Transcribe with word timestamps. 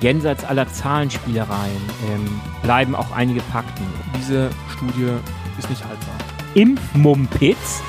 jenseits 0.00 0.44
aller 0.44 0.66
Zahlenspielereien 0.66 1.82
ähm, 2.10 2.40
bleiben 2.62 2.94
auch 2.94 3.12
einige 3.12 3.40
Fakten. 3.40 3.84
Diese 4.16 4.50
Studie 4.70 5.12
ist 5.58 5.68
nicht 5.68 5.84
haltbar. 5.84 6.14
Impfmumpitz 6.54 7.82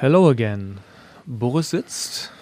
Hello 0.00 0.30
again. 0.30 0.78
Boris 1.30 1.68
sitzt, 1.68 2.32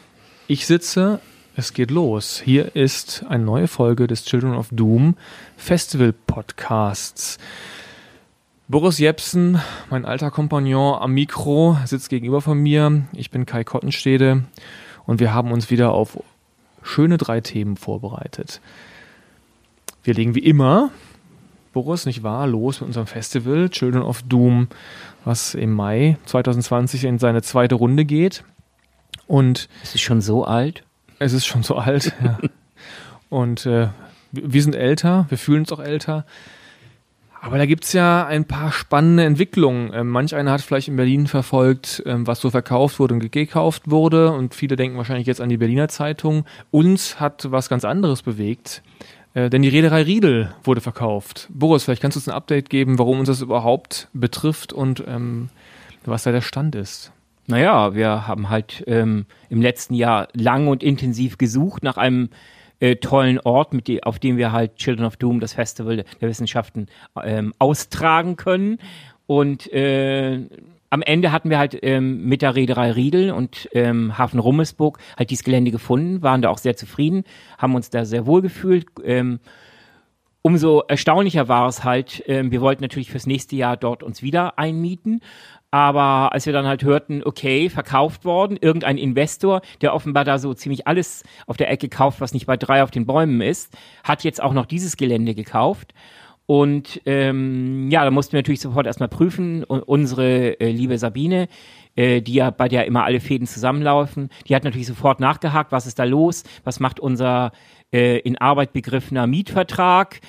ich 0.46 0.64
sitze, 0.64 1.18
es 1.56 1.72
geht 1.72 1.90
los. 1.90 2.40
Hier 2.44 2.76
ist 2.76 3.24
eine 3.28 3.42
neue 3.42 3.66
Folge 3.66 4.06
des 4.06 4.24
Children 4.24 4.54
of 4.54 4.68
Doom 4.70 5.16
Festival 5.56 6.12
Podcasts. 6.12 7.38
Boris 8.68 9.00
Jepsen, 9.00 9.60
mein 9.90 10.04
alter 10.04 10.30
Kompagnon 10.30 11.02
am 11.02 11.14
Mikro, 11.14 11.76
sitzt 11.84 12.10
gegenüber 12.10 12.40
von 12.40 12.58
mir. 12.58 13.02
Ich 13.12 13.32
bin 13.32 13.44
Kai 13.44 13.64
Kottenstede 13.64 14.44
und 15.04 15.18
wir 15.18 15.34
haben 15.34 15.50
uns 15.50 15.68
wieder 15.68 15.90
auf 15.90 16.22
schöne 16.80 17.18
drei 17.18 17.40
Themen 17.40 17.76
vorbereitet. 17.76 18.60
Wir 20.04 20.14
legen 20.14 20.36
wie 20.36 20.44
immer, 20.44 20.92
Boris, 21.72 22.06
nicht 22.06 22.22
wahr, 22.22 22.46
los 22.46 22.80
mit 22.80 22.86
unserem 22.86 23.08
Festival 23.08 23.68
Children 23.68 24.02
of 24.02 24.22
Doom 24.22 24.68
was 25.24 25.56
im 25.56 25.72
Mai 25.72 26.18
2020 26.26 27.02
in 27.02 27.18
seine 27.18 27.42
zweite 27.42 27.74
Runde 27.74 28.04
geht. 28.04 28.44
Und 29.26 29.68
es 29.82 29.94
ist 29.94 30.02
schon 30.02 30.20
so 30.20 30.44
alt. 30.44 30.84
Es 31.18 31.32
ist 31.32 31.46
schon 31.46 31.62
so 31.62 31.76
alt. 31.76 32.12
ja. 32.22 32.38
Und 33.28 33.66
äh, 33.66 33.88
wir 34.30 34.62
sind 34.62 34.74
älter, 34.74 35.26
wir 35.28 35.38
fühlen 35.38 35.60
uns 35.60 35.72
auch 35.72 35.80
älter. 35.80 36.24
Aber 37.40 37.58
da 37.58 37.66
gibt 37.66 37.84
es 37.84 37.92
ja 37.92 38.26
ein 38.26 38.44
paar 38.44 38.72
spannende 38.72 39.24
Entwicklungen. 39.24 39.92
Ähm, 39.94 40.08
manch 40.08 40.34
einer 40.34 40.50
hat 40.50 40.62
vielleicht 40.62 40.88
in 40.88 40.96
Berlin 40.96 41.26
verfolgt, 41.26 42.02
ähm, 42.04 42.26
was 42.26 42.40
so 42.40 42.50
verkauft 42.50 42.98
wurde 42.98 43.14
und 43.14 43.30
gekauft 43.30 43.88
wurde. 43.88 44.32
Und 44.32 44.54
viele 44.54 44.74
denken 44.74 44.96
wahrscheinlich 44.96 45.26
jetzt 45.26 45.40
an 45.40 45.48
die 45.48 45.56
Berliner 45.56 45.88
Zeitung. 45.88 46.44
Uns 46.70 47.20
hat 47.20 47.50
was 47.50 47.68
ganz 47.68 47.84
anderes 47.84 48.22
bewegt. 48.22 48.82
Äh, 49.34 49.50
denn 49.50 49.62
die 49.62 49.68
Reederei 49.68 50.02
Riedel 50.02 50.54
wurde 50.64 50.80
verkauft. 50.80 51.48
Boris, 51.50 51.84
vielleicht 51.84 52.02
kannst 52.02 52.16
du 52.16 52.18
uns 52.18 52.28
ein 52.28 52.34
Update 52.34 52.70
geben, 52.70 52.98
warum 52.98 53.20
uns 53.20 53.28
das 53.28 53.42
überhaupt 53.42 54.08
betrifft 54.12 54.72
und 54.72 55.04
ähm, 55.06 55.50
was 56.04 56.22
da 56.22 56.32
der 56.32 56.40
Stand 56.40 56.74
ist. 56.74 57.12
Naja, 57.46 57.94
wir 57.94 58.26
haben 58.26 58.48
halt 58.50 58.82
ähm, 58.86 59.26
im 59.48 59.62
letzten 59.62 59.94
Jahr 59.94 60.28
lang 60.32 60.66
und 60.66 60.82
intensiv 60.82 61.38
gesucht 61.38 61.82
nach 61.82 61.96
einem 61.96 62.30
äh, 62.80 62.96
tollen 62.96 63.38
Ort, 63.40 63.72
mit 63.72 63.86
die, 63.86 64.02
auf 64.02 64.18
dem 64.18 64.36
wir 64.36 64.52
halt 64.52 64.76
Children 64.76 65.06
of 65.06 65.16
Doom, 65.16 65.40
das 65.40 65.54
Festival 65.54 66.04
der 66.20 66.28
Wissenschaften, 66.28 66.88
ähm, 67.22 67.54
austragen 67.58 68.36
können. 68.36 68.78
Und 69.26 69.72
äh, 69.72 70.40
am 70.90 71.02
Ende 71.02 71.32
hatten 71.32 71.50
wir 71.50 71.58
halt 71.58 71.78
ähm, 71.82 72.24
mit 72.26 72.42
der 72.42 72.54
Reederei 72.54 72.92
Riedel 72.92 73.30
und 73.32 73.68
ähm, 73.72 74.18
Hafen 74.18 74.38
Rummelsburg 74.38 74.98
halt 75.16 75.30
dieses 75.30 75.44
Gelände 75.44 75.70
gefunden, 75.70 76.22
waren 76.22 76.42
da 76.42 76.48
auch 76.48 76.58
sehr 76.58 76.76
zufrieden, 76.76 77.24
haben 77.58 77.74
uns 77.74 77.90
da 77.90 78.04
sehr 78.04 78.26
wohl 78.26 78.42
gefühlt. 78.42 78.86
Ähm, 79.04 79.40
umso 80.42 80.82
erstaunlicher 80.86 81.48
war 81.48 81.66
es 81.66 81.82
halt, 81.82 82.22
ähm, 82.28 82.52
wir 82.52 82.60
wollten 82.60 82.82
natürlich 82.82 83.10
fürs 83.10 83.26
nächste 83.26 83.56
Jahr 83.56 83.76
dort 83.76 84.04
uns 84.04 84.22
wieder 84.22 84.58
einmieten. 84.58 85.20
Aber 85.70 86.32
als 86.32 86.46
wir 86.46 86.52
dann 86.52 86.66
halt 86.66 86.84
hörten, 86.84 87.22
okay, 87.24 87.68
verkauft 87.68 88.24
worden, 88.24 88.56
irgendein 88.60 88.98
Investor, 88.98 89.60
der 89.80 89.94
offenbar 89.94 90.24
da 90.24 90.38
so 90.38 90.54
ziemlich 90.54 90.86
alles 90.86 91.24
auf 91.46 91.56
der 91.56 91.70
Ecke 91.70 91.88
kauft, 91.88 92.20
was 92.20 92.32
nicht 92.32 92.46
bei 92.46 92.56
drei 92.56 92.82
auf 92.82 92.90
den 92.90 93.06
Bäumen 93.06 93.40
ist, 93.40 93.76
hat 94.04 94.24
jetzt 94.24 94.42
auch 94.42 94.52
noch 94.52 94.66
dieses 94.66 94.96
Gelände 94.96 95.34
gekauft. 95.34 95.92
Und 96.46 97.02
ähm, 97.06 97.90
ja, 97.90 98.04
da 98.04 98.12
mussten 98.12 98.32
wir 98.32 98.38
natürlich 98.38 98.60
sofort 98.60 98.86
erstmal 98.86 99.08
prüfen. 99.08 99.64
Und 99.64 99.80
unsere 99.80 100.60
äh, 100.60 100.70
liebe 100.70 100.96
Sabine, 100.96 101.48
äh, 101.96 102.22
die 102.22 102.34
ja 102.34 102.50
bei 102.50 102.68
der 102.68 102.86
immer 102.86 103.04
alle 103.04 103.18
Fäden 103.18 103.48
zusammenlaufen, 103.48 104.30
die 104.48 104.54
hat 104.54 104.62
natürlich 104.62 104.86
sofort 104.86 105.18
nachgehakt, 105.18 105.72
was 105.72 105.86
ist 105.86 105.98
da 105.98 106.04
los, 106.04 106.44
was 106.62 106.78
macht 106.78 107.00
unser 107.00 107.50
äh, 107.92 108.18
in 108.20 108.38
Arbeit 108.38 108.72
begriffener 108.72 109.26
Mietvertrag 109.26 110.20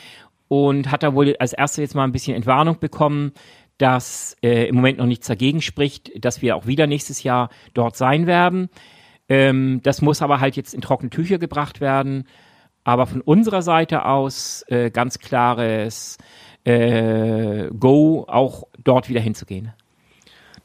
und 0.48 0.92
hat 0.92 1.04
da 1.04 1.14
wohl 1.14 1.36
als 1.38 1.54
erste 1.54 1.82
jetzt 1.82 1.94
mal 1.94 2.04
ein 2.04 2.12
bisschen 2.12 2.36
Entwarnung 2.36 2.80
bekommen, 2.80 3.34
dass 3.78 4.36
äh, 4.42 4.68
im 4.68 4.76
Moment 4.76 4.98
noch 4.98 5.06
nichts 5.06 5.28
dagegen 5.28 5.62
spricht, 5.62 6.12
dass 6.24 6.42
wir 6.42 6.56
auch 6.56 6.66
wieder 6.66 6.88
nächstes 6.88 7.24
Jahr 7.24 7.50
dort 7.74 7.96
sein 7.96 8.28
werden. 8.28 8.70
Ähm, 9.30 9.82
das 9.84 10.02
muss 10.02 10.22
aber 10.22 10.40
halt 10.40 10.56
jetzt 10.56 10.74
in 10.74 10.82
trockene 10.82 11.10
Tücher 11.10 11.38
gebracht 11.38 11.82
werden. 11.82 12.26
Aber 12.84 13.06
von 13.06 13.22
unserer 13.22 13.62
Seite 13.62 14.06
aus 14.06 14.64
äh, 14.68 14.90
ganz 14.90 15.20
klares 15.20 16.18
äh, 16.64 17.68
Go, 17.78 18.26
auch 18.28 18.64
dort 18.84 19.10
wieder 19.10 19.20
hinzugehen. 19.20 19.74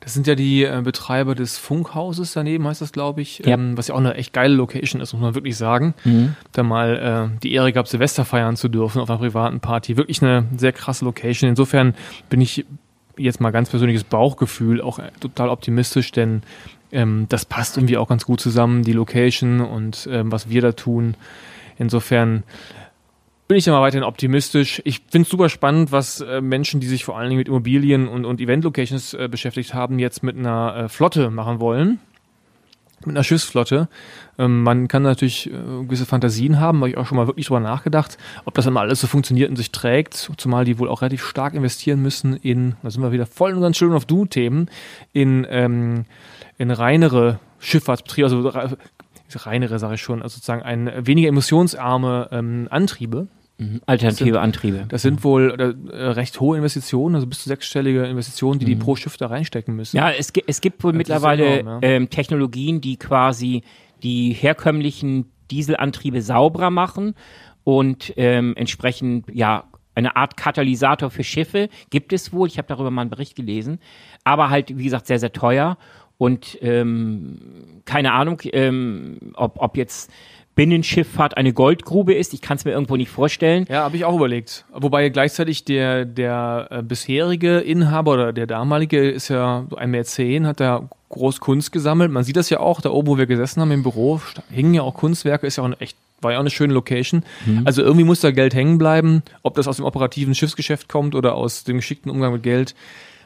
Das 0.03 0.15
sind 0.15 0.27
ja 0.27 0.34
die 0.34 0.65
äh, 0.65 0.81
Betreiber 0.83 1.37
des 1.37 1.59
Funkhauses 1.59 2.33
daneben, 2.33 2.67
heißt 2.67 2.81
das, 2.81 2.93
glaube 2.93 3.22
ich. 3.22 3.39
Ja. 3.41 3.55
Ähm, 3.55 3.78
was 3.78 3.89
ja 3.89 3.95
auch 3.95 4.01
eine 4.01 4.15
echt 4.15 4.33
geile 4.33 4.55
Location 4.55 5.01
ist, 5.01 5.12
muss 5.12 5.22
man 5.22 5.34
wirklich 5.37 5.56
sagen. 5.56 5.95
Mhm. 6.05 6.34
Da 6.53 6.65
mal 6.65 7.31
äh, 7.34 7.39
die 7.41 7.53
Ehre 7.53 7.72
gab, 7.72 7.87
Silvester 7.87 8.25
feiern 8.25 8.56
zu 8.56 8.69
dürfen 8.69 9.01
auf 9.01 9.09
einer 9.09 9.21
privaten 9.21 9.61
Party. 9.61 9.97
Wirklich 9.97 10.21
eine 10.22 10.47
sehr 10.56 10.72
krasse 10.72 11.05
Location. 11.05 11.51
Insofern 11.51 11.95
bin 12.28 12.41
ich 12.41 12.65
jetzt 13.17 13.41
mal 13.41 13.50
ganz 13.50 13.71
persönliches 13.71 14.05
Bauchgefühl 14.05 14.81
auch 14.81 14.99
äh, 14.99 15.11
total 15.21 15.49
optimistisch, 15.49 16.12
denn 16.12 16.43
ähm, 16.93 17.27
das 17.28 17.45
passt 17.45 17.77
irgendwie 17.77 17.97
auch 17.97 18.09
ganz 18.09 18.25
gut 18.25 18.41
zusammen, 18.41 18.83
die 18.83 18.93
Location 18.93 19.61
und 19.61 20.09
ähm, 20.11 20.31
was 20.31 20.49
wir 20.49 20.62
da 20.62 20.73
tun. 20.73 21.17
Insofern 21.78 22.43
bin 23.49 23.59
ich 23.59 23.67
immer 23.67 23.83
weiterhin 23.83 24.05
optimistisch. 24.05 24.81
Ich 24.84 25.03
finde 25.11 25.25
es 25.25 25.28
super 25.28 25.49
spannend, 25.49 25.93
was 25.93 26.21
äh, 26.21 26.41
Menschen, 26.41 26.81
die 26.81 26.87
sich 26.87 27.05
vor 27.05 27.19
allen 27.19 27.28
Dingen 27.28 27.39
mit 27.39 27.49
Immobilien 27.49 28.09
und, 28.09 28.25
und 28.25 28.41
Event-Locations 28.41 29.15
äh, 29.15 29.28
beschäftigt 29.28 29.75
haben, 29.75 29.99
jetzt 29.99 30.22
mit 30.22 30.37
einer 30.37 30.77
äh, 30.77 30.89
Flotte 30.89 31.31
machen 31.31 31.61
wollen. 31.61 31.99
Mit 33.07 33.17
einer 33.17 33.25
Schiffsflotte. 33.25 33.89
Ähm, 34.39 34.63
man 34.63 34.89
kann 34.89 35.03
natürlich 35.03 35.49
äh, 35.49 35.85
gewisse 35.85 36.07
Fantasien 36.07 36.61
haben, 36.61 36.79
habe 36.79 36.91
ich 36.91 36.97
auch 36.97 37.07
schon 37.07 37.17
mal 37.17 37.27
wirklich 37.27 37.47
drüber 37.47 37.61
nachgedacht, 37.61 38.17
ob 38.45 38.55
das 38.55 38.67
immer 38.67 38.81
alles 38.81 39.01
so 39.01 39.07
funktioniert 39.07 39.51
und 39.51 39.57
sich 39.57 39.73
trägt, 39.73 40.31
zumal 40.37 40.65
die 40.65 40.79
wohl 40.79 40.89
auch 40.89 41.03
relativ 41.03 41.25
stark 41.25 41.55
investieren 41.55 42.01
müssen 42.01 42.37
in, 42.37 42.77
da 42.83 42.91
sind 42.91 43.03
wir 43.03 43.13
wieder 43.13 43.27
voll 43.27 43.51
in 43.51 43.57
unseren 43.57 43.73
Children 43.73 43.97
of 43.97 44.07
Do-Themen, 44.07 44.71
in, 45.13 45.47
ähm, 45.51 46.05
in 46.59 46.71
reinere 46.71 47.39
Schifffahrtsbetriebe, 47.59 48.27
also 48.27 48.77
reinere, 49.34 49.79
sage 49.79 49.95
ich 49.95 50.03
schon, 50.03 50.23
also 50.23 50.34
sozusagen 50.34 50.63
ein 50.63 50.91
weniger 51.07 51.29
emissionsarme 51.29 52.29
ähm, 52.33 52.69
Antriebe. 52.71 53.29
Mhm. 53.62 53.81
Alternative 53.87 54.25
sind, 54.25 54.37
Antriebe. 54.37 54.84
Das 54.89 55.03
sind 55.03 55.25
wohl 55.25 55.77
äh, 55.93 55.97
recht 55.97 56.41
hohe 56.41 56.56
Investitionen, 56.56 57.15
also 57.15 57.27
bis 57.27 57.43
zu 57.43 57.49
sechsstellige 57.49 58.05
Investitionen, 58.05 58.59
die 58.59 58.67
mhm. 58.67 58.71
die 58.71 58.77
pro 58.77 58.97
Schiff 58.97 59.17
da 59.17 59.27
reinstecken 59.27 59.75
müssen. 59.77 59.97
Ja, 59.97 60.11
es, 60.11 60.33
es 60.47 60.61
gibt 60.61 60.83
wohl 60.83 60.93
das 60.93 60.99
mittlerweile 60.99 61.61
enorm, 61.61 61.83
ja. 61.83 61.89
ähm, 61.89 62.11
Technologien, 62.11 62.81
die 62.81 62.97
quasi 62.97 63.62
die 64.03 64.33
herkömmlichen 64.33 65.27
Dieselantriebe 65.51 66.22
sauberer 66.22 66.71
machen 66.71 67.15
und 67.65 68.12
ähm, 68.17 68.55
entsprechend 68.56 69.27
ja 69.33 69.65
eine 69.95 70.17
Art 70.17 70.37
Katalysator 70.37 71.11
für 71.11 71.22
Schiffe 71.22 71.69
gibt 71.91 72.12
es 72.15 72.33
wohl. 72.33 72.49
Ich 72.49 72.56
habe 72.56 72.67
darüber 72.67 72.91
mal 72.91 73.03
einen 73.03 73.11
Bericht 73.11 73.37
gelesen, 73.37 73.78
aber 74.25 74.49
halt 74.49 74.77
wie 74.77 74.84
gesagt 74.84 75.06
sehr 75.06 75.19
sehr 75.19 75.33
teuer 75.33 75.77
und 76.19 76.59
ähm, 76.62 77.83
keine 77.84 78.12
Ahnung, 78.12 78.41
ähm, 78.53 79.33
ob, 79.34 79.61
ob 79.61 79.77
jetzt 79.77 80.11
Binnenschifffahrt 80.55 81.37
eine 81.37 81.53
Goldgrube 81.53 82.15
ist. 82.15 82.34
Ich 82.34 82.43
kann 82.43 82.59
es 82.59 82.65
mir 82.65 82.72
irgendwo 82.72 82.97
nicht 82.97 83.10
vorstellen. 83.10 83.66
Ja, 83.71 83.84
habe 83.84 83.97
ich 83.97 84.04
auch 84.04 84.15
überlegt. 84.15 84.65
Wobei 84.72 85.09
gleichzeitig 85.09 85.65
der, 85.65 86.04
der 86.04 86.69
äh, 86.71 86.83
bisherige 86.83 87.59
Inhaber 87.59 88.13
oder 88.13 88.33
der 88.33 88.47
damalige 88.47 89.10
ist 89.10 89.28
ja 89.28 89.66
ein 89.77 89.91
Mäzen, 89.91 90.47
hat 90.47 90.60
da 90.60 90.89
groß 91.09 91.41
Kunst 91.41 91.72
gesammelt. 91.72 92.10
Man 92.10 92.25
sieht 92.25 92.37
das 92.37 92.51
ja 92.51 92.60
auch, 92.60 92.81
da 92.81 92.91
oben, 92.91 93.09
wo 93.09 93.19
wir 93.19 93.27
gesessen 93.27 93.60
haben 93.60 93.71
im 93.71 93.83
Büro, 93.83 94.21
hingen 94.51 94.75
ja 94.75 94.83
auch 94.83 94.95
Kunstwerke, 94.95 95.47
ist 95.47 95.57
ja 95.57 95.63
auch 95.63 95.66
eine 95.66 95.81
echt, 95.81 95.97
war 96.21 96.33
ja 96.33 96.39
auch 96.39 96.43
eine 96.43 96.51
schöne 96.51 96.75
Location. 96.75 97.25
Mhm. 97.47 97.63
Also 97.65 97.83
irgendwie 97.83 98.05
muss 98.05 98.21
da 98.21 98.31
Geld 98.31 98.55
hängen 98.55 98.78
bleiben. 98.78 99.22
Ob 99.43 99.55
das 99.55 99.69
aus 99.69 99.77
dem 99.77 99.87
operativen 99.87 100.34
Schiffsgeschäft 100.34 100.89
kommt 100.89 101.15
oder 101.15 101.34
aus 101.34 101.65
dem 101.65 101.77
geschickten 101.77 102.10
Umgang 102.10 102.33
mit 102.33 102.43
Geld, 102.43 102.75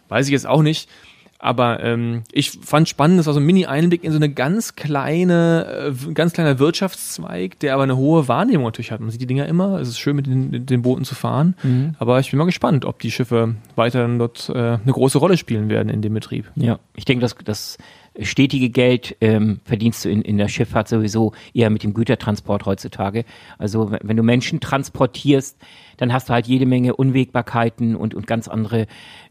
weiß 0.08 0.26
ich 0.26 0.32
jetzt 0.32 0.46
auch 0.46 0.62
nicht. 0.62 0.88
Aber 1.38 1.82
ähm, 1.82 2.22
ich 2.32 2.50
fand 2.50 2.88
spannend, 2.88 3.18
das 3.18 3.26
war 3.26 3.34
so 3.34 3.40
ein 3.40 3.46
Mini-Einblick 3.46 4.04
in 4.04 4.12
so 4.12 4.16
eine 4.16 4.30
ganz 4.30 4.74
kleine, 4.74 5.92
äh, 5.92 6.12
ganz 6.12 6.32
kleiner 6.32 6.58
Wirtschaftszweig, 6.58 7.58
der 7.60 7.74
aber 7.74 7.82
eine 7.82 7.96
hohe 7.96 8.28
Wahrnehmung 8.28 8.66
natürlich 8.66 8.92
hat. 8.92 9.00
Man 9.00 9.10
sieht 9.10 9.20
die 9.20 9.26
Dinger 9.26 9.46
immer, 9.46 9.80
es 9.80 9.88
ist 9.88 9.98
schön 9.98 10.16
mit 10.16 10.26
den, 10.26 10.66
den 10.66 10.82
Booten 10.82 11.04
zu 11.04 11.14
fahren. 11.14 11.54
Mhm. 11.62 11.94
Aber 11.98 12.20
ich 12.20 12.30
bin 12.30 12.38
mal 12.38 12.44
gespannt, 12.44 12.84
ob 12.84 12.98
die 13.00 13.10
Schiffe 13.10 13.54
weiterhin 13.74 14.18
dort 14.18 14.48
äh, 14.48 14.54
eine 14.54 14.92
große 14.92 15.18
Rolle 15.18 15.36
spielen 15.36 15.68
werden 15.68 15.88
in 15.88 16.02
dem 16.02 16.14
Betrieb. 16.14 16.50
Ja, 16.56 16.78
ich 16.94 17.04
denke, 17.04 17.20
dass 17.20 17.36
das 17.44 17.78
stetige 18.20 18.70
Geld 18.70 19.16
ähm, 19.20 19.60
verdienst 19.64 20.04
du 20.04 20.10
in, 20.10 20.22
in 20.22 20.38
der 20.38 20.48
Schifffahrt 20.48 20.88
sowieso 20.88 21.32
eher 21.54 21.70
mit 21.70 21.82
dem 21.82 21.94
Gütertransport 21.94 22.66
heutzutage. 22.66 23.24
Also 23.58 23.90
wenn 24.02 24.16
du 24.16 24.22
Menschen 24.22 24.60
transportierst, 24.60 25.58
dann 25.96 26.12
hast 26.12 26.28
du 26.28 26.32
halt 26.32 26.46
jede 26.46 26.66
Menge 26.66 26.96
Unwägbarkeiten 26.96 27.96
und, 27.96 28.14
und 28.14 28.26
ganz 28.26 28.48
andere 28.48 28.86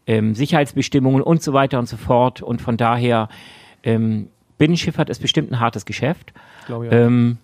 ähm, 0.08 0.36
Sicherheitsbestimmungen 0.36 1.22
und 1.22 1.42
so 1.42 1.54
weiter 1.54 1.80
und 1.80 1.88
so 1.88 1.98
fort. 1.98 2.42
Und 2.42 2.62
von 2.62 2.78
daher 2.78 3.30
ähm, 3.84 4.30
Binnenschifffahrt 4.58 5.10
ist 5.10 5.22
bestimmt 5.22 5.52
ein 5.52 5.60
hartes 5.60 5.86
Geschäft. 5.86 6.34
Glaube 6.68 6.86
ich 6.86 6.92
auch. 6.92 6.96
Ähm, 6.96 7.38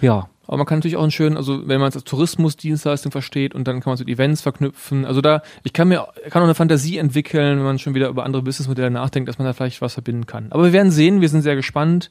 ja. 0.00 0.28
Aber 0.48 0.56
man 0.56 0.66
kann 0.66 0.78
natürlich 0.78 0.96
auch 0.96 1.02
einen 1.02 1.10
schönen, 1.10 1.36
also 1.36 1.68
wenn 1.68 1.78
man 1.78 1.90
es 1.90 1.94
als 1.94 2.04
Tourismusdienstleistung 2.04 3.12
versteht 3.12 3.54
und 3.54 3.68
dann 3.68 3.80
kann 3.80 3.90
man 3.90 3.94
es 3.94 4.00
mit 4.00 4.08
Events 4.08 4.40
verknüpfen. 4.40 5.04
Also 5.04 5.20
da, 5.20 5.42
ich 5.62 5.74
kann 5.74 5.88
mir, 5.88 6.08
kann 6.30 6.40
auch 6.42 6.46
eine 6.46 6.54
Fantasie 6.54 6.96
entwickeln, 6.96 7.58
wenn 7.58 7.64
man 7.64 7.78
schon 7.78 7.94
wieder 7.94 8.08
über 8.08 8.24
andere 8.24 8.42
Businessmodelle 8.42 8.90
nachdenkt, 8.90 9.28
dass 9.28 9.38
man 9.38 9.46
da 9.46 9.52
vielleicht 9.52 9.82
was 9.82 9.92
verbinden 9.92 10.26
kann. 10.26 10.46
Aber 10.50 10.64
wir 10.64 10.72
werden 10.72 10.90
sehen, 10.90 11.20
wir 11.20 11.28
sind 11.28 11.42
sehr 11.42 11.54
gespannt. 11.54 12.08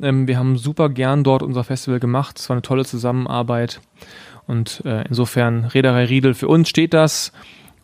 Ähm, 0.00 0.28
wir 0.28 0.38
haben 0.38 0.56
super 0.58 0.88
gern 0.90 1.24
dort 1.24 1.42
unser 1.42 1.64
Festival 1.64 1.98
gemacht. 1.98 2.38
Es 2.38 2.48
war 2.48 2.54
eine 2.54 2.62
tolle 2.62 2.84
Zusammenarbeit. 2.84 3.80
Und 4.46 4.82
äh, 4.84 5.04
insofern, 5.08 5.64
Reederei 5.64 6.04
Riedel, 6.04 6.34
für 6.34 6.48
uns 6.48 6.68
steht 6.68 6.94
das. 6.94 7.32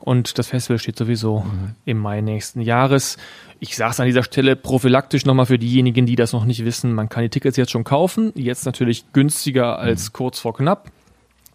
Und 0.01 0.39
das 0.39 0.49
Festival 0.49 0.79
steht 0.79 0.97
sowieso 0.97 1.41
mhm. 1.41 1.75
im 1.85 1.99
Mai 1.99 2.21
nächsten 2.21 2.61
Jahres. 2.61 3.17
Ich 3.61 3.77
sage 3.77 3.91
es 3.91 4.01
an 4.01 4.07
dieser 4.07 4.23
Stelle 4.23 4.57
prophylaktisch 4.57 5.25
nochmal 5.25 5.47
für 5.47 5.59
diejenigen, 5.59 6.07
die 6.07 6.17
das 6.17 6.33
noch 6.33 6.45
nicht 6.45 6.65
wissen. 6.65 6.95
Man 6.95 7.09
kann 7.09 7.25
die 7.25 7.29
Tickets 7.29 7.57
jetzt 7.57 7.73
schon 7.73 7.85
kaufen. 7.85 8.33
Jetzt 8.37 8.67
natürlich 8.67 9.13
günstiger 9.13 9.79
als 9.79 10.09
mhm. 10.09 10.13
kurz 10.13 10.39
vor 10.39 10.55
knapp. 10.55 10.91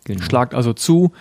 Genau. 0.06 0.22
Schlagt 0.22 0.54
also 0.54 0.74
zu. 0.74 1.14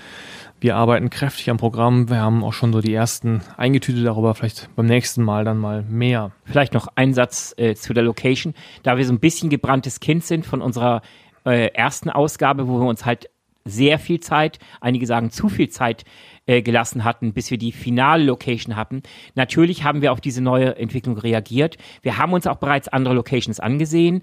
Wir 0.60 0.76
arbeiten 0.76 1.10
kräftig 1.10 1.50
am 1.50 1.56
Programm. 1.56 2.08
Wir 2.08 2.18
haben 2.20 2.44
auch 2.44 2.52
schon 2.52 2.72
so 2.72 2.80
die 2.80 2.94
ersten 2.94 3.42
eingetütet 3.56 4.06
darüber. 4.06 4.34
Vielleicht 4.34 4.68
beim 4.76 4.86
nächsten 4.86 5.22
Mal 5.22 5.44
dann 5.44 5.58
mal 5.58 5.82
mehr. 5.82 6.30
Vielleicht 6.44 6.72
noch 6.74 6.86
ein 6.94 7.14
Satz 7.14 7.52
äh, 7.56 7.74
zu 7.74 7.94
der 7.94 8.04
Location. 8.04 8.54
Da 8.82 8.96
wir 8.96 9.04
so 9.04 9.12
ein 9.12 9.20
bisschen 9.20 9.50
gebranntes 9.50 9.98
Kind 9.98 10.24
sind 10.24 10.46
von 10.46 10.60
unserer 10.60 11.02
äh, 11.44 11.68
ersten 11.74 12.10
Ausgabe, 12.10 12.68
wo 12.68 12.78
wir 12.78 12.86
uns 12.86 13.04
halt 13.04 13.28
sehr 13.64 13.98
viel 13.98 14.20
Zeit, 14.20 14.58
einige 14.80 15.06
sagen 15.06 15.30
zu 15.30 15.48
viel 15.48 15.68
Zeit 15.68 16.04
äh, 16.46 16.62
gelassen 16.62 17.04
hatten, 17.04 17.32
bis 17.32 17.50
wir 17.50 17.58
die 17.58 17.72
finale 17.72 18.24
Location 18.24 18.76
hatten. 18.76 19.02
Natürlich 19.34 19.84
haben 19.84 20.02
wir 20.02 20.12
auf 20.12 20.20
diese 20.20 20.42
neue 20.42 20.76
Entwicklung 20.76 21.16
reagiert. 21.18 21.76
Wir 22.02 22.18
haben 22.18 22.32
uns 22.32 22.46
auch 22.46 22.56
bereits 22.56 22.88
andere 22.88 23.14
Locations 23.14 23.60
angesehen. 23.60 24.22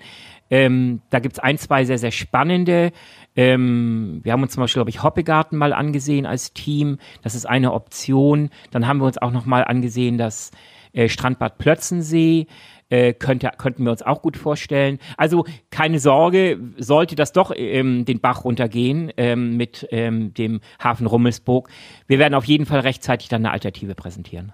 Ähm, 0.50 1.02
da 1.10 1.20
gibt's 1.20 1.40
ein, 1.40 1.58
zwei 1.58 1.86
sehr, 1.86 1.98
sehr 1.98 2.12
spannende. 2.12 2.92
Ähm, 3.36 4.20
wir 4.24 4.34
haben 4.34 4.44
uns 4.44 4.54
zum 4.54 4.62
Beispiel, 4.62 4.80
glaube 4.80 4.90
ich, 4.90 5.04
Hoppegarten 5.04 5.58
mal 5.58 5.74
angesehen 5.74 6.26
als 6.26 6.54
Team. 6.54 6.98
Das 7.22 7.36
ist 7.36 7.46
eine 7.46 7.74
Option. 7.74 8.50
Dann 8.72 8.88
haben 8.88 9.00
wir 9.00 9.06
uns 9.06 9.18
auch 9.18 9.32
noch 9.32 9.46
mal 9.46 9.64
angesehen, 9.64 10.18
das 10.18 10.52
äh, 10.94 11.08
Strandbad 11.08 11.58
Plötzensee 11.58 12.48
äh, 12.90 13.14
könnte, 13.14 13.52
könnten 13.58 13.84
wir 13.84 13.92
uns 13.92 14.02
auch 14.02 14.22
gut 14.22 14.38
vorstellen. 14.38 15.00
Also 15.18 15.46
keine 15.72 16.00
Sorge, 16.00 16.60
sollte 16.78 17.16
das 17.16 17.32
doch 17.32 17.52
ähm, 17.56 18.06
den 18.06 18.20
Bach 18.20 18.44
runtergehen 18.44 19.12
ähm, 19.18 19.58
mit 19.58 19.88
ähm, 19.92 20.34
dem 20.34 20.62
Hafen 20.84 21.08
Rummelsburg. 21.08 21.70
Wir 22.08 22.20
werden 22.20 22.34
auf 22.34 22.46
jeden 22.46 22.66
Fall 22.66 22.82
rechtzeitig 22.82 23.30
dann 23.30 23.46
eine 23.46 23.52
Alternative 23.52 23.96
präsentieren. 23.96 24.54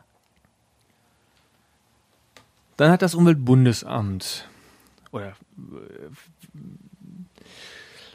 Dann 2.77 2.91
hat 2.91 3.01
das 3.01 3.15
Umweltbundesamt 3.15 4.49
oder 5.11 5.29
äh, 5.29 5.33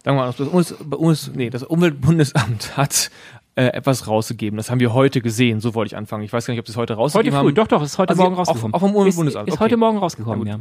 sagen 0.04 0.16
wir 0.16 0.24
mal, 0.26 0.34
das, 0.36 0.74
Bundes, 0.78 1.30
nee, 1.34 1.50
das 1.50 1.62
Umweltbundesamt 1.62 2.76
hat 2.76 3.10
äh, 3.60 3.74
etwas 3.74 4.06
rausgegeben. 4.06 4.56
Das 4.56 4.70
haben 4.70 4.80
wir 4.80 4.94
heute 4.94 5.20
gesehen. 5.20 5.60
So 5.60 5.74
wollte 5.74 5.88
ich 5.88 5.96
anfangen. 5.96 6.24
Ich 6.24 6.32
weiß 6.32 6.46
gar 6.46 6.52
nicht, 6.52 6.60
ob 6.60 6.64
das 6.64 6.78
heute 6.78 6.94
rausgegeben 6.94 7.36
heute 7.36 7.42
früh. 7.42 7.48
haben. 7.48 7.54
Doch, 7.54 7.66
doch, 7.66 7.82
ist 7.82 7.98
heute 7.98 8.10
also 8.10 8.22
Morgen 8.22 8.36
rausgekommen. 8.36 8.72
Auch, 8.72 8.78
auch 8.78 8.80
vom 8.80 8.94
Umweltbundesamt. 8.94 9.48
Ist, 9.48 9.52
ist 9.52 9.60
okay. 9.60 9.64
heute 9.64 9.76
Morgen 9.76 9.98
rausgekommen, 9.98 10.46
ja. 10.46 10.60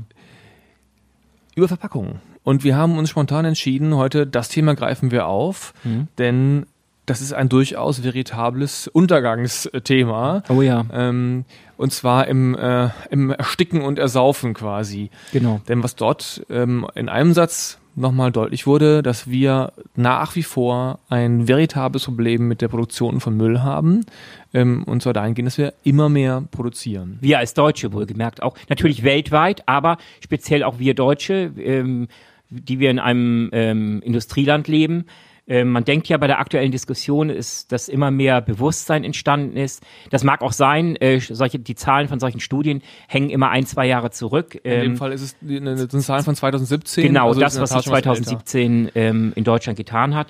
Über 1.56 1.70
Verpackungen. 1.70 2.20
Und 2.44 2.66
wir 2.66 2.76
haben 2.76 2.98
uns 2.98 3.10
spontan 3.10 3.46
entschieden, 3.46 3.96
heute 3.96 4.28
das 4.28 4.50
Thema 4.50 4.76
greifen 4.76 5.12
wir 5.12 5.28
auf, 5.28 5.74
mhm. 5.86 6.08
denn 6.18 6.66
das 7.06 7.22
ist 7.22 7.32
ein 7.34 7.48
durchaus 7.48 8.04
veritables 8.04 8.88
Untergangsthema. 8.88 10.44
Oh 10.50 10.62
ja. 10.62 10.86
Ähm, 10.92 11.46
und 11.78 11.94
zwar 11.94 12.28
im, 12.28 12.56
äh, 12.56 12.90
im 13.10 13.32
Ersticken 13.32 13.82
und 13.82 13.98
Ersaufen 13.98 14.54
quasi. 14.54 15.10
Genau. 15.32 15.62
Denn 15.70 15.84
was 15.84 15.96
dort 15.96 16.46
ähm, 16.50 16.86
in 16.96 17.08
einem 17.08 17.34
Satz 17.34 17.80
nochmal 18.00 18.32
deutlich 18.32 18.66
wurde, 18.66 19.04
dass 19.04 19.30
wir 19.30 19.74
nach 19.96 20.36
wie 20.36 20.44
vor 20.44 21.00
ein 21.10 21.48
veritables 21.48 22.06
Problem 22.06 22.48
mit 22.48 22.62
der 22.62 22.68
Produktion 22.68 23.20
von 23.20 23.36
Müll 23.38 23.62
haben. 23.62 24.06
Ähm, 24.54 24.84
und 24.84 25.04
zwar 25.04 25.14
dahingehend, 25.14 25.48
dass 25.48 25.58
wir 25.58 25.74
immer 25.84 26.10
mehr 26.10 26.44
produzieren. 26.52 27.18
Wir 27.22 27.40
als 27.40 27.54
Deutsche 27.54 27.94
wohlgemerkt 27.94 28.42
auch. 28.42 28.58
Natürlich 28.70 29.04
weltweit, 29.04 29.68
aber 29.68 29.98
speziell 30.22 30.64
auch 30.64 30.80
wir 30.80 30.94
Deutsche, 30.94 31.52
ähm, 31.58 32.08
die 32.50 32.80
wir 32.80 32.90
in 32.90 33.00
einem 33.00 33.50
ähm, 33.52 34.02
Industrieland 34.02 34.68
leben, 34.68 35.06
ähm, 35.50 35.72
man 35.72 35.84
denkt 35.84 36.08
ja 36.08 36.18
bei 36.18 36.28
der 36.28 36.40
aktuellen 36.40 36.72
Diskussion 36.72 37.30
ist, 37.30 37.72
dass 37.72 37.90
immer 37.90 38.12
mehr 38.12 38.40
Bewusstsein 38.40 39.04
entstanden 39.04 39.58
ist. 39.58 39.84
Das 40.12 40.24
mag 40.24 40.44
auch 40.44 40.54
sein, 40.54 40.96
äh, 40.98 41.20
solche, 41.20 41.58
die 41.58 41.74
Zahlen 41.74 42.08
von 42.08 42.20
solchen 42.20 42.40
Studien 42.40 42.84
hängen 43.08 43.32
immer 43.32 43.50
ein, 43.50 43.66
zwei 43.66 43.88
Jahre 43.88 44.12
zurück. 44.12 44.62
Ähm, 44.64 44.72
in 44.72 44.82
dem 44.82 44.92
ähm, 44.92 44.98
Fall 44.98 45.12
ist 45.12 45.22
es 45.22 45.36
eine, 45.42 45.72
eine 45.72 45.88
Zahlen 45.88 46.24
von 46.24 46.36
2017. 46.36 47.04
Genau, 47.04 47.30
also 47.30 47.40
das, 47.40 47.60
was 47.60 47.72
sich 47.72 47.82
2017 47.82 48.92
ähm, 48.94 49.34
in 49.36 49.44
Deutschland 49.44 49.76
getan 49.76 50.16
hat. 50.16 50.28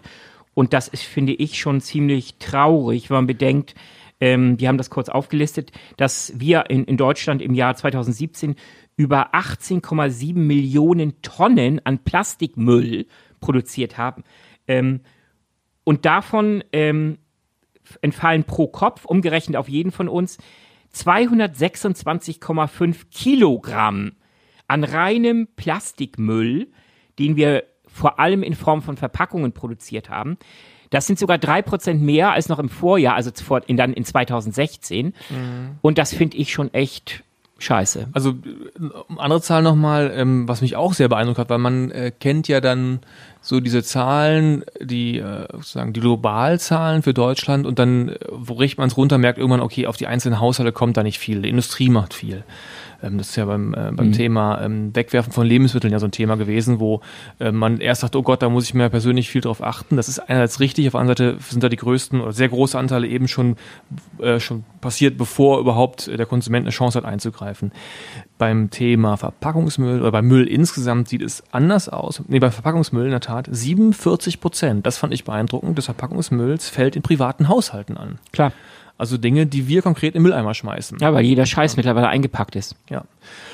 Und 0.54 0.74
das 0.74 0.88
ist, 0.88 1.04
finde 1.04 1.34
ich, 1.34 1.60
schon 1.60 1.82
ziemlich 1.82 2.36
traurig, 2.40 3.10
wenn 3.10 3.16
man 3.16 3.28
bedenkt, 3.28 3.76
ähm, 4.22 4.56
die 4.58 4.68
haben 4.68 4.78
das 4.78 4.90
kurz 4.90 5.10
aufgelistet, 5.10 5.72
dass 5.98 6.34
wir 6.36 6.70
in, 6.70 6.86
in 6.86 6.96
Deutschland 6.98 7.42
im 7.42 7.54
Jahr 7.54 7.76
2017 7.76 8.56
über 8.96 9.34
18,7 9.34 10.36
Millionen 10.36 11.22
Tonnen 11.22 11.82
an 11.86 12.00
Plastikmüll 12.00 13.06
produziert 13.40 13.98
haben. 13.98 14.24
Ähm, 14.70 15.02
und 15.84 16.06
davon 16.06 16.64
ähm, 16.72 17.18
entfallen 18.02 18.46
pro 18.46 18.68
Kopf, 18.68 19.04
umgerechnet 19.04 19.58
auf 19.58 19.68
jeden 19.68 19.92
von 19.92 20.08
uns, 20.08 20.38
226,5 20.96 23.10
Kilogramm 23.12 24.14
an 24.68 24.86
reinem 24.86 25.48
Plastikmüll, 25.56 26.68
den 27.18 27.36
wir 27.36 27.64
vor 27.88 28.20
allem 28.20 28.44
in 28.44 28.54
Form 28.54 28.84
von 28.84 28.98
Verpackungen 28.98 29.52
produziert 29.52 30.10
haben. 30.10 30.38
Das 30.92 31.08
sind 31.08 31.18
sogar 31.20 31.38
drei 31.38 31.62
Prozent 31.62 32.02
mehr 32.02 32.32
als 32.32 32.48
noch 32.50 32.60
im 32.60 32.70
Vorjahr, 32.70 33.16
also 33.16 33.32
in, 33.68 33.78
dann 33.78 33.94
in 33.94 34.04
2016. 34.06 35.08
Mhm. 35.08 35.14
Und 35.82 35.98
das 35.98 36.14
finde 36.14 36.38
ich 36.38 36.54
schon 36.54 36.74
echt 36.74 37.24
scheiße. 37.60 38.08
Also 38.14 38.36
andere 39.18 39.42
Zahl 39.42 39.62
nochmal, 39.62 40.12
ähm, 40.16 40.48
was 40.48 40.62
mich 40.62 40.76
auch 40.76 40.94
sehr 40.94 41.10
beeindruckt 41.10 41.40
hat, 41.40 41.50
weil 41.50 41.58
man 41.60 41.92
äh, 41.92 42.12
kennt 42.18 42.48
ja 42.48 42.62
dann 42.62 43.00
so 43.42 43.60
diese 43.60 43.84
Zahlen, 43.84 44.64
die 44.82 45.20
äh, 45.20 45.48
sozusagen 45.52 45.94
die 45.94 46.00
Globalzahlen 46.00 47.04
für 47.04 47.14
Deutschland 47.14 47.66
und 47.66 47.80
dann, 47.80 48.10
äh, 48.10 48.20
wo 48.30 48.54
richtet 48.54 48.80
man 48.80 48.88
es 48.88 48.98
runter, 48.98 49.18
merkt 49.18 49.38
irgendwann, 49.38 49.62
okay, 49.62 49.88
auf 49.88 49.98
die 49.98 50.08
einzelnen 50.08 50.40
Haushalte 50.40 50.72
kommt 50.72 50.98
da 50.98 51.04
nicht 51.04 51.20
viel, 51.20 51.42
die 51.42 51.50
Industrie 51.50 51.90
macht 51.90 52.14
viel. 52.14 52.44
Ähm, 53.04 53.18
das 53.18 53.30
ist 53.30 53.36
ja 53.36 53.46
beim, 53.46 53.74
äh, 53.74 53.92
beim 53.92 54.08
mhm. 54.08 54.12
Thema 54.14 54.62
ähm, 54.62 54.96
Wegwerfen 54.96 55.32
von 55.32 55.46
Lebensmitteln 55.46 55.92
ja 55.92 56.00
so 56.00 56.08
ein 56.08 56.12
Thema 56.12 56.36
gewesen, 56.36 56.80
wo 56.80 57.02
äh, 57.40 57.52
man 57.52 57.80
erst 57.80 58.02
sagt, 58.02 58.16
oh 58.16 58.24
Gott, 58.24 58.42
da 58.42 58.50
muss 58.50 58.66
ich 58.66 58.74
mir 58.74 58.90
persönlich 58.90 59.30
viel 59.30 59.42
drauf 59.42 59.64
achten. 59.64 59.96
Das 59.96 60.10
ist 60.10 60.20
einerseits 60.20 60.60
richtig, 60.60 60.88
auf 60.88 60.92
der 60.94 61.02
anderen 61.02 61.18
Seite 61.18 61.44
sind 61.50 61.64
da 61.64 61.70
die 61.70 61.78
größten 61.78 62.22
oder 62.22 62.34
sehr 62.34 62.50
große 62.50 62.78
Anteile 62.78 63.08
eben 63.08 63.28
schon, 63.28 63.56
äh, 64.20 64.40
schon 64.40 64.64
passiert, 64.82 65.18
bevor 65.18 65.60
überhaupt 65.60 66.08
der 66.08 66.26
Konsument 66.26 66.66
eine 66.66 66.72
Chance 66.72 66.98
hat 66.98 67.06
einzugreifen. 67.06 67.72
Beim 68.38 68.70
Thema 68.70 69.18
Verpackungsmüll 69.18 70.00
oder 70.00 70.12
beim 70.12 70.28
Müll 70.28 70.48
insgesamt 70.48 71.10
sieht 71.10 71.22
es 71.22 71.44
anders 71.52 71.90
aus. 71.90 72.24
Nee, 72.28 72.40
beim 72.40 72.52
Verpackungsmüll 72.52 73.06
in 73.06 73.12
der 73.12 73.20
Tat 73.20 73.48
47 73.52 74.40
Prozent, 74.40 74.86
das 74.86 74.98
fand 74.98 75.14
ich 75.14 75.24
beeindruckend, 75.24 75.78
des 75.78 75.86
Verpackungsmülls 75.86 76.70
fällt 76.70 76.96
in 76.96 77.02
privaten 77.02 77.50
Haushalten 77.50 77.98
an. 77.98 78.20
Klar. 78.32 78.54
Also 79.00 79.18
Dinge, 79.18 79.46
die 79.46 79.70
wir 79.70 79.82
konkret 79.82 80.14
im 80.14 80.24
Mülleimer 80.24 80.54
schmeißen. 80.54 80.98
Ja, 81.00 81.14
weil 81.14 81.24
jeder 81.24 81.46
Scheiß 81.46 81.72
ja. 81.72 81.78
mittlerweile 81.78 82.10
eingepackt 82.10 82.58
ist. 82.58 82.76
Ja. 82.90 83.06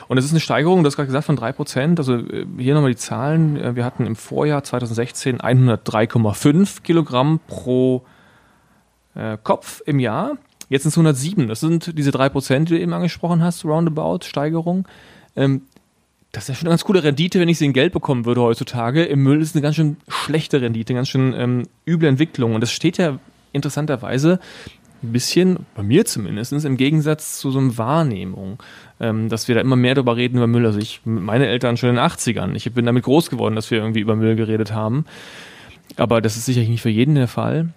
Und 0.07 0.17
es 0.17 0.25
ist 0.25 0.31
eine 0.31 0.39
Steigerung, 0.39 0.81
du 0.81 0.87
hast 0.87 0.95
gerade 0.95 1.05
gesagt, 1.05 1.25
von 1.25 1.35
drei 1.35 1.51
Prozent. 1.51 1.99
Also 1.99 2.15
äh, 2.15 2.47
hier 2.57 2.73
nochmal 2.73 2.89
die 2.89 2.97
Zahlen. 2.97 3.55
Äh, 3.55 3.75
wir 3.75 3.85
hatten 3.85 4.07
im 4.07 4.15
Vorjahr 4.15 4.63
2016 4.63 5.37
103,5 5.37 6.81
Kilogramm 6.81 7.39
pro 7.45 8.03
äh, 9.13 9.37
Kopf 9.43 9.83
im 9.85 9.99
Jahr. 9.99 10.37
Jetzt 10.69 10.81
sind 10.81 10.89
es 10.89 10.97
107. 10.97 11.47
Das 11.47 11.59
sind 11.59 11.95
diese 11.95 12.09
drei 12.09 12.27
Prozent, 12.29 12.69
die 12.69 12.73
du 12.73 12.79
eben 12.79 12.93
angesprochen 12.93 13.43
hast, 13.43 13.65
roundabout, 13.65 14.21
Steigerung. 14.23 14.87
Ähm, 15.35 15.61
das 16.31 16.45
ist 16.45 16.49
ja 16.49 16.55
schon 16.55 16.67
eine 16.67 16.71
ganz 16.71 16.85
coole 16.85 17.03
Rendite, 17.03 17.39
wenn 17.39 17.49
ich 17.49 17.59
sie 17.59 17.65
in 17.65 17.73
Geld 17.73 17.93
bekommen 17.93 18.25
würde 18.25 18.41
heutzutage. 18.41 19.05
Im 19.05 19.21
Müll 19.21 19.43
ist 19.43 19.55
eine 19.55 19.61
ganz 19.61 19.75
schön 19.75 19.97
schlechte 20.07 20.59
Rendite, 20.59 20.93
eine 20.93 21.01
ganz 21.01 21.09
schön 21.09 21.35
ähm, 21.37 21.67
üble 21.87 22.09
Entwicklung. 22.09 22.55
Und 22.55 22.61
das 22.61 22.71
steht 22.71 22.97
ja 22.97 23.19
interessanterweise 23.53 24.39
ein 25.03 25.11
bisschen, 25.11 25.65
bei 25.75 25.83
mir 25.83 26.05
zumindest, 26.05 26.53
im 26.53 26.77
Gegensatz 26.77 27.39
zu 27.39 27.51
so 27.51 27.59
einer 27.59 27.77
Wahrnehmung, 27.77 28.61
ähm, 28.99 29.29
dass 29.29 29.47
wir 29.47 29.55
da 29.55 29.61
immer 29.61 29.75
mehr 29.75 29.95
darüber 29.95 30.15
reden 30.15 30.37
über 30.37 30.47
Müll. 30.47 30.65
Also 30.65 30.79
ich, 30.79 31.01
meine 31.05 31.47
Eltern 31.47 31.77
schon 31.77 31.89
in 31.89 31.95
den 31.95 32.05
80ern. 32.05 32.55
Ich 32.55 32.71
bin 32.73 32.85
damit 32.85 33.03
groß 33.03 33.29
geworden, 33.29 33.55
dass 33.55 33.71
wir 33.71 33.79
irgendwie 33.79 33.99
über 33.99 34.15
Müll 34.15 34.35
geredet 34.35 34.73
haben. 34.73 35.05
Aber 35.97 36.21
das 36.21 36.37
ist 36.37 36.45
sicherlich 36.45 36.69
nicht 36.69 36.81
für 36.81 36.89
jeden 36.89 37.15
der 37.15 37.27
Fall. 37.27 37.69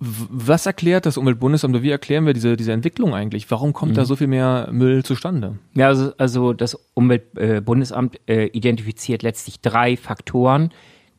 Was 0.00 0.66
erklärt 0.66 1.06
das 1.06 1.16
Umweltbundesamt 1.16 1.74
oder 1.74 1.82
wie 1.82 1.90
erklären 1.90 2.26
wir 2.26 2.34
diese, 2.34 2.56
diese 2.56 2.72
Entwicklung 2.72 3.14
eigentlich? 3.14 3.50
Warum 3.50 3.72
kommt 3.72 3.92
mhm. 3.92 3.96
da 3.96 4.04
so 4.04 4.16
viel 4.16 4.26
mehr 4.26 4.68
Müll 4.72 5.04
zustande? 5.04 5.58
Ja, 5.74 5.86
also, 5.86 6.12
also 6.18 6.52
das 6.52 6.78
Umweltbundesamt 6.94 8.20
äh, 8.26 8.46
identifiziert 8.46 9.22
letztlich 9.22 9.60
drei 9.60 9.96
Faktoren, 9.96 10.72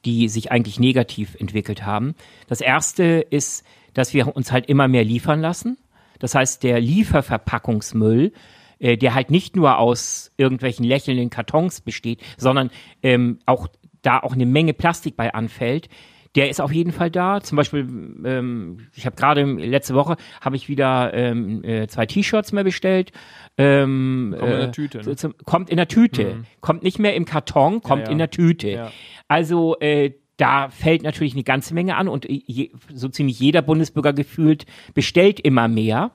die 0.04 0.30
sich 0.30 0.52
eigentlich 0.52 0.80
negativ 0.80 1.36
entwickelt 1.40 1.86
haben. 1.86 2.16
Das 2.48 2.62
erste 2.62 3.26
ist 3.30 3.64
dass 3.96 4.14
wir 4.14 4.36
uns 4.36 4.52
halt 4.52 4.68
immer 4.68 4.88
mehr 4.88 5.04
liefern 5.04 5.42
lassen. 5.42 5.78
Das 6.20 6.36
heißt, 6.36 6.62
der 6.62 6.80
Lieferverpackungsmüll 6.80 8.32
äh, 8.80 8.98
der 8.98 9.14
halt 9.14 9.32
nicht 9.32 9.56
nur 9.56 9.78
aus 9.78 10.32
irgendwelchen 10.38 10.86
lächelnden 10.86 11.30
Kartons 11.30 11.82
besteht, 11.82 12.22
sondern 12.38 12.72
ähm, 13.04 13.40
auch 13.46 13.68
da 14.02 14.20
auch 14.20 14.34
eine 14.34 14.46
Menge 14.46 14.74
Plastik 14.74 15.16
bei 15.16 15.34
anfällt, 15.34 15.90
der 16.36 16.50
ist 16.50 16.60
auf 16.60 16.74
jeden 16.74 16.92
Fall 16.92 17.10
da. 17.10 17.40
Zum 17.42 17.56
Beispiel, 17.56 17.88
ähm, 18.26 18.88
ich 18.94 19.06
habe 19.06 19.16
gerade 19.16 19.44
letzte 19.44 19.96
Woche 19.96 20.18
habe 20.42 20.58
ich 20.58 20.68
wieder 20.68 21.14
ähm, 21.14 21.64
äh, 21.64 21.88
zwei 21.88 22.06
T-Shirts 22.06 22.52
mehr 22.52 22.66
bestellt. 22.66 23.14
Ähm, 23.58 24.36
kommt 24.38 24.52
in 24.52 24.58
der 24.60 24.68
äh, 24.68 24.72
Tüte. 24.72 24.98
Ne? 24.98 25.34
Kommt 25.46 25.70
in 25.70 25.78
der 25.78 25.88
Tüte. 25.88 26.26
Mhm. 26.26 26.44
Kommt 26.60 26.84
nicht 26.84 27.00
mehr 27.00 27.16
im 27.16 27.24
Karton, 27.24 27.82
kommt 27.82 28.02
ja, 28.02 28.08
ja. 28.08 28.12
in 28.12 28.18
der 28.18 28.30
Tüte. 28.30 28.70
Ja. 28.70 28.92
Also 29.30 29.80
äh, 29.80 30.12
da 30.38 30.70
fällt 30.70 31.04
natürlich 31.04 31.34
eine 31.34 31.44
ganze 31.44 31.74
Menge 31.74 31.96
an 31.96 32.08
und 32.08 32.28
je, 32.30 32.72
so 32.94 33.08
ziemlich 33.08 33.40
jeder 33.40 33.62
Bundesbürger 33.62 34.14
gefühlt 34.14 34.66
bestellt 34.94 35.40
immer 35.40 35.68
mehr. 35.68 36.12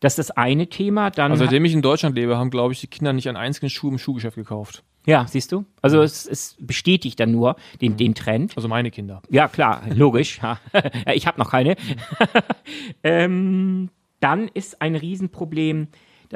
Das 0.00 0.18
ist 0.18 0.30
das 0.30 0.36
eine 0.36 0.68
Thema. 0.68 1.10
Dann 1.10 1.32
also 1.32 1.44
seitdem 1.44 1.64
ich 1.64 1.72
in 1.72 1.82
Deutschland 1.82 2.16
lebe, 2.16 2.36
haben, 2.36 2.50
glaube 2.50 2.72
ich, 2.72 2.80
die 2.80 2.86
Kinder 2.86 3.12
nicht 3.12 3.28
einen 3.28 3.36
einzigen 3.36 3.70
Schuh 3.70 3.88
im 3.88 3.98
Schuhgeschäft 3.98 4.36
gekauft. 4.36 4.82
Ja, 5.06 5.26
siehst 5.26 5.52
du? 5.52 5.64
Also 5.82 6.02
es, 6.02 6.26
es 6.26 6.56
bestätigt 6.58 7.20
dann 7.20 7.30
nur 7.30 7.56
den, 7.80 7.92
mhm. 7.92 7.96
den 7.98 8.14
Trend. 8.14 8.56
Also 8.56 8.68
meine 8.68 8.90
Kinder. 8.90 9.22
Ja, 9.30 9.48
klar, 9.48 9.82
logisch. 9.94 10.40
ich 11.14 11.26
habe 11.26 11.38
noch 11.38 11.50
keine. 11.50 11.76
ähm, 13.02 13.90
dann 14.20 14.48
ist 14.48 14.80
ein 14.80 14.94
Riesenproblem 14.94 15.88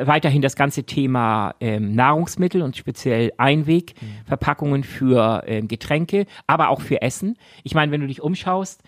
weiterhin 0.07 0.43
das 0.43 0.57
ganze 0.57 0.85
Thema 0.85 1.55
ähm, 1.61 1.95
Nahrungsmittel 1.95 2.63
und 2.63 2.77
speziell 2.77 3.33
Einwegverpackungen 3.37 4.85
für 4.85 5.45
ähm, 5.47 5.69
Getränke, 5.69 6.27
aber 6.47 6.69
auch 6.69 6.81
für 6.81 7.03
Essen. 7.03 7.37
Ich 7.65 7.75
meine, 7.75 7.93
wenn 7.93 8.01
du 8.01 8.07
dich 8.07 8.23
umschaust, 8.23 8.83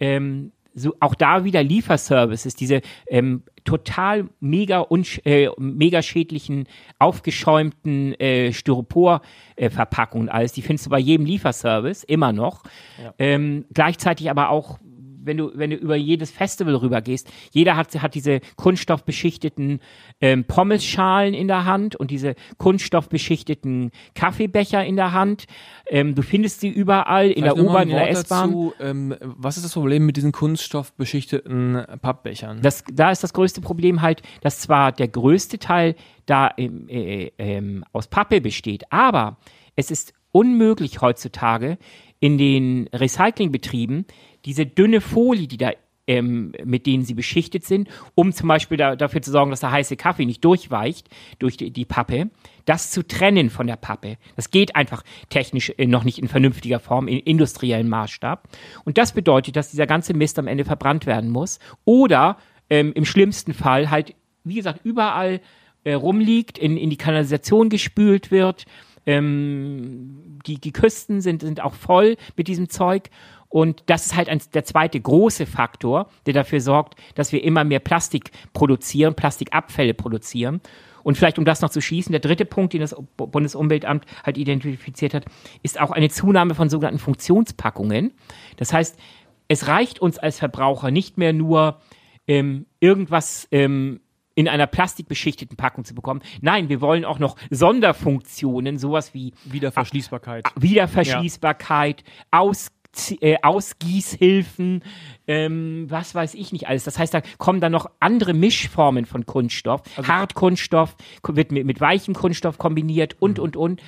ähm, 0.00 0.52
so 0.74 0.94
auch 1.00 1.14
da 1.14 1.44
wieder 1.44 1.62
Lieferservices, 1.62 2.56
diese 2.56 2.80
ähm, 3.06 3.44
total 3.64 4.28
mega, 4.40 4.86
äh, 5.24 5.48
mega 5.56 6.02
schädlichen, 6.02 6.66
aufgeschäumten 6.98 8.14
äh, 8.20 8.52
Styropor-Verpackungen 8.52 10.28
äh, 10.28 10.30
alles. 10.32 10.52
Die 10.52 10.62
findest 10.62 10.86
du 10.86 10.90
bei 10.90 10.98
jedem 10.98 11.26
Lieferservice 11.26 12.04
immer 12.04 12.32
noch. 12.32 12.64
Ja. 13.02 13.14
Ähm, 13.18 13.66
gleichzeitig 13.72 14.30
aber 14.30 14.50
auch 14.50 14.78
wenn 15.24 15.36
du, 15.36 15.50
wenn 15.54 15.70
du 15.70 15.76
über 15.76 15.96
jedes 15.96 16.30
Festival 16.30 16.74
rübergehst, 16.76 17.30
jeder 17.52 17.76
hat, 17.76 18.00
hat 18.00 18.14
diese 18.14 18.40
kunststoffbeschichteten 18.56 19.80
ähm, 20.20 20.44
Pommesschalen 20.44 21.34
in 21.34 21.48
der 21.48 21.64
Hand 21.64 21.96
und 21.96 22.10
diese 22.10 22.34
kunststoffbeschichteten 22.58 23.90
Kaffeebecher 24.14 24.84
in 24.84 24.96
der 24.96 25.12
Hand. 25.12 25.44
Ähm, 25.88 26.14
du 26.14 26.22
findest 26.22 26.60
sie 26.60 26.68
überall 26.68 27.26
in 27.26 27.44
Vielleicht 27.44 27.56
der 27.56 27.64
U-Bahn, 27.64 27.88
in 27.88 27.96
der 27.96 28.10
S-Bahn. 28.10 28.72
Ähm, 28.80 29.14
was 29.20 29.56
ist 29.56 29.64
das 29.64 29.72
Problem 29.72 30.06
mit 30.06 30.16
diesen 30.16 30.32
kunststoffbeschichteten 30.32 31.84
Pappbechern? 32.00 32.60
Das, 32.62 32.84
da 32.92 33.10
ist 33.10 33.22
das 33.22 33.32
größte 33.32 33.60
Problem 33.60 34.02
halt, 34.02 34.22
dass 34.42 34.60
zwar 34.60 34.92
der 34.92 35.08
größte 35.08 35.58
Teil 35.58 35.94
da 36.26 36.48
äh, 36.56 37.30
äh, 37.36 37.82
aus 37.92 38.08
Pappe 38.08 38.40
besteht, 38.40 38.84
aber 38.90 39.38
es 39.76 39.90
ist 39.90 40.14
unmöglich 40.32 41.00
heutzutage 41.00 41.78
in 42.20 42.38
den 42.38 42.88
Recyclingbetrieben 42.92 44.06
diese 44.44 44.66
dünne 44.66 45.00
Folie, 45.00 45.46
die 45.46 45.56
da 45.56 45.72
ähm, 46.06 46.52
mit 46.64 46.86
denen 46.86 47.04
sie 47.04 47.14
beschichtet 47.14 47.64
sind, 47.64 47.88
um 48.14 48.32
zum 48.32 48.48
Beispiel 48.48 48.76
da, 48.76 48.96
dafür 48.96 49.22
zu 49.22 49.30
sorgen, 49.30 49.50
dass 49.50 49.60
der 49.60 49.70
heiße 49.70 49.96
Kaffee 49.96 50.26
nicht 50.26 50.44
durchweicht 50.44 51.08
durch 51.38 51.56
die, 51.56 51.70
die, 51.70 51.84
Pappe, 51.84 52.30
das 52.66 52.90
zu 52.90 53.06
trennen 53.06 53.50
von 53.50 53.66
der 53.66 53.76
Pappe. 53.76 54.16
Das 54.36 54.50
geht 54.50 54.76
einfach 54.76 55.02
technisch 55.30 55.72
äh, 55.76 55.86
noch 55.86 56.04
nicht 56.04 56.18
in 56.18 56.28
vernünftiger 56.28 56.80
Form, 56.80 57.08
in 57.08 57.20
industriellen 57.20 57.88
Maßstab. 57.88 58.48
Und 58.84 58.98
das 58.98 59.12
bedeutet, 59.12 59.56
dass 59.56 59.70
dieser 59.70 59.86
ganze 59.86 60.14
Mist 60.14 60.38
am 60.38 60.46
Ende 60.46 60.64
verbrannt 60.64 61.06
werden 61.06 61.30
muss 61.30 61.58
oder 61.84 62.36
ähm, 62.70 62.92
im 62.94 63.04
schlimmsten 63.04 63.54
Fall 63.54 63.90
halt, 63.90 64.14
wie 64.44 64.56
gesagt, 64.56 64.80
überall 64.84 65.40
äh, 65.84 65.94
rumliegt, 65.94 66.58
in, 66.58 66.76
in 66.76 66.90
die 66.90 66.96
Kanalisation 66.96 67.68
gespült 67.68 68.30
wird. 68.30 68.64
Ähm, 69.06 70.38
die, 70.46 70.58
die 70.58 70.72
Küsten 70.72 71.20
sind, 71.20 71.42
sind 71.42 71.62
auch 71.62 71.74
voll 71.74 72.16
mit 72.36 72.48
diesem 72.48 72.70
Zeug. 72.70 73.10
Und 73.54 73.84
das 73.86 74.06
ist 74.06 74.16
halt 74.16 74.28
ein, 74.28 74.42
der 74.52 74.64
zweite 74.64 75.00
große 75.00 75.46
Faktor, 75.46 76.08
der 76.26 76.34
dafür 76.34 76.60
sorgt, 76.60 76.96
dass 77.14 77.30
wir 77.30 77.44
immer 77.44 77.62
mehr 77.62 77.78
Plastik 77.78 78.32
produzieren, 78.52 79.14
Plastikabfälle 79.14 79.94
produzieren. 79.94 80.60
Und 81.04 81.16
vielleicht, 81.16 81.38
um 81.38 81.44
das 81.44 81.60
noch 81.60 81.70
zu 81.70 81.80
schießen, 81.80 82.10
der 82.10 82.20
dritte 82.20 82.46
Punkt, 82.46 82.72
den 82.72 82.80
das 82.80 82.96
Bundesumweltamt 83.16 84.06
halt 84.24 84.38
identifiziert 84.38 85.14
hat, 85.14 85.26
ist 85.62 85.80
auch 85.80 85.92
eine 85.92 86.08
Zunahme 86.08 86.56
von 86.56 86.68
sogenannten 86.68 86.98
Funktionspackungen. 86.98 88.14
Das 88.56 88.72
heißt, 88.72 88.98
es 89.46 89.68
reicht 89.68 90.00
uns 90.00 90.18
als 90.18 90.40
Verbraucher 90.40 90.90
nicht 90.90 91.16
mehr 91.16 91.32
nur 91.32 91.80
ähm, 92.26 92.66
irgendwas 92.80 93.46
ähm, 93.52 94.00
in 94.34 94.48
einer 94.48 94.66
plastikbeschichteten 94.66 95.56
Packung 95.56 95.84
zu 95.84 95.94
bekommen. 95.94 96.22
Nein, 96.40 96.68
wir 96.68 96.80
wollen 96.80 97.04
auch 97.04 97.20
noch 97.20 97.36
Sonderfunktionen, 97.50 98.78
sowas 98.78 99.14
wie 99.14 99.32
Wiederverschließbarkeit, 99.44 100.44
Wiederverschließbarkeit, 100.56 102.02
ja. 102.02 102.06
Aus 102.32 102.72
äh, 103.20 103.36
Ausgießhilfen, 103.42 104.82
ähm, 105.26 105.86
was 105.88 106.14
weiß 106.14 106.34
ich 106.34 106.52
nicht 106.52 106.68
alles. 106.68 106.84
Das 106.84 106.98
heißt, 106.98 107.14
da 107.14 107.22
kommen 107.38 107.60
dann 107.60 107.72
noch 107.72 107.90
andere 108.00 108.34
Mischformen 108.34 109.06
von 109.06 109.26
Kunststoff. 109.26 109.82
Also 109.96 110.08
Hartkunststoff 110.08 110.96
wird 111.26 111.52
mit, 111.52 111.66
mit 111.66 111.80
weichem 111.80 112.14
Kunststoff 112.14 112.58
kombiniert 112.58 113.16
und, 113.20 113.38
mhm. 113.38 113.44
und, 113.44 113.56
und. 113.56 113.82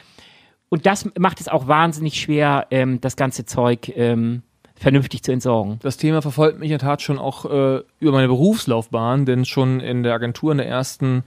Und 0.69 0.85
das 0.85 1.09
macht 1.17 1.41
es 1.41 1.49
auch 1.49 1.69
wahnsinnig 1.69 2.21
schwer, 2.21 2.67
ähm, 2.71 3.01
das 3.01 3.17
ganze 3.17 3.45
Zeug 3.45 3.89
ähm, 3.95 4.43
vernünftig 4.75 5.23
zu 5.23 5.33
entsorgen. 5.33 5.79
Das 5.83 5.97
Thema 5.97 6.23
verfolgt 6.23 6.59
mich 6.59 6.71
in 6.71 6.79
der 6.79 6.87
Tat 6.87 7.03
schon 7.03 7.19
auch 7.19 7.45
äh, 7.45 7.83
über 8.01 8.13
meine 8.13 8.29
Berufslaufbahn, 8.29 9.27
denn 9.27 9.45
schon 9.45 9.81
in 9.81 10.03
der 10.03 10.15
Agentur 10.15 10.53
in 10.53 10.59
der 10.59 10.69
ersten 10.69 11.25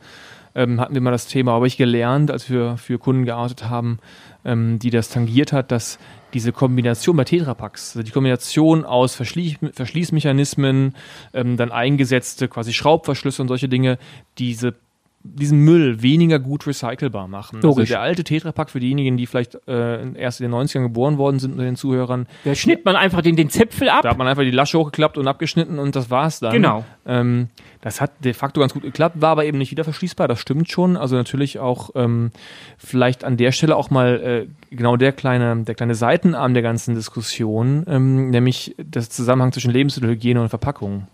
ähm, 0.55 0.79
hatten 0.79 0.93
wir 0.93 1.01
mal 1.01 1.12
das 1.12 1.27
Thema, 1.27 1.53
habe 1.53 1.67
ich 1.67 1.77
gelernt, 1.77 2.31
als 2.31 2.50
wir 2.50 2.77
für 2.77 3.00
Kunden 3.00 3.25
gearbeitet 3.25 3.69
haben, 3.69 4.00
ähm, 4.45 4.79
die 4.79 4.89
das 4.89 5.09
tangiert 5.09 5.53
hat, 5.53 5.71
dass 5.71 6.00
diese 6.33 6.51
Kombination 6.51 7.15
bei 7.15 7.24
Tetrapacks, 7.24 7.95
also 7.95 8.03
die 8.03 8.12
Kombination 8.12 8.86
aus 8.86 9.15
Verschlie 9.15 9.55
Verschließmechanismen, 9.74 10.95
ähm, 11.33 11.57
dann 11.57 11.71
eingesetzte 11.71 12.48
quasi 12.48 12.74
Schraubverschlüsse 12.74 13.41
und 13.41 13.48
solche 13.48 13.69
Dinge, 13.69 13.98
diese 14.38 14.75
diesen 15.21 15.59
Müll 15.65 16.01
weniger 16.01 16.39
gut 16.39 16.65
recycelbar 16.65 17.27
machen. 17.27 17.57
Also 17.57 17.67
Logisch. 17.67 17.83
Also 17.83 17.93
der 17.93 18.01
alte 18.01 18.23
Tetrapack 18.23 18.69
für 18.69 18.79
diejenigen, 18.79 19.17
die 19.17 19.25
vielleicht 19.25 19.57
äh, 19.67 20.13
erst 20.13 20.39
in 20.39 20.49
den 20.49 20.59
90ern 20.59 20.83
geboren 20.83 21.17
worden 21.17 21.39
sind 21.39 21.51
unter 21.51 21.65
den 21.65 21.75
Zuhörern. 21.75 22.25
Da 22.45 22.55
schnitt 22.55 22.85
man 22.85 22.95
einfach 22.95 23.21
den, 23.21 23.35
den 23.35 23.49
Zipfel 23.49 23.89
ab. 23.89 24.03
Da 24.03 24.11
hat 24.11 24.17
man 24.17 24.27
einfach 24.27 24.43
die 24.43 24.51
Lasche 24.51 24.79
hochgeklappt 24.79 25.17
und 25.17 25.27
abgeschnitten 25.27 25.77
und 25.77 25.95
das 25.95 26.09
war's 26.09 26.39
dann. 26.39 26.53
Genau. 26.53 26.85
Ähm, 27.05 27.49
das 27.81 27.99
hat 28.01 28.11
de 28.23 28.33
facto 28.33 28.61
ganz 28.61 28.73
gut 28.73 28.83
geklappt, 28.83 29.21
war 29.21 29.31
aber 29.31 29.45
eben 29.45 29.57
nicht 29.57 29.71
wieder 29.71 29.83
verschließbar, 29.83 30.27
das 30.27 30.39
stimmt 30.39 30.69
schon. 30.69 30.97
Also 30.97 31.15
natürlich 31.15 31.59
auch 31.59 31.91
ähm, 31.95 32.31
vielleicht 32.77 33.23
an 33.23 33.38
der 33.38 33.51
Stelle 33.51 33.75
auch 33.75 33.89
mal 33.89 34.47
äh, 34.71 34.75
genau 34.75 34.97
der 34.97 35.11
kleine, 35.11 35.63
der 35.63 35.75
kleine 35.75 35.95
Seitenarm 35.95 36.53
der 36.53 36.63
ganzen 36.63 36.95
Diskussion, 36.95 37.85
ähm, 37.88 38.29
nämlich 38.29 38.75
das 38.77 39.09
Zusammenhang 39.09 39.51
zwischen 39.51 39.71
Lebensmittelhygiene 39.71 40.41
und 40.41 40.49
Verpackung. 40.49 41.07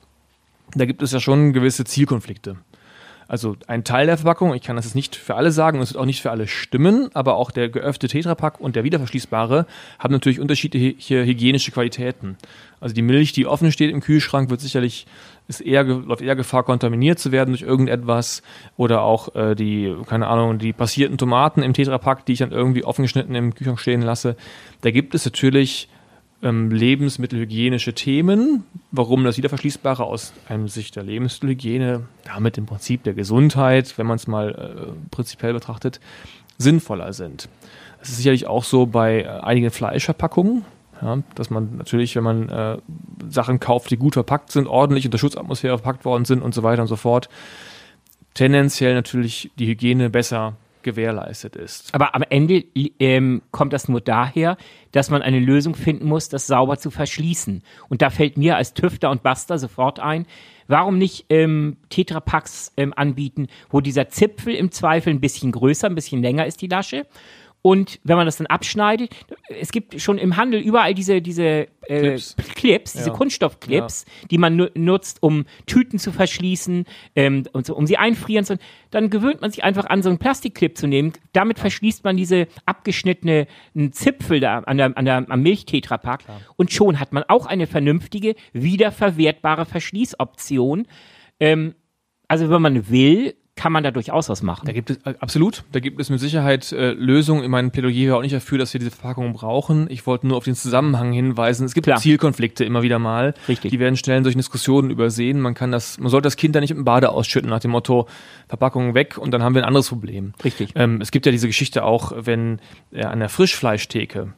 Da 0.76 0.86
gibt 0.86 1.02
es 1.02 1.12
ja 1.12 1.20
schon 1.20 1.54
gewisse 1.54 1.86
Zielkonflikte. 1.86 2.58
Also 3.28 3.56
ein 3.68 3.84
Teil 3.84 4.06
der 4.06 4.18
Verpackung, 4.18 4.54
ich 4.54 4.62
kann 4.62 4.76
das 4.76 4.86
jetzt 4.86 4.96
nicht 4.96 5.16
für 5.16 5.36
alle 5.36 5.52
sagen 5.52 5.78
und 5.78 5.84
es 5.84 5.94
wird 5.94 6.02
auch 6.02 6.06
nicht 6.06 6.22
für 6.22 6.32
alle 6.32 6.48
stimmen, 6.48 7.10
aber 7.14 7.36
auch 7.36 7.52
der 7.52 7.70
geöffnete 7.70 8.08
Tetrapack 8.08 8.60
und 8.60 8.76
der 8.76 8.84
wiederverschließbare 8.84 9.66
haben 9.98 10.14
natürlich 10.14 10.40
unterschiedliche 10.40 11.26
hygienische 11.26 11.72
Qualitäten. 11.72 12.38
Also 12.80 12.94
die 12.94 13.02
Milch, 13.02 13.32
die 13.32 13.48
offen 13.48 13.72
steht 13.72 13.92
im 13.92 14.02
Kühlschrank, 14.02 14.50
wird 14.50 14.62
sicherlich 14.62 15.08
ist 15.48 15.62
eher 15.62 15.84
läuft 15.84 16.22
eher 16.22 16.36
Gefahr 16.36 16.64
kontaminiert 16.64 17.20
zu 17.20 17.32
werden 17.32 17.52
durch 17.52 17.62
irgendetwas 17.62 18.42
oder 18.78 19.02
auch 19.02 19.36
äh, 19.36 19.56
die 19.56 19.96
keine 20.08 20.28
Ahnung 20.28 20.58
die 20.58 20.74
passierten 20.74 21.18
Tomaten 21.18 21.62
im 21.62 21.74
Tetrapack, 21.74 22.26
die 22.26 22.34
ich 22.34 22.40
dann 22.40 22.52
irgendwie 22.52 22.84
offen 22.84 23.04
geschnitten 23.04 23.36
im 23.36 23.54
Kühlschrank 23.54 23.80
stehen 23.80 24.02
lasse. 24.02 24.36
Da 24.82 24.92
gibt 24.92 25.14
es 25.14 25.26
natürlich 25.26 25.88
ähm, 26.44 26.72
lebensmittelhygienische 26.72 27.94
Themen, 27.94 28.66
warum 28.92 29.24
das 29.24 29.38
Wiederverschließbare 29.38 30.04
aus 30.04 30.34
einem 30.48 30.68
Sicht 30.68 30.96
der 30.96 31.04
Lebensmittelhygiene, 31.04 32.04
damit 32.24 32.58
im 32.58 32.66
Prinzip 32.66 33.04
der 33.04 33.14
Gesundheit, 33.14 33.98
wenn 33.98 34.08
man 34.08 34.18
es 34.18 34.28
mal 34.28 34.50
äh, 34.52 35.12
prinzipiell 35.12 35.54
betrachtet, 35.54 36.00
sinnvoller 36.58 37.14
sind. 37.14 37.50
Es 38.02 38.10
ist 38.10 38.18
sicherlich 38.18 38.48
auch 38.48 38.64
so 38.64 38.86
bei 38.86 39.22
äh, 39.22 39.28
einigen 39.28 39.72
Fleischverpackungen, 39.72 40.66
ja, 41.02 41.20
dass 41.36 41.50
man 41.50 41.78
natürlich, 41.78 42.16
wenn 42.16 42.24
man 42.24 42.50
äh, 42.50 42.78
Sachen 43.30 43.60
kauft, 43.60 43.92
die 43.92 43.98
gut 43.98 44.14
verpackt 44.14 44.52
sind, 44.52 44.68
ordentlich 44.68 45.06
in 45.06 45.12
der 45.12 45.18
Schutzatmosphäre 45.18 45.78
verpackt 45.78 46.06
worden 46.06 46.26
sind 46.26 46.42
und 46.42 46.54
so 46.54 46.64
weiter 46.64 46.82
und 46.82 46.88
so 46.88 46.96
fort, 46.96 47.30
tendenziell 48.34 48.94
natürlich 48.94 49.52
die 49.58 49.68
Hygiene 49.68 50.10
besser 50.10 50.54
gewährleistet 50.86 51.58
ist. 51.58 51.94
Aber 51.94 52.16
am 52.16 52.24
Ende 52.30 52.64
ähm, 53.00 53.42
kommt 53.52 53.74
das 53.74 53.90
nur 53.90 54.00
daher, 54.00 54.56
dass 54.94 55.10
man 55.10 55.22
eine 55.22 55.40
Lösung 55.40 55.76
finden 55.76 56.08
muss, 56.08 56.30
das 56.30 56.48
sauber 56.48 56.78
zu 56.78 56.92
verschließen. 56.92 57.62
Und 57.90 58.02
da 58.02 58.10
fällt 58.10 58.38
mir 58.38 58.56
als 58.56 58.74
Tüfter 58.74 59.12
und 59.12 59.24
Buster 59.24 59.58
sofort 59.58 60.00
ein, 60.00 60.26
warum 60.68 60.98
nicht 60.98 61.26
ähm, 61.30 61.78
Tetrapacks 61.90 62.72
ähm, 62.78 62.94
anbieten, 62.96 63.48
wo 63.70 63.82
dieser 63.82 64.08
Zipfel 64.08 64.56
im 64.56 64.72
Zweifel 64.72 65.14
ein 65.14 65.20
bisschen 65.20 65.52
größer, 65.52 65.88
ein 65.88 65.96
bisschen 65.96 66.22
länger 66.22 66.46
ist, 66.46 66.62
die 66.62 66.68
Lasche 66.68 67.06
Und 67.66 68.00
wenn 68.04 68.16
man 68.16 68.28
das 68.28 68.38
dann 68.38 68.46
abschneidet, 68.46 69.10
es 69.50 69.72
gibt 69.72 70.00
schon 70.00 70.20
im 70.20 70.38
Handel 70.38 70.62
überall 70.62 70.94
diese, 70.94 71.20
diese 71.20 71.68
äh, 71.88 72.00
Clips, 72.00 72.36
Clips 72.54 72.94
diese 72.94 73.10
ja. 73.10 73.16
Kunststoffclips, 73.16 74.06
ja. 74.22 74.28
die 74.28 74.38
man 74.38 74.70
nutzt, 74.76 75.24
um 75.24 75.46
Tüten 75.66 75.98
zu 75.98 76.12
verschließen, 76.12 76.86
ähm, 77.16 77.46
und 77.54 77.66
so, 77.66 77.76
um 77.76 77.88
sie 77.88 77.98
einfrieren 77.98 78.46
zu 78.46 78.60
Dann 78.92 79.10
gewöhnt 79.10 79.42
man 79.42 79.50
sich 79.50 79.64
einfach 79.64 79.86
an, 79.86 80.04
so 80.04 80.10
einen 80.10 80.20
Plastikclip 80.20 80.78
zu 80.78 80.86
nehmen. 80.86 81.14
Damit 81.34 81.58
verschließt 81.58 82.04
man 82.04 82.18
diese 82.18 82.46
abgeschnittene 82.68 83.48
Zipfel 83.90 84.40
da 84.40 84.60
an 84.60 84.78
der, 84.78 84.96
an 84.96 85.06
der, 85.06 85.26
am 85.28 85.42
Milchtetrapack. 85.42 86.24
Und 86.58 86.72
schon 86.72 87.00
hat 87.00 87.14
man 87.14 87.24
auch 87.24 87.48
eine 87.48 87.66
vernünftige, 87.66 88.36
wiederverwertbare 88.54 89.66
Verschließoption. 89.66 90.86
Ähm, 91.40 91.74
also 92.28 92.52
wenn 92.52 92.62
man 92.62 92.92
will, 92.92 93.34
kann 93.56 93.72
man 93.72 93.84
da 93.84 93.92
durchaus 93.92 94.28
was 94.28 94.44
machen. 94.44 94.66
Da 94.66 94.74
gibt 94.74 94.90
es 94.90 94.98
äh, 95.06 95.14
absolut, 95.20 95.64
da 95.72 95.80
gibt 95.80 96.00
es 96.00 96.10
mit 96.10 96.20
Sicherheit 96.20 96.72
äh, 96.74 96.92
Lösungen. 96.92 97.44
In 97.44 97.52
meinem 97.52 97.72
Plädoyer 97.72 98.12
war 98.12 98.18
auch 98.18 98.22
nicht 98.22 98.36
dafür, 98.36 98.58
dass 98.58 98.74
wir 98.74 98.80
diese 98.80 98.92
Verpackungen 98.92 99.34
brauchen. 99.34 99.90
Ich 99.90 100.06
wollte 100.06 100.28
nur 100.28 100.36
auf 100.36 100.44
den 100.44 100.56
Zusammenhang 100.56 101.14
hinweisen. 101.14 101.66
Es 101.66 101.74
gibt 101.74 101.86
Klar. 101.86 101.98
Zielkonflikte 101.98 102.66
immer 102.66 102.82
wieder 102.82 103.00
mal. 103.00 103.34
Richtig. 103.48 103.72
Die 103.72 103.80
werden 103.80 103.96
schnell 103.96 104.18
in 104.18 104.24
solchen 104.26 104.40
Diskussionen 104.40 104.92
übersehen. 104.92 105.40
Man 105.40 105.54
kann 105.54 105.72
das, 105.72 105.98
man 106.00 106.10
sollte 106.10 106.26
das 106.26 106.36
Kind 106.36 106.56
da 106.56 106.60
nicht 106.60 106.72
im 106.72 106.84
Bade 106.84 107.12
ausschütten 107.12 107.50
nach 107.50 107.60
dem 107.60 107.72
Motto 107.72 108.08
Verpackungen 108.50 108.94
weg 108.94 109.18
und 109.18 109.32
dann 109.32 109.42
haben 109.42 109.56
wir 109.56 109.62
ein 109.62 109.68
anderes 109.68 109.88
Problem. 109.88 110.34
Richtig. 110.44 110.72
Ähm, 110.76 111.00
es 111.00 111.12
gibt 111.12 111.26
ja 111.26 111.32
diese 111.32 111.48
Geschichte 111.48 111.86
auch, 111.86 112.12
wenn 112.16 112.60
äh, 112.92 113.04
an 113.04 113.20
der 113.20 113.30
Frischfleischtheke 113.30 114.34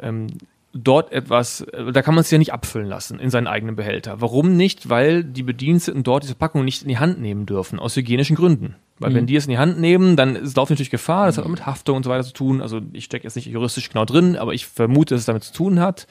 ähm, 0.00 0.28
dort 0.74 1.12
etwas, 1.12 1.66
da 1.72 2.02
kann 2.02 2.14
man 2.14 2.22
es 2.22 2.30
ja 2.30 2.38
nicht 2.38 2.52
abfüllen 2.52 2.88
lassen 2.88 3.18
in 3.18 3.30
seinen 3.30 3.46
eigenen 3.46 3.76
Behälter. 3.76 4.20
Warum 4.20 4.56
nicht? 4.56 4.88
Weil 4.88 5.22
die 5.22 5.42
Bediensteten 5.42 6.02
dort 6.02 6.22
diese 6.22 6.34
Packung 6.34 6.64
nicht 6.64 6.82
in 6.82 6.88
die 6.88 6.98
Hand 6.98 7.20
nehmen 7.20 7.46
dürfen, 7.46 7.78
aus 7.78 7.96
hygienischen 7.96 8.36
Gründen. 8.36 8.76
Weil 8.98 9.10
mhm. 9.10 9.14
wenn 9.14 9.26
die 9.26 9.36
es 9.36 9.44
in 9.44 9.50
die 9.50 9.58
Hand 9.58 9.78
nehmen, 9.78 10.16
dann 10.16 10.36
ist, 10.36 10.56
läuft 10.56 10.70
natürlich 10.70 10.90
Gefahr, 10.90 11.26
das 11.26 11.36
hat 11.36 11.44
auch 11.44 11.50
mit 11.50 11.66
Haftung 11.66 11.96
und 11.96 12.04
so 12.04 12.10
weiter 12.10 12.24
zu 12.24 12.32
tun. 12.32 12.62
Also 12.62 12.80
ich 12.92 13.04
stecke 13.04 13.24
jetzt 13.24 13.36
nicht 13.36 13.46
juristisch 13.46 13.90
genau 13.90 14.04
drin, 14.04 14.36
aber 14.36 14.54
ich 14.54 14.66
vermute, 14.66 15.14
dass 15.14 15.22
es 15.22 15.26
damit 15.26 15.44
zu 15.44 15.52
tun 15.52 15.80
hat. 15.80 16.06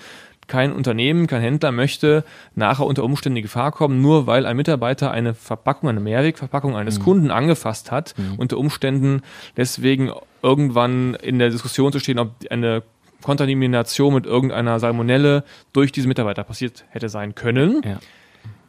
Kein 0.47 0.73
Unternehmen, 0.73 1.27
kein 1.27 1.41
Händler 1.41 1.71
möchte 1.71 2.25
nachher 2.55 2.85
unter 2.85 3.03
Umständen 3.03 3.37
in 3.37 3.43
Gefahr 3.43 3.71
kommen, 3.71 4.01
nur 4.01 4.27
weil 4.27 4.45
ein 4.45 4.57
Mitarbeiter 4.57 5.11
eine 5.11 5.33
Verpackung, 5.33 5.87
eine 5.87 6.01
Mehrwegverpackung 6.01 6.75
eines 6.75 6.99
mhm. 6.99 7.03
Kunden 7.03 7.31
angefasst 7.31 7.91
hat, 7.91 8.15
mhm. 8.17 8.35
unter 8.37 8.57
Umständen 8.57 9.21
deswegen 9.55 10.11
irgendwann 10.43 11.13
in 11.15 11.39
der 11.39 11.51
Diskussion 11.51 11.91
zu 11.91 11.99
stehen, 11.99 12.19
ob 12.19 12.31
eine 12.49 12.83
Kontamination 13.21 14.13
mit 14.13 14.25
irgendeiner 14.25 14.79
Salmonelle 14.79 15.43
durch 15.73 15.91
diese 15.91 16.07
Mitarbeiter 16.07 16.43
passiert 16.43 16.85
hätte 16.89 17.09
sein 17.09 17.35
können. 17.35 17.81
Ja. 17.83 17.99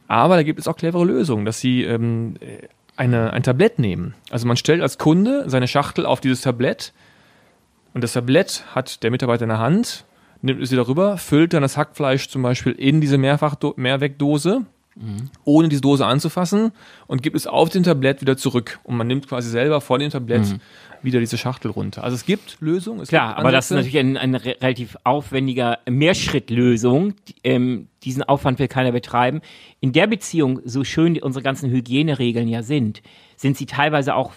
Aber 0.08 0.36
da 0.36 0.42
gibt 0.42 0.58
es 0.58 0.68
auch 0.68 0.76
clevere 0.76 1.04
Lösungen, 1.04 1.44
dass 1.44 1.60
sie 1.60 1.84
ähm, 1.84 2.34
eine, 2.96 3.32
ein 3.32 3.42
Tablett 3.42 3.78
nehmen. 3.78 4.14
Also 4.30 4.46
man 4.46 4.56
stellt 4.56 4.82
als 4.82 4.98
Kunde 4.98 5.44
seine 5.48 5.68
Schachtel 5.68 6.06
auf 6.06 6.20
dieses 6.20 6.42
Tablett 6.42 6.92
und 7.94 8.04
das 8.04 8.12
Tablett 8.12 8.64
hat 8.74 9.02
der 9.02 9.10
Mitarbeiter 9.10 9.44
in 9.44 9.50
der 9.50 9.58
Hand, 9.58 10.04
nimmt 10.40 10.62
es 10.62 10.70
wieder 10.70 10.88
rüber, 10.88 11.18
füllt 11.18 11.52
dann 11.52 11.62
das 11.62 11.76
Hackfleisch 11.76 12.28
zum 12.28 12.42
Beispiel 12.42 12.72
in 12.72 13.00
diese 13.00 13.18
Mehrfach 13.18 13.56
Mehrwegdose, 13.76 14.62
mhm. 14.94 15.30
ohne 15.44 15.68
diese 15.68 15.82
Dose 15.82 16.06
anzufassen 16.06 16.72
und 17.06 17.22
gibt 17.22 17.36
es 17.36 17.46
auf 17.46 17.70
dem 17.70 17.82
Tablett 17.82 18.20
wieder 18.20 18.36
zurück. 18.36 18.80
Und 18.82 18.96
man 18.96 19.06
nimmt 19.06 19.28
quasi 19.28 19.48
selber 19.48 19.80
von 19.80 20.00
dem 20.00 20.10
Tablett 20.10 20.46
mhm 20.46 20.60
wieder 21.02 21.20
diese 21.20 21.38
Schachtel 21.38 21.70
runter. 21.70 22.04
Also 22.04 22.14
es 22.14 22.24
gibt 22.24 22.58
Lösungen. 22.60 23.00
Es 23.00 23.08
Klar, 23.08 23.28
gibt 23.28 23.40
aber 23.40 23.52
das 23.52 23.70
ist 23.70 23.76
natürlich 23.76 23.98
ein, 23.98 24.16
ein 24.16 24.34
relativ 24.34 24.96
aufwendiger 25.04 25.78
Mehrschrittlösung. 25.88 27.14
Ähm, 27.44 27.88
diesen 28.02 28.22
Aufwand 28.22 28.58
will 28.58 28.68
keiner 28.68 28.92
betreiben. 28.92 29.40
In 29.80 29.92
der 29.92 30.06
Beziehung, 30.06 30.60
so 30.64 30.84
schön 30.84 31.18
unsere 31.20 31.42
ganzen 31.42 31.70
Hygieneregeln 31.70 32.48
ja 32.48 32.62
sind, 32.62 33.02
sind 33.36 33.56
sie 33.56 33.66
teilweise 33.66 34.14
auch 34.14 34.32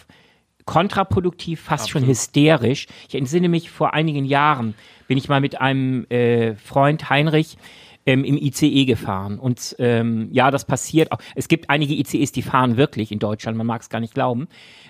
kontraproduktiv, 0.66 1.62
fast 1.62 1.86
Absolut. 1.86 2.04
schon 2.04 2.10
hysterisch. 2.10 2.88
Ich 3.08 3.16
entsinne 3.16 3.50
mich, 3.50 3.70
vor 3.70 3.94
einigen 3.94 4.26
Jahren 4.26 4.74
bin 5.08 5.18
ich 5.18 5.30
mal 5.30 5.42
mit 5.42 5.62
einem 5.62 6.06
äh, 6.10 6.56
Freund 6.56 7.10
Heinrich 7.10 7.58
ähm, 8.06 8.24
im 8.24 8.38
ICE 8.38 8.86
gefahren. 8.86 9.40
Und 9.40 9.76
ähm, 9.80 10.30
ja, 10.32 10.52
das 10.52 10.66
passiert 10.66 11.12
auch. 11.12 11.20
Es 11.36 11.48
gibt 11.48 11.70
einige 11.70 11.94
ICEs, 11.94 12.32
die 12.32 12.42
fahren 12.42 12.78
wirklich 12.78 13.12
in 13.12 13.20
Deutschland, 13.20 13.58
man 13.58 13.68
mag 13.68 13.82
es 13.82 13.90
gar 13.90 14.00
nicht 14.00 14.14
glauben. 14.14 14.48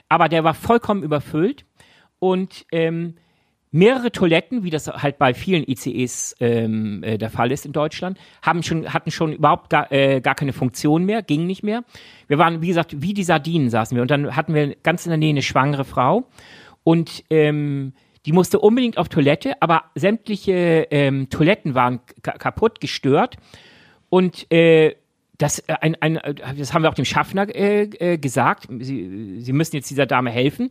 Aber 0.10 0.30
der 0.30 0.44
war 0.44 0.54
vollkommen 0.54 1.04
überfüllt 1.04 1.66
und 2.20 2.66
ähm, 2.72 3.16
mehrere 3.76 4.12
Toiletten, 4.12 4.64
wie 4.64 4.70
das 4.70 4.88
halt 4.88 5.18
bei 5.18 5.34
vielen 5.34 5.68
ICEs 5.68 6.36
ähm, 6.40 7.04
äh, 7.04 7.18
der 7.18 7.30
Fall 7.30 7.52
ist 7.52 7.66
in 7.66 7.74
Deutschland, 7.74 8.18
haben 8.42 8.64
schon, 8.64 8.94
hatten 8.94 9.12
schon 9.12 9.34
überhaupt 9.34 9.70
gar, 9.70 9.92
äh, 9.92 10.22
gar 10.22 10.34
keine 10.34 10.54
Funktion 10.54 11.04
mehr, 11.04 11.22
ging 11.22 11.46
nicht 11.46 11.62
mehr. 11.62 11.84
Wir 12.28 12.38
waren, 12.38 12.62
wie 12.62 12.68
gesagt, 12.68 13.02
wie 13.02 13.14
die 13.14 13.24
Sardinen 13.24 13.70
saßen 13.70 13.96
wir 13.96 14.02
und 14.02 14.12
dann 14.12 14.36
hatten 14.36 14.54
wir 14.54 14.76
ganz 14.76 15.06
in 15.06 15.10
der 15.10 15.18
Nähe 15.18 15.32
eine 15.32 15.42
schwangere 15.42 15.84
Frau 15.84 16.26
und 16.84 17.26
ähm, 17.30 17.94
die 18.26 18.32
musste 18.32 18.60
unbedingt 18.60 18.98
auf 18.98 19.10
Toilette, 19.10 19.62
aber 19.62 19.84
sämtliche 19.94 20.88
ähm, 20.90 21.30
Toiletten 21.30 21.76
waren 21.76 22.00
kaputt, 22.24 22.80
gestört 22.80 23.36
und 24.10 24.50
äh, 24.52 24.96
das, 25.38 25.60
äh, 25.60 25.76
ein, 25.82 25.96
ein, 26.02 26.16
äh, 26.18 26.34
das 26.56 26.74
haben 26.74 26.84
wir 26.84 26.90
auch 26.90 26.96
dem 26.96 27.06
Schaffner 27.06 27.54
äh, 27.54 27.84
äh, 27.84 28.18
gesagt. 28.18 28.68
Sie, 28.80 29.42
Sie 29.42 29.54
müssen 29.54 29.76
jetzt 29.76 29.90
dieser 29.90 30.06
Dame 30.06 30.32
helfen. 30.32 30.70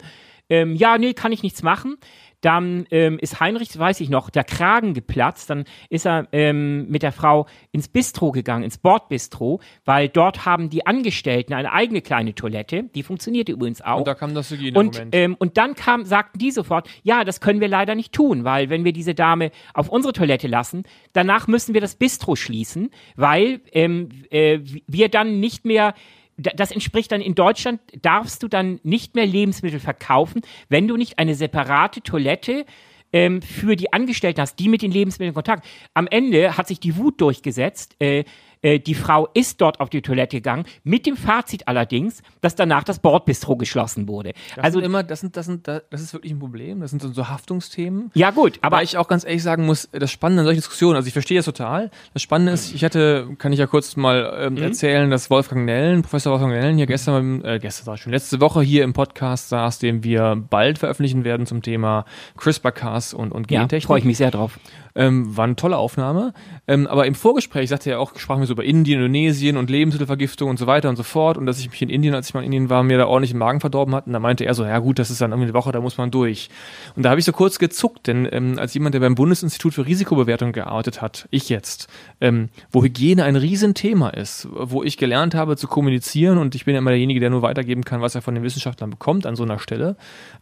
Ähm, 0.49 0.75
ja, 0.75 0.99
nee, 0.99 1.15
kann 1.15 1.33
ich 1.33 1.43
nichts 1.43 1.63
machen. 1.63 1.97
Dann 2.45 2.87
ähm, 2.91 3.19
ist 3.19 3.41
Heinrich, 3.41 3.79
weiß 3.79 4.01
ich 4.01 4.11
noch, 4.11 4.29
der 4.29 4.45
Kragen 4.45 4.93
geplatzt. 4.93 5.49
Dann 5.49 5.65
ist 5.89 6.05
er 6.05 6.29
ähm, 6.33 6.87
mit 6.91 7.03
der 7.03 7.13
Frau 7.13 7.47
ins 7.73 7.89
Bistro 7.89 8.33
gegangen, 8.33 8.65
ins 8.65 8.77
Bordbistro, 8.77 9.61
weil 9.87 10.11
dort 10.11 10.45
haben 10.45 10.69
die 10.69 10.87
Angestellten 10.87 11.55
eine 11.55 11.73
eigene 11.73 12.03
kleine 12.03 12.35
Toilette. 12.35 12.85
Die 12.95 13.03
funktionierte 13.03 13.53
übrigens 13.53 13.81
auch. 13.81 14.01
Und 14.01 14.09
da 14.09 14.15
kam 14.15 14.35
das 14.35 14.51
Hygienemoment. 14.51 14.99
Und, 14.99 15.15
ähm, 15.15 15.37
und 15.39 15.57
dann 15.57 15.75
kam, 15.75 16.05
sagten 16.05 16.39
die 16.39 16.51
sofort, 16.51 16.87
ja, 17.03 17.25
das 17.25 17.41
können 17.41 17.63
wir 17.63 17.69
leider 17.69 17.95
nicht 17.95 18.13
tun, 18.13 18.45
weil 18.45 18.69
wenn 18.69 18.85
wir 18.85 18.93
diese 18.93 19.15
Dame 19.15 19.51
auf 19.73 19.89
unsere 19.89 20.13
Toilette 20.13 20.47
lassen, 20.47 20.83
danach 21.15 21.47
müssen 21.47 21.73
wir 21.73 21.81
das 21.81 21.95
Bistro 21.95 22.37
schließen, 22.37 22.91
weil 23.17 23.63
ähm, 23.73 24.11
äh, 24.31 24.59
wir 24.87 25.09
dann 25.09 25.41
nicht 25.41 25.65
mehr 25.65 25.95
das 26.37 26.71
entspricht 26.71 27.13
dann 27.13 27.21
in 27.21 27.35
Deutschland, 27.35 27.81
darfst 28.03 28.43
du 28.43 28.49
dann 28.49 28.81
nicht 28.83 29.15
mehr 29.15 29.27
Lebensmittel 29.27 29.81
verkaufen, 29.81 30.43
wenn 30.69 30.89
du 30.89 30.97
nicht 30.97 31.19
eine 31.19 31.35
separate 31.35 32.01
Toilette 32.01 32.65
ähm, 33.13 33.43
für 33.43 33.77
die 33.77 33.93
Angestellten 33.93 34.41
hast, 34.41 34.59
die 34.59 34.69
mit 34.69 34.83
den 34.83 34.91
Lebensmitteln 34.91 35.31
in 35.31 35.35
Kontakt. 35.35 35.65
Am 35.95 36.09
Ende 36.09 36.57
hat 36.57 36.67
sich 36.67 36.81
die 36.81 36.97
Wut 36.97 37.21
durchgesetzt. 37.21 37.95
Äh, 38.01 38.25
äh, 38.65 38.81
die 38.81 38.95
Frau 38.95 39.29
ist 39.35 39.61
dort 39.61 39.79
auf 39.79 39.91
die 39.91 40.03
Toilette 40.03 40.39
gegangen, 40.39 40.65
mit 40.83 41.07
dem 41.07 41.17
Fazit 41.17 41.69
allerdings, 41.69 42.23
dass 42.41 42.57
danach 42.57 42.83
das 42.83 42.99
Bordbistro 42.99 43.57
geschlossen 43.57 44.09
wurde. 44.09 44.33
Das 44.57 44.65
also 44.65 44.81
immer, 44.81 45.03
das 45.03 45.21
sind, 45.21 45.37
das 45.37 45.47
sind, 45.47 45.69
das 45.69 46.01
ist 46.01 46.13
wirklich 46.15 46.33
ein 46.33 46.39
Problem. 46.39 46.81
Das 46.81 46.91
sind 46.91 47.03
so, 47.03 47.29
Haftungsthemen. 47.29 48.11
Ja 48.15 48.31
gut, 48.31 48.59
aber 48.63 48.83
ich 48.83 48.97
auch 48.97 49.09
ganz 49.09 49.25
ehrlich 49.25 49.43
sagen 49.43 49.67
muss, 49.67 49.89
das 49.93 50.11
Spannende 50.11 50.41
an 50.41 50.47
solchen 50.47 50.59
Diskussionen, 50.59 50.97
also 50.97 51.07
ich 51.07 51.13
verstehe 51.13 51.39
es 51.39 51.45
total. 51.45 51.91
Das 52.13 52.23
Spannende 52.23 52.53
ist, 52.53 52.75
ich 52.75 52.85
hatte, 52.85 53.29
kann 53.39 53.53
ich 53.53 53.59
ja 53.59 53.67
kurz 53.67 53.97
mal 53.97 54.35
ähm, 54.39 54.55
mhm. 54.55 54.63
erzählen, 54.63 55.11
dass 55.11 55.31
Wolfgang 55.31 55.65
Nellen, 55.67 56.03
Professor 56.03 56.33
Wolfgang 56.33 56.53
Nellen 56.53 56.77
hier 56.77 56.87
gestern, 56.87 57.45
äh, 57.45 57.59
gestern 57.61 57.87
war 57.87 57.97
schon 57.97 58.13
letzte 58.13 58.41
Woche 58.41 58.63
hier 58.63 58.85
im 58.85 58.93
Podcast 58.93 59.51
saß, 59.51 59.79
den 59.79 60.05
wir 60.05 60.37
bald 60.37 60.79
veröffentlichen 60.79 61.25
werden 61.25 61.47
zum 61.47 61.63
Thema 61.63 62.05
CRISPR-Cas 62.37 63.15
und 63.15 63.33
und 63.33 63.49
Gentechnik. 63.49 63.83
Ja, 63.83 63.87
freue 63.87 63.99
ich 63.99 64.05
mich 64.05 64.17
sehr 64.17 64.31
drauf. 64.31 64.59
Ähm, 64.97 65.37
war 65.37 65.45
eine 65.45 65.57
tolle 65.57 65.77
Aufnahme. 65.77 66.33
Ähm, 66.69 66.87
aber 66.87 67.07
im 67.07 67.15
Vorgespräch 67.15 67.69
sagte 67.69 67.91
er 67.91 68.01
auch, 68.01 68.17
sprachen 68.17 68.41
wir 68.41 68.47
so 68.47 68.54
über 68.55 68.65
Indien, 68.65 69.01
Indonesien 69.01 69.57
und 69.57 69.69
Lebensmittelvergiftung 69.69 70.49
und 70.49 70.59
so 70.59 70.67
weiter 70.67 70.89
und 70.89 70.97
so 70.97 71.03
fort. 71.03 71.37
Und 71.37 71.47
dass 71.47 71.59
ich 71.59 71.71
mich 71.71 71.83
in 71.83 71.91
Indien, 71.91 72.15
als 72.15 72.29
ich 72.29 72.35
mal 72.35 72.41
in 72.41 72.47
Indien 72.47 72.71
war, 72.71 72.83
mir 72.83 72.99
da 72.99 73.07
ordentlich 73.07 73.33
den 73.33 73.39
Magen 73.39 73.61
verdorben 73.61 73.95
hat. 73.95 74.07
Und 74.07 74.13
da 74.13 74.19
meinte 74.19 74.45
er 74.45 74.55
so, 74.55 74.65
ja 74.65 74.79
gut, 74.79 74.99
das 74.99 75.11
ist 75.11 75.21
dann 75.21 75.33
irgendwie 75.33 75.49
eine 75.49 75.55
Woche, 75.55 75.73
da 75.73 75.81
muss 75.81 75.99
man 75.99 76.11
durch. 76.11 76.49
Und 76.97 77.05
da 77.05 77.11
habe 77.11 77.21
ich 77.21 77.27
so 77.27 77.33
kurz 77.33 77.59
gezuckt, 77.59 78.07
denn 78.07 78.29
ähm, 78.31 78.59
als 78.59 78.75
jemand, 78.75 78.95
der 78.95 79.01
beim 79.01 79.15
Bundesinstitut 79.15 79.75
für 79.75 79.87
Risikobewertung 79.87 80.53
gearbeitet 80.53 81.03
hat, 81.03 81.29
ich 81.31 81.49
jetzt, 81.49 81.89
ähm, 82.21 82.49
wo 82.71 82.83
Hygiene 82.83 83.25
ein 83.25 83.37
Riesenthema 83.37 84.11
ist, 84.11 84.49
wo 84.51 84.83
ich 84.83 84.97
gelernt 84.97 85.35
habe 85.35 85.57
zu 85.57 85.69
kommunizieren 85.69 86.39
und 86.39 86.55
ich 86.55 86.65
bin 86.65 86.75
ja 86.75 86.79
immer 86.79 86.91
derjenige, 86.91 87.21
der 87.21 87.31
nur 87.31 87.43
weitergeben 87.43 87.85
kann, 87.85 88.01
was 88.01 88.15
er 88.15 88.23
von 88.23 88.35
den 88.35 88.45
Wissenschaftlern 88.45 88.91
bekommt 88.91 89.27
an 89.27 89.37
so 89.37 89.43
einer 89.43 89.59
Stelle. 89.59 89.97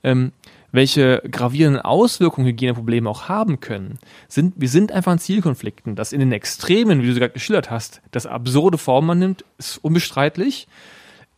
Ähm, 0.04 0.32
welche 0.72 1.22
gravierenden 1.30 1.82
Auswirkungen 1.82 2.46
Hygieneprobleme 2.46 3.08
auch 3.08 3.28
haben 3.28 3.60
können, 3.60 3.98
sind, 4.26 4.54
wir 4.56 4.68
sind 4.68 4.90
einfach 4.90 5.12
in 5.12 5.18
Zielkonflikten. 5.18 5.94
Das 5.94 6.12
in 6.12 6.20
den 6.20 6.32
Extremen, 6.32 7.02
wie 7.02 7.08
du 7.08 7.14
gerade 7.14 7.34
geschildert 7.34 7.70
hast, 7.70 8.00
das 8.10 8.26
absurde 8.26 8.78
Form 8.78 9.06
man 9.06 9.18
nimmt, 9.18 9.44
ist 9.58 9.78
unbestreitlich. 9.84 10.66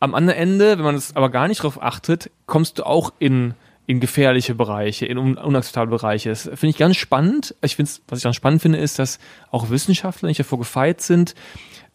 Am 0.00 0.14
anderen 0.14 0.38
Ende, 0.38 0.78
wenn 0.78 0.84
man 0.84 0.94
es 0.94 1.16
aber 1.16 1.30
gar 1.30 1.48
nicht 1.48 1.60
darauf 1.60 1.82
achtet, 1.82 2.30
kommst 2.46 2.78
du 2.78 2.86
auch 2.86 3.12
in 3.18 3.54
in 3.86 4.00
gefährliche 4.00 4.54
Bereiche, 4.54 5.04
in 5.06 5.18
unakzeptable 5.18 5.90
Bereiche. 5.90 6.30
Das 6.30 6.44
finde 6.44 6.68
ich 6.68 6.78
ganz 6.78 6.96
spannend. 6.96 7.54
Ich 7.60 7.76
finde, 7.76 7.90
was 8.08 8.18
ich 8.18 8.24
ganz 8.24 8.36
spannend 8.36 8.62
finde, 8.62 8.78
ist, 8.78 8.98
dass 8.98 9.18
auch 9.50 9.68
Wissenschaftler 9.68 10.28
nicht 10.28 10.40
davor 10.40 10.58
gefeit 10.58 11.02
sind, 11.02 11.34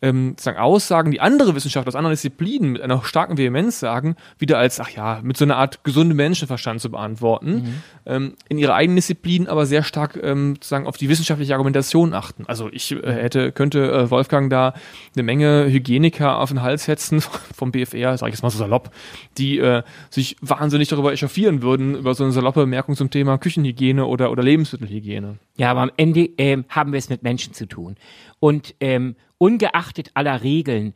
ähm, 0.01 0.29
sozusagen 0.31 0.57
Aussagen, 0.57 1.11
die 1.11 1.19
andere 1.19 1.55
Wissenschaftler 1.55 1.89
aus 1.89 1.95
anderen 1.95 2.13
Disziplinen 2.13 2.71
mit 2.71 2.81
einer 2.81 3.03
starken 3.03 3.37
Vehemenz 3.37 3.79
sagen, 3.79 4.15
wieder 4.37 4.57
als, 4.57 4.79
ach 4.79 4.89
ja, 4.89 5.19
mit 5.23 5.37
so 5.37 5.45
einer 5.45 5.57
Art 5.57 5.83
gesunden 5.83 6.15
Menschenverstand 6.15 6.81
zu 6.81 6.89
beantworten, 6.89 7.51
mhm. 7.51 7.73
ähm, 8.05 8.33
in 8.47 8.57
ihrer 8.57 8.75
eigenen 8.75 8.95
Disziplin 8.95 9.47
aber 9.47 9.65
sehr 9.65 9.83
stark 9.83 10.17
ähm, 10.21 10.55
sozusagen 10.55 10.87
auf 10.87 10.97
die 10.97 11.09
wissenschaftliche 11.09 11.53
Argumentation 11.53 12.13
achten. 12.13 12.45
Also 12.47 12.69
ich 12.71 12.91
äh, 12.91 13.11
hätte, 13.11 13.51
könnte 13.51 13.91
äh, 13.91 14.09
Wolfgang 14.09 14.49
da 14.49 14.73
eine 15.15 15.23
Menge 15.23 15.65
Hygieniker 15.69 16.39
auf 16.39 16.49
den 16.49 16.61
Hals 16.61 16.85
setzen, 16.85 17.21
vom 17.55 17.71
BFR, 17.71 18.17
sage 18.17 18.29
ich 18.29 18.35
jetzt 18.35 18.43
mal 18.43 18.49
so 18.49 18.57
salopp, 18.57 18.91
die 19.37 19.59
äh, 19.59 19.83
sich 20.09 20.37
wahnsinnig 20.41 20.87
darüber 20.87 21.11
echauffieren 21.11 21.61
würden, 21.61 21.95
über 21.95 22.13
so 22.13 22.23
eine 22.23 22.31
saloppe 22.31 22.61
Bemerkung 22.61 22.95
zum 22.95 23.09
Thema 23.09 23.37
Küchenhygiene 23.37 24.05
oder, 24.05 24.31
oder 24.31 24.43
Lebensmittelhygiene. 24.43 25.37
Ja, 25.57 25.71
aber 25.71 25.81
am 25.81 25.91
Ende 25.97 26.29
ähm, 26.37 26.63
haben 26.69 26.93
wir 26.93 26.99
es 26.99 27.09
mit 27.09 27.21
Menschen 27.21 27.53
zu 27.53 27.65
tun. 27.65 27.97
Und 28.39 28.75
ähm, 28.79 29.15
ungeachtet 29.37 30.11
aller 30.13 30.43
Regeln 30.43 30.93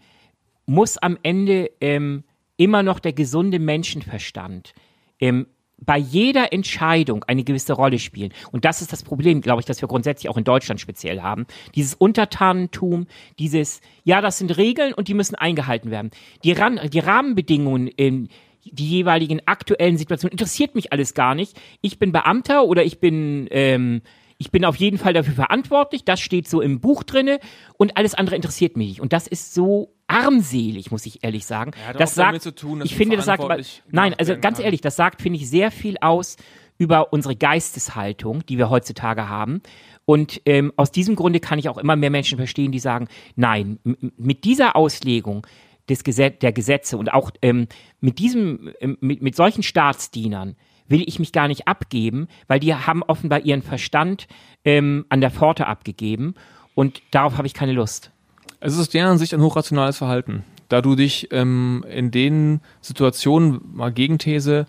muss 0.66 0.98
am 0.98 1.18
Ende 1.24 1.72
ähm, 1.82 2.24
immer 2.58 2.84
noch 2.84 3.00
der 3.00 3.14
gesunde 3.14 3.60
Menschenverstand 3.60 4.74
ähm, 5.20 5.48
bei 5.86 5.98
jeder 5.98 6.54
Entscheidung 6.54 7.24
eine 7.26 7.44
gewisse 7.44 7.74
Rolle 7.74 8.00
spielen. 8.00 8.34
Und 8.52 8.64
das 8.66 8.82
ist 8.82 8.94
das 8.94 9.04
Problem, 9.04 9.42
glaube 9.42 9.60
ich, 9.60 9.66
das 9.66 9.82
wir 9.82 9.90
grundsätzlich 9.90 10.30
auch 10.30 10.38
in 10.38 10.44
Deutschland 10.44 10.80
speziell 10.80 11.22
haben. 11.22 11.46
Dieses 11.76 11.94
Untertanentum, 11.94 13.08
dieses, 13.40 13.82
ja, 14.04 14.22
das 14.22 14.38
sind 14.38 14.56
Regeln 14.58 14.94
und 14.94 15.08
die 15.08 15.14
müssen 15.14 15.36
eingehalten 15.36 15.92
werden. 15.92 16.12
Die, 16.44 16.54
Ran 16.54 16.80
die 16.92 17.00
Rahmenbedingungen 17.00 17.88
in 17.88 18.30
die 18.66 18.88
jeweiligen 18.88 19.42
aktuellen 19.46 19.98
Situationen 19.98 20.32
interessiert 20.32 20.74
mich 20.74 20.94
alles 20.94 21.14
gar 21.14 21.36
nicht. 21.36 21.60
Ich 21.82 22.00
bin 22.00 22.14
Beamter 22.14 22.64
oder 22.64 22.86
ich 22.86 23.00
bin 23.00 23.48
ähm, 23.52 24.02
ich 24.44 24.52
bin 24.52 24.66
auf 24.66 24.76
jeden 24.76 24.98
Fall 24.98 25.14
dafür 25.14 25.34
verantwortlich, 25.34 26.06
das 26.06 26.20
steht 26.20 26.48
so 26.48 26.62
im 26.62 26.80
Buch 26.80 27.04
drinne 27.04 27.40
und 27.78 27.96
alles 27.96 28.14
andere 28.14 28.36
interessiert 28.36 28.76
mich 28.76 28.84
nicht. 28.90 29.00
Und 29.00 29.14
das 29.14 29.26
ist 29.26 29.54
so 29.54 29.94
armselig, 30.08 30.92
muss 30.92 31.06
ich 31.06 31.24
ehrlich 31.24 31.46
sagen. 31.46 31.72
Ja, 31.88 31.94
das 31.94 32.14
sagt, 32.14 32.58
tun, 32.58 32.82
ich 32.84 32.94
finde, 32.94 33.16
das 33.16 33.26
sagt 33.26 33.44
nein, 33.90 34.14
also 34.18 34.38
ganz 34.38 34.60
ehrlich, 34.60 34.82
das 34.82 34.98
sagt, 34.98 35.22
finde 35.22 35.40
ich, 35.40 35.50
sehr 35.50 35.72
viel 35.72 35.96
aus 36.02 36.36
über 36.78 37.14
unsere 37.14 37.38
Geisteshaltung, 37.38 38.46
die 38.46 38.58
wir 38.58 38.70
heutzutage 38.70 39.30
haben. 39.30 39.62
Und 40.04 40.42
ähm, 40.46 40.74
aus 40.76 40.92
diesem 40.92 41.16
Grunde 41.16 41.40
kann 41.40 41.58
ich 41.58 41.70
auch 41.70 41.78
immer 41.78 41.96
mehr 41.96 42.10
Menschen 42.10 42.38
verstehen, 42.38 42.74
die 42.74 42.80
sagen, 42.80 43.08
nein, 43.38 43.80
mit 44.18 44.44
dieser 44.44 44.76
Auslegung 44.76 45.48
des 45.88 46.04
Gesetz 46.04 46.40
der 46.40 46.52
Gesetze 46.52 46.98
und 46.98 47.14
auch 47.14 47.32
ähm, 47.42 47.68
mit 48.02 48.20
diesem, 48.20 48.74
ähm, 48.82 48.98
mit, 49.00 49.22
mit 49.22 49.36
solchen 49.38 49.64
Staatsdienern 49.64 50.58
will 50.88 51.04
ich 51.08 51.20
mich 51.20 51.32
gar 51.32 51.48
nicht 51.48 51.68
abgeben, 51.68 52.28
weil 52.48 52.60
die 52.60 52.74
haben 52.74 53.04
offenbar 53.04 53.42
ihren 53.42 53.62
Verstand 53.62 54.28
ähm, 54.66 55.06
an 55.10 55.22
der 55.22 55.32
Pforte 55.32 55.68
abgegeben 55.68 56.36
und 56.76 57.02
darauf 57.12 57.38
habe 57.38 57.48
ich 57.48 57.54
keine 57.54 57.74
Lust. 57.74 58.12
Es 58.60 58.74
ist 58.74 58.80
aus 58.80 58.90
deren 58.90 59.18
Sicht 59.18 59.34
ein 59.34 59.42
hochrationales 59.42 59.98
Verhalten, 59.98 60.44
da 60.70 60.82
du 60.82 60.96
dich 60.96 61.30
ähm, 61.32 61.86
in 61.90 62.12
den 62.12 62.62
Situationen, 62.82 63.60
mal 63.74 63.92
Gegenthese, 63.92 64.68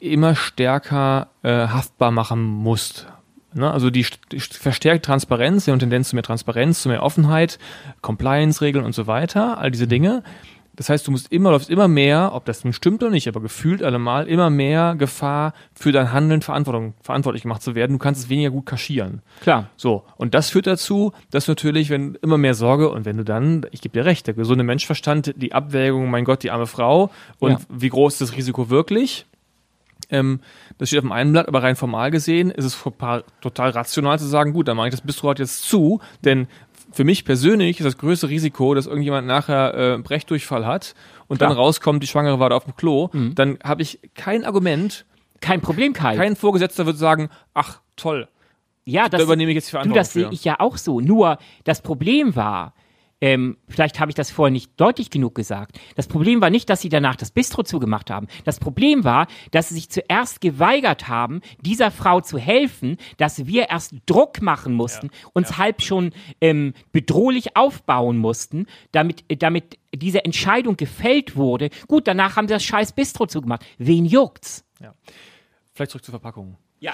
immer 0.00 0.36
stärker 0.36 1.28
äh, 1.42 1.66
haftbar 1.68 2.10
machen 2.10 2.42
musst. 2.42 3.08
Ne? 3.52 3.70
Also 3.70 3.90
die, 3.90 4.06
die 4.30 4.40
verstärkt 4.40 5.04
Transparenz, 5.06 5.64
die 5.64 5.76
Tendenz 5.76 6.10
zu 6.10 6.16
mehr 6.16 6.22
Transparenz, 6.22 6.82
zu 6.82 6.88
mehr 6.88 7.02
Offenheit, 7.02 7.58
Compliance-Regeln 8.02 8.84
und 8.84 8.94
so 8.94 9.06
weiter, 9.06 9.58
all 9.58 9.70
diese 9.70 9.88
Dinge 9.88 10.22
das 10.78 10.88
heißt, 10.88 11.08
du 11.08 11.10
musst 11.10 11.32
immer, 11.32 11.50
läufst 11.50 11.70
immer 11.70 11.88
mehr, 11.88 12.30
ob 12.34 12.44
das 12.44 12.62
nun 12.62 12.72
stimmt 12.72 13.02
oder 13.02 13.10
nicht, 13.10 13.26
aber 13.26 13.40
gefühlt 13.40 13.82
allemal 13.82 14.28
immer 14.28 14.48
mehr 14.48 14.94
Gefahr 14.96 15.52
für 15.74 15.90
dein 15.90 16.12
Handeln 16.12 16.40
Verantwortung, 16.40 16.94
verantwortlich 17.02 17.42
gemacht 17.42 17.62
zu 17.62 17.74
werden. 17.74 17.94
Du 17.94 17.98
kannst 17.98 18.22
es 18.22 18.28
weniger 18.28 18.50
gut 18.50 18.64
kaschieren. 18.64 19.22
Klar. 19.40 19.70
So. 19.76 20.04
Und 20.18 20.34
das 20.34 20.50
führt 20.50 20.68
dazu, 20.68 21.10
dass 21.32 21.48
natürlich, 21.48 21.90
wenn 21.90 22.14
immer 22.22 22.38
mehr 22.38 22.54
Sorge 22.54 22.90
und 22.90 23.06
wenn 23.06 23.16
du 23.16 23.24
dann, 23.24 23.66
ich 23.72 23.80
gebe 23.80 23.92
dir 23.92 24.04
recht, 24.04 24.28
der 24.28 24.34
gesunde 24.34 24.62
Menschverstand, 24.62 25.34
die 25.36 25.52
Abwägung, 25.52 26.10
mein 26.10 26.24
Gott, 26.24 26.44
die 26.44 26.52
arme 26.52 26.68
Frau 26.68 27.10
und 27.40 27.50
ja. 27.50 27.58
wie 27.68 27.88
groß 27.88 28.12
ist 28.12 28.20
das 28.20 28.36
Risiko 28.36 28.70
wirklich? 28.70 29.26
Ähm, 30.10 30.38
das 30.78 30.88
steht 30.88 31.00
auf 31.00 31.04
dem 31.04 31.12
einen 31.12 31.32
Blatt, 31.32 31.48
aber 31.48 31.62
rein 31.62 31.74
formal 31.74 32.12
gesehen 32.12 32.50
ist 32.52 32.64
es 32.64 32.80
total 33.40 33.70
rational 33.70 34.18
zu 34.18 34.26
sagen, 34.26 34.52
gut, 34.52 34.68
dann 34.68 34.76
mache 34.76 34.88
ich 34.88 34.94
das 34.94 35.00
Bistro 35.00 35.28
halt 35.28 35.40
jetzt 35.40 35.62
zu, 35.62 36.00
denn 36.24 36.46
für 36.90 37.04
mich 37.04 37.24
persönlich 37.24 37.80
ist 37.80 37.86
das 37.86 37.98
größte 37.98 38.28
Risiko, 38.28 38.74
dass 38.74 38.86
irgendjemand 38.86 39.26
nachher 39.26 39.74
äh, 39.74 39.98
Brechdurchfall 39.98 40.66
hat 40.66 40.94
und 41.26 41.38
Klar. 41.38 41.50
dann 41.50 41.58
rauskommt, 41.58 42.02
die 42.02 42.06
Schwangere 42.06 42.40
war 42.40 42.50
da 42.50 42.56
auf 42.56 42.64
dem 42.64 42.76
Klo, 42.76 43.10
mhm. 43.12 43.34
dann 43.34 43.58
habe 43.62 43.82
ich 43.82 44.00
kein 44.14 44.44
Argument. 44.44 45.04
Kein 45.40 45.60
Problem, 45.60 45.92
Kai. 45.92 46.16
Kein 46.16 46.34
Vorgesetzter 46.34 46.86
wird 46.86 46.98
sagen, 46.98 47.28
ach 47.54 47.80
toll. 47.96 48.28
Ja, 48.84 49.08
das, 49.08 49.18
da 49.18 49.24
übernehme 49.24 49.50
ich 49.50 49.56
jetzt 49.56 49.70
Verantwortung. 49.70 49.94
Du, 49.94 50.00
das 50.00 50.12
sehe 50.12 50.28
ich 50.32 50.44
ja 50.44 50.56
auch 50.58 50.78
so. 50.78 51.00
Nur 51.00 51.38
das 51.64 51.82
Problem 51.82 52.34
war, 52.34 52.72
ähm, 53.20 53.56
vielleicht 53.68 53.98
habe 53.98 54.10
ich 54.10 54.14
das 54.14 54.30
vorher 54.30 54.52
nicht 54.52 54.72
deutlich 54.76 55.10
genug 55.10 55.34
gesagt. 55.34 55.78
Das 55.96 56.06
Problem 56.06 56.40
war 56.40 56.50
nicht, 56.50 56.70
dass 56.70 56.80
sie 56.80 56.88
danach 56.88 57.16
das 57.16 57.30
Bistro 57.30 57.62
zugemacht 57.62 58.10
haben. 58.10 58.28
Das 58.44 58.60
Problem 58.60 59.04
war, 59.04 59.26
dass 59.50 59.68
sie 59.68 59.74
sich 59.74 59.90
zuerst 59.90 60.40
geweigert 60.40 61.08
haben, 61.08 61.40
dieser 61.60 61.90
Frau 61.90 62.20
zu 62.20 62.38
helfen, 62.38 62.96
dass 63.16 63.46
wir 63.46 63.70
erst 63.70 63.94
Druck 64.06 64.40
machen 64.40 64.74
mussten, 64.74 65.06
ja, 65.06 65.28
uns 65.32 65.50
ja. 65.50 65.58
halb 65.58 65.82
schon 65.82 66.12
ähm, 66.40 66.74
bedrohlich 66.92 67.56
aufbauen 67.56 68.18
mussten, 68.18 68.66
damit, 68.92 69.24
damit 69.42 69.78
diese 69.92 70.24
Entscheidung 70.24 70.76
gefällt 70.76 71.34
wurde. 71.34 71.70
Gut, 71.88 72.06
danach 72.06 72.36
haben 72.36 72.46
sie 72.46 72.54
das 72.54 72.64
scheiß 72.64 72.92
Bistro 72.92 73.26
zugemacht. 73.26 73.64
Wen 73.78 74.04
juckt's? 74.04 74.64
Ja. 74.80 74.94
Vielleicht 75.74 75.90
zurück 75.90 76.04
zur 76.04 76.12
Verpackung. 76.12 76.56
Ja. 76.80 76.92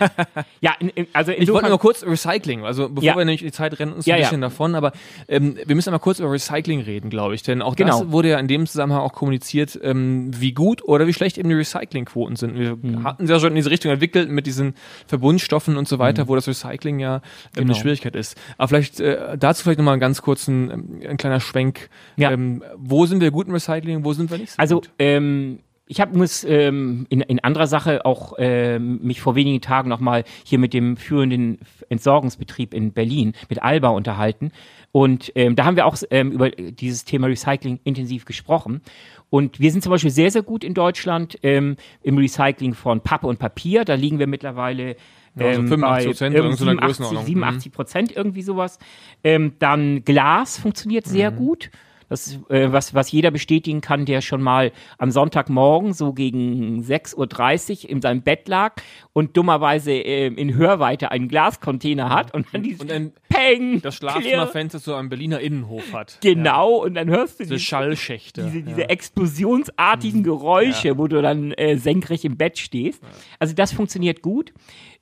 ja, 0.60 0.74
in, 0.80 0.88
in, 0.88 1.06
also 1.12 1.30
ich 1.30 1.48
wollte 1.52 1.68
nur 1.68 1.78
kurz 1.78 2.02
Recycling, 2.04 2.64
also 2.64 2.88
bevor 2.88 3.04
ja. 3.04 3.16
wir 3.16 3.24
nämlich 3.24 3.40
die 3.40 3.52
Zeit 3.52 3.78
rennen 3.78 3.92
uns 3.92 4.04
ja, 4.04 4.16
ein 4.16 4.22
bisschen 4.22 4.42
ja. 4.42 4.48
davon, 4.48 4.74
aber 4.74 4.92
ähm, 5.28 5.56
wir 5.64 5.76
müssen 5.76 5.92
mal 5.92 5.98
kurz 5.98 6.18
über 6.18 6.32
Recycling 6.32 6.80
reden, 6.80 7.08
glaube 7.08 7.36
ich, 7.36 7.44
denn 7.44 7.62
auch 7.62 7.76
genau. 7.76 8.00
das 8.00 8.10
wurde 8.10 8.30
ja 8.30 8.38
in 8.40 8.48
dem 8.48 8.66
Zusammenhang 8.66 9.00
auch 9.00 9.12
kommuniziert, 9.12 9.78
ähm, 9.80 10.30
wie 10.34 10.52
gut 10.52 10.82
oder 10.82 11.06
wie 11.06 11.12
schlecht 11.12 11.38
eben 11.38 11.48
die 11.48 11.54
Recyclingquoten 11.54 12.34
sind. 12.34 12.58
Wir 12.58 12.76
mhm. 12.76 13.04
hatten 13.04 13.28
ja 13.28 13.38
schon 13.38 13.50
in 13.50 13.56
diese 13.56 13.70
Richtung 13.70 13.92
entwickelt 13.92 14.28
mit 14.28 14.46
diesen 14.46 14.74
Verbundstoffen 15.06 15.76
und 15.76 15.86
so 15.86 16.00
weiter, 16.00 16.24
mhm. 16.24 16.28
wo 16.28 16.34
das 16.34 16.48
Recycling 16.48 16.98
ja 16.98 17.16
ähm, 17.16 17.22
genau. 17.54 17.66
eine 17.66 17.74
Schwierigkeit 17.76 18.16
ist. 18.16 18.36
Aber 18.58 18.68
vielleicht 18.68 18.98
äh, 18.98 19.38
dazu 19.38 19.62
vielleicht 19.62 19.78
nochmal 19.78 19.94
einen 19.94 20.00
ganz 20.00 20.20
kurzen, 20.22 20.70
ähm, 20.70 21.00
ein 21.08 21.16
kleiner 21.16 21.38
Schwenk. 21.38 21.90
Ja. 22.16 22.32
Ähm, 22.32 22.64
wo 22.76 23.06
sind 23.06 23.20
wir 23.20 23.30
gut 23.30 23.46
im 23.46 23.52
Recycling, 23.52 24.04
wo 24.04 24.14
sind 24.14 24.32
wir 24.32 24.38
nicht 24.38 24.50
so 24.50 24.58
also, 24.58 24.74
gut? 24.76 24.90
Also 24.98 25.10
ähm, 25.10 25.60
ich 25.92 26.00
habe 26.00 26.16
muss 26.16 26.42
ähm, 26.42 27.06
in, 27.10 27.20
in 27.20 27.38
anderer 27.40 27.66
Sache 27.66 28.06
auch 28.06 28.32
ähm, 28.38 29.00
mich 29.02 29.20
vor 29.20 29.34
wenigen 29.34 29.60
Tagen 29.60 29.90
nochmal 29.90 30.24
hier 30.42 30.58
mit 30.58 30.72
dem 30.72 30.96
führenden 30.96 31.58
Entsorgungsbetrieb 31.90 32.72
in 32.72 32.92
Berlin, 32.94 33.34
mit 33.50 33.62
Alba 33.62 33.90
unterhalten. 33.90 34.52
Und 34.90 35.32
ähm, 35.34 35.54
da 35.54 35.66
haben 35.66 35.76
wir 35.76 35.84
auch 35.84 35.98
ähm, 36.10 36.32
über 36.32 36.48
dieses 36.50 37.04
Thema 37.04 37.26
Recycling 37.26 37.78
intensiv 37.84 38.24
gesprochen. 38.24 38.80
Und 39.28 39.60
wir 39.60 39.70
sind 39.70 39.82
zum 39.82 39.90
Beispiel 39.90 40.10
sehr, 40.10 40.30
sehr 40.30 40.40
gut 40.40 40.64
in 40.64 40.72
Deutschland 40.72 41.38
ähm, 41.42 41.76
im 42.02 42.16
Recycling 42.16 42.72
von 42.72 43.02
Pappe 43.02 43.26
und 43.26 43.38
Papier. 43.38 43.84
Da 43.84 43.92
liegen 43.92 44.18
wir 44.18 44.26
mittlerweile 44.26 44.96
ja, 45.36 45.46
also 45.48 45.60
85 45.60 46.06
Prozent, 46.06 46.36
ähm, 46.36 46.52
87, 46.54 47.18
87 47.18 47.72
Prozent, 47.72 48.16
irgendwie 48.16 48.42
sowas. 48.42 48.78
Ähm, 49.22 49.52
dann 49.58 50.04
Glas 50.06 50.58
funktioniert 50.58 51.04
sehr 51.04 51.32
mhm. 51.32 51.36
gut. 51.36 51.70
Das, 52.12 52.38
äh, 52.50 52.70
was, 52.70 52.92
was 52.92 53.10
jeder 53.10 53.30
bestätigen 53.30 53.80
kann, 53.80 54.04
der 54.04 54.20
schon 54.20 54.42
mal 54.42 54.70
am 54.98 55.10
Sonntagmorgen 55.10 55.94
so 55.94 56.12
gegen 56.12 56.82
6.30 56.82 57.84
Uhr 57.84 57.90
in 57.90 58.02
seinem 58.02 58.20
Bett 58.20 58.48
lag 58.48 58.74
und 59.14 59.34
dummerweise 59.36 59.92
äh, 59.92 60.26
in 60.26 60.54
Hörweite 60.54 61.10
einen 61.10 61.28
Glascontainer 61.28 62.10
hat 62.10 62.34
und 62.34 62.46
dann 62.52 62.62
dieses 62.62 62.82
und 62.82 62.92
ein, 62.92 63.12
Peng, 63.30 63.80
das 63.80 63.94
Schlafzimmerfenster 63.94 64.78
zu 64.78 64.94
einem 64.94 65.08
Berliner 65.08 65.40
Innenhof 65.40 65.94
hat. 65.94 66.18
Genau, 66.20 66.80
ja. 66.80 66.84
und 66.84 66.94
dann 66.94 67.08
hörst 67.08 67.40
du 67.40 67.44
diese 67.44 67.54
die, 67.54 67.60
Schallschächte. 67.60 68.42
Diese, 68.44 68.62
diese 68.62 68.80
ja. 68.82 68.86
explosionsartigen 68.88 70.20
mhm. 70.20 70.24
Geräusche, 70.24 70.88
ja. 70.88 70.98
wo 70.98 71.08
du 71.08 71.22
dann 71.22 71.52
äh, 71.52 71.78
senkrecht 71.78 72.26
im 72.26 72.36
Bett 72.36 72.58
stehst. 72.58 73.02
Also 73.38 73.54
das 73.54 73.72
funktioniert 73.72 74.20
gut. 74.20 74.52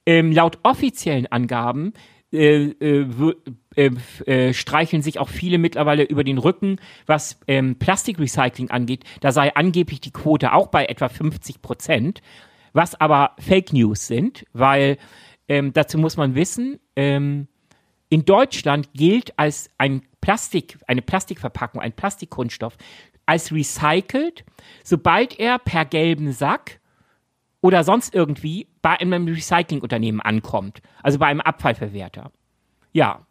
Ähm, 0.06 0.30
laut 0.30 0.60
offiziellen 0.62 1.26
Angaben 1.26 1.92
äh, 2.32 2.70
äh, 3.76 3.90
äh, 4.26 4.52
streicheln 4.52 5.02
sich 5.02 5.18
auch 5.18 5.28
viele 5.28 5.58
mittlerweile 5.58 6.04
über 6.04 6.24
den 6.24 6.38
Rücken, 6.38 6.76
was 7.06 7.38
ähm, 7.46 7.76
Plastikrecycling 7.78 8.70
angeht. 8.70 9.04
Da 9.20 9.32
sei 9.32 9.54
angeblich 9.54 10.00
die 10.00 10.12
Quote 10.12 10.52
auch 10.52 10.68
bei 10.68 10.86
etwa 10.86 11.08
50 11.08 11.62
Prozent, 11.62 12.20
was 12.72 13.00
aber 13.00 13.34
Fake 13.38 13.72
News 13.72 14.06
sind, 14.06 14.44
weil 14.52 14.98
ähm, 15.48 15.72
dazu 15.72 15.98
muss 15.98 16.16
man 16.16 16.34
wissen, 16.34 16.78
ähm, 16.96 17.48
in 18.08 18.24
Deutschland 18.24 18.92
gilt 18.92 19.38
als 19.38 19.70
ein 19.78 20.02
Plastik, 20.20 20.78
eine 20.86 21.02
Plastikverpackung, 21.02 21.80
ein 21.80 21.92
Plastikkunststoff 21.92 22.76
als 23.26 23.52
recycelt, 23.52 24.44
sobald 24.82 25.38
er 25.38 25.58
per 25.58 25.84
gelben 25.84 26.32
Sack 26.32 26.79
oder 27.60 27.84
sonst 27.84 28.14
irgendwie 28.14 28.66
bei 28.82 28.98
einem 28.98 29.26
Recyclingunternehmen 29.26 30.20
ankommt, 30.20 30.80
also 31.02 31.18
bei 31.18 31.26
einem 31.26 31.40
Abfallverwerter. 31.40 32.30
Ja, 32.92 33.26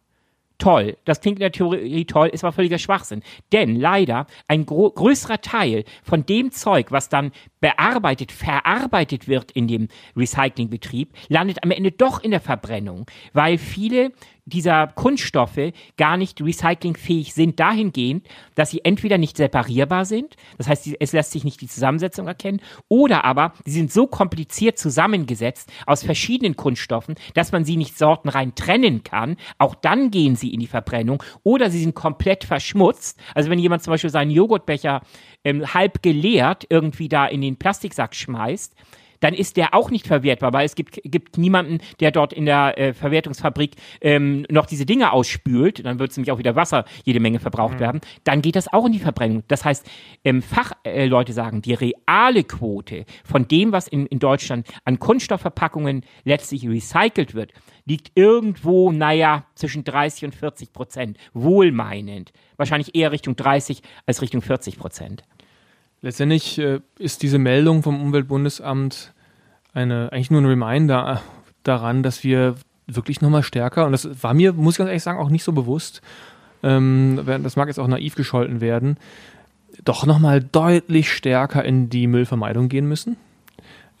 toll. 0.58 0.96
Das 1.04 1.20
klingt 1.20 1.38
in 1.38 1.42
der 1.42 1.52
Theorie 1.52 2.04
toll, 2.04 2.28
ist 2.28 2.44
aber 2.44 2.52
völliger 2.52 2.78
Schwachsinn. 2.78 3.22
Denn 3.52 3.76
leider 3.76 4.26
ein 4.46 4.66
größerer 4.66 5.40
Teil 5.40 5.84
von 6.02 6.24
dem 6.24 6.52
Zeug, 6.52 6.92
was 6.92 7.08
dann 7.08 7.32
bearbeitet, 7.60 8.32
verarbeitet 8.32 9.28
wird 9.28 9.50
in 9.52 9.68
dem 9.68 9.88
Recyclingbetrieb, 10.16 11.12
landet 11.28 11.62
am 11.62 11.70
Ende 11.70 11.92
doch 11.92 12.22
in 12.22 12.30
der 12.30 12.40
Verbrennung, 12.40 13.06
weil 13.32 13.58
viele 13.58 14.12
dieser 14.50 14.88
Kunststoffe 14.88 15.72
gar 15.96 16.16
nicht 16.16 16.40
recyclingfähig 16.40 17.34
sind 17.34 17.60
dahingehend, 17.60 18.26
dass 18.54 18.70
sie 18.70 18.84
entweder 18.84 19.18
nicht 19.18 19.36
separierbar 19.36 20.04
sind, 20.04 20.36
das 20.58 20.68
heißt, 20.68 20.90
es 20.98 21.12
lässt 21.12 21.32
sich 21.32 21.44
nicht 21.44 21.60
die 21.60 21.68
Zusammensetzung 21.68 22.26
erkennen, 22.26 22.60
oder 22.88 23.24
aber 23.24 23.52
sie 23.64 23.72
sind 23.72 23.92
so 23.92 24.06
kompliziert 24.06 24.78
zusammengesetzt 24.78 25.70
aus 25.86 26.02
verschiedenen 26.02 26.56
Kunststoffen, 26.56 27.14
dass 27.34 27.52
man 27.52 27.64
sie 27.64 27.76
nicht 27.76 27.96
sortenrein 27.96 28.54
trennen 28.54 29.04
kann. 29.04 29.36
Auch 29.58 29.74
dann 29.74 30.10
gehen 30.10 30.36
sie 30.36 30.52
in 30.52 30.60
die 30.60 30.66
Verbrennung 30.66 31.22
oder 31.42 31.70
sie 31.70 31.80
sind 31.80 31.94
komplett 31.94 32.44
verschmutzt. 32.44 33.18
Also 33.34 33.50
wenn 33.50 33.58
jemand 33.58 33.82
zum 33.82 33.92
Beispiel 33.92 34.10
seinen 34.10 34.30
Joghurtbecher 34.30 35.02
ähm, 35.44 35.72
halb 35.74 36.02
geleert 36.02 36.66
irgendwie 36.68 37.08
da 37.08 37.26
in 37.26 37.40
den 37.40 37.56
Plastiksack 37.56 38.14
schmeißt, 38.14 38.74
dann 39.20 39.34
ist 39.34 39.56
der 39.56 39.74
auch 39.74 39.90
nicht 39.90 40.06
verwertbar, 40.06 40.52
weil 40.52 40.66
es 40.66 40.74
gibt, 40.74 41.00
gibt 41.04 41.38
niemanden, 41.38 41.78
der 42.00 42.10
dort 42.10 42.32
in 42.32 42.46
der 42.46 42.78
äh, 42.78 42.92
Verwertungsfabrik 42.92 43.72
ähm, 44.00 44.46
noch 44.50 44.66
diese 44.66 44.86
Dinge 44.86 45.12
ausspült. 45.12 45.84
Dann 45.84 45.98
wird 45.98 46.10
es 46.10 46.16
nämlich 46.16 46.32
auch 46.32 46.38
wieder 46.38 46.56
Wasser 46.56 46.84
jede 47.04 47.20
Menge 47.20 47.38
verbraucht 47.38 47.74
mhm. 47.74 47.80
werden. 47.80 48.00
Dann 48.24 48.42
geht 48.42 48.56
das 48.56 48.72
auch 48.72 48.86
in 48.86 48.92
die 48.92 48.98
Verbrennung. 48.98 49.44
Das 49.48 49.64
heißt, 49.64 49.88
ähm, 50.24 50.42
Fachleute 50.42 51.32
äh, 51.32 51.34
sagen, 51.34 51.62
die 51.62 51.74
reale 51.74 52.44
Quote 52.44 53.04
von 53.24 53.46
dem, 53.46 53.72
was 53.72 53.88
in, 53.88 54.06
in 54.06 54.18
Deutschland 54.18 54.66
an 54.84 54.98
Kunststoffverpackungen 54.98 56.02
letztlich 56.24 56.68
recycelt 56.68 57.34
wird, 57.34 57.52
liegt 57.84 58.12
irgendwo, 58.14 58.92
naja, 58.92 59.44
zwischen 59.54 59.84
30 59.84 60.26
und 60.26 60.34
40 60.34 60.72
Prozent. 60.72 61.18
Wohlmeinend. 61.32 62.32
Wahrscheinlich 62.56 62.94
eher 62.94 63.12
Richtung 63.12 63.36
30 63.36 63.82
als 64.06 64.22
Richtung 64.22 64.42
40 64.42 64.78
Prozent. 64.78 65.24
Letztendlich 66.02 66.58
äh, 66.58 66.80
ist 66.98 67.22
diese 67.22 67.38
Meldung 67.38 67.82
vom 67.82 68.00
Umweltbundesamt 68.00 69.12
eine, 69.72 70.10
eigentlich 70.12 70.30
nur 70.30 70.40
ein 70.40 70.46
Reminder 70.46 71.14
äh, 71.14 71.44
daran, 71.62 72.02
dass 72.02 72.24
wir 72.24 72.54
wirklich 72.86 73.20
nochmal 73.20 73.42
stärker, 73.42 73.86
und 73.86 73.92
das 73.92 74.22
war 74.22 74.34
mir, 74.34 74.52
muss 74.52 74.74
ich 74.74 74.78
ganz 74.78 74.88
ehrlich 74.88 75.02
sagen, 75.02 75.18
auch 75.18 75.30
nicht 75.30 75.44
so 75.44 75.52
bewusst, 75.52 76.00
ähm, 76.62 77.20
das 77.24 77.56
mag 77.56 77.68
jetzt 77.68 77.78
auch 77.78 77.86
naiv 77.86 78.14
gescholten 78.14 78.60
werden, 78.60 78.96
doch 79.84 80.04
nochmal 80.06 80.42
deutlich 80.42 81.12
stärker 81.12 81.64
in 81.64 81.88
die 81.88 82.06
Müllvermeidung 82.06 82.68
gehen 82.68 82.86
müssen. 82.86 83.16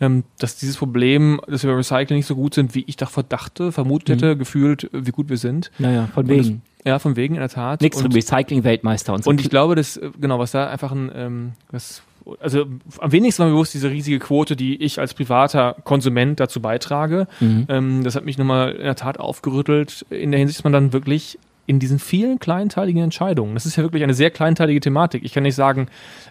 Ähm, 0.00 0.24
dass 0.38 0.56
dieses 0.56 0.78
Problem, 0.78 1.40
dass 1.46 1.62
wir 1.62 1.76
Recycling 1.76 2.16
nicht 2.18 2.26
so 2.26 2.34
gut 2.34 2.54
sind, 2.54 2.74
wie 2.74 2.84
ich 2.86 2.96
davor 2.96 3.22
dachte, 3.22 3.70
vermutet 3.70 4.08
mhm. 4.08 4.12
hätte, 4.14 4.36
gefühlt, 4.36 4.88
wie 4.92 5.10
gut 5.10 5.28
wir 5.28 5.36
sind. 5.36 5.70
Naja, 5.78 6.08
von 6.14 6.26
wegen. 6.26 6.62
Ja, 6.84 6.98
von 6.98 7.16
wegen, 7.16 7.34
in 7.34 7.40
der 7.40 7.50
Tat. 7.50 7.82
Nichts 7.82 8.00
für 8.00 8.08
Recycling-Weltmeister 8.08 9.12
und 9.12 9.24
so. 9.24 9.30
Und 9.30 9.40
ich 9.40 9.50
glaube, 9.50 9.74
dass, 9.74 10.00
genau, 10.18 10.38
was 10.38 10.52
da 10.52 10.70
einfach 10.70 10.92
ein, 10.92 11.10
ähm, 11.14 11.52
was, 11.70 12.02
also 12.40 12.64
am 12.98 13.12
wenigsten 13.12 13.40
war 13.40 13.48
mir 13.48 13.52
bewusst 13.52 13.74
diese 13.74 13.90
riesige 13.90 14.18
Quote, 14.18 14.56
die 14.56 14.82
ich 14.82 14.98
als 14.98 15.12
privater 15.12 15.76
Konsument 15.84 16.40
dazu 16.40 16.60
beitrage. 16.60 17.26
Mhm. 17.40 17.66
Ähm, 17.68 18.04
das 18.04 18.16
hat 18.16 18.24
mich 18.24 18.38
nochmal 18.38 18.72
in 18.72 18.84
der 18.84 18.96
Tat 18.96 19.20
aufgerüttelt, 19.20 20.06
in 20.08 20.30
der 20.30 20.38
Hinsicht, 20.38 20.60
dass 20.60 20.64
man 20.64 20.72
dann 20.72 20.94
wirklich 20.94 21.38
in 21.70 21.78
diesen 21.78 22.00
vielen 22.00 22.40
kleinteiligen 22.40 23.00
Entscheidungen. 23.00 23.54
Das 23.54 23.64
ist 23.64 23.76
ja 23.76 23.84
wirklich 23.84 24.02
eine 24.02 24.12
sehr 24.12 24.32
kleinteilige 24.32 24.80
Thematik. 24.80 25.24
Ich 25.24 25.32
kann 25.32 25.44
nicht 25.44 25.54
sagen, 25.54 25.86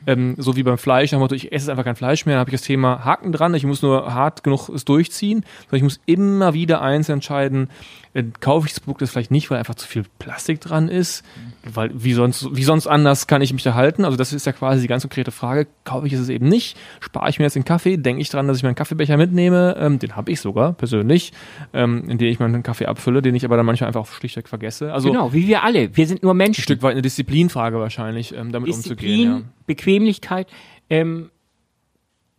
ähm, 0.05 0.35
so 0.37 0.57
wie 0.57 0.63
beim 0.63 0.77
Fleisch, 0.77 1.13
nach 1.13 1.31
ich 1.31 1.53
esse 1.53 1.71
einfach 1.71 1.85
kein 1.85 1.95
Fleisch 1.95 2.25
mehr, 2.25 2.35
dann 2.35 2.41
habe 2.41 2.49
ich 2.49 2.59
das 2.59 2.63
Thema 2.63 3.05
Haken 3.05 3.31
dran, 3.31 3.53
ich 3.53 3.63
muss 3.63 3.81
nur 3.81 4.13
hart 4.13 4.43
genug 4.43 4.67
es 4.67 4.83
durchziehen, 4.83 5.45
sondern 5.61 5.77
ich 5.77 5.83
muss 5.83 6.01
immer 6.05 6.53
wieder 6.53 6.81
eins 6.81 7.07
entscheiden, 7.07 7.69
äh, 8.13 8.23
kaufe 8.41 8.67
ich 8.67 8.73
das 8.73 8.79
Produkt 8.79 9.01
jetzt 9.01 9.11
vielleicht 9.11 9.31
nicht, 9.31 9.49
weil 9.49 9.59
einfach 9.59 9.75
zu 9.75 9.87
viel 9.87 10.03
Plastik 10.17 10.59
dran 10.59 10.89
ist, 10.89 11.23
weil 11.63 11.91
wie 11.93 12.13
sonst, 12.13 12.47
wie 12.55 12.63
sonst 12.63 12.87
anders 12.87 13.27
kann 13.27 13.41
ich 13.41 13.53
mich 13.53 13.63
da 13.63 13.75
halten? 13.75 14.03
Also 14.03 14.17
das 14.17 14.33
ist 14.33 14.45
ja 14.45 14.51
quasi 14.51 14.81
die 14.81 14.87
ganz 14.87 15.03
konkrete 15.03 15.31
Frage. 15.31 15.67
Kaufe 15.83 16.07
ich 16.07 16.13
es 16.13 16.27
eben 16.29 16.47
nicht? 16.47 16.75
Spare 16.99 17.29
ich 17.29 17.39
mir 17.39 17.45
jetzt 17.45 17.55
den 17.55 17.65
Kaffee? 17.65 17.97
Denke 17.97 18.21
ich 18.21 18.29
dran, 18.29 18.47
dass 18.47 18.57
ich 18.57 18.63
meinen 18.63 18.75
Kaffeebecher 18.75 19.17
mitnehme? 19.17 19.75
Ähm, 19.79 19.99
den 19.99 20.15
habe 20.15 20.31
ich 20.31 20.41
sogar 20.41 20.73
persönlich, 20.73 21.33
ähm, 21.73 22.09
in 22.09 22.17
dem 22.17 22.29
ich 22.29 22.39
meinen 22.39 22.63
Kaffee 22.63 22.87
abfülle, 22.87 23.21
den 23.21 23.35
ich 23.35 23.45
aber 23.45 23.57
dann 23.57 23.65
manchmal 23.65 23.87
einfach 23.87 24.07
schlichtweg 24.07 24.47
vergesse. 24.47 24.91
Also 24.91 25.11
genau, 25.11 25.28
wie 25.33 25.47
wir 25.47 25.63
alle. 25.63 25.95
Wir 25.95 26.07
sind 26.07 26.23
nur 26.23 26.33
Menschen. 26.33 26.61
Ein 26.61 26.63
Stück 26.63 26.81
weit 26.81 26.91
eine 26.91 27.01
Disziplinfrage 27.01 27.79
wahrscheinlich, 27.79 28.33
ähm, 28.33 28.51
damit 28.51 28.69
Disziplin, 28.69 29.11
umzugehen. 29.11 29.31
Ja. 29.31 29.63
Bequemlichkeit. 29.65 30.47
Ähm, 30.89 31.29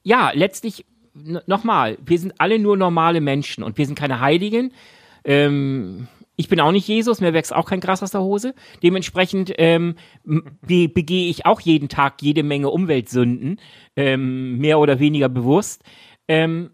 ja, 0.03 0.31
letztlich 0.35 0.85
nochmal, 1.47 1.99
wir 2.05 2.19
sind 2.19 2.35
alle 2.39 2.59
nur 2.59 2.77
normale 2.77 3.21
Menschen 3.21 3.65
und 3.65 3.79
wir 3.79 3.87
sind 3.87 3.99
keine 3.99 4.21
Heiligen. 4.21 4.73
Ähm, 5.25 6.09
ich 6.37 6.49
bin 6.49 6.61
auch 6.61 6.73
nicht 6.73 6.89
Jesus, 6.89 7.21
mir 7.21 7.35
wächst 7.35 7.55
auch 7.55 7.67
kein 7.67 7.81
Gras 7.81 8.03
aus 8.03 8.13
der 8.13 8.23
Hose. 8.23 8.55
Dementsprechend 8.83 9.53
ähm, 9.59 9.97
be 10.25 10.89
begehe 10.89 11.29
ich 11.29 11.45
auch 11.45 11.61
jeden 11.61 11.89
Tag 11.89 12.23
jede 12.23 12.43
Menge 12.43 12.71
Umweltsünden, 12.71 13.61
ähm, 13.95 14.57
mehr 14.57 14.79
oder 14.79 15.01
weniger 15.01 15.29
bewusst. 15.29 15.85
Ähm, 16.29 16.71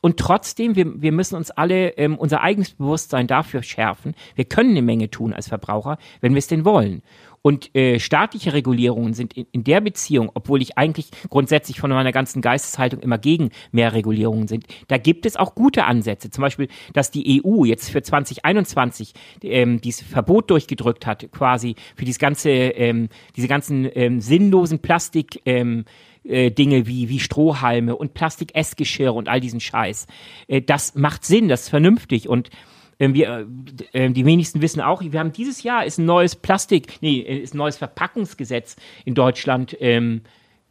und 0.00 0.18
trotzdem, 0.18 0.76
wir, 0.76 1.00
wir 1.00 1.12
müssen 1.12 1.36
uns 1.36 1.50
alle 1.50 1.90
ähm, 1.96 2.16
unser 2.16 2.42
eigenes 2.42 2.72
Bewusstsein 2.72 3.26
dafür 3.26 3.62
schärfen. 3.62 4.14
Wir 4.34 4.44
können 4.44 4.70
eine 4.70 4.82
Menge 4.82 5.10
tun 5.10 5.32
als 5.32 5.48
Verbraucher, 5.48 5.98
wenn 6.20 6.34
wir 6.34 6.38
es 6.38 6.46
denn 6.46 6.64
wollen. 6.64 7.02
Und 7.46 7.76
äh, 7.76 8.00
staatliche 8.00 8.54
Regulierungen 8.54 9.14
sind 9.14 9.34
in, 9.34 9.46
in, 9.52 9.62
der 9.62 9.80
Beziehung, 9.80 10.32
obwohl 10.34 10.60
ich 10.60 10.76
eigentlich 10.78 11.10
grundsätzlich 11.30 11.78
von 11.78 11.90
meiner 11.90 12.10
ganzen 12.10 12.42
Geisteshaltung 12.42 12.98
immer 12.98 13.18
gegen 13.18 13.50
mehr 13.70 13.92
Regulierungen 13.92 14.48
sind, 14.48 14.64
da 14.88 14.98
gibt 14.98 15.26
es 15.26 15.36
auch 15.36 15.54
gute 15.54 15.84
Ansätze. 15.84 16.28
Zum 16.28 16.42
Beispiel, 16.42 16.66
dass 16.92 17.12
die 17.12 17.40
EU 17.44 17.64
jetzt 17.64 17.88
für 17.88 18.02
2021 18.02 19.12
ähm, 19.44 19.80
dieses 19.80 20.02
Verbot 20.02 20.50
durchgedrückt 20.50 21.06
hat, 21.06 21.30
quasi 21.30 21.76
für 21.94 22.04
dieses 22.04 22.18
ganze, 22.18 22.50
ähm, 22.50 23.10
diese 23.36 23.46
ganzen 23.46 23.88
ähm, 23.94 24.20
sinnlosen 24.20 24.80
Plastik. 24.80 25.40
Ähm, 25.46 25.84
äh, 26.28 26.50
Dinge 26.50 26.86
wie, 26.86 27.08
wie 27.08 27.20
Strohhalme 27.20 27.96
und 27.96 28.14
Plastik-Essgeschirr 28.14 29.14
und 29.14 29.28
all 29.28 29.40
diesen 29.40 29.60
Scheiß. 29.60 30.06
Äh, 30.48 30.62
das 30.62 30.94
macht 30.94 31.24
Sinn, 31.24 31.48
das 31.48 31.62
ist 31.62 31.68
vernünftig 31.68 32.28
und 32.28 32.50
ähm, 32.98 33.14
wir, 33.14 33.46
äh, 33.92 34.10
die 34.10 34.24
wenigsten 34.24 34.62
wissen 34.62 34.80
auch, 34.80 35.02
wir 35.02 35.18
haben 35.20 35.32
dieses 35.32 35.62
Jahr 35.62 35.84
ist 35.84 35.98
ein 35.98 36.06
neues 36.06 36.36
Plastik, 36.36 36.98
nee, 37.00 37.20
äh, 37.20 37.38
ist 37.38 37.54
ein 37.54 37.58
neues 37.58 37.76
Verpackungsgesetz 37.76 38.76
in 39.04 39.14
Deutschland 39.14 39.76
ähm, 39.80 40.22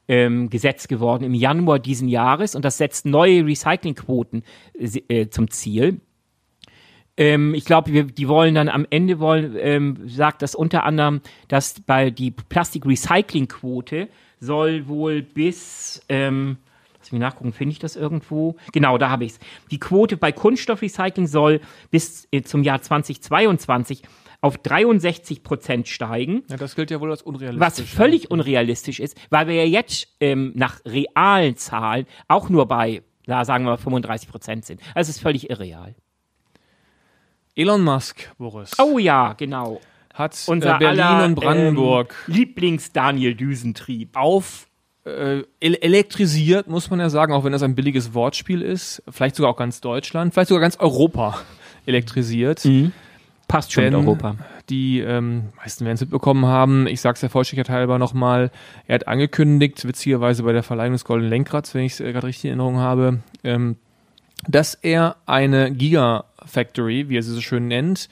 ähm, 0.08 0.50
Gesetz 0.50 0.88
geworden 0.88 1.24
im 1.24 1.34
Januar 1.34 1.80
diesen 1.80 2.08
Jahres 2.08 2.56
und 2.56 2.66
das 2.66 2.78
setzt 2.78 3.06
neue 3.06 3.46
Recyclingquoten 3.46 4.44
äh, 4.74 5.28
zum 5.30 5.50
Ziel. 5.50 6.02
Ähm, 7.18 7.54
ich 7.54 7.66
glaube, 7.66 8.06
die 8.06 8.28
wollen 8.28 8.56
dann 8.56 8.70
am 8.70 8.86
Ende 8.90 9.20
wollen, 9.20 9.56
ähm, 9.60 9.98
sagt 10.06 10.42
das 10.42 10.54
unter 10.54 10.84
anderem, 10.84 11.22
dass 11.48 11.80
bei 11.82 12.10
die 12.10 12.32
Plastik-Recycling-Quote 12.32 14.10
soll 14.40 14.88
wohl 14.88 15.22
bis 15.22 16.02
ähm, 16.10 16.58
Lass 17.06 17.12
mich 17.12 17.22
nachgucken, 17.22 17.54
finde 17.54 17.74
ich 17.74 17.78
das 17.78 17.96
irgendwo? 17.96 18.56
Genau, 18.74 18.98
da 18.98 19.12
habe 19.12 19.26
ich 19.26 19.34
es. 19.34 19.40
Die 19.70 19.80
Quote 19.80 20.18
bei 20.18 20.32
Kunststoffrecycling 20.32 21.28
soll 21.28 21.62
bis 21.92 22.28
äh, 22.32 22.42
zum 22.42 22.64
Jahr 22.64 22.82
2022 22.82 24.02
auf 24.42 24.58
63 24.58 25.44
Prozent 25.44 25.88
steigen. 25.88 26.44
Ja, 26.50 26.58
das 26.58 26.76
gilt 26.76 26.90
ja 26.90 27.00
wohl 27.00 27.12
als 27.12 27.22
unrealistisch. 27.22 27.60
Was 27.60 27.80
völlig 27.82 28.32
unrealistisch 28.32 29.00
ist, 29.00 29.16
weil 29.30 29.48
wir 29.48 29.54
ja 29.54 29.66
jetzt 29.66 30.08
ähm, 30.20 30.52
nach 30.56 30.84
realen 30.84 31.56
Zahlen 31.58 32.08
auch 32.28 32.50
nur 32.50 32.68
bei, 32.68 33.04
da 33.28 33.46
sagen 33.46 33.66
wir 33.66 33.78
35 33.78 34.28
Prozent 34.28 34.66
sind. 34.66 34.82
Also 34.96 35.12
es 35.12 35.18
ist 35.18 35.22
völlig 35.22 35.52
irreal. 35.52 35.94
Elon 37.56 37.84
Musk, 37.84 38.36
Boris. 38.40 38.72
Oh 38.80 38.98
ja, 38.98 39.34
genau. 39.34 39.80
Hat 40.16 40.34
äh, 40.48 40.52
Unser 40.52 40.80
Berlin 40.80 41.02
aller, 41.02 41.26
und 41.26 41.36
Brandenburg 41.36 42.16
ähm, 42.28 42.34
Lieblings-Daniel 42.34 43.36
Düsentrieb 43.36 44.16
auf 44.16 44.68
äh, 45.04 45.44
elektrisiert, 45.60 46.68
muss 46.68 46.90
man 46.90 47.00
ja 47.00 47.10
sagen, 47.10 47.34
auch 47.34 47.44
wenn 47.44 47.52
das 47.52 47.62
ein 47.62 47.76
billiges 47.76 48.14
Wortspiel 48.14 48.62
ist. 48.62 49.04
Vielleicht 49.10 49.36
sogar 49.36 49.52
auch 49.52 49.58
ganz 49.58 49.82
Deutschland, 49.82 50.34
vielleicht 50.34 50.50
sogar 50.50 50.62
ganz 50.62 50.78
Europa 50.78 51.40
elektrisiert. 51.86 52.64
Mhm. 52.66 52.94
Passt 53.48 53.74
schon 53.74 53.84
Denn 53.84 53.94
mit 53.94 54.04
Europa. 54.08 54.38
Die 54.70 55.02
ähm, 55.02 55.50
meisten 55.58 55.86
werden 55.86 55.96
es 55.96 56.02
mitbekommen 56.02 56.46
haben. 56.46 56.88
Ich 56.88 57.02
sage 57.02 57.14
es 57.16 57.20
der 57.20 57.30
Vollständigkeit 57.30 57.76
halber 57.76 58.00
nochmal. 58.00 58.50
Er 58.88 58.96
hat 58.96 59.08
angekündigt, 59.08 59.86
witzigerweise 59.86 60.42
bei 60.44 60.54
der 60.54 60.64
Verleihung 60.64 60.94
des 60.94 61.06
Goldenen 61.06 61.30
Lenkrads, 61.30 61.76
wenn 61.76 61.84
ich 61.84 61.94
es 61.94 62.00
äh, 62.00 62.12
gerade 62.12 62.28
richtig 62.28 62.46
in 62.46 62.52
Erinnerung 62.52 62.80
habe, 62.80 63.20
ähm, 63.44 63.76
dass 64.48 64.74
er 64.76 65.18
eine 65.26 65.72
Gigafactory, 65.72 67.10
wie 67.10 67.18
er 67.18 67.24
sie 67.24 67.34
so 67.34 67.42
schön 67.42 67.68
nennt, 67.68 68.10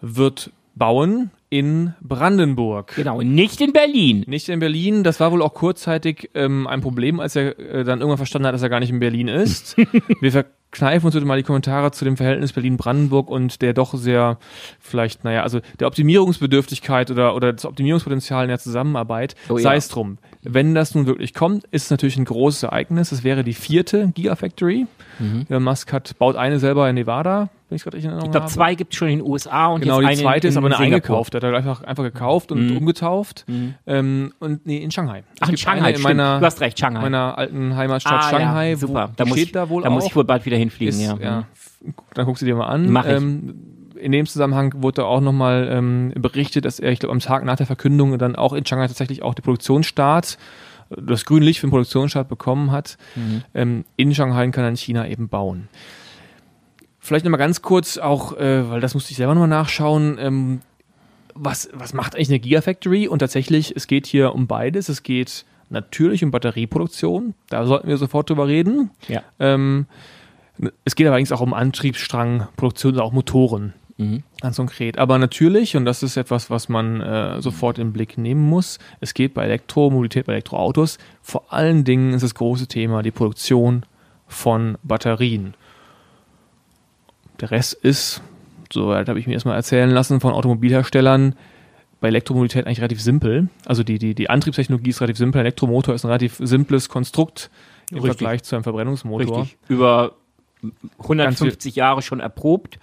wird 0.00 0.50
bauen 0.74 1.30
in 1.50 1.94
Brandenburg. 2.00 2.94
Genau, 2.96 3.22
nicht 3.22 3.60
in 3.60 3.72
Berlin. 3.72 4.24
Nicht 4.26 4.48
in 4.48 4.58
Berlin. 4.58 5.04
Das 5.04 5.20
war 5.20 5.30
wohl 5.30 5.40
auch 5.40 5.54
kurzzeitig 5.54 6.30
ähm, 6.34 6.66
ein 6.66 6.80
Problem, 6.80 7.20
als 7.20 7.36
er 7.36 7.56
äh, 7.58 7.84
dann 7.84 8.00
irgendwann 8.00 8.16
verstanden 8.16 8.48
hat, 8.48 8.54
dass 8.54 8.62
er 8.62 8.70
gar 8.70 8.80
nicht 8.80 8.90
in 8.90 8.98
Berlin 8.98 9.28
ist. 9.28 9.76
Wir 10.20 10.32
verkneifen 10.32 11.06
uns 11.06 11.14
heute 11.14 11.24
mal 11.26 11.36
die 11.36 11.44
Kommentare 11.44 11.92
zu 11.92 12.04
dem 12.04 12.16
Verhältnis 12.16 12.52
Berlin-Brandenburg 12.52 13.30
und 13.30 13.62
der 13.62 13.72
doch 13.72 13.94
sehr, 13.94 14.38
vielleicht, 14.80 15.22
naja, 15.22 15.44
also 15.44 15.60
der 15.78 15.86
Optimierungsbedürftigkeit 15.86 17.12
oder, 17.12 17.36
oder 17.36 17.52
das 17.52 17.64
Optimierungspotenzial 17.64 18.42
in 18.42 18.48
der 18.48 18.58
Zusammenarbeit. 18.58 19.36
Oh, 19.48 19.56
Sei 19.56 19.70
ja. 19.70 19.76
es 19.76 19.86
drum. 19.86 20.18
Wenn 20.42 20.74
das 20.74 20.96
nun 20.96 21.06
wirklich 21.06 21.34
kommt, 21.34 21.66
ist 21.70 21.84
es 21.84 21.90
natürlich 21.90 22.16
ein 22.16 22.24
großes 22.24 22.64
Ereignis. 22.64 23.12
Es 23.12 23.22
wäre 23.22 23.44
die 23.44 23.54
vierte 23.54 24.10
Gigafactory. 24.12 24.88
Mhm. 25.20 25.46
Elon 25.48 25.62
Musk 25.62 25.92
hat, 25.92 26.18
baut 26.18 26.34
eine 26.34 26.58
selber 26.58 26.88
in 26.88 26.96
Nevada, 26.96 27.50
wenn 27.68 27.76
ich 27.76 27.82
gerade 27.82 27.96
in 27.96 28.04
Erinnerung 28.04 28.26
Ich 28.26 28.30
glaube, 28.32 28.46
zwei 28.48 28.74
gibt 28.74 28.92
es 28.92 28.98
schon 28.98 29.08
in 29.08 29.18
den 29.20 29.26
USA 29.28 29.68
und 29.68 29.80
Genau, 29.80 30.00
jetzt 30.00 30.18
die 30.18 30.22
zweite 30.22 30.46
in, 30.46 30.50
ist 30.52 30.56
aber 30.56 30.66
eine 30.66 30.76
Singapur. 30.76 30.94
eingekauft. 30.96 31.34
Hat 31.34 31.42
er 31.42 31.54
einfach, 31.56 31.82
einfach 31.82 32.02
gekauft 32.04 32.52
und 32.52 32.70
Mhm. 32.70 32.76
umgetauft. 32.76 33.44
Mhm. 33.48 33.74
Ähm, 33.86 34.32
und 34.38 34.66
nee, 34.66 34.78
in 34.78 34.90
Shanghai. 34.90 35.24
Ach, 35.40 35.48
in 35.48 35.56
Shanghai, 35.56 35.92
in 35.92 36.02
meiner, 36.02 36.38
du 36.40 36.46
hast 36.46 36.60
recht, 36.60 36.78
Shanghai. 36.78 37.00
meiner 37.00 37.38
alten 37.38 37.74
Heimatstadt 37.76 38.12
Ah, 38.24 38.30
Shanghai. 38.30 38.70
ja, 38.70 38.76
super. 38.76 39.10
Da 39.16 39.24
muss 39.24 39.38
ich, 39.38 39.52
da 39.52 39.68
wohl 39.68 39.82
da 39.82 39.90
muss 39.90 40.04
ich 40.06 40.14
wohl 40.14 40.24
bald 40.24 40.44
wieder 40.46 40.56
hinfliegen, 40.56 40.94
ist, 40.94 41.00
ja. 41.02 41.16
ja. 41.20 41.38
f- 41.52 41.72
Dann 42.14 42.26
guckst 42.26 42.42
du 42.42 42.46
dir 42.46 42.54
mal 42.54 42.66
an. 42.66 42.90
Mach 42.90 43.06
ich. 43.06 43.12
Ähm, 43.12 43.54
in 43.96 44.12
dem 44.12 44.26
Zusammenhang 44.26 44.74
wurde 44.82 45.06
auch 45.06 45.20
nochmal 45.22 45.68
ähm, 45.70 46.12
berichtet, 46.16 46.64
dass 46.66 46.78
er, 46.80 46.92
ich 46.92 46.98
glaube, 46.98 47.12
am 47.12 47.20
Tag 47.20 47.44
nach 47.44 47.56
der 47.56 47.64
Verkündung 47.66 48.18
dann 48.18 48.36
auch 48.36 48.52
in 48.52 48.66
Shanghai 48.66 48.86
tatsächlich 48.88 49.22
auch 49.22 49.34
die 49.34 49.40
Produktionsstart, 49.42 50.36
äh, 50.90 50.96
das 51.00 51.24
grüne 51.24 51.46
Licht 51.46 51.60
für 51.60 51.66
den 51.66 51.70
Produktionsstart 51.70 52.28
bekommen 52.28 52.70
hat. 52.72 52.98
Mhm. 53.14 53.42
Ähm, 53.54 53.84
in 53.96 54.14
Shanghai 54.14 54.46
kann 54.48 54.64
er 54.64 54.68
in 54.70 54.76
China 54.76 55.08
eben 55.08 55.28
bauen. 55.28 55.68
Vielleicht 57.04 57.26
nochmal 57.26 57.38
ganz 57.38 57.60
kurz 57.60 57.98
auch, 57.98 58.34
äh, 58.38 58.70
weil 58.70 58.80
das 58.80 58.94
musste 58.94 59.10
ich 59.10 59.18
selber 59.18 59.34
nochmal 59.34 59.46
nachschauen, 59.46 60.16
ähm, 60.18 60.60
was, 61.34 61.68
was 61.74 61.92
macht 61.92 62.14
eigentlich 62.14 62.30
eine 62.30 62.38
Gigafactory? 62.38 63.08
Und 63.08 63.18
tatsächlich, 63.18 63.76
es 63.76 63.86
geht 63.86 64.06
hier 64.06 64.34
um 64.34 64.46
beides. 64.46 64.88
Es 64.88 65.02
geht 65.02 65.44
natürlich 65.68 66.24
um 66.24 66.30
Batterieproduktion. 66.30 67.34
Da 67.50 67.66
sollten 67.66 67.88
wir 67.88 67.98
sofort 67.98 68.30
drüber 68.30 68.48
reden. 68.48 68.90
Ja. 69.06 69.22
Ähm, 69.38 69.84
es 70.86 70.96
geht 70.96 71.06
allerdings 71.06 71.30
auch 71.30 71.42
um 71.42 71.52
Antriebsstrangproduktion, 71.52 72.94
also 72.94 73.02
auch 73.02 73.12
Motoren. 73.12 73.74
Mhm. 73.98 74.22
Ganz 74.40 74.56
konkret. 74.56 74.96
Aber 74.96 75.18
natürlich, 75.18 75.76
und 75.76 75.84
das 75.84 76.02
ist 76.02 76.16
etwas, 76.16 76.48
was 76.48 76.70
man 76.70 77.02
äh, 77.02 77.42
sofort 77.42 77.78
in 77.78 77.88
den 77.88 77.92
Blick 77.92 78.16
nehmen 78.16 78.48
muss, 78.48 78.78
es 79.00 79.12
geht 79.12 79.34
bei 79.34 79.44
Elektromobilität, 79.44 80.24
bei 80.24 80.32
Elektroautos, 80.32 80.96
vor 81.20 81.52
allen 81.52 81.84
Dingen 81.84 82.14
ist 82.14 82.22
das 82.22 82.34
große 82.34 82.66
Thema 82.66 83.02
die 83.02 83.10
Produktion 83.10 83.84
von 84.26 84.78
Batterien. 84.82 85.52
Der 87.44 87.50
Rest 87.50 87.74
ist, 87.74 88.22
soweit 88.72 89.06
habe 89.10 89.18
ich 89.18 89.26
mir 89.26 89.34
erstmal 89.34 89.56
erzählen 89.56 89.90
lassen 89.90 90.18
von 90.20 90.32
Automobilherstellern, 90.32 91.34
bei 92.00 92.08
Elektromobilität 92.08 92.66
eigentlich 92.66 92.78
relativ 92.80 93.02
simpel. 93.02 93.48
Also 93.66 93.82
die, 93.82 93.98
die, 93.98 94.14
die 94.14 94.30
Antriebstechnologie 94.30 94.88
ist 94.90 95.02
relativ 95.02 95.18
simpel. 95.18 95.40
Elektromotor 95.42 95.94
ist 95.94 96.04
ein 96.04 96.08
relativ 96.08 96.36
simples 96.42 96.88
Konstrukt 96.88 97.50
im 97.90 97.98
Richtig. 97.98 98.12
Vergleich 98.18 98.42
zu 98.44 98.56
einem 98.56 98.62
Verbrennungsmotor. 98.62 99.42
Richtig. 99.42 99.58
Über 99.68 100.12
150 101.00 101.76
Jahre 101.76 102.00
schon 102.00 102.20
erprobt. 102.20 102.78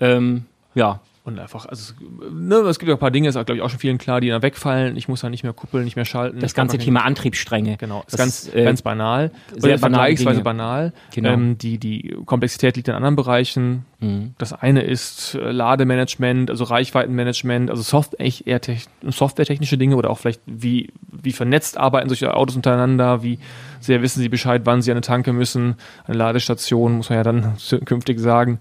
Ähm, 0.00 0.46
ja, 0.74 0.98
Und 1.24 1.38
einfach, 1.38 1.66
also 1.66 1.92
es- 1.92 2.32
ne, 2.32 2.56
es 2.56 2.80
gibt 2.80 2.88
ja 2.88 2.96
ein 2.96 2.98
paar 2.98 3.12
Dinge, 3.12 3.28
ist 3.28 3.34
glaube 3.34 3.54
ich 3.54 3.62
auch 3.62 3.70
schon 3.70 3.78
vielen 3.78 3.98
klar, 3.98 4.20
die 4.20 4.28
dann 4.28 4.42
wegfallen. 4.42 4.96
Ich 4.96 5.06
muss 5.06 5.20
dann 5.20 5.30
nicht 5.30 5.44
mehr 5.44 5.52
kuppeln, 5.52 5.84
nicht 5.84 5.94
mehr 5.94 6.04
schalten. 6.04 6.40
das 6.40 6.52
ganze 6.54 6.78
Thema 6.78 6.98
kein- 7.00 7.06
Antriebsstränge. 7.10 7.76
Genau, 7.76 8.02
ist 8.08 8.16
ganz, 8.16 8.52
äh, 8.52 8.64
ganz 8.64 8.82
banal. 8.82 9.30
sehr 9.56 9.74
Oder 9.74 9.78
banale 9.78 9.78
vergleichsweise 9.78 10.30
Dinge. 10.38 10.42
banal. 10.44 10.92
Genau. 11.14 11.28
Ähm, 11.30 11.58
die, 11.58 11.78
die 11.78 12.16
Komplexität 12.26 12.74
liegt 12.76 12.88
in 12.88 12.94
anderen 12.94 13.14
Bereichen. 13.14 13.84
Mhm. 14.02 14.34
Das 14.36 14.52
eine 14.52 14.82
ist 14.82 15.34
äh, 15.36 15.50
Lademanagement, 15.52 16.50
also 16.50 16.64
Reichweitenmanagement, 16.64 17.70
also 17.70 17.82
Soft 17.82 18.18
echt 18.20 18.46
eher 18.46 18.60
tech- 18.60 18.88
softwaretechnische 19.02 19.78
Dinge 19.78 19.96
oder 19.96 20.10
auch 20.10 20.18
vielleicht 20.18 20.42
wie, 20.46 20.90
wie 21.10 21.32
vernetzt 21.32 21.78
arbeiten 21.78 22.08
solche 22.08 22.34
Autos 22.34 22.56
untereinander, 22.56 23.22
wie 23.22 23.38
sehr 23.80 24.02
wissen 24.02 24.20
sie 24.20 24.28
Bescheid, 24.28 24.62
wann 24.64 24.82
sie 24.82 24.90
an 24.90 24.96
eine 24.96 25.02
Tanke 25.02 25.32
müssen, 25.32 25.76
eine 26.04 26.18
Ladestation, 26.18 26.96
muss 26.96 27.08
man 27.08 27.16
ja 27.18 27.22
dann 27.22 27.54
künftig 27.84 28.20
sagen. 28.20 28.58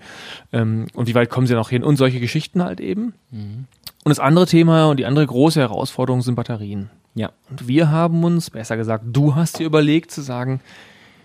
Ähm, 0.53 0.87
und 0.93 1.07
wie 1.07 1.15
weit 1.15 1.29
kommen 1.29 1.47
sie 1.47 1.55
noch 1.55 1.69
hin 1.69 1.83
und 1.83 1.97
solche 1.97 2.19
Geschichten 2.19 2.63
halt 2.63 2.79
eben. 2.79 3.13
Mhm. 3.31 3.65
Und 4.03 4.09
das 4.09 4.19
andere 4.19 4.45
Thema 4.45 4.87
und 4.89 4.97
die 4.97 5.05
andere 5.05 5.25
große 5.27 5.59
Herausforderung 5.59 6.21
sind 6.21 6.35
Batterien. 6.35 6.89
Ja. 7.13 7.31
Und 7.49 7.67
wir 7.67 7.91
haben 7.91 8.23
uns, 8.23 8.49
besser 8.49 8.77
gesagt, 8.77 9.03
du 9.07 9.35
hast 9.35 9.59
dir 9.59 9.65
überlegt 9.65 10.11
zu 10.11 10.21
sagen, 10.21 10.61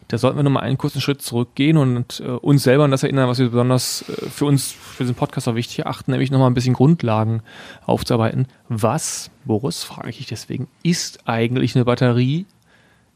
da 0.08 0.18
sollten 0.18 0.38
wir 0.38 0.42
nochmal 0.42 0.62
einen 0.62 0.78
kurzen 0.78 1.00
Schritt 1.00 1.20
zurückgehen 1.20 1.76
und 1.76 2.20
äh, 2.20 2.28
uns 2.28 2.62
selber 2.62 2.84
an 2.84 2.90
das 2.90 3.02
erinnern, 3.02 3.28
was 3.28 3.38
wir 3.38 3.48
besonders 3.48 4.08
äh, 4.08 4.30
für 4.30 4.44
uns, 4.44 4.70
für 4.70 5.02
diesen 5.02 5.16
Podcast 5.16 5.48
auch 5.48 5.54
wichtig 5.54 5.80
erachten, 5.80 6.12
nämlich 6.12 6.30
nochmal 6.30 6.50
ein 6.50 6.54
bisschen 6.54 6.74
Grundlagen 6.74 7.42
aufzuarbeiten. 7.84 8.46
Was, 8.68 9.30
Boris, 9.44 9.82
frage 9.82 10.10
ich 10.10 10.18
dich 10.18 10.26
deswegen, 10.26 10.68
ist 10.82 11.28
eigentlich 11.28 11.74
eine 11.74 11.84
Batterie 11.84 12.46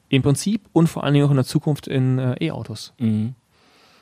im 0.09 0.23
Prinzip 0.23 0.63
und 0.73 0.89
vor 0.89 1.05
allen 1.05 1.15
Dingen 1.15 1.27
auch 1.27 1.31
in 1.31 1.37
der 1.37 1.45
Zukunft 1.45 1.87
in 1.87 2.19
äh, 2.19 2.35
E-Autos? 2.45 2.93
Mhm. 2.99 3.35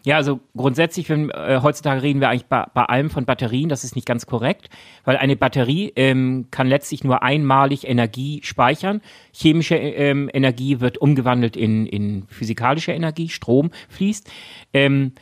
Ja, 0.04 0.16
also 0.16 0.40
grundsätzlich, 0.56 1.08
wenn, 1.08 1.30
äh, 1.30 1.60
heutzutage 1.62 2.02
reden 2.02 2.20
wir 2.20 2.28
eigentlich 2.28 2.46
bei, 2.46 2.66
bei 2.72 2.84
allem 2.84 3.10
von 3.10 3.24
Batterien, 3.24 3.68
das 3.68 3.84
ist 3.84 3.96
nicht 3.96 4.06
ganz 4.06 4.26
korrekt, 4.26 4.68
weil 5.04 5.16
eine 5.16 5.36
Batterie 5.36 5.92
ähm, 5.96 6.46
kann 6.50 6.68
letztlich 6.68 7.04
nur 7.04 7.22
einmalig 7.22 7.86
Energie 7.86 8.40
speichern. 8.42 9.00
Chemische 9.32 9.76
ähm, 9.76 10.30
Energie 10.32 10.80
wird 10.80 10.98
umgewandelt 10.98 11.56
in, 11.56 11.86
in 11.86 12.26
physikalische 12.28 12.92
Energie, 12.92 13.28
Strom 13.28 13.70
fließt. 13.88 14.30
Ähm, 14.72 15.12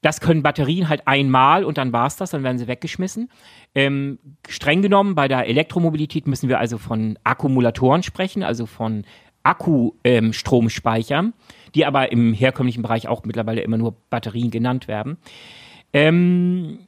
das 0.00 0.20
können 0.20 0.42
Batterien 0.42 0.88
halt 0.88 1.08
einmal 1.08 1.64
und 1.64 1.78
dann 1.78 1.92
war's 1.92 2.16
das, 2.16 2.30
dann 2.30 2.44
werden 2.44 2.58
sie 2.58 2.68
weggeschmissen. 2.68 3.30
Ähm, 3.74 4.18
streng 4.48 4.80
genommen, 4.80 5.14
bei 5.14 5.26
der 5.26 5.46
Elektromobilität 5.46 6.26
müssen 6.28 6.48
wir 6.48 6.58
also 6.58 6.78
von 6.78 7.18
Akkumulatoren 7.24 8.02
sprechen, 8.02 8.42
also 8.44 8.66
von 8.66 9.04
Akkustromspeichern, 9.48 11.32
die 11.74 11.86
aber 11.86 12.12
im 12.12 12.34
herkömmlichen 12.34 12.82
Bereich 12.82 13.08
auch 13.08 13.24
mittlerweile 13.24 13.62
immer 13.62 13.78
nur 13.78 13.96
Batterien 14.10 14.50
genannt 14.50 14.88
werden. 14.88 15.16
Ähm, 15.92 16.80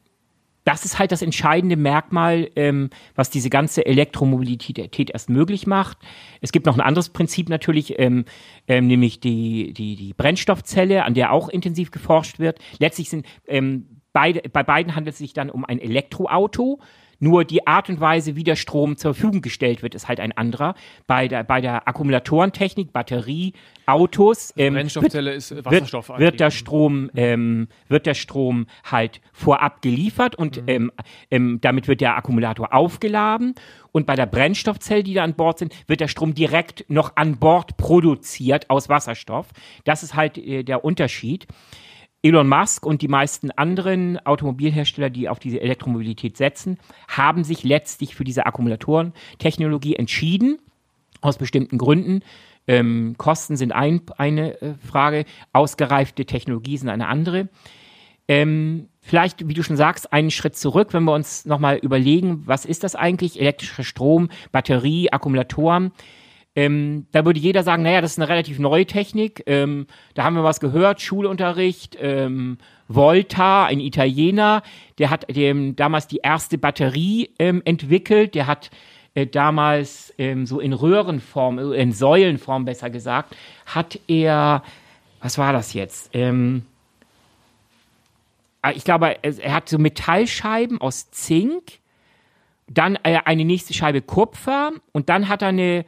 das 0.65 0.85
ist 0.85 0.99
halt 0.99 1.11
das 1.11 1.23
entscheidende 1.23 1.77
Merkmal, 1.77 2.51
ähm, 2.55 2.91
was 3.15 3.31
diese 3.31 3.49
ganze 3.49 3.87
Elektromobilität 3.87 5.11
erst 5.11 5.31
möglich 5.31 5.67
macht. 5.67 5.97
Es 6.43 6.53
gibt 6.53 6.67
noch 6.67 6.75
ein 6.75 6.83
anderes 6.83 7.09
Prinzip 7.09 7.49
natürlich, 7.49 7.99
ähm, 7.99 8.27
ähm, 8.69 8.87
nämlich 8.87 9.21
die, 9.21 9.73
die, 9.73 9.97
die 9.97 10.13
Brennstoffzelle, 10.13 11.05
an 11.05 11.15
der 11.15 11.33
auch 11.33 11.49
intensiv 11.49 11.91
geforscht 11.91 12.39
wird. 12.39 12.59
Letztlich 12.79 13.09
sind 13.09 13.27
ähm, 13.49 14.03
beide, 14.13 14.49
bei 14.51 14.63
beiden 14.63 14.95
handelt 14.95 15.15
es 15.15 15.19
sich 15.19 15.33
dann 15.33 15.49
um 15.49 15.65
ein 15.65 15.81
Elektroauto. 15.81 16.81
Nur 17.21 17.45
die 17.45 17.67
Art 17.67 17.89
und 17.89 18.01
Weise, 18.01 18.35
wie 18.35 18.45
der 18.45 18.57
Strom 18.57 18.97
zur 18.97 19.15
Verfügung 19.15 19.43
gestellt 19.43 19.83
wird, 19.83 19.95
ist 19.95 20.09
halt 20.09 20.21
ein 20.21 20.33
anderer. 20.33 20.75
Bei 21.07 21.29
der, 21.29 21.45
bei 21.45 21.61
der 21.61 21.87
Akkumulatorentechnik, 21.87 22.93
Batterie, 22.93 23.53
Autos, 23.87 24.53
ähm, 24.57 24.75
Brennstoffzelle 24.75 25.33
ist 25.33 25.53
äh, 25.53 25.57
wird, 25.57 25.67
Wasserstoff. 25.67 26.09
wird 26.17 26.41
der 26.41 26.51
Strom 26.51 27.11
ähm, 27.15 27.69
wird 27.89 28.07
der 28.07 28.15
Strom 28.15 28.67
halt 28.85 29.21
vorab 29.33 29.83
geliefert 29.83 30.35
und 30.35 30.63
ähm, 30.67 30.91
ähm, 31.31 31.59
damit 31.61 31.89
wird 31.89 32.01
der 32.01 32.17
Akkumulator 32.17 32.73
aufgeladen 32.73 33.55
und 33.93 34.07
bei 34.07 34.15
der 34.15 34.27
Brennstoffzelle, 34.27 35.03
die 35.03 35.15
da 35.15 35.25
an 35.25 35.35
Bord 35.35 35.59
sind, 35.59 35.75
wird 35.89 36.01
der 36.01 36.09
Strom 36.09 36.35
direkt 36.35 36.85
noch 36.89 37.17
an 37.17 37.39
Bord 37.39 37.77
produziert 37.77 38.71
aus 38.71 38.89
Wasserstoff. 38.89 39.49
Das 39.85 40.03
ist 40.03 40.15
halt 40.15 40.39
äh, 40.39 40.63
der 40.63 40.85
Unterschied. 40.85 41.47
Elon 42.23 42.49
Musk 42.49 42.85
und 42.85 43.03
die 43.03 43.09
meisten 43.09 43.51
anderen 43.51 44.19
Automobilhersteller, 44.27 45.11
die 45.11 45.29
auf 45.29 45.39
diese 45.39 45.61
Elektromobilität 45.61 46.37
setzen, 46.37 46.79
haben 47.09 47.45
sich 47.45 47.65
letztlich 47.65 48.15
für 48.15 48.25
diese 48.25 48.47
Akkumulatorentechnologie 48.47 49.97
entschieden, 49.97 50.59
aus 51.23 51.39
bestimmten 51.39 51.79
Gründen. 51.79 52.23
Ähm, 52.67 53.15
Kosten 53.17 53.57
sind 53.57 53.73
ein, 53.73 54.03
eine 54.17 54.61
äh, 54.61 54.75
Frage, 54.75 55.25
ausgereifte 55.53 56.27
Technologie 56.27 56.77
sind 56.77 56.89
eine 56.89 57.09
andere. 57.09 57.49
Ähm, 58.29 58.89
vielleicht, 59.01 59.49
wie 59.49 59.55
du 59.55 59.63
schon 59.63 59.77
sagst, 59.77 60.13
einen 60.13 60.31
Schritt 60.31 60.57
zurück, 60.57 60.93
wenn 60.93 61.05
wir 61.05 61.15
uns 61.15 61.47
nochmal 61.47 61.79
überlegen, 61.79 62.43
was 62.47 62.65
ist 62.65 62.85
das 62.85 62.95
eigentlich? 62.95 63.41
Elektrischer 63.41 63.83
Strom, 63.83 64.29
Batterie, 64.53 65.11
Akkumulatoren. 65.11 65.93
Ähm, 66.57 67.07
da 67.13 67.25
würde 67.25 67.39
jeder 67.39 67.63
sagen, 67.63 67.83
naja, 67.83 68.01
das 68.01 68.13
ist 68.13 68.19
eine 68.19 68.29
relativ 68.29 68.59
neue 68.59 68.87
Technik. 68.87 69.45
Ähm, 69.47 69.87
da 70.15 70.25
haben 70.25 70.35
wir 70.35 70.45
was 70.45 70.61
gehört, 70.61 71.01
Schulunterricht. 71.01 71.97
Ähm, 72.01 72.59
Volta, 72.89 73.67
ein 73.67 73.79
Italiener, 73.79 74.63
der 74.99 75.11
hat 75.11 75.25
dem 75.35 75.77
damals 75.77 76.09
die 76.09 76.21
erste 76.25 76.59
Batterie 76.59 77.31
ähm, 77.39 77.63
entwickelt. 77.65 78.35
Der 78.35 78.49
hat 78.49 78.71
äh, 79.15 79.27
damals 79.27 80.13
ähm, 80.19 80.45
so 80.45 80.59
in 80.59 80.73
Röhrenform, 80.73 81.59
äh, 81.59 81.81
in 81.81 81.93
Säulenform 81.93 82.65
besser 82.65 82.91
gesagt, 82.91 83.37
hat 83.67 84.01
er, 84.09 84.65
was 85.21 85.39
war 85.39 85.53
das 85.53 85.73
jetzt? 85.73 86.11
Ähm, 86.15 86.65
äh, 88.63 88.73
ich 88.73 88.85
glaube, 88.85 89.23
er 89.23 89.39
er 89.39 89.53
hat 89.53 89.69
so 89.69 89.79
Metallscheiben 89.79 90.81
aus 90.81 91.11
Zink, 91.11 91.79
dann 92.69 92.97
äh, 93.03 93.21
eine 93.25 93.45
nächste 93.45 93.75
Scheibe 93.75 94.03
Kupfer 94.03 94.73
und 94.93 95.09
dann 95.09 95.29
hat 95.29 95.43
er 95.43 95.49
eine, 95.49 95.85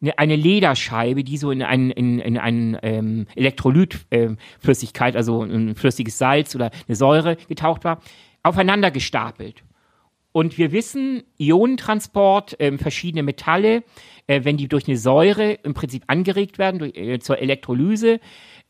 eine, 0.00 0.18
eine 0.18 0.36
Lederscheibe, 0.36 1.24
die 1.24 1.36
so 1.36 1.50
in 1.50 1.62
einen 1.62 1.90
in, 1.90 2.18
in 2.18 2.38
einen 2.38 2.76
ähm, 2.82 3.26
Elektrolytflüssigkeit, 3.34 5.16
also 5.16 5.42
ein 5.42 5.74
flüssiges 5.74 6.18
Salz 6.18 6.54
oder 6.54 6.70
eine 6.86 6.96
Säure 6.96 7.36
getaucht 7.48 7.84
war, 7.84 8.00
aufeinander 8.42 8.90
gestapelt. 8.90 9.62
Und 10.32 10.58
wir 10.58 10.70
wissen, 10.70 11.22
Ionentransport, 11.38 12.56
ähm, 12.58 12.78
verschiedene 12.78 13.22
Metalle, 13.22 13.84
äh, 14.26 14.44
wenn 14.44 14.58
die 14.58 14.68
durch 14.68 14.86
eine 14.86 14.98
Säure 14.98 15.52
im 15.52 15.72
Prinzip 15.72 16.04
angeregt 16.08 16.58
werden, 16.58 16.78
durch, 16.78 16.94
äh, 16.94 17.18
zur 17.20 17.38
Elektrolyse, 17.38 18.20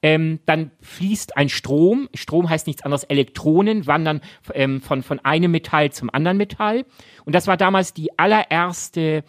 ähm, 0.00 0.38
dann 0.46 0.70
fließt 0.80 1.36
ein 1.36 1.48
Strom. 1.48 2.08
Strom 2.14 2.48
heißt 2.48 2.68
nichts 2.68 2.82
anderes, 2.82 3.02
Elektronen 3.02 3.88
wandern 3.88 4.20
ähm, 4.54 4.80
von, 4.80 5.02
von 5.02 5.18
einem 5.24 5.50
Metall 5.50 5.90
zum 5.90 6.08
anderen 6.08 6.36
Metall. 6.36 6.84
Und 7.24 7.34
das 7.34 7.48
war 7.48 7.56
damals 7.56 7.92
die 7.92 8.16
allererste 8.16 9.24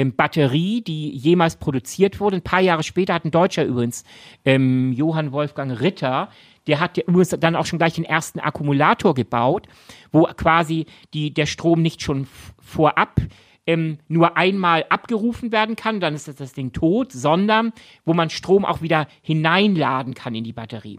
ähm, 0.00 0.16
Batterie, 0.16 0.80
die 0.80 1.10
jemals 1.10 1.56
produziert 1.56 2.20
wurde. 2.20 2.36
Ein 2.36 2.42
paar 2.42 2.60
Jahre 2.60 2.82
später 2.82 3.12
hat 3.12 3.26
ein 3.26 3.30
Deutscher 3.30 3.64
übrigens, 3.64 4.04
ähm, 4.46 4.92
Johann 4.92 5.32
Wolfgang 5.32 5.78
Ritter, 5.78 6.30
der 6.66 6.80
hat 6.80 6.96
übrigens 6.96 7.30
dann 7.30 7.56
auch 7.56 7.66
schon 7.66 7.78
gleich 7.78 7.94
den 7.94 8.04
ersten 8.04 8.40
Akkumulator 8.40 9.14
gebaut, 9.14 9.66
wo 10.10 10.22
quasi 10.22 10.86
die, 11.12 11.34
der 11.34 11.46
Strom 11.46 11.82
nicht 11.82 12.02
schon 12.02 12.26
vorab 12.60 13.20
ähm, 13.66 13.98
nur 14.08 14.38
einmal 14.38 14.86
abgerufen 14.88 15.52
werden 15.52 15.76
kann, 15.76 16.00
dann 16.00 16.14
ist 16.14 16.28
das, 16.40 16.52
Ding 16.54 16.72
tot, 16.72 17.12
sondern 17.12 17.72
wo 18.06 18.14
man 18.14 18.30
Strom 18.30 18.64
auch 18.64 18.80
wieder 18.80 19.06
hineinladen 19.20 20.14
kann 20.14 20.34
in 20.34 20.44
die 20.44 20.54
Batterie. 20.54 20.98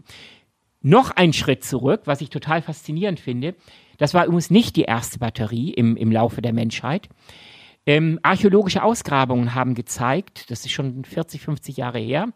Noch 0.80 1.10
ein 1.10 1.32
Schritt 1.32 1.64
zurück, 1.64 2.02
was 2.04 2.20
ich 2.20 2.30
total 2.30 2.62
faszinierend 2.62 3.18
finde, 3.18 3.54
das 3.98 4.14
war 4.14 4.26
übrigens 4.26 4.50
nicht 4.50 4.76
die 4.76 4.82
erste 4.82 5.18
Batterie 5.18 5.70
im, 5.70 5.96
im 5.96 6.10
Laufe 6.10 6.40
der 6.40 6.52
Menschheit. 6.52 7.08
Ähm, 7.86 8.20
archäologische 8.22 8.82
Ausgrabungen 8.82 9.54
haben 9.54 9.74
gezeigt, 9.74 10.50
das 10.50 10.64
ist 10.64 10.72
schon 10.72 11.04
40, 11.04 11.40
50 11.40 11.76
Jahre 11.76 11.98
her, 11.98 12.28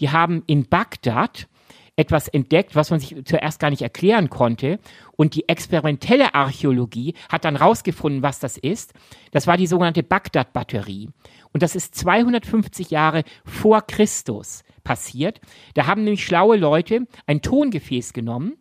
die 0.00 0.10
haben 0.10 0.42
in 0.46 0.68
Bagdad 0.68 1.48
etwas 1.96 2.28
entdeckt, 2.28 2.74
was 2.74 2.90
man 2.90 3.00
sich 3.00 3.16
zuerst 3.24 3.60
gar 3.60 3.70
nicht 3.70 3.82
erklären 3.82 4.30
konnte. 4.30 4.78
Und 5.12 5.34
die 5.34 5.48
experimentelle 5.48 6.34
Archäologie 6.34 7.14
hat 7.28 7.44
dann 7.44 7.56
rausgefunden, 7.56 8.22
was 8.22 8.38
das 8.38 8.56
ist. 8.56 8.94
Das 9.30 9.46
war 9.46 9.56
die 9.56 9.66
sogenannte 9.66 10.02
Bagdad-Batterie. 10.02 11.10
Und 11.52 11.62
das 11.62 11.76
ist 11.76 11.94
250 11.94 12.90
Jahre 12.90 13.24
vor 13.44 13.82
Christus 13.82 14.64
passiert. 14.84 15.40
Da 15.74 15.86
haben 15.86 16.04
nämlich 16.04 16.24
schlaue 16.24 16.56
Leute 16.56 17.06
ein 17.26 17.42
Tongefäß 17.42 18.14
genommen 18.14 18.54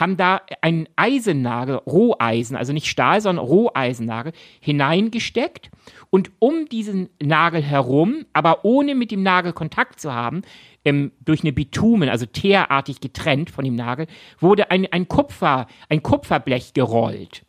haben 0.00 0.16
da 0.16 0.40
einen 0.60 0.88
Eisennagel, 0.96 1.76
Roheisen, 1.76 2.56
also 2.56 2.72
nicht 2.72 2.86
Stahl, 2.86 3.20
sondern 3.20 3.44
Roheisennagel, 3.44 4.32
hineingesteckt 4.60 5.70
und 6.10 6.30
um 6.38 6.66
diesen 6.68 7.10
Nagel 7.22 7.62
herum, 7.62 8.24
aber 8.32 8.64
ohne 8.64 8.94
mit 8.94 9.10
dem 9.10 9.22
Nagel 9.22 9.52
Kontakt 9.52 10.00
zu 10.00 10.12
haben, 10.12 10.42
ähm, 10.84 11.12
durch 11.20 11.42
eine 11.42 11.52
Bitumen, 11.52 12.08
also 12.08 12.26
teerartig 12.26 13.00
getrennt 13.00 13.50
von 13.50 13.64
dem 13.64 13.74
Nagel, 13.74 14.06
wurde 14.38 14.70
ein, 14.70 14.90
ein, 14.90 15.08
Kupfer, 15.08 15.66
ein 15.88 16.02
Kupferblech 16.02 16.72
gerollt, 16.72 17.44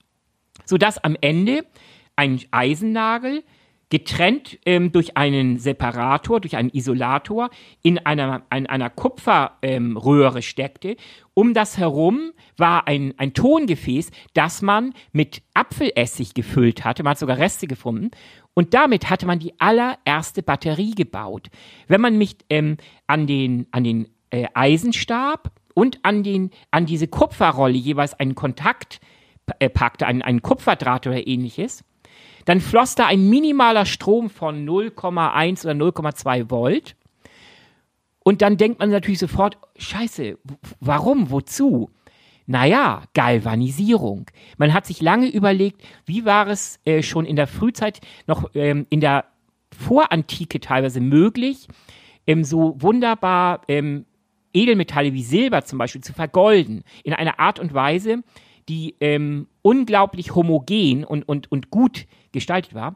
sodass 0.66 1.04
am 1.04 1.16
Ende 1.22 1.66
ein 2.16 2.42
Eisennagel 2.52 3.44
getrennt 3.92 4.58
ähm, 4.66 4.92
durch 4.92 5.18
einen 5.18 5.60
Separator, 5.60 6.40
durch 6.40 6.56
einen 6.56 6.70
Isolator 6.70 7.50
in 7.84 8.00
einer, 8.00 8.42
in 8.56 8.66
einer 8.66 8.90
Kupferröhre 8.90 10.38
ähm, 10.38 10.42
steckte. 10.42 10.96
Um 11.34 11.54
das 11.54 11.78
herum 11.78 12.32
war 12.58 12.88
ein, 12.88 13.14
ein 13.18 13.34
Tongefäß, 13.34 14.10
das 14.34 14.62
man 14.62 14.94
mit 15.12 15.44
Apfelessig 15.54 16.34
gefüllt 16.34 16.84
hatte. 16.86 17.04
Man 17.04 17.12
hat 17.12 17.20
sogar 17.20 17.38
Reste 17.38 17.68
gefunden. 17.68 18.12
Und 18.54 18.74
damit 18.74 19.10
hatte 19.10 19.26
man 19.26 19.40
die 19.40 19.60
allererste 19.60 20.42
Batterie 20.42 20.92
gebaut. 20.92 21.50
Wenn 21.88 22.02
man 22.02 22.18
mich 22.18 22.38
ähm, 22.50 22.78
an 23.08 23.28
den, 23.28 23.68
an 23.72 23.84
den 23.84 24.08
äh, 24.30 24.48
Eisenstab 24.54 25.52
und 25.74 26.00
an, 26.04 26.24
den, 26.24 26.52
an 26.72 26.86
diese 26.86 27.08
Kupferrolle 27.08 27.78
jeweils 27.78 28.14
einen 28.14 28.36
Kontakt 28.36 29.02
äh, 29.60 29.70
packte, 29.70 30.08
einen, 30.08 30.22
einen 30.22 30.42
Kupferdraht 30.42 31.08
oder 31.08 31.28
ähnliches, 31.28 31.84
dann 32.46 32.62
floss 32.62 32.96
da 32.96 33.08
ein 33.08 33.30
minimaler 33.30 33.86
Strom 33.86 34.30
von 34.30 34.68
0,1 34.68 35.66
oder 35.66 35.74
0,2 35.74 36.50
Volt. 36.50 36.96
Und 38.24 38.42
dann 38.42 38.58
denkt 38.58 38.80
man 38.80 38.90
natürlich 38.90 39.20
sofort, 39.20 39.58
scheiße, 39.78 40.38
warum, 40.80 41.32
wozu? 41.32 41.90
Naja, 42.46 43.04
Galvanisierung. 43.14 44.30
Man 44.58 44.74
hat 44.74 44.86
sich 44.86 45.02
lange 45.02 45.28
überlegt, 45.28 45.82
wie 46.06 46.26
war 46.26 46.48
es 46.48 46.80
äh, 46.86 47.02
schon 47.02 47.26
in 47.26 47.36
der 47.36 47.48
Frühzeit, 47.48 48.02
noch 48.28 48.50
ähm, 48.54 48.86
in 48.90 49.00
der 49.00 49.26
Vorantike 49.72 50.60
teilweise 50.60 51.00
möglich, 51.00 51.68
ähm, 52.28 52.44
so 52.44 52.76
wunderbar 52.80 53.62
ähm, 53.68 54.06
Edelmetalle 54.54 55.14
wie 55.14 55.24
Silber 55.24 55.64
zum 55.64 55.80
Beispiel 55.80 56.02
zu 56.02 56.14
vergolden. 56.14 56.84
In 57.04 57.14
einer 57.14 57.40
Art 57.40 57.60
und 57.60 57.74
Weise, 57.74 58.24
die 58.68 58.96
ähm, 59.00 59.48
unglaublich 59.62 60.36
homogen 60.36 61.04
und, 61.04 61.28
und, 61.28 61.52
und 61.52 61.72
gut 61.72 62.06
gestaltet 62.32 62.74
war. 62.74 62.96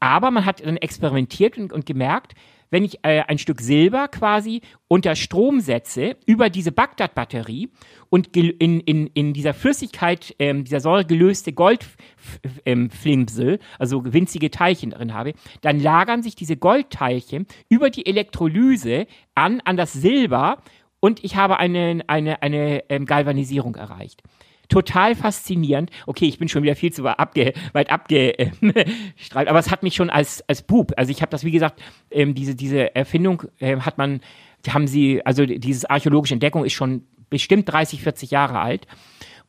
Aber 0.00 0.30
man 0.30 0.44
hat 0.44 0.64
dann 0.64 0.76
experimentiert 0.76 1.58
und, 1.58 1.72
und 1.72 1.86
gemerkt, 1.86 2.34
wenn 2.70 2.84
ich 2.84 2.98
äh, 3.02 3.22
ein 3.26 3.38
Stück 3.38 3.60
Silber 3.60 4.08
quasi 4.08 4.60
unter 4.88 5.14
Strom 5.14 5.60
setze 5.60 6.16
über 6.26 6.50
diese 6.50 6.72
Bagdad-Batterie 6.72 7.70
und 8.10 8.36
in, 8.36 8.80
in, 8.80 9.06
in 9.08 9.32
dieser 9.32 9.54
Flüssigkeit, 9.54 10.34
ähm, 10.38 10.64
dieser 10.64 10.80
Säure 10.80 11.04
gelöste 11.04 11.52
Goldflimsel, 11.52 13.52
ähm, 13.52 13.58
also 13.78 14.12
winzige 14.12 14.50
Teilchen 14.50 14.90
drin 14.90 15.14
habe, 15.14 15.34
dann 15.60 15.80
lagern 15.80 16.22
sich 16.22 16.34
diese 16.34 16.56
Goldteilchen 16.56 17.46
über 17.68 17.90
die 17.90 18.06
Elektrolyse 18.06 19.06
an, 19.34 19.60
an 19.64 19.76
das 19.76 19.92
Silber 19.92 20.58
und 21.00 21.22
ich 21.22 21.36
habe 21.36 21.58
eine, 21.58 22.02
eine, 22.08 22.42
eine 22.42 22.90
ähm, 22.90 23.06
Galvanisierung 23.06 23.76
erreicht 23.76 24.22
total 24.68 25.14
faszinierend. 25.14 25.90
Okay, 26.06 26.26
ich 26.26 26.38
bin 26.38 26.48
schon 26.48 26.62
wieder 26.62 26.76
viel 26.76 26.92
zu 26.92 27.06
abge, 27.06 27.52
weit 27.72 27.90
abgestrahlt, 27.90 29.48
aber 29.48 29.58
es 29.58 29.70
hat 29.70 29.82
mich 29.82 29.94
schon 29.94 30.10
als, 30.10 30.42
als 30.48 30.62
Bub, 30.62 30.92
also 30.96 31.10
ich 31.10 31.22
habe 31.22 31.30
das, 31.30 31.44
wie 31.44 31.50
gesagt, 31.50 31.80
ähm, 32.10 32.34
diese, 32.34 32.54
diese 32.54 32.94
Erfindung 32.94 33.44
äh, 33.58 33.76
hat 33.78 33.98
man, 33.98 34.20
haben 34.68 34.86
sie, 34.86 35.24
also 35.24 35.46
diese 35.46 35.88
archäologische 35.90 36.34
Entdeckung 36.34 36.64
ist 36.64 36.72
schon 36.72 37.04
bestimmt 37.30 37.70
30, 37.70 38.02
40 38.02 38.30
Jahre 38.30 38.60
alt. 38.60 38.86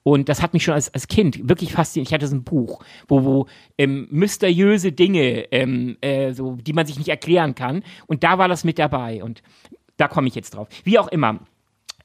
Und 0.04 0.30
das 0.30 0.42
hat 0.42 0.54
mich 0.54 0.64
schon 0.64 0.74
als, 0.74 0.94
als 0.94 1.10
Kind 1.10 1.50
wirklich 1.50 1.74
fasziniert. 1.74 2.08
Ich 2.08 2.14
hatte 2.14 2.28
so 2.28 2.36
ein 2.36 2.46
Buch, 2.46 2.82
wo, 3.10 3.26
wo 3.26 3.48
ähm, 3.78 4.08
mysteriöse 4.10 4.94
Dinge, 4.94 5.52
ähm, 5.52 5.98
äh, 6.00 6.32
so, 6.32 6.56
die 6.56 6.72
man 6.72 6.86
sich 6.86 6.98
nicht 6.98 7.10
erklären 7.10 7.56
kann. 7.56 7.84
Und 8.06 8.24
da 8.24 8.38
war 8.38 8.48
das 8.48 8.64
mit 8.64 8.80
dabei. 8.80 9.22
Und 9.22 9.44
da 9.98 10.08
komme 10.08 10.30
ich 10.30 10.36
jetzt 10.36 10.52
drauf. 10.52 10.70
Wie 10.86 10.98
auch 10.98 11.10
immer. 11.10 11.42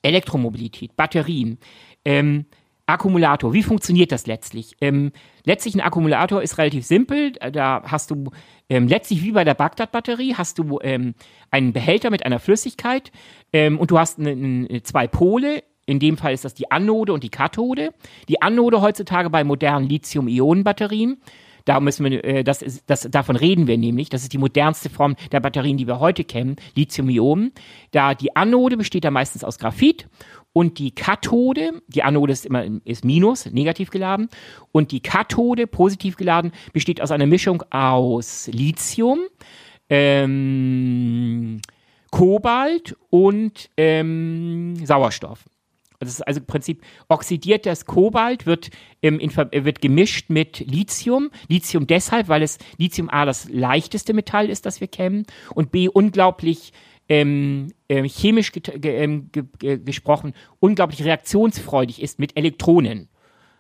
Elektromobilität, 0.03 0.97
Batterien. 0.97 1.59
Ähm, 2.05 2.47
Akkumulator, 2.93 3.53
wie 3.53 3.63
funktioniert 3.63 4.13
das 4.13 4.27
letztlich? 4.27 4.77
Ähm, 4.81 5.13
letztlich 5.45 5.75
ein 5.75 5.81
Akkumulator 5.81 6.43
ist 6.43 6.59
relativ 6.59 6.85
simpel. 6.87 7.33
Da 7.33 7.83
hast 7.85 8.11
du 8.11 8.31
ähm, 8.69 8.87
letztlich 8.87 9.23
wie 9.23 9.33
bei 9.33 9.45
der 9.45 9.55
Bagdad-Batterie 9.55 10.35
hast 10.37 10.59
du 10.59 10.79
ähm, 10.83 11.15
einen 11.51 11.73
Behälter 11.73 12.11
mit 12.11 12.25
einer 12.25 12.39
Flüssigkeit 12.39 13.11
ähm, 13.53 13.79
und 13.79 13.91
du 13.91 13.99
hast 13.99 14.19
eine, 14.19 14.31
eine, 14.31 14.83
zwei 14.83 15.07
Pole. 15.07 15.65
In 15.87 15.99
dem 15.99 16.17
Fall 16.17 16.33
ist 16.33 16.45
das 16.45 16.55
die 16.55 16.71
Anode 16.71 17.13
und 17.13 17.25
die 17.25 17.31
Kathode. 17.31 17.93
Die 18.29 18.41
Anode 18.41 18.81
heutzutage 18.81 19.31
bei 19.31 19.43
modernen 19.43 19.89
Lithium-Ionen-Batterien 19.89 21.21
da 21.65 21.81
müssen 21.81 22.05
wir, 22.05 22.25
äh, 22.25 22.45
das 22.45 22.63
ist, 22.63 22.85
das, 22.87 23.09
davon 23.11 23.37
reden 23.37 23.67
wir 23.67 23.79
nämlich. 23.79 24.09
Das 24.09 24.23
ist 24.23 24.33
die 24.33 24.39
modernste 24.39 24.91
Form 24.91 25.17
der 25.31 25.41
Batterien, 25.41 25.77
die 25.77 25.87
wir 25.87 26.01
heute 26.01 26.25
kennen, 26.25 26.57
Lithium-Ionen. 26.75 27.53
Da 27.91 28.15
die 28.15 28.35
Anode 28.37 28.77
besteht 28.77 29.05
da 29.05 29.11
meistens 29.11 29.45
aus 29.45 29.59
Graphit 29.59 30.09
und 30.53 30.79
die 30.79 30.95
Kathode, 30.95 31.83
die 31.89 32.03
Anode 32.03 32.33
ist 32.33 32.47
immer 32.47 32.65
ist 32.85 33.05
minus, 33.05 33.47
negativ 33.47 33.91
geladen, 33.91 34.29
und 34.71 34.93
die 34.93 35.01
Kathode, 35.01 35.67
positiv 35.67 36.17
geladen, 36.17 36.53
besteht 36.73 37.01
aus 37.01 37.11
einer 37.11 37.27
Mischung 37.27 37.63
aus 37.71 38.49
Lithium, 38.53 39.21
ähm, 39.89 41.61
Kobalt 42.11 42.97
und 43.11 43.71
ähm, 43.77 44.77
Sauerstoff. 44.85 45.45
Das 45.99 46.11
ist 46.11 46.23
also 46.23 46.41
im 46.41 46.47
Prinzip 46.47 46.83
oxidiert 47.09 47.65
das 47.65 47.87
Kobalt, 47.87 48.45
wird, 48.45 48.71
ähm, 49.03 49.21
in, 49.21 49.35
wird 49.37 49.81
gemischt 49.81 50.31
mit 50.31 50.59
Lithium. 50.59 51.31
Lithium 51.49 51.87
deshalb, 51.87 52.29
weil 52.29 52.43
es 52.43 52.59
Lithium 52.77 53.09
A 53.09 53.25
das 53.25 53.49
leichteste 53.49 54.13
Metall 54.13 54.51
ist, 54.51 54.67
das 54.67 54.81
wir 54.81 54.89
kennen, 54.89 55.27
und 55.55 55.71
B 55.71 55.89
unglaublich 55.89 56.73
ähm, 57.09 57.73
äh, 57.89 58.07
chemisch 58.09 58.53
ähm, 58.83 59.31
ge 59.33 59.79
gesprochen 59.79 60.35
unglaublich 60.61 61.05
reaktionsfreudig 61.05 62.03
ist 62.03 62.19
mit 62.19 62.37
Elektronen. 62.37 63.09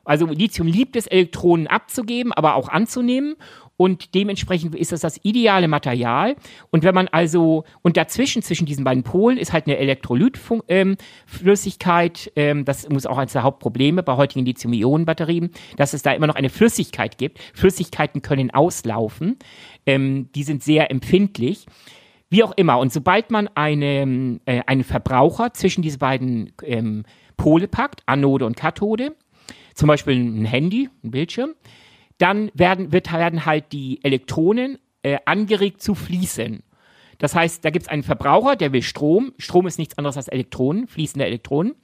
Also 0.04 0.26
Lithium 0.26 0.66
liebt 0.66 0.96
es, 0.96 1.06
Elektronen 1.06 1.68
abzugeben, 1.68 2.32
aber 2.32 2.56
auch 2.56 2.68
anzunehmen. 2.68 3.36
Und 3.76 4.14
dementsprechend 4.14 4.74
ist 4.74 4.92
das 4.92 5.00
das 5.00 5.18
ideale 5.22 5.66
Material. 5.66 6.36
Und 6.70 6.84
wenn 6.84 6.94
man 6.94 7.08
also, 7.08 7.64
und 7.82 7.96
dazwischen, 7.96 8.42
zwischen 8.42 8.66
diesen 8.66 8.84
beiden 8.84 9.02
Polen, 9.02 9.38
ist 9.38 9.52
halt 9.52 9.66
eine 9.66 9.78
Elektrolytflüssigkeit. 9.78 12.32
Ähm, 12.36 12.58
ähm, 12.58 12.64
das 12.64 12.88
muss 12.88 13.06
auch 13.06 13.18
eines 13.18 13.32
der 13.32 13.42
Hauptprobleme 13.42 14.02
bei 14.02 14.16
heutigen 14.16 14.44
Lithium-Ionen-Batterien, 14.44 15.50
dass 15.76 15.94
es 15.94 16.02
da 16.02 16.12
immer 16.12 16.26
noch 16.26 16.36
eine 16.36 16.50
Flüssigkeit 16.50 17.18
gibt. 17.18 17.40
Flüssigkeiten 17.54 18.22
können 18.22 18.50
auslaufen. 18.50 19.38
Ähm, 19.86 20.28
die 20.34 20.44
sind 20.44 20.62
sehr 20.62 20.90
empfindlich. 20.90 21.66
Wie 22.32 22.42
auch 22.42 22.52
immer. 22.56 22.78
Und 22.78 22.90
sobald 22.90 23.30
man 23.30 23.46
eine, 23.48 24.40
äh, 24.46 24.62
einen 24.66 24.84
Verbraucher 24.84 25.52
zwischen 25.52 25.82
diese 25.82 25.98
beiden 25.98 26.54
ähm, 26.62 27.04
Pole 27.36 27.68
packt, 27.68 28.02
Anode 28.06 28.46
und 28.46 28.56
Kathode, 28.56 29.14
zum 29.74 29.88
Beispiel 29.88 30.14
ein 30.14 30.46
Handy, 30.46 30.88
ein 31.04 31.10
Bildschirm, 31.10 31.50
dann 32.16 32.50
werden, 32.54 32.90
wird, 32.90 33.12
werden 33.12 33.44
halt 33.44 33.72
die 33.72 34.02
Elektronen 34.02 34.78
äh, 35.02 35.18
angeregt 35.26 35.82
zu 35.82 35.94
fließen. 35.94 36.62
Das 37.18 37.34
heißt, 37.34 37.62
da 37.66 37.68
gibt 37.68 37.82
es 37.82 37.88
einen 37.90 38.02
Verbraucher, 38.02 38.56
der 38.56 38.72
will 38.72 38.80
Strom. 38.80 39.34
Strom 39.36 39.66
ist 39.66 39.78
nichts 39.78 39.98
anderes 39.98 40.16
als 40.16 40.28
Elektronen, 40.28 40.88
fließende 40.88 41.26
Elektronen. 41.26 41.74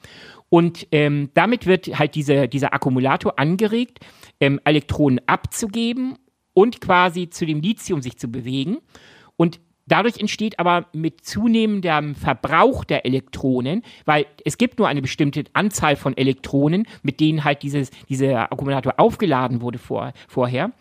Und 0.49 0.88
ähm, 0.92 1.28
damit 1.34 1.66
wird 1.66 1.99
halt 1.99 2.14
diese, 2.14 2.49
dieser 2.49 2.72
Akkumulator 2.72 3.38
angeregt, 3.38 3.99
ähm, 4.40 4.61
Elektronen 4.64 5.20
abzugeben 5.26 6.16
und 6.55 6.80
quasi 6.80 7.28
zu 7.28 7.44
dem 7.44 7.61
Lithium 7.61 8.01
sich 8.01 8.16
zu 8.16 8.28
bewegen. 8.28 8.78
Und 9.36 9.61
Dadurch 9.89 10.18
entsteht 10.18 10.59
aber 10.59 10.86
mit 10.93 11.24
zunehmendem 11.24 12.14
Verbrauch 12.14 12.84
der 12.84 13.07
Elektronen, 13.07 13.82
weil 14.05 14.26
es 14.45 14.59
gibt 14.59 14.78
nur 14.78 14.86
eine 14.86 15.01
bestimmte 15.01 15.45
Anzahl 15.55 15.97
von 15.97 16.16
Elektronen, 16.16 16.86
mit 17.03 17.20
denen 17.20 17.43
halt 17.45 17.62
dieses, 17.62 17.91
dieser 18.09 18.53
Akkumulator 18.53 18.95
aufgeladen 18.99 19.62
wurde 19.62 19.78
vor, 19.78 20.12
vorher, 20.28 20.72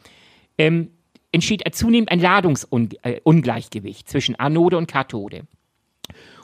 ähm, 0.57 0.91
entsteht 1.31 1.63
zunehmend 1.73 2.11
ein 2.11 2.19
Ladungsungleichgewicht 2.19 4.09
zwischen 4.09 4.35
Anode 4.35 4.77
und 4.77 4.87
Kathode. 4.87 5.43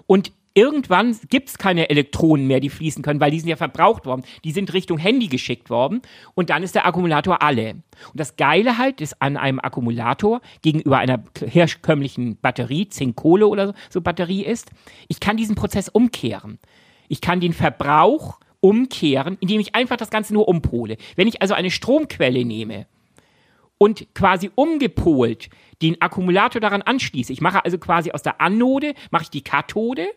Und 0.08 0.32
irgendwann 0.54 1.18
gibt 1.30 1.50
es 1.50 1.58
keine 1.58 1.90
Elektronen 1.90 2.48
mehr, 2.48 2.60
die 2.60 2.70
fließen 2.70 3.04
können, 3.04 3.20
weil 3.20 3.32
die 3.32 3.40
sind 3.40 3.50
ja 3.50 3.56
verbraucht 3.56 4.06
worden. 4.06 4.24
Die 4.44 4.52
sind 4.52 4.74
Richtung 4.74 4.98
Handy 4.98 5.28
geschickt 5.28 5.70
worden 5.70 6.02
und 6.36 6.50
dann 6.50 6.64
ist 6.64 6.76
der 6.76 6.86
Akkumulator 6.86 7.42
alle. 7.42 7.72
Und 7.72 7.84
das 8.20 8.36
Geile 8.36 8.78
halt 8.78 9.02
ist 9.02 9.22
an 9.22 9.38
einem 9.38 9.60
Akkumulator 9.60 10.42
gegenüber 10.62 11.00
einer 11.00 11.24
herkömmlichen 11.46 12.38
Batterie, 12.38 12.88
Zink-Kohle 12.88 13.48
oder 13.48 13.74
so 13.90 14.02
Batterie 14.02 14.44
ist, 14.44 14.72
ich 15.08 15.20
kann 15.20 15.38
diesen 15.38 15.56
Prozess 15.56 15.90
umkehren. 15.90 16.60
Ich 17.10 17.22
kann 17.22 17.40
den 17.40 17.54
Verbrauch 17.54 18.40
umkehren, 18.60 19.38
indem 19.40 19.60
ich 19.60 19.76
einfach 19.76 19.98
das 19.98 20.10
Ganze 20.10 20.34
nur 20.34 20.48
umpole. 20.48 20.98
Wenn 21.16 21.28
ich 21.28 21.42
also 21.42 21.54
eine 21.54 21.72
Stromquelle 21.72 22.46
nehme 22.46 22.86
und 23.78 24.08
quasi 24.14 24.52
umgepolt 24.56 25.50
den 25.82 26.02
Akkumulator 26.02 26.62
daran 26.62 26.82
anschließe, 26.82 27.34
ich 27.34 27.42
mache 27.42 27.66
also 27.66 27.78
quasi 27.78 28.12
aus 28.12 28.22
der 28.22 28.40
Anode, 28.40 28.94
mache 29.12 29.24
ich 29.24 29.30
die 29.32 29.44
Kathode 29.44 30.08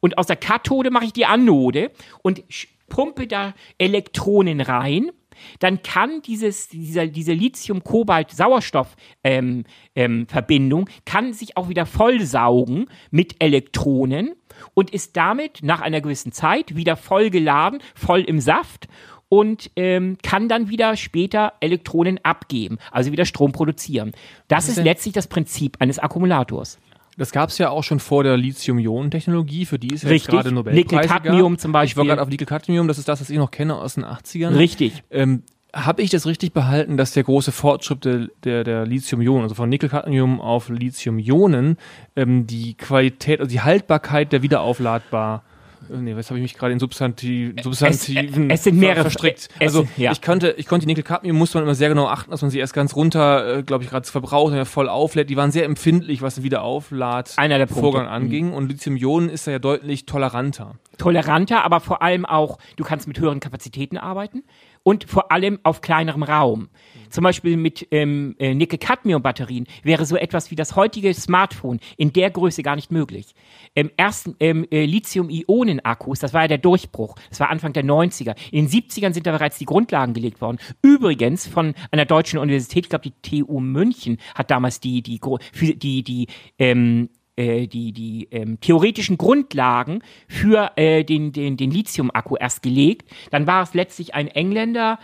und 0.00 0.18
aus 0.18 0.26
der 0.26 0.36
Kathode 0.36 0.90
mache 0.90 1.06
ich 1.06 1.12
die 1.12 1.26
Anode 1.26 1.90
und 2.22 2.42
pumpe 2.88 3.26
da 3.26 3.54
Elektronen 3.78 4.60
rein, 4.60 5.10
dann 5.58 5.82
kann 5.82 6.22
dieses, 6.22 6.68
dieser, 6.68 7.06
diese 7.06 7.32
Lithium-Kobalt-Sauerstoff-Verbindung 7.32 9.64
ähm, 9.94 9.94
ähm, 9.94 10.84
kann 11.04 11.32
sich 11.32 11.56
auch 11.56 11.68
wieder 11.68 11.86
vollsaugen 11.86 12.86
mit 13.10 13.42
Elektronen 13.42 14.34
und 14.74 14.90
ist 14.90 15.16
damit 15.16 15.60
nach 15.62 15.80
einer 15.80 16.00
gewissen 16.00 16.30
Zeit 16.32 16.76
wieder 16.76 16.96
voll 16.96 17.30
geladen, 17.30 17.80
voll 17.94 18.22
im 18.22 18.40
Saft 18.40 18.88
und 19.28 19.70
ähm, 19.76 20.16
kann 20.22 20.48
dann 20.48 20.70
wieder 20.70 20.96
später 20.96 21.52
Elektronen 21.60 22.18
abgeben, 22.24 22.78
also 22.90 23.12
wieder 23.12 23.24
Strom 23.24 23.52
produzieren. 23.52 24.12
Das 24.48 24.68
ist, 24.68 24.78
ist 24.78 24.84
letztlich 24.84 25.14
das 25.14 25.26
Prinzip 25.26 25.76
eines 25.80 25.98
Akkumulators. 25.98 26.78
Das 27.16 27.32
gab 27.32 27.48
es 27.48 27.58
ja 27.58 27.70
auch 27.70 27.82
schon 27.82 27.98
vor 27.98 28.24
der 28.24 28.36
Lithium-Ionen-Technologie, 28.36 29.64
für 29.64 29.78
die 29.78 29.94
ist 29.94 30.04
ja 30.04 30.10
jetzt 30.10 30.28
gerade 30.28 30.52
Nobelpreis. 30.52 30.84
Nickel-Cadmium 30.84 31.58
zum 31.58 31.72
Beispiel. 31.72 31.92
Ich 31.92 31.96
war 31.96 32.04
gerade 32.04 32.22
auf 32.22 32.28
Nickel-Cadmium, 32.28 32.88
das 32.88 32.98
ist 32.98 33.08
das, 33.08 33.20
was 33.20 33.30
ich 33.30 33.38
noch 33.38 33.50
kenne 33.50 33.74
aus 33.74 33.94
den 33.94 34.04
80ern. 34.04 34.56
Richtig. 34.56 35.02
Ähm, 35.10 35.42
habe 35.72 36.02
ich 36.02 36.10
das 36.10 36.26
richtig 36.26 36.52
behalten, 36.52 36.96
dass 36.96 37.12
der 37.12 37.24
große 37.24 37.52
Fortschritt 37.52 38.04
der, 38.04 38.28
der, 38.44 38.64
der 38.64 38.86
Lithium-Ionen, 38.86 39.42
also 39.42 39.54
von 39.54 39.68
Nickel-Cadmium 39.68 40.40
auf 40.40 40.68
Lithium-Ionen, 40.68 41.78
ähm, 42.16 42.46
die 42.46 42.74
Qualität, 42.74 43.40
also 43.40 43.50
die 43.50 43.60
Haltbarkeit 43.60 44.32
der 44.32 44.42
wiederaufladbar 44.42 45.42
nee, 45.88 46.16
was 46.16 46.30
habe 46.30 46.38
ich 46.38 46.42
mich 46.42 46.54
gerade 46.54 46.72
in 46.72 46.78
Substantiv, 46.78 47.54
Substantiven 47.62 48.50
es, 48.50 48.60
es 48.60 48.64
sind 48.64 48.78
mehrere 48.78 49.02
verstrickt. 49.02 49.48
Es, 49.58 49.74
also 49.74 49.88
ja. 49.96 50.12
ich 50.12 50.22
konnte, 50.22 50.54
ich 50.56 50.66
konnte 50.66 50.86
die 50.86 50.92
Nickel-Cadmium 50.92 51.36
muss 51.36 51.54
man 51.54 51.62
immer 51.62 51.74
sehr 51.74 51.88
genau 51.88 52.06
achten, 52.06 52.30
dass 52.30 52.42
man 52.42 52.50
sie 52.50 52.58
erst 52.58 52.74
ganz 52.74 52.96
runter, 52.96 53.58
äh, 53.58 53.62
glaube 53.62 53.84
ich, 53.84 53.90
gerade 53.90 54.06
verbraucht 54.06 54.52
und 54.52 54.56
ja 54.56 54.64
voll 54.64 54.88
auflädt. 54.88 55.30
Die 55.30 55.36
waren 55.36 55.50
sehr 55.50 55.64
empfindlich, 55.64 56.22
was 56.22 56.36
den 56.36 56.44
Wiederauflad-Vorgang 56.44 58.06
anging. 58.06 58.48
Mhm. 58.48 58.54
Und 58.54 58.68
Lithium-Ionen 58.68 59.28
ist 59.28 59.46
da 59.46 59.52
ja 59.52 59.58
deutlich 59.58 60.06
toleranter. 60.06 60.76
Toleranter, 60.98 61.64
aber 61.64 61.80
vor 61.80 62.02
allem 62.02 62.24
auch, 62.24 62.58
du 62.76 62.84
kannst 62.84 63.06
mit 63.06 63.18
höheren 63.18 63.40
Kapazitäten 63.40 63.98
arbeiten 63.98 64.44
und 64.86 65.02
vor 65.10 65.32
allem 65.32 65.58
auf 65.64 65.80
kleinerem 65.80 66.22
Raum. 66.22 66.68
Zum 67.10 67.24
Beispiel 67.24 67.56
mit 67.56 67.88
ähm, 67.90 68.36
äh, 68.38 68.54
Nickel-Cadmium-Batterien 68.54 69.66
wäre 69.82 70.06
so 70.06 70.16
etwas 70.16 70.52
wie 70.52 70.54
das 70.54 70.76
heutige 70.76 71.12
Smartphone 71.12 71.80
in 71.96 72.12
der 72.12 72.30
Größe 72.30 72.62
gar 72.62 72.76
nicht 72.76 72.92
möglich. 72.92 73.34
Ähm, 73.74 73.90
ersten 73.96 74.36
ähm, 74.38 74.64
äh, 74.70 74.84
Lithium-Ionen-Akkus, 74.84 76.20
das 76.20 76.32
war 76.32 76.42
ja 76.42 76.48
der 76.48 76.58
Durchbruch. 76.58 77.16
Das 77.30 77.40
war 77.40 77.50
Anfang 77.50 77.72
der 77.72 77.84
90er. 77.84 78.36
In 78.52 78.68
den 78.68 78.82
70ern 78.82 79.12
sind 79.12 79.26
da 79.26 79.32
bereits 79.32 79.58
die 79.58 79.64
Grundlagen 79.64 80.14
gelegt 80.14 80.40
worden. 80.40 80.58
Übrigens 80.82 81.48
von 81.48 81.74
einer 81.90 82.04
deutschen 82.04 82.38
Universität, 82.38 82.84
ich 82.84 82.90
glaube 82.90 83.10
die 83.10 83.42
TU 83.42 83.58
München 83.58 84.18
hat 84.36 84.52
damals 84.52 84.78
die 84.78 85.02
die 85.02 85.20
die 85.20 85.78
die, 85.78 86.02
die 86.04 86.26
ähm, 86.60 87.08
äh, 87.36 87.66
die, 87.66 87.92
die 87.92 88.28
ähm, 88.30 88.58
theoretischen 88.60 89.18
Grundlagen 89.18 90.02
für 90.28 90.72
äh, 90.76 91.04
den, 91.04 91.32
den, 91.32 91.56
den 91.56 91.70
Lithium-Akku 91.70 92.36
erst 92.36 92.62
gelegt. 92.62 93.10
Dann 93.30 93.46
war 93.46 93.62
es 93.62 93.74
letztlich 93.74 94.14
ein 94.14 94.28
Engländer, 94.28 94.98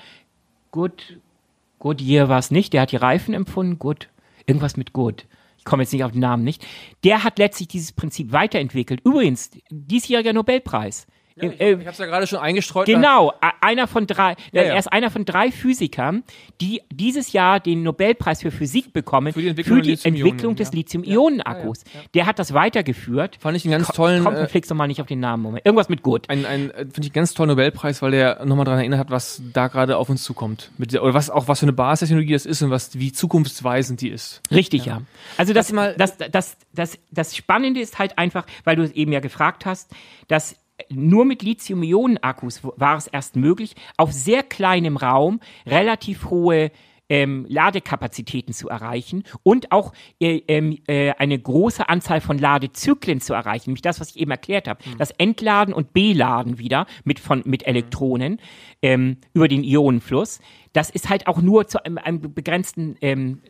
Good, 0.70 1.20
Goodyear 1.78 2.28
war 2.28 2.38
es 2.38 2.50
nicht, 2.50 2.72
der 2.72 2.82
hat 2.82 2.92
die 2.92 2.96
Reifen 2.96 3.34
empfunden, 3.34 3.78
Good, 3.78 4.08
irgendwas 4.46 4.76
mit 4.76 4.92
Good. 4.92 5.26
Ich 5.58 5.64
komme 5.64 5.82
jetzt 5.82 5.92
nicht 5.92 6.02
auf 6.02 6.12
den 6.12 6.20
Namen 6.20 6.42
nicht. 6.42 6.66
Der 7.04 7.22
hat 7.22 7.38
letztlich 7.38 7.68
dieses 7.68 7.92
Prinzip 7.92 8.32
weiterentwickelt. 8.32 9.00
Übrigens, 9.04 9.50
diesjähriger 9.70 10.32
Nobelpreis 10.32 11.06
ja, 11.36 11.50
ich, 11.50 11.60
äh, 11.60 11.72
ich 11.72 11.78
habe 11.78 11.90
es 11.90 11.98
ja 11.98 12.06
gerade 12.06 12.26
schon 12.26 12.38
eingestreut. 12.38 12.86
Genau, 12.86 13.32
einer 13.60 13.86
von 13.86 14.06
drei, 14.06 14.36
ja, 14.52 14.62
ja. 14.62 14.72
er 14.72 14.78
ist 14.78 14.92
einer 14.92 15.10
von 15.10 15.24
drei 15.24 15.50
Physikern, 15.50 16.22
die 16.60 16.82
dieses 16.92 17.32
Jahr 17.32 17.60
den 17.60 17.82
Nobelpreis 17.82 18.42
für 18.42 18.50
Physik 18.50 18.92
bekommen 18.92 19.32
für 19.32 19.40
die 19.40 19.48
Entwicklung, 19.48 19.78
für 19.78 19.82
die 19.82 19.98
Entwicklung 20.02 20.56
des 20.56 20.72
Lithium-Ionen-Akkus. 20.72 21.84
Der 22.14 22.26
hat 22.26 22.38
das 22.38 22.52
weitergeführt. 22.54 23.38
Fand 23.40 23.56
ich 23.56 23.64
einen 23.64 23.72
ganz 23.72 23.88
tollen. 23.88 24.24
Kommt, 24.24 24.36
äh, 24.36 24.60
nochmal 24.68 24.88
nicht 24.88 25.00
auf 25.00 25.06
den 25.06 25.20
Namen. 25.20 25.42
Moment. 25.42 25.66
Irgendwas 25.66 25.88
mit 25.88 26.02
Gut. 26.02 26.28
Ein, 26.28 26.46
ein 26.46 26.70
äh, 26.70 26.78
finde 26.78 27.00
ich 27.00 27.06
einen 27.06 27.12
ganz 27.12 27.34
tollen 27.34 27.48
Nobelpreis, 27.48 28.02
weil 28.02 28.10
der 28.12 28.44
nochmal 28.44 28.64
daran 28.64 28.80
erinnert 28.80 29.00
hat, 29.00 29.10
was 29.10 29.42
da 29.52 29.68
gerade 29.68 29.96
auf 29.96 30.08
uns 30.08 30.22
zukommt. 30.22 30.70
Mit 30.78 30.92
der, 30.92 31.02
oder 31.02 31.14
was 31.14 31.30
auch 31.30 31.48
was 31.48 31.60
für 31.60 31.66
eine 31.66 31.72
Basistechnologie 31.72 32.32
das 32.32 32.46
ist 32.46 32.62
und 32.62 32.70
was 32.70 32.98
wie 32.98 33.12
zukunftsweisend 33.12 34.00
die 34.00 34.08
ist. 34.08 34.40
Richtig, 34.50 34.86
ja. 34.86 35.02
Also 35.36 35.52
das, 35.52 35.68
das, 35.68 35.96
das, 35.96 36.30
das, 36.30 36.56
das, 36.72 36.98
das 37.10 37.36
Spannende 37.36 37.80
ist 37.80 37.98
halt 37.98 38.18
einfach, 38.18 38.46
weil 38.64 38.76
du 38.76 38.82
es 38.82 38.92
eben 38.92 39.12
ja 39.12 39.20
gefragt 39.20 39.66
hast, 39.66 39.90
dass 40.28 40.56
nur 40.90 41.24
mit 41.24 41.42
Lithium-Ionen-Akkus 41.42 42.60
war 42.62 42.96
es 42.96 43.06
erst 43.06 43.36
möglich, 43.36 43.74
auf 43.96 44.12
sehr 44.12 44.42
kleinem 44.42 44.96
Raum 44.96 45.40
relativ 45.66 46.30
hohe 46.30 46.70
ähm, 47.12 47.44
Ladekapazitäten 47.46 48.54
zu 48.54 48.70
erreichen 48.70 49.24
und 49.42 49.70
auch 49.70 49.92
äh, 50.18 50.40
ähm, 50.48 50.78
äh, 50.86 51.12
eine 51.18 51.38
große 51.38 51.86
Anzahl 51.86 52.22
von 52.22 52.38
Ladezyklen 52.38 53.20
zu 53.20 53.34
erreichen. 53.34 53.68
Nämlich 53.68 53.82
das, 53.82 54.00
was 54.00 54.10
ich 54.10 54.16
eben 54.18 54.30
erklärt 54.30 54.66
habe. 54.66 54.80
Mhm. 54.88 54.96
Das 54.96 55.10
Entladen 55.10 55.74
und 55.74 55.92
Beladen 55.92 56.58
wieder 56.58 56.86
mit, 57.04 57.18
von, 57.18 57.42
mit 57.44 57.66
Elektronen 57.66 58.40
ähm, 58.80 59.18
über 59.34 59.46
den 59.46 59.62
Ionenfluss. 59.62 60.40
Das 60.72 60.88
ist 60.88 61.10
halt 61.10 61.26
auch 61.26 61.42
nur 61.42 61.66
zu 61.66 61.84
einem, 61.84 61.98
einem 61.98 62.34
begrenzten 62.34 62.96
ähm, 63.02 63.42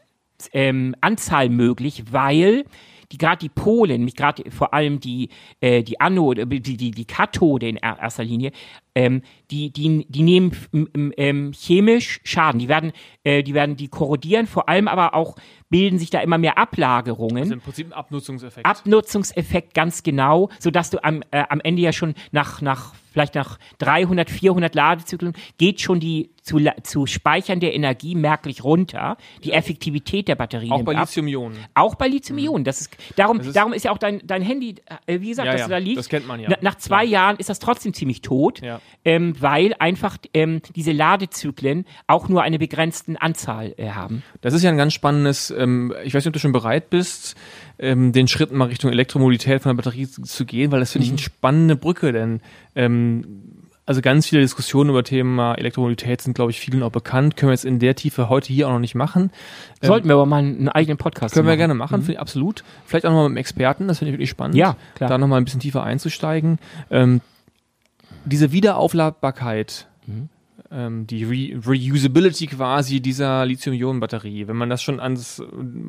ähm, 0.52 0.96
Anzahl 1.00 1.48
möglich, 1.48 2.04
weil 2.10 2.64
die 3.12 3.18
gerade 3.18 3.38
die 3.38 3.48
Polen, 3.48 4.06
gerade 4.06 4.50
vor 4.50 4.72
allem 4.74 4.98
die, 4.98 5.28
äh, 5.60 5.82
die 5.82 6.00
Anode, 6.00 6.46
die, 6.46 6.76
die, 6.76 6.90
die 6.90 7.04
Kathode 7.04 7.68
in 7.68 7.76
erster 7.76 8.24
Linie, 8.24 8.52
ähm, 8.94 9.22
die, 9.50 9.70
die, 9.70 10.06
die 10.08 10.22
nehmen 10.22 10.52
ähm, 11.16 11.52
chemisch 11.52 12.20
Schaden. 12.24 12.58
Die 12.58 12.68
werden, 12.68 12.92
äh, 13.24 13.42
die 13.42 13.54
werden, 13.54 13.76
die 13.76 13.88
korrodieren, 13.88 14.46
vor 14.46 14.68
allem 14.68 14.88
aber 14.88 15.14
auch 15.14 15.36
bilden 15.68 15.98
sich 15.98 16.10
da 16.10 16.20
immer 16.20 16.36
mehr 16.36 16.58
Ablagerungen. 16.58 17.38
Also 17.38 17.54
im 17.54 17.60
Prinzip 17.60 17.86
ein 17.86 17.92
Abnutzungseffekt. 17.94 18.66
Abnutzungseffekt, 18.66 19.74
ganz 19.74 20.02
genau, 20.02 20.50
sodass 20.58 20.90
du 20.90 21.02
am, 21.02 21.22
äh, 21.30 21.44
am 21.48 21.60
Ende 21.60 21.80
ja 21.80 21.92
schon 21.92 22.14
nach, 22.30 22.60
nach 22.60 22.92
vielleicht 23.10 23.34
nach 23.34 23.58
300, 23.78 24.28
400 24.30 24.74
Ladezyklen 24.74 25.34
geht 25.58 25.80
schon 25.80 25.98
die 25.98 26.30
zu, 26.42 26.58
zu 26.82 27.06
speichern 27.06 27.60
der 27.60 27.74
Energie 27.74 28.14
merklich 28.14 28.64
runter. 28.64 29.16
Die 29.44 29.52
Effektivität 29.52 30.28
der 30.28 30.34
Batterie 30.34 30.70
Auch 30.70 30.82
bei 30.82 30.92
Lithium-Ionen. 30.92 31.58
Auch 31.74 31.94
bei 31.94 32.08
Lithium-Ionen. 32.08 32.64
Das 32.64 32.82
ist, 32.82 32.96
darum, 33.16 33.38
das 33.38 33.48
ist 33.48 33.56
darum 33.56 33.72
ist 33.72 33.84
ja 33.84 33.92
auch 33.92 33.98
dein, 33.98 34.20
dein 34.26 34.42
Handy, 34.42 34.74
äh, 35.06 35.20
wie 35.20 35.28
gesagt, 35.28 35.46
ja, 35.46 35.52
dass 35.52 35.60
ja, 35.62 35.66
du 35.68 35.72
da 35.72 35.78
liegst. 35.78 35.98
Das 35.98 36.08
kennt 36.08 36.26
man 36.26 36.40
ja. 36.40 36.48
Na, 36.50 36.56
nach 36.60 36.76
zwei 36.76 37.06
Klar. 37.06 37.12
Jahren 37.12 37.36
ist 37.36 37.48
das 37.48 37.60
trotzdem 37.60 37.94
ziemlich 37.94 38.20
tot, 38.20 38.60
ja. 38.60 38.80
Ähm, 39.04 39.34
weil 39.40 39.74
einfach 39.78 40.16
ähm, 40.32 40.60
diese 40.74 40.92
Ladezyklen 40.92 41.86
auch 42.06 42.28
nur 42.28 42.42
eine 42.42 42.58
begrenzte 42.58 43.20
Anzahl 43.20 43.74
äh, 43.76 43.90
haben. 43.90 44.22
Das 44.40 44.54
ist 44.54 44.62
ja 44.62 44.70
ein 44.70 44.76
ganz 44.76 44.92
spannendes, 44.92 45.50
ähm, 45.50 45.92
ich 46.04 46.14
weiß 46.14 46.24
nicht, 46.24 46.28
ob 46.28 46.34
du 46.34 46.38
schon 46.38 46.52
bereit 46.52 46.90
bist, 46.90 47.36
ähm, 47.78 48.12
den 48.12 48.28
Schritt 48.28 48.52
mal 48.52 48.68
Richtung 48.68 48.90
Elektromobilität 48.90 49.62
von 49.62 49.70
der 49.70 49.82
Batterie 49.82 50.08
zu, 50.08 50.22
zu 50.22 50.44
gehen, 50.44 50.70
weil 50.70 50.80
das 50.80 50.92
finde 50.92 51.06
mhm. 51.06 51.14
ich 51.14 51.20
eine 51.20 51.24
spannende 51.24 51.76
Brücke, 51.76 52.12
denn 52.12 52.40
ähm, 52.76 53.60
also 53.84 54.00
ganz 54.00 54.28
viele 54.28 54.42
Diskussionen 54.42 54.90
über 54.90 55.02
Thema 55.02 55.54
Elektromobilität 55.54 56.22
sind, 56.22 56.34
glaube 56.34 56.52
ich, 56.52 56.60
vielen 56.60 56.84
auch 56.84 56.92
bekannt. 56.92 57.36
Können 57.36 57.48
wir 57.48 57.54
jetzt 57.54 57.64
in 57.64 57.80
der 57.80 57.96
Tiefe 57.96 58.28
heute 58.28 58.52
hier 58.52 58.68
auch 58.68 58.72
noch 58.72 58.78
nicht 58.78 58.94
machen. 58.94 59.32
Ähm, 59.82 59.88
Sollten 59.88 60.06
ähm, 60.06 60.10
wir 60.10 60.14
aber 60.14 60.26
mal 60.26 60.38
einen 60.38 60.68
eigenen 60.68 60.98
Podcast 60.98 61.34
Können 61.34 61.46
machen. 61.46 61.54
wir 61.54 61.56
gerne 61.56 61.74
machen, 61.74 62.04
mhm. 62.06 62.16
absolut. 62.16 62.62
Vielleicht 62.86 63.04
auch 63.06 63.10
nochmal 63.10 63.24
mit 63.24 63.32
einem 63.32 63.36
Experten, 63.38 63.88
das 63.88 63.98
finde 63.98 64.10
ich 64.10 64.14
wirklich 64.14 64.30
spannend. 64.30 64.56
Ja, 64.56 64.76
klar. 64.94 65.10
Da 65.10 65.18
nochmal 65.18 65.40
ein 65.40 65.44
bisschen 65.44 65.60
tiefer 65.60 65.82
einzusteigen. 65.82 66.58
Ähm, 66.90 67.20
diese 68.24 68.52
Wiederaufladbarkeit, 68.52 69.88
mhm 70.06 70.28
ähm, 70.72 71.06
die 71.06 71.24
Re 71.24 71.60
Reusability 71.64 72.46
quasi 72.46 73.00
dieser 73.00 73.44
Lithium-Ionen-Batterie. 73.44 74.48
Wenn 74.48 74.56
man 74.56 74.70
das 74.70 74.82
schon 74.82 75.00
ans, 75.00 75.42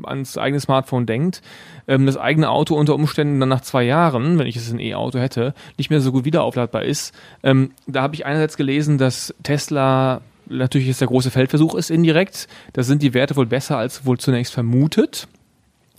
ans 0.04 0.38
eigene 0.38 0.60
Smartphone 0.60 1.06
denkt, 1.06 1.42
ähm, 1.88 2.06
das 2.06 2.18
eigene 2.18 2.50
Auto 2.50 2.76
unter 2.76 2.96
Umständen 2.96 3.40
dann 3.40 3.50
nach 3.50 3.62
zwei 3.62 3.84
Jahren, 3.84 4.38
wenn 4.38 4.48
ich 4.48 4.58
es 4.58 4.72
ein 4.72 4.80
E-Auto 4.80 5.20
hätte, 5.20 5.54
nicht 5.78 5.90
mehr 5.90 6.02
so 6.02 6.12
gut 6.12 6.26
wiederaufladbar 6.26 6.84
ist. 6.84 7.14
Ähm, 7.44 7.72
da 7.88 8.02
habe 8.02 8.16
ich 8.16 8.26
einerseits 8.26 8.58
gelesen, 8.58 8.98
dass 8.98 9.34
Tesla 9.44 10.22
natürlich 10.48 10.88
jetzt 10.88 11.02
der 11.02 11.08
große 11.08 11.32
Feldversuch 11.32 11.76
ist 11.76 11.90
indirekt. 11.90 12.48
Da 12.74 12.84
sind 12.84 13.02
die 13.02 13.14
Werte 13.14 13.36
wohl 13.36 13.46
besser 13.46 13.78
als 13.78 14.06
wohl 14.06 14.18
zunächst 14.18 14.54
vermutet. 14.54 15.28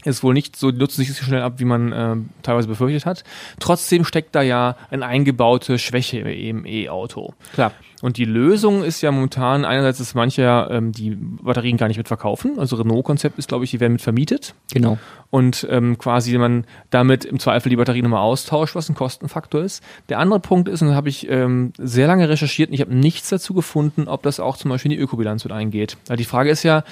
Ist 0.05 0.23
wohl 0.23 0.35
nicht 0.35 0.57
so, 0.57 0.71
nutzt 0.71 0.97
sich 0.97 1.13
so 1.13 1.25
schnell 1.25 1.43
ab, 1.43 1.55
wie 1.59 1.65
man 1.65 1.93
äh, 1.93 2.17
teilweise 2.43 2.69
befürchtet 2.69 3.07
hat. 3.07 3.25
Trotzdem 3.59 4.05
steckt 4.05 4.35
da 4.35 4.43
ja 4.43 4.77
eine 4.91 5.07
eingebaute 5.07 5.79
Schwäche 5.79 6.19
im 6.21 6.67
E-Auto. 6.67 7.35
Klar. 7.55 7.73
Und 8.03 8.19
die 8.19 8.27
Lösung 8.27 8.85
ist 8.85 9.01
ja 9.01 9.11
momentan 9.11 9.65
einerseits, 9.65 9.97
dass 9.97 10.15
manche 10.15 10.69
ähm, 10.71 10.93
die 10.93 11.17
Batterien 11.17 11.79
gar 11.79 11.89
nicht 11.89 11.97
mitverkaufen. 11.97 12.59
Also 12.59 12.77
Renault-Konzept 12.77 13.39
ist, 13.39 13.49
glaube 13.49 13.65
ich, 13.65 13.71
die 13.71 13.81
werden 13.81 13.95
mit 13.95 14.03
vermietet. 14.03 14.55
Genau. 14.75 14.99
Und 15.31 15.67
ähm, 15.71 15.97
quasi 15.97 16.37
man 16.37 16.67
damit 16.91 17.25
im 17.25 17.39
Zweifel 17.39 17.71
die 17.71 17.77
Batterie 17.77 18.03
nochmal 18.03 18.21
austauscht, 18.21 18.75
was 18.75 18.91
ein 18.91 18.95
Kostenfaktor 18.95 19.63
ist. 19.63 19.83
Der 20.11 20.19
andere 20.19 20.41
Punkt 20.41 20.69
ist, 20.69 20.83
und 20.83 20.89
da 20.89 20.95
habe 20.95 21.09
ich 21.09 21.31
ähm, 21.31 21.73
sehr 21.79 22.07
lange 22.07 22.29
recherchiert 22.29 22.69
und 22.69 22.75
ich 22.75 22.83
habe 22.83 22.95
nichts 22.95 23.31
dazu 23.31 23.55
gefunden, 23.55 24.07
ob 24.07 24.23
das 24.23 24.39
auch 24.39 24.59
zum 24.59 24.71
Beispiel 24.71 24.93
in 24.93 24.99
die 24.99 25.03
Ökobilanz 25.03 25.45
mit 25.45 25.55
eingeht. 25.55 25.97
Weil 26.07 26.19
die 26.19 26.25
Frage 26.25 26.51
ist 26.51 26.63
ja, 26.63 26.85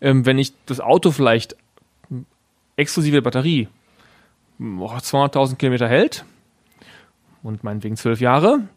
ähm, 0.00 0.24
wenn 0.24 0.38
ich 0.38 0.54
das 0.64 0.80
Auto 0.80 1.10
vielleicht 1.10 1.56
exklusive 2.76 3.22
Batterie 3.22 3.68
200.000 4.60 5.56
Kilometer 5.56 5.88
hält 5.88 6.24
und 7.42 7.64
meinetwegen 7.64 7.96
zwölf 7.96 8.20
Jahre, 8.20 8.68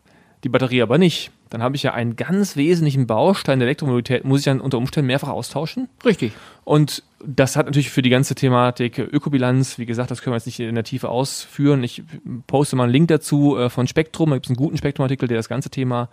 die 0.43 0.49
Batterie 0.49 0.81
aber 0.81 0.97
nicht, 0.97 1.31
dann 1.49 1.61
habe 1.63 1.75
ich 1.75 1.83
ja 1.83 1.93
einen 1.93 2.15
ganz 2.15 2.55
wesentlichen 2.55 3.07
Baustein 3.07 3.59
der 3.59 3.67
Elektromobilität, 3.67 4.25
muss 4.25 4.39
ich 4.39 4.45
dann 4.45 4.59
unter 4.59 4.77
Umständen 4.77 5.07
mehrfach 5.07 5.29
austauschen. 5.29 5.87
Richtig. 6.03 6.33
Und 6.63 7.03
das 7.25 7.55
hat 7.55 7.65
natürlich 7.65 7.89
für 7.89 8.01
die 8.01 8.09
ganze 8.09 8.35
Thematik 8.35 8.99
Ökobilanz, 8.99 9.79
wie 9.79 9.85
gesagt, 9.85 10.11
das 10.11 10.21
können 10.21 10.33
wir 10.33 10.37
jetzt 10.37 10.45
nicht 10.45 10.59
in 10.59 10.75
der 10.75 10.83
Tiefe 10.83 11.09
ausführen. 11.09 11.83
Ich 11.83 12.03
poste 12.45 12.75
mal 12.75 12.83
einen 12.83 12.93
Link 12.93 13.07
dazu 13.07 13.57
äh, 13.57 13.69
von 13.69 13.87
Spektrum, 13.87 14.29
da 14.29 14.35
gibt 14.35 14.45
es 14.45 14.49
einen 14.51 14.57
guten 14.57 14.77
Spektrum-Artikel, 14.77 15.27
der 15.27 15.37
das 15.37 15.49
ganze 15.49 15.69
Thema 15.69 16.09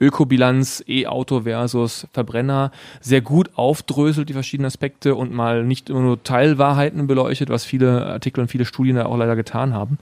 Ökobilanz, 0.00 0.82
E-Auto 0.88 1.42
versus 1.42 2.06
Verbrenner 2.12 2.72
sehr 3.00 3.20
gut 3.20 3.50
aufdröselt, 3.54 4.28
die 4.28 4.32
verschiedenen 4.32 4.66
Aspekte 4.66 5.14
und 5.14 5.32
mal 5.32 5.62
nicht 5.62 5.90
nur 5.90 6.22
Teilwahrheiten 6.22 7.06
beleuchtet, 7.06 7.50
was 7.50 7.64
viele 7.64 8.06
Artikel 8.06 8.40
und 8.40 8.48
viele 8.48 8.64
Studien 8.64 8.96
da 8.96 9.06
auch 9.06 9.16
leider 9.16 9.36
getan 9.36 9.74
haben. 9.74 9.98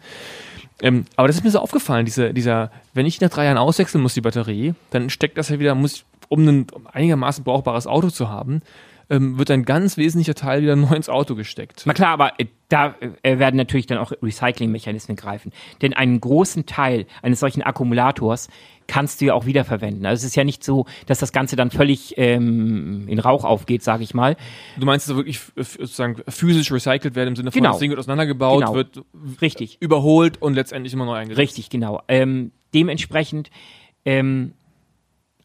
Ähm, 0.82 1.05
aber 1.16 1.28
das 1.28 1.36
ist 1.36 1.44
mir 1.44 1.50
so 1.50 1.59
aufgefallen, 1.59 2.05
diese, 2.05 2.32
dieser, 2.32 2.70
wenn 2.94 3.07
ich 3.07 3.20
nach 3.20 3.30
drei 3.30 3.44
Jahren 3.44 3.59
auswechseln 3.59 4.02
muss, 4.02 4.14
die 4.14 4.20
Batterie, 4.20 4.74
dann 4.90 5.11
steckt 5.11 5.38
das 5.38 5.48
ja 5.48 5.59
wieder, 5.59 5.74
muss, 5.74 6.05
um 6.28 6.46
ein 6.46 6.66
einigermaßen 6.92 7.44
brauchbares 7.44 7.86
Auto 7.86 8.11
zu 8.11 8.28
haben, 8.28 8.62
ähm, 9.14 9.38
wird 9.38 9.50
ein 9.50 9.64
ganz 9.64 9.96
wesentlicher 9.96 10.34
Teil 10.34 10.62
wieder 10.62 10.76
neu 10.76 10.94
ins 10.94 11.08
Auto 11.08 11.34
gesteckt. 11.34 11.82
Na 11.86 11.94
klar, 11.94 12.10
aber 12.10 12.38
äh, 12.38 12.46
da 12.68 12.94
äh, 13.22 13.38
werden 13.38 13.56
natürlich 13.56 13.86
dann 13.86 13.98
auch 13.98 14.12
Recyclingmechanismen 14.22 15.16
greifen. 15.16 15.52
Denn 15.82 15.92
einen 15.92 16.20
großen 16.20 16.66
Teil 16.66 17.06
eines 17.22 17.40
solchen 17.40 17.62
Akkumulators 17.62 18.48
kannst 18.86 19.20
du 19.20 19.26
ja 19.26 19.34
auch 19.34 19.46
wiederverwenden. 19.46 20.04
Also 20.04 20.20
es 20.20 20.24
ist 20.30 20.36
ja 20.36 20.44
nicht 20.44 20.62
so, 20.62 20.86
dass 21.06 21.18
das 21.18 21.32
Ganze 21.32 21.56
dann 21.56 21.70
völlig 21.70 22.14
ähm, 22.18 23.08
in 23.08 23.18
Rauch 23.18 23.44
aufgeht, 23.44 23.82
sage 23.82 24.02
ich 24.02 24.12
mal. 24.12 24.36
Du 24.78 24.84
meinst, 24.86 25.08
dass 25.08 25.16
wirklich 25.16 25.40
sozusagen 25.56 26.16
physisch 26.28 26.70
recycelt 26.70 27.14
werden 27.14 27.28
im 27.28 27.36
Sinne 27.36 27.50
von, 27.50 27.60
Genau. 27.60 27.70
das 27.72 27.80
Ding 27.80 27.90
wird 27.90 27.98
auseinandergebaut, 28.00 28.60
Genau. 28.60 28.74
wird 28.74 29.02
Richtig. 29.40 29.78
überholt 29.80 30.40
und 30.42 30.54
letztendlich 30.54 30.92
immer 30.92 31.06
neu 31.06 31.14
eingesetzt. 31.14 31.38
Richtig, 31.38 31.70
genau. 31.70 32.02
Ähm, 32.08 32.52
dementsprechend 32.74 33.50
ähm, 34.04 34.52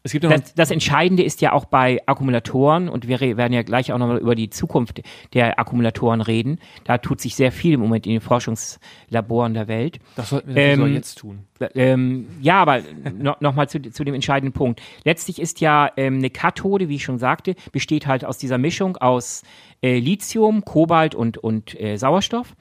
Es 0.02 0.12
gibt 0.12 0.24
Das, 0.24 0.54
das 0.54 0.70
Entscheidende 0.70 1.22
ist 1.22 1.40
ja 1.42 1.52
auch 1.52 1.66
bei 1.66 2.00
Akkumulatoren, 2.06 2.88
und 2.88 3.06
wir 3.06 3.20
werden 3.20 3.52
ja 3.52 3.62
gleich 3.62 3.92
auch 3.92 3.98
nochmal 3.98 4.18
über 4.18 4.34
die 4.34 4.48
Zukunft 4.48 5.02
der 5.34 5.58
Akkumulatoren 5.58 6.20
reden. 6.20 6.58
Da 6.84 6.98
tut 6.98 7.20
sich 7.20 7.34
sehr 7.34 7.52
viel 7.52 7.74
im 7.74 7.80
Moment 7.80 8.06
in 8.06 8.12
den 8.12 8.20
Forschungslaboren 8.20 9.54
der 9.54 9.68
Welt. 9.68 9.98
das 10.16 10.30
sollten 10.30 10.54
wir 10.54 10.62
ähm, 10.62 10.94
jetzt 10.94 11.18
tun. 11.18 11.44
Ähm, 11.74 12.26
ja, 12.40 12.62
aber 12.62 12.80
no, 13.18 13.36
nochmal 13.40 13.68
zu, 13.68 13.80
zu 13.80 14.04
dem 14.04 14.14
entscheidenden 14.14 14.52
Punkt. 14.52 14.80
Letztlich 15.04 15.38
ist 15.40 15.60
ja 15.60 15.90
ähm, 15.96 16.18
eine 16.18 16.30
Kathode, 16.30 16.88
wie 16.88 16.96
ich 16.96 17.04
schon 17.04 17.18
sagte, 17.18 17.54
besteht 17.72 18.06
halt 18.06 18.24
aus 18.24 18.38
dieser 18.38 18.58
Mischung 18.58 18.96
aus 18.96 19.42
äh, 19.82 19.98
Lithium, 19.98 20.64
Kobalt 20.64 21.14
und, 21.14 21.36
und 21.38 21.78
äh, 21.78 21.96
Sauerstoff. 21.96 22.54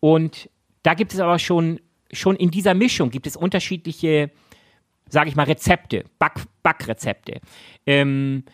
Und 0.00 0.48
da 0.82 0.94
gibt 0.94 1.12
es 1.12 1.20
aber 1.20 1.38
schon, 1.38 1.80
schon 2.10 2.36
in 2.36 2.50
dieser 2.50 2.74
Mischung 2.74 3.10
gibt 3.10 3.26
es 3.26 3.36
unterschiedliche, 3.36 4.30
sage 5.10 5.28
ich 5.28 5.36
mal, 5.36 5.44
Rezepte, 5.44 6.04
Back, 6.18 6.40
Backrezepte. 6.62 7.40
Ähm, 7.86 8.44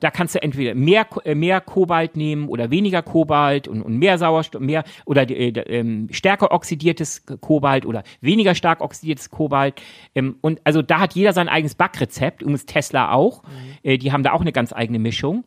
da 0.00 0.10
kannst 0.10 0.34
du 0.34 0.42
entweder 0.42 0.74
mehr, 0.74 1.06
äh, 1.24 1.34
mehr 1.34 1.60
Kobalt 1.60 2.16
nehmen 2.16 2.48
oder 2.48 2.70
weniger 2.70 3.02
Kobalt 3.02 3.68
und, 3.68 3.80
und 3.80 3.96
mehr 3.96 4.18
Sauerstoff, 4.18 4.60
mehr 4.60 4.84
oder 5.06 5.28
äh, 5.30 5.48
ähm, 5.48 6.08
stärker 6.10 6.52
oxidiertes 6.52 7.24
Kobalt 7.40 7.86
oder 7.86 8.02
weniger 8.20 8.54
stark 8.54 8.80
oxidiertes 8.80 9.30
Kobalt. 9.30 9.80
Ähm, 10.14 10.36
und 10.42 10.60
also 10.64 10.82
da 10.82 11.00
hat 11.00 11.14
jeder 11.14 11.32
sein 11.32 11.48
eigenes 11.48 11.74
Backrezept, 11.74 12.42
übrigens 12.42 12.66
Tesla 12.66 13.12
auch. 13.12 13.44
Äh, 13.82 13.98
die 13.98 14.12
haben 14.12 14.22
da 14.22 14.32
auch 14.32 14.42
eine 14.42 14.52
ganz 14.52 14.72
eigene 14.72 14.98
Mischung. 14.98 15.44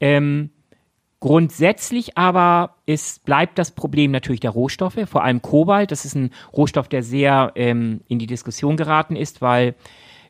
Ähm, 0.00 0.50
Grundsätzlich 1.22 2.18
aber 2.18 2.78
ist, 2.84 3.24
bleibt 3.24 3.56
das 3.56 3.70
Problem 3.70 4.10
natürlich 4.10 4.40
der 4.40 4.50
Rohstoffe, 4.50 4.98
vor 5.04 5.22
allem 5.22 5.40
Kobalt. 5.40 5.92
Das 5.92 6.04
ist 6.04 6.16
ein 6.16 6.30
Rohstoff, 6.52 6.88
der 6.88 7.04
sehr 7.04 7.52
ähm, 7.54 8.00
in 8.08 8.18
die 8.18 8.26
Diskussion 8.26 8.76
geraten 8.76 9.14
ist, 9.14 9.40
weil 9.40 9.76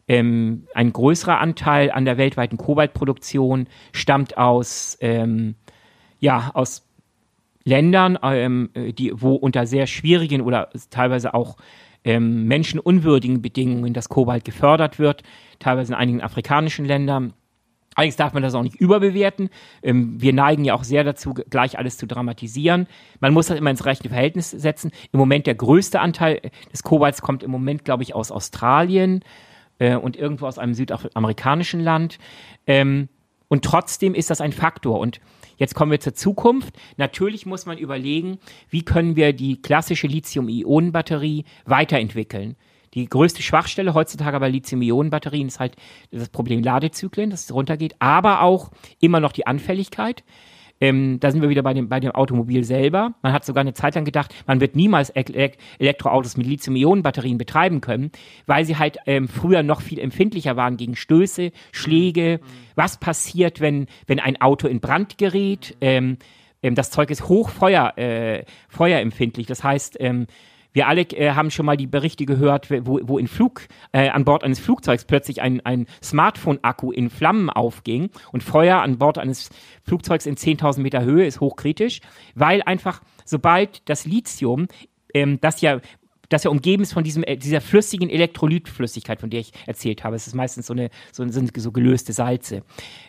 ähm, 0.07 0.67
ein 0.75 0.93
größerer 0.93 1.41
Anteil 1.41 1.91
an 1.91 2.05
der 2.05 2.19
weltweiten 2.19 2.59
Kobaltproduktion 2.59 3.69
stammt 3.93 4.37
aus, 4.37 4.99
ähm, 5.01 5.55
ja, 6.19 6.51
aus 6.53 6.87
Ländern, 7.65 8.19
ähm, 8.23 8.69
die, 8.75 9.13
wo 9.15 9.35
unter 9.35 9.67
sehr 9.67 9.87
schwierigen 9.87 10.43
oder 10.43 10.69
teilweise 10.91 11.33
auch 11.33 11.57
ähm, 12.05 12.45
menschenunwürdigen 12.45 13.41
Bedingungen 13.41 13.95
das 13.95 14.11
Kobalt 14.11 14.45
gefördert 14.45 14.99
wird, 14.99 15.23
teilweise 15.59 15.95
in 15.95 15.99
einigen 15.99 16.21
afrikanischen 16.21 16.85
Ländern. 16.85 17.33
Allerdings 17.95 18.17
darf 18.17 18.33
man 18.33 18.43
das 18.43 18.55
auch 18.55 18.63
nicht 18.63 18.77
überbewerten. 18.77 19.51
Ähm, 19.83 20.21
wir 20.21 20.33
neigen 20.33 20.65
ja 20.65 20.75
auch 20.75 20.85
sehr 20.85 21.05
dazu, 21.05 21.35
gleich 21.35 21.79
alles 21.79 21.97
zu 21.97 22.07
dramatisieren. 22.07 22.87
Man 23.21 23.33
muss 23.33 23.47
das 23.47 23.59
immer 23.59 23.71
ins 23.71 23.85
rechte 23.85 24.09
Verhältnis 24.09 24.51
setzen. 24.51 24.91
Im 25.13 25.19
Moment 25.19 25.47
der 25.47 25.55
größte 25.55 26.01
Anteil 26.01 26.41
des 26.73 26.83
Kobalts 26.83 27.23
kommt 27.23 27.43
im 27.43 27.51
Moment, 27.51 27.85
glaube 27.85 28.03
ich, 28.03 28.15
aus 28.15 28.31
Australien 28.31 29.25
äh, 29.79 29.97
und 29.97 30.17
irgendwo 30.17 30.47
aus 30.47 30.59
einem 30.59 30.75
südamerikanischen 30.75 31.81
Land. 31.81 32.19
Ähm, 32.67 33.09
und 33.49 33.65
trotzdem 33.65 34.15
ist 34.15 34.31
das 34.31 34.41
ein 34.41 34.53
Faktor. 34.53 34.99
Und 34.99 35.21
jetzt 35.59 35.75
kommen 35.75 35.91
wir 35.91 36.01
zur 36.01 36.15
Zukunft. 36.15 36.75
Natürlich 36.97 37.45
muss 37.45 37.67
man 37.67 37.77
überlegen, 37.77 38.39
wie 38.71 38.83
können 38.83 39.17
wir 39.17 39.35
die 39.35 39.61
klassische 39.61 40.07
Lithium-Ionen-Batterie 40.07 41.45
weiterentwickeln. 41.67 42.57
Die 42.95 43.07
größte 43.07 43.43
Schwachstelle 43.43 43.95
heutzutage 43.95 44.39
bei 44.39 44.49
Lithium-Ionen-Batterien 44.49 45.49
ist 45.49 45.61
halt 45.61 45.77
das 46.11 46.29
Problem 46.29 46.63
Ladezyklen, 46.63 47.31
dass 47.31 47.45
es 47.45 47.55
runtergeht, 47.55 47.95
aber 47.99 48.43
auch 48.43 48.71
immer 49.01 49.21
noch 49.21 49.33
die 49.33 49.47
Anfälligkeit. 49.47 50.25
Ähm, 50.81 51.21
da 51.21 51.31
sind 51.31 51.43
wir 51.43 51.49
wieder 51.49 51.63
bei 51.63 51.75
dem, 51.75 51.89
bei 51.89 52.01
dem 52.01 52.11
Automobil 52.11 52.65
selber. 52.65 53.15
Man 53.23 53.33
hat 53.33 53.45
sogar 53.45 53.61
eine 53.61 53.73
Zeit 53.73 53.95
lang 53.95 54.05
gedacht, 54.05 54.35
man 54.49 54.61
wird 54.61 54.75
niemals 54.75 55.15
Elek- 55.15 55.57
Elektroautos 55.79 56.37
mit 56.37 56.47
Lithium-Ionen-Batterien 56.47 57.39
betreiben 57.39 57.81
können, 57.81 58.11
weil 58.47 58.65
sie 58.65 58.77
halt 58.77 58.99
ähm, 59.07 59.29
früher 59.29 59.63
noch 59.63 59.81
viel 59.81 60.01
empfindlicher 60.01 60.57
waren 60.57 60.77
gegen 60.77 60.97
Stöße, 60.97 61.53
Schläge. 61.71 62.41
Was 62.75 62.99
passiert, 62.99 63.61
wenn, 63.61 63.87
wenn 64.09 64.19
ein 64.19 64.41
Auto 64.41 64.67
in 64.67 64.81
Brand 64.81 65.19
gerät? 65.19 65.77
Ähm, 65.81 66.19
ähm, 66.65 66.75
das 66.75 66.91
Zeug 66.91 67.11
ist 67.11 67.29
hochfeuer, 67.29 67.97
äh, 67.97 68.45
feuerempfindlich. 68.69 69.47
Das 69.47 69.63
heißt, 69.63 69.99
ähm, 70.01 70.27
wir 70.73 70.89
alle 70.89 71.03
äh, 71.03 71.33
haben 71.33 71.51
schon 71.51 71.67
mal 71.67 71.77
die 71.77 71.87
Berichte 71.87 72.27
gehört, 72.27 72.71
wo, 72.87 73.01
wo 73.03 73.19
in 73.19 73.29
Flug, 73.29 73.69
äh, 73.93 74.09
an 74.09 74.25
Bord 74.25 74.45
eines 74.45 74.61
Flugzeugs 74.61 75.05
plötzlich 75.05 75.43
ein, 75.43 75.61
ein 75.65 75.87
Smartphone-Akku 76.03 76.93
in 76.93 77.11
Flammen 77.11 77.51
aufging 77.51 78.11
und 78.33 78.43
Feuer 78.43 78.81
an 78.81 78.99
Bord 78.99 79.19
eines 79.19 79.51
Flugzeugs 79.85 80.27
in 80.27 80.37
10.000 80.37 80.81
Meter 80.81 81.03
Höhe 81.03 81.27
ist 81.27 81.41
hochkritisch, 81.41 82.01
weil 82.35 82.63
einfach, 82.63 83.03
sobald 83.25 83.89
das 83.89 84.05
Lithium, 84.05 84.69
ähm, 85.15 85.39
das 85.41 85.61
ja 85.61 85.81
das 86.33 86.45
ja 86.45 86.51
umgeben 86.51 86.83
ist 86.83 86.93
von 86.95 87.05
diesem, 87.05 87.25
äh, 87.25 87.37
dieser 87.37 87.61
flüssigen 87.61 88.09
Elektrolytflüssigkeit, 88.09 89.21
von 89.21 89.31
der 89.31 89.41
ich 89.41 89.53
erzählt 89.67 90.03
habe. 90.03 90.17
Es 90.17 90.27
ist 90.27 90.35
meistens 90.35 90.67
so 90.67 90.73
eine, 90.73 90.89
so, 91.13 91.25
so 91.29 91.73
gelöste 91.73 92.13
Salze. 92.13 92.63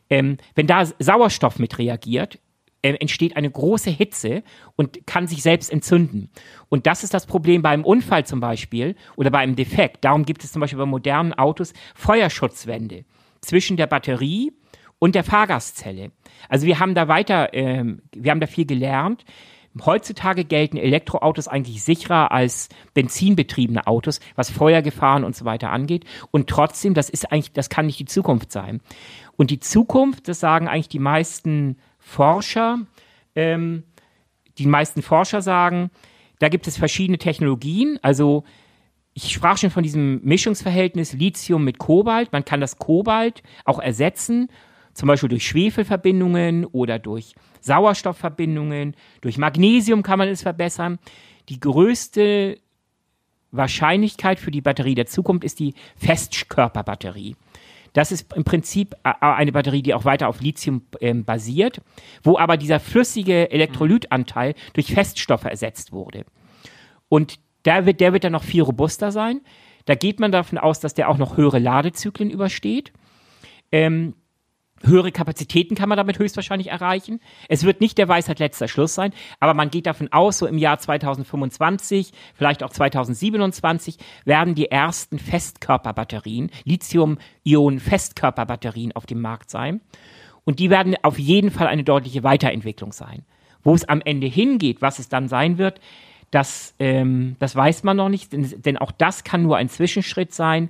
Ähm, 0.09 0.37
wenn 0.55 0.67
da 0.67 0.85
Sauerstoff 0.99 1.59
mit 1.59 1.77
reagiert, 1.77 2.39
entsteht 2.83 3.37
eine 3.37 3.49
große 3.49 3.89
Hitze 3.89 4.43
und 4.75 5.07
kann 5.07 5.27
sich 5.27 5.41
selbst 5.41 5.71
entzünden. 5.71 6.29
Und 6.69 6.85
das 6.85 7.03
ist 7.03 7.13
das 7.13 7.25
Problem 7.25 7.61
bei 7.61 7.69
einem 7.69 7.85
Unfall 7.85 8.25
zum 8.25 8.39
Beispiel 8.39 8.95
oder 9.15 9.31
bei 9.31 9.39
einem 9.39 9.55
Defekt. 9.55 10.03
Darum 10.03 10.25
gibt 10.25 10.43
es 10.43 10.51
zum 10.51 10.59
Beispiel 10.59 10.79
bei 10.79 10.85
modernen 10.85 11.33
Autos 11.33 11.73
Feuerschutzwände 11.95 13.05
zwischen 13.41 13.77
der 13.77 13.87
Batterie 13.87 14.51
und 14.99 15.15
der 15.15 15.23
Fahrgastzelle. 15.23 16.11
Also 16.49 16.65
wir 16.65 16.79
haben 16.79 16.95
da 16.95 17.07
weiter, 17.07 17.53
ähm, 17.53 18.01
wir 18.13 18.31
haben 18.31 18.39
da 18.39 18.47
viel 18.47 18.65
gelernt. 18.65 19.25
Heutzutage 19.85 20.45
gelten 20.45 20.77
Elektroautos 20.77 21.47
eigentlich 21.47 21.83
sicherer 21.83 22.31
als 22.31 22.69
benzinbetriebene 22.93 23.87
Autos, 23.87 24.19
was 24.35 24.51
Feuergefahren 24.51 25.23
und 25.23 25.35
so 25.35 25.45
weiter 25.45 25.71
angeht. 25.71 26.05
Und 26.31 26.47
trotzdem, 26.47 26.93
das 26.93 27.09
ist 27.09 27.31
eigentlich, 27.31 27.53
das 27.53 27.69
kann 27.69 27.87
nicht 27.87 27.99
die 27.99 28.05
Zukunft 28.05 28.51
sein. 28.51 28.81
Und 29.35 29.49
die 29.49 29.59
Zukunft, 29.59 30.27
das 30.27 30.39
sagen 30.39 30.67
eigentlich 30.67 30.89
die 30.89 30.99
meisten 30.99 31.77
Forscher, 32.03 32.79
ähm, 33.35 33.83
die 34.57 34.67
meisten 34.67 35.01
Forscher 35.01 35.41
sagen, 35.41 35.89
da 36.39 36.49
gibt 36.49 36.67
es 36.67 36.77
verschiedene 36.77 37.17
Technologien. 37.17 37.97
Also 38.01 38.43
ich 39.13 39.31
sprach 39.31 39.57
schon 39.57 39.69
von 39.71 39.83
diesem 39.83 40.21
Mischungsverhältnis 40.23 41.13
Lithium 41.13 41.63
mit 41.63 41.77
Kobalt. 41.77 42.31
Man 42.31 42.45
kann 42.45 42.61
das 42.61 42.77
Kobalt 42.77 43.41
auch 43.65 43.79
ersetzen 43.79 44.49
zum 44.93 45.07
Beispiel 45.07 45.29
durch 45.29 45.47
Schwefelverbindungen 45.47 46.65
oder 46.65 46.99
durch 46.99 47.33
Sauerstoffverbindungen, 47.61 48.95
durch 49.21 49.37
Magnesium 49.37 50.03
kann 50.03 50.19
man 50.19 50.27
es 50.27 50.41
verbessern. 50.41 50.99
Die 51.49 51.59
größte 51.59 52.59
Wahrscheinlichkeit 53.51 54.39
für 54.39 54.51
die 54.51 54.61
Batterie 54.61 54.95
der 54.95 55.05
Zukunft 55.05 55.43
ist 55.43 55.59
die 55.59 55.73
Festkörperbatterie. 55.95 57.35
Das 57.93 58.11
ist 58.11 58.33
im 58.33 58.43
Prinzip 58.43 58.95
äh, 59.03 59.13
eine 59.19 59.51
Batterie, 59.51 59.81
die 59.81 59.93
auch 59.93 60.05
weiter 60.05 60.27
auf 60.27 60.41
Lithium 60.41 60.81
ähm, 60.99 61.23
basiert, 61.23 61.81
wo 62.23 62.37
aber 62.37 62.57
dieser 62.57 62.79
flüssige 62.79 63.49
Elektrolytanteil 63.51 64.55
durch 64.73 64.93
Feststoffe 64.93 65.45
ersetzt 65.45 65.91
wurde. 65.91 66.25
Und 67.07 67.39
der 67.65 67.85
wird, 67.85 68.01
der 68.01 68.13
wird 68.13 68.23
dann 68.23 68.33
noch 68.33 68.43
viel 68.43 68.63
robuster 68.63 69.11
sein. 69.11 69.41
Da 69.85 69.95
geht 69.95 70.19
man 70.19 70.31
davon 70.31 70.57
aus, 70.57 70.79
dass 70.79 70.93
der 70.93 71.09
auch 71.09 71.17
noch 71.17 71.37
höhere 71.37 71.59
Ladezyklen 71.59 72.29
übersteht. 72.29 72.91
Ähm, 73.71 74.15
höhere 74.83 75.11
Kapazitäten 75.11 75.75
kann 75.75 75.89
man 75.89 75.97
damit 75.97 76.19
höchstwahrscheinlich 76.19 76.69
erreichen. 76.69 77.19
Es 77.49 77.63
wird 77.63 77.81
nicht 77.81 77.97
der 77.97 78.07
Weisheit 78.07 78.39
letzter 78.39 78.67
Schluss 78.67 78.93
sein, 78.93 79.13
aber 79.39 79.53
man 79.53 79.69
geht 79.69 79.85
davon 79.85 80.11
aus, 80.11 80.37
so 80.37 80.47
im 80.47 80.57
Jahr 80.57 80.79
2025, 80.79 82.11
vielleicht 82.33 82.63
auch 82.63 82.69
2027, 82.69 83.97
werden 84.25 84.55
die 84.55 84.69
ersten 84.69 85.19
Festkörperbatterien, 85.19 86.51
Lithium-Ionen-Festkörperbatterien 86.65 88.93
auf 88.93 89.05
dem 89.05 89.21
Markt 89.21 89.49
sein. 89.49 89.81
Und 90.45 90.59
die 90.59 90.69
werden 90.69 90.95
auf 91.03 91.19
jeden 91.19 91.51
Fall 91.51 91.67
eine 91.67 91.83
deutliche 91.83 92.23
Weiterentwicklung 92.23 92.91
sein. 92.91 93.23
Wo 93.63 93.73
es 93.73 93.87
am 93.87 94.01
Ende 94.01 94.27
hingeht, 94.27 94.81
was 94.81 94.99
es 94.99 95.07
dann 95.07 95.29
sein 95.29 95.57
wird, 95.57 95.79
das, 96.31 96.75
ähm, 96.79 97.37
das 97.39 97.55
weiß 97.55 97.83
man 97.83 97.97
noch 97.97 98.09
nicht, 98.09 98.33
denn, 98.33 98.61
denn 98.61 98.77
auch 98.77 98.91
das 98.91 99.23
kann 99.23 99.43
nur 99.43 99.57
ein 99.57 99.69
Zwischenschritt 99.69 100.33
sein. 100.33 100.69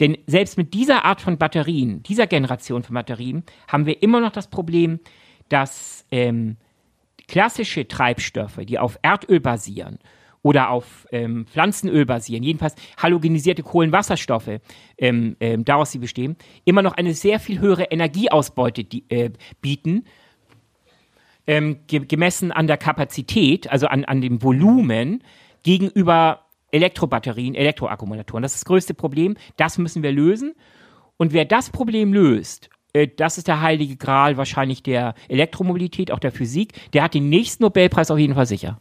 Denn 0.00 0.18
selbst 0.26 0.58
mit 0.58 0.74
dieser 0.74 1.04
Art 1.04 1.20
von 1.20 1.38
Batterien, 1.38 2.02
dieser 2.02 2.26
Generation 2.26 2.82
von 2.82 2.94
Batterien, 2.94 3.44
haben 3.68 3.86
wir 3.86 4.02
immer 4.02 4.20
noch 4.20 4.32
das 4.32 4.48
Problem, 4.48 5.00
dass 5.48 6.04
ähm, 6.10 6.56
klassische 7.28 7.86
Treibstoffe, 7.86 8.60
die 8.64 8.78
auf 8.78 8.98
Erdöl 9.02 9.40
basieren 9.40 9.98
oder 10.42 10.70
auf 10.70 11.06
ähm, 11.10 11.46
Pflanzenöl 11.46 12.04
basieren, 12.04 12.42
jedenfalls 12.42 12.74
halogenisierte 13.00 13.62
Kohlenwasserstoffe, 13.62 14.60
ähm, 14.98 15.36
ähm, 15.40 15.64
daraus 15.64 15.92
sie 15.92 15.98
bestehen, 15.98 16.36
immer 16.64 16.82
noch 16.82 16.92
eine 16.92 17.14
sehr 17.14 17.40
viel 17.40 17.60
höhere 17.60 17.84
Energieausbeute 17.84 18.84
die, 18.84 19.04
äh, 19.08 19.30
bieten, 19.62 20.04
ähm, 21.46 21.78
ge 21.86 22.00
gemessen 22.00 22.52
an 22.52 22.66
der 22.66 22.76
Kapazität, 22.76 23.70
also 23.70 23.86
an, 23.86 24.04
an 24.04 24.20
dem 24.20 24.42
Volumen, 24.42 25.22
gegenüber 25.62 26.43
Elektrobatterien, 26.74 27.54
Elektroakkumulatoren. 27.54 28.42
Das 28.42 28.54
ist 28.54 28.62
das 28.62 28.66
größte 28.66 28.94
Problem. 28.94 29.36
Das 29.56 29.78
müssen 29.78 30.02
wir 30.02 30.12
lösen. 30.12 30.54
Und 31.16 31.32
wer 31.32 31.44
das 31.44 31.70
Problem 31.70 32.12
löst, 32.12 32.68
äh, 32.92 33.08
das 33.08 33.38
ist 33.38 33.46
der 33.46 33.60
heilige 33.60 33.96
Gral 33.96 34.36
wahrscheinlich 34.36 34.82
der 34.82 35.14
Elektromobilität, 35.28 36.10
auch 36.10 36.18
der 36.18 36.32
Physik. 36.32 36.72
Der 36.92 37.04
hat 37.04 37.14
den 37.14 37.28
nächsten 37.28 37.62
Nobelpreis 37.62 38.10
auf 38.10 38.18
jeden 38.18 38.34
Fall 38.34 38.46
sicher. 38.46 38.78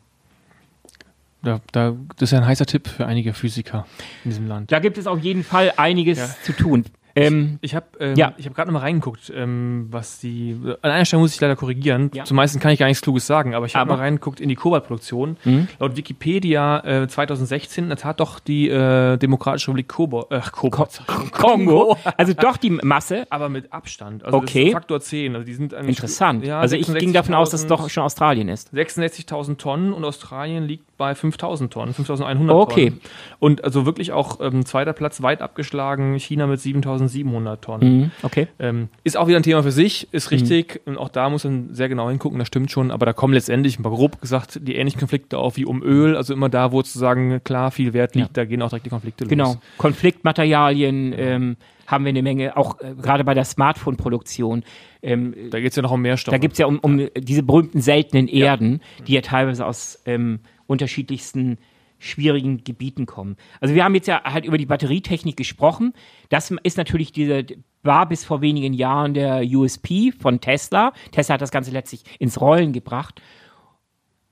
Da, 1.44 1.60
da, 1.72 1.96
das 2.16 2.30
ist 2.30 2.32
ja 2.32 2.40
ein 2.40 2.48
heißer 2.48 2.66
Tipp 2.66 2.88
für 2.88 3.06
einige 3.06 3.34
Physiker 3.34 3.86
in 4.24 4.32
diesem 4.32 4.48
Land. 4.48 4.72
Da 4.72 4.80
gibt 4.80 4.98
es 4.98 5.08
auf 5.08 5.20
jeden 5.20 5.44
Fall 5.44 5.74
einiges 5.78 6.18
ja. 6.18 6.30
zu 6.44 6.54
tun. 6.54 6.86
Ähm, 7.16 7.60
ich 7.62 7.76
habe 7.76 7.86
ähm, 8.00 8.16
ja. 8.16 8.34
hab 8.44 8.56
gerade 8.56 8.72
noch 8.72 8.80
mal 8.80 8.86
reingeguckt, 8.86 9.32
ähm, 9.36 9.88
was 9.92 10.20
die. 10.20 10.60
An 10.82 10.92
einer 10.92 11.06
Stelle 11.06 11.22
muss 11.22 11.36
ich 11.36 11.42
leider 11.42 11.56
korrigieren. 11.56 12.10
Ja. 12.14 12.24
Zum 12.24 12.38
meisten 12.38 12.60
kann 12.60 12.72
ich 12.72 12.80
gar 12.80 12.88
nichts 12.88 13.02
Kluges 13.02 13.28
sagen, 13.28 13.54
aber 13.54 13.68
ich 13.68 13.76
habe 13.76 13.92
mal 13.92 14.00
reingeguckt 14.00 14.40
in 14.40 14.50
die 14.50 14.56
Kobaltproduktion. 14.56 15.38
Mhm. 15.44 15.68
Laut 15.80 15.96
Wikipedia 15.96 17.04
äh, 17.04 17.08
2016 17.08 17.84
in 17.84 17.90
der 17.90 17.98
Tat 17.98 18.20
doch 18.20 18.40
die 18.40 18.68
äh, 18.68 19.18
Demokratische 19.18 19.68
Republik 19.68 19.90
Kobo, 19.90 20.26
äh, 20.32 20.42
Kobo, 20.52 20.88
Kongo. 21.32 21.98
Also 22.18 22.34
doch 22.34 22.58
die 22.58 22.72
Masse. 22.72 23.28
Aber 23.30 23.50
mit 23.50 23.72
Abstand. 23.72 24.24
Also 24.26 24.38
okay. 24.38 24.72
Faktor 24.72 25.00
10. 25.00 25.36
Also 25.36 25.46
die 25.46 25.54
sind 25.54 25.74
Interessant. 25.74 26.44
Ja, 26.46 26.60
also 26.60 26.76
ich 26.76 26.92
ging 26.94 27.14
davon 27.14 27.36
aus, 27.36 27.52
dass 27.52 27.62
es 27.62 27.68
doch 27.68 27.90
schon 27.90 28.04
Australien 28.04 28.50
ist. 28.50 28.74
66.000 28.74 29.58
Tonnen 29.58 29.94
und 29.94 30.04
Australien 30.04 30.64
liegt 30.64 30.98
bei 30.98 31.14
5.000 31.14 31.70
Tonnen, 31.70 31.94
5.100 31.94 32.50
okay. 32.50 32.90
Tonnen. 32.90 33.02
Und 33.40 33.64
also 33.64 33.86
wirklich 33.86 34.12
auch 34.12 34.40
ähm, 34.42 34.66
zweiter 34.66 34.94
Platz 34.94 35.22
weit 35.22 35.42
abgeschlagen, 35.42 36.18
China 36.18 36.48
mit 36.48 36.60
7.000 36.60 37.03
1700 37.04 37.64
Tonnen. 37.64 37.98
Mhm, 37.98 38.12
okay. 38.24 38.48
Ähm, 38.60 38.90
ist 39.04 39.18
auch 39.18 39.28
wieder 39.28 39.38
ein 39.38 39.44
Thema 39.44 39.64
für 39.64 39.72
sich, 39.72 40.08
ist 40.12 40.32
richtig. 40.32 40.82
Mhm. 40.86 40.94
Und 40.94 40.98
auch 40.98 41.10
da 41.10 41.30
muss 41.30 41.44
man 41.44 41.74
sehr 41.74 41.90
genau 41.90 42.10
hingucken, 42.10 42.40
das 42.40 42.48
stimmt 42.48 42.72
schon. 42.72 42.92
Aber 42.92 43.06
da 43.06 43.14
kommen 43.14 43.34
letztendlich, 43.34 43.80
mal 43.80 43.90
grob 43.90 44.22
gesagt, 44.22 44.60
die 44.62 44.76
ähnlichen 44.76 45.00
Konflikte 45.00 45.38
auf 45.38 45.58
wie 45.58 45.66
um 45.66 45.82
Öl. 45.84 46.16
Also 46.16 46.34
immer 46.34 46.50
da, 46.50 46.72
wo 46.72 46.78
sozusagen 46.78 47.44
klar 47.44 47.72
viel 47.72 47.94
Wert 47.94 48.16
liegt, 48.16 48.30
ja. 48.30 48.44
da 48.44 48.46
gehen 48.46 48.62
auch 48.62 48.70
direkt 48.70 48.86
die 48.86 48.90
Konflikte 48.90 49.26
genau. 49.26 49.46
los. 49.46 49.54
Genau. 49.54 49.64
Konfliktmaterialien, 49.78 51.14
ähm, 51.18 51.58
haben 51.88 52.06
wir 52.06 52.10
eine 52.10 52.22
Menge, 52.22 52.56
auch 52.58 52.80
äh, 52.80 52.96
gerade 53.02 53.24
bei 53.24 53.34
der 53.34 53.46
Smartphone-Produktion. 53.46 54.64
Ähm, 55.02 55.36
da 55.52 55.60
geht 55.60 55.72
es 55.72 55.76
ja 55.76 55.82
noch 55.82 55.92
um 55.92 56.02
mehr 56.02 56.18
Stoffe. 56.18 56.36
Da 56.36 56.40
geht 56.40 56.54
es 56.54 56.58
ja 56.58 56.66
um, 56.66 56.80
um 56.80 57.08
diese 57.18 57.44
berühmten 57.44 57.82
seltenen 57.82 58.28
Erden, 58.28 58.82
ja. 59.00 59.06
die 59.06 59.14
ja 59.14 59.22
teilweise 59.22 59.66
aus 59.66 60.02
ähm, 60.06 60.40
unterschiedlichsten 60.68 61.58
schwierigen 62.04 62.64
Gebieten 62.64 63.06
kommen. 63.06 63.38
Also 63.60 63.76
wir 63.76 63.84
haben 63.84 63.96
jetzt 63.96 64.08
ja 64.08 64.24
halt 64.24 64.46
über 64.46 64.58
die 64.58 64.66
Batterietechnik 64.66 65.38
gesprochen. 65.38 65.94
Das 66.30 66.52
ist 66.64 66.78
natürlich 66.78 67.12
diese, 67.12 67.46
war 67.82 68.08
bis 68.08 68.26
vor 68.26 68.42
wenigen 68.42 68.74
Jahren 68.74 69.14
der 69.14 69.44
USP 69.44 70.12
von 70.12 70.42
Tesla. 70.42 70.94
Tesla 71.12 71.36
hat 71.36 71.42
das 71.42 71.52
Ganze 71.52 71.72
letztlich 71.72 72.04
ins 72.20 72.40
Rollen 72.40 72.74
gebracht. 72.74 73.22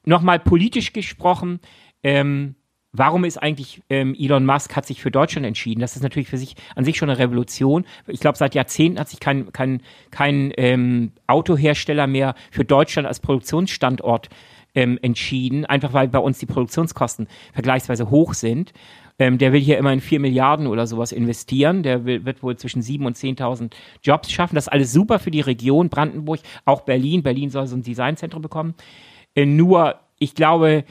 Nochmal 0.04 0.40
politisch 0.40 0.94
gesprochen, 0.94 1.60
ähm, 2.04 2.56
warum 2.92 3.24
ist 3.24 3.38
eigentlich 3.38 3.82
ähm, 3.90 4.16
Elon 4.18 4.46
Musk 4.46 4.76
hat 4.76 4.86
sich 4.86 5.02
für 5.02 5.12
Deutschland 5.12 5.46
entschieden? 5.46 5.80
Das 5.80 5.96
ist 5.96 6.02
natürlich 6.02 6.28
für 6.28 6.38
sich 6.38 6.56
an 6.76 6.84
sich 6.84 6.98
schon 6.98 7.10
eine 7.10 7.20
Revolution. 7.20 7.86
Ich 8.08 8.20
glaube, 8.20 8.38
seit 8.38 8.56
Jahrzehnten 8.56 9.00
hat 9.00 9.10
sich 9.10 9.20
kein, 9.20 9.52
kein, 9.52 9.82
kein 10.10 10.52
ähm, 10.58 11.12
Autohersteller 11.28 12.08
mehr 12.08 12.36
für 12.52 12.66
Deutschland 12.66 13.08
als 13.08 13.20
Produktionsstandort 13.20 14.30
ähm, 14.76 15.00
entschieden, 15.02 15.66
einfach 15.66 15.94
weil 15.94 16.08
bei 16.08 16.20
uns 16.20 16.40
die 16.40 16.46
Produktionskosten 16.46 17.28
vergleichsweise 17.54 18.10
hoch 18.10 18.34
sind. 18.34 18.74
Ähm, 19.20 19.38
der 19.38 19.54
will 19.54 19.60
hier 19.60 19.78
immerhin 19.78 20.02
4 20.02 20.20
Milliarden 20.20 20.68
oder 20.68 20.88
sowas 20.88 21.12
investieren. 21.12 21.84
Der 21.84 22.06
will, 22.06 22.26
wird 22.26 22.42
wohl 22.42 22.58
zwischen 22.58 22.82
7.000 22.82 23.06
und 23.06 23.18
10.000 23.18 23.72
Jobs 24.02 24.32
schaffen. 24.32 24.56
Das 24.56 24.66
ist 24.66 24.72
alles 24.72 24.94
super 24.94 25.20
für 25.20 25.32
die 25.32 25.42
Region 25.42 25.90
Brandenburg, 25.90 26.40
auch 26.66 26.82
Berlin. 26.82 27.22
Berlin 27.22 27.50
soll 27.50 27.68
so 27.68 27.76
ein 27.76 27.84
Designzentrum 27.84 28.42
bekommen. 28.42 28.74
Äh, 29.36 29.46
nur, 29.46 30.00
ich 30.18 30.34
glaube, 30.34 30.86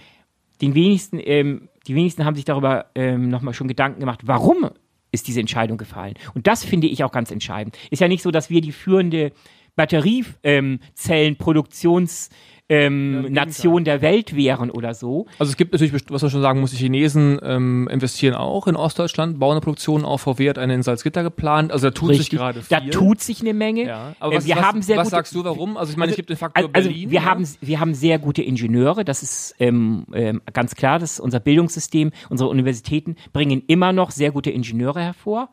den 0.61 0.75
wenigsten, 0.75 1.19
ähm, 1.23 1.69
die 1.87 1.95
wenigsten 1.95 2.25
haben 2.25 2.37
sich 2.37 2.45
darüber 2.45 2.87
ähm, 2.95 3.31
nochmal 3.31 3.55
schon 3.55 3.69
Gedanken 3.69 4.01
gemacht, 4.01 4.21
warum 4.25 4.71
ist 5.13 5.27
diese 5.27 5.41
Entscheidung 5.41 5.79
gefallen. 5.79 6.15
Und 6.35 6.47
das 6.47 6.65
finde 6.65 6.87
ich 6.87 7.03
auch 7.03 7.11
ganz 7.11 7.33
entscheidend. 7.33 7.77
Ist 7.91 8.01
ja 8.01 8.09
nicht 8.09 8.23
so, 8.23 8.31
dass 8.31 8.51
wir 8.51 8.61
die 8.61 8.73
führende 8.73 9.33
Batteriezellenproduktions- 9.77 12.31
ähm, 12.31 12.37
ähm, 12.71 13.25
ja, 13.25 13.45
Nation 13.45 13.85
der 13.85 14.01
Welt 14.01 14.37
wären 14.37 14.71
oder 14.71 14.95
so. 14.95 15.27
Also 15.41 15.51
es 15.51 15.57
gibt 15.57 15.73
natürlich, 15.73 15.93
was 15.93 16.23
man 16.23 16.31
schon 16.31 16.41
sagen 16.41 16.61
muss, 16.61 16.71
die 16.71 16.77
Chinesen 16.77 17.41
ähm, 17.43 17.89
investieren 17.91 18.35
auch 18.35 18.69
in 18.69 18.77
Ostdeutschland, 18.77 19.41
bauen 19.41 19.53
eine 19.53 19.61
Produktion 19.61 20.05
auf. 20.05 20.23
VW 20.23 20.49
hat 20.49 20.59
eine 20.59 20.75
in 20.75 20.83
Salzgitter 20.83 21.25
geplant. 21.25 21.73
Also 21.73 21.89
da 21.89 21.91
tut 21.91 22.11
Richtig. 22.11 22.29
sich 22.29 22.39
gerade 22.39 22.63
viel. 22.63 22.69
Da 22.79 22.81
tut 22.87 23.21
sich 23.21 23.41
eine 23.41 23.55
Menge. 23.55 23.87
Ja. 23.87 24.15
Aber 24.21 24.37
was, 24.37 24.47
wir 24.47 24.55
was, 24.55 24.63
haben 24.63 24.83
sehr 24.83 24.97
was 24.99 25.09
gute, 25.09 25.17
sagst 25.17 25.35
du, 25.35 25.43
warum? 25.43 25.77
Also 25.77 25.91
ich 25.91 25.97
meine, 25.97 26.11
also, 26.11 26.13
es 26.13 26.17
gibt 26.17 26.31
den 26.31 26.37
Faktor 26.37 26.71
also 26.73 26.89
Berlin. 26.89 27.11
Wir, 27.11 27.21
ja. 27.21 27.25
haben, 27.25 27.49
wir 27.61 27.81
haben 27.81 27.93
sehr 27.95 28.21
gute 28.21 28.43
Ingenieure, 28.43 29.05
das 29.05 29.25
ist 29.25 29.57
ähm, 29.59 30.07
ähm, 30.13 30.41
ganz 30.53 30.77
klar, 30.77 31.01
das 31.01 31.19
unser 31.19 31.41
Bildungssystem, 31.41 32.13
unsere 32.29 32.49
Universitäten 32.49 33.17
bringen 33.33 33.65
immer 33.67 33.93
noch 33.93 34.13
sehr 34.13 34.31
gute 34.31 34.51
Ingenieure 34.51 35.01
hervor. 35.01 35.49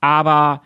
Aber 0.00 0.62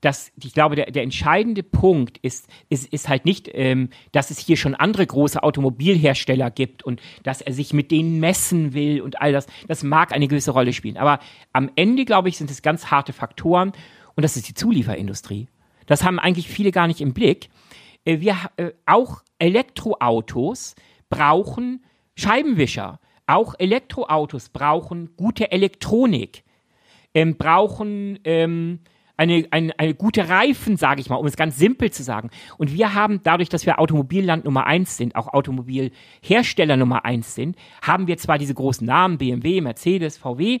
dass 0.00 0.30
ich 0.40 0.54
glaube, 0.54 0.76
der, 0.76 0.90
der 0.90 1.02
entscheidende 1.02 1.62
Punkt 1.62 2.18
ist, 2.18 2.48
ist, 2.68 2.92
ist 2.92 3.08
halt 3.08 3.24
nicht, 3.24 3.50
ähm, 3.52 3.90
dass 4.12 4.30
es 4.30 4.38
hier 4.38 4.56
schon 4.56 4.74
andere 4.74 5.06
große 5.06 5.42
Automobilhersteller 5.42 6.50
gibt 6.50 6.84
und 6.84 7.00
dass 7.24 7.40
er 7.40 7.52
sich 7.52 7.72
mit 7.72 7.90
denen 7.90 8.20
messen 8.20 8.74
will 8.74 9.00
und 9.00 9.20
all 9.20 9.32
das. 9.32 9.46
Das 9.66 9.82
mag 9.82 10.12
eine 10.12 10.28
gewisse 10.28 10.52
Rolle 10.52 10.72
spielen. 10.72 10.96
Aber 10.96 11.18
am 11.52 11.70
Ende, 11.74 12.04
glaube 12.04 12.28
ich, 12.28 12.38
sind 12.38 12.50
es 12.50 12.62
ganz 12.62 12.86
harte 12.90 13.12
Faktoren 13.12 13.72
und 14.14 14.22
das 14.22 14.36
ist 14.36 14.48
die 14.48 14.54
Zulieferindustrie. 14.54 15.48
Das 15.86 16.04
haben 16.04 16.18
eigentlich 16.18 16.48
viele 16.48 16.70
gar 16.70 16.86
nicht 16.86 17.00
im 17.00 17.12
Blick. 17.12 17.48
Äh, 18.04 18.20
wir, 18.20 18.36
äh, 18.56 18.70
auch 18.86 19.22
Elektroautos 19.38 20.74
brauchen 21.10 21.84
Scheibenwischer. 22.14 23.00
Auch 23.26 23.54
Elektroautos 23.58 24.48
brauchen 24.48 25.10
gute 25.16 25.52
Elektronik, 25.52 26.44
ähm, 27.14 27.36
brauchen 27.36 28.18
ähm, 28.24 28.80
eine, 29.18 29.46
eine, 29.50 29.78
eine 29.78 29.94
gute 29.94 30.28
Reifen, 30.28 30.76
sage 30.76 31.00
ich 31.00 31.10
mal, 31.10 31.16
um 31.16 31.26
es 31.26 31.36
ganz 31.36 31.58
simpel 31.58 31.90
zu 31.90 32.02
sagen. 32.02 32.30
Und 32.56 32.72
wir 32.72 32.94
haben 32.94 33.20
dadurch, 33.22 33.48
dass 33.48 33.66
wir 33.66 33.78
Automobilland 33.78 34.44
Nummer 34.44 34.66
eins 34.66 34.96
sind, 34.96 35.16
auch 35.16 35.28
Automobilhersteller 35.34 36.76
Nummer 36.76 37.04
eins 37.04 37.34
sind, 37.34 37.56
haben 37.82 38.06
wir 38.06 38.16
zwar 38.16 38.38
diese 38.38 38.54
großen 38.54 38.86
Namen, 38.86 39.18
BMW, 39.18 39.60
Mercedes, 39.60 40.16
VW, 40.16 40.60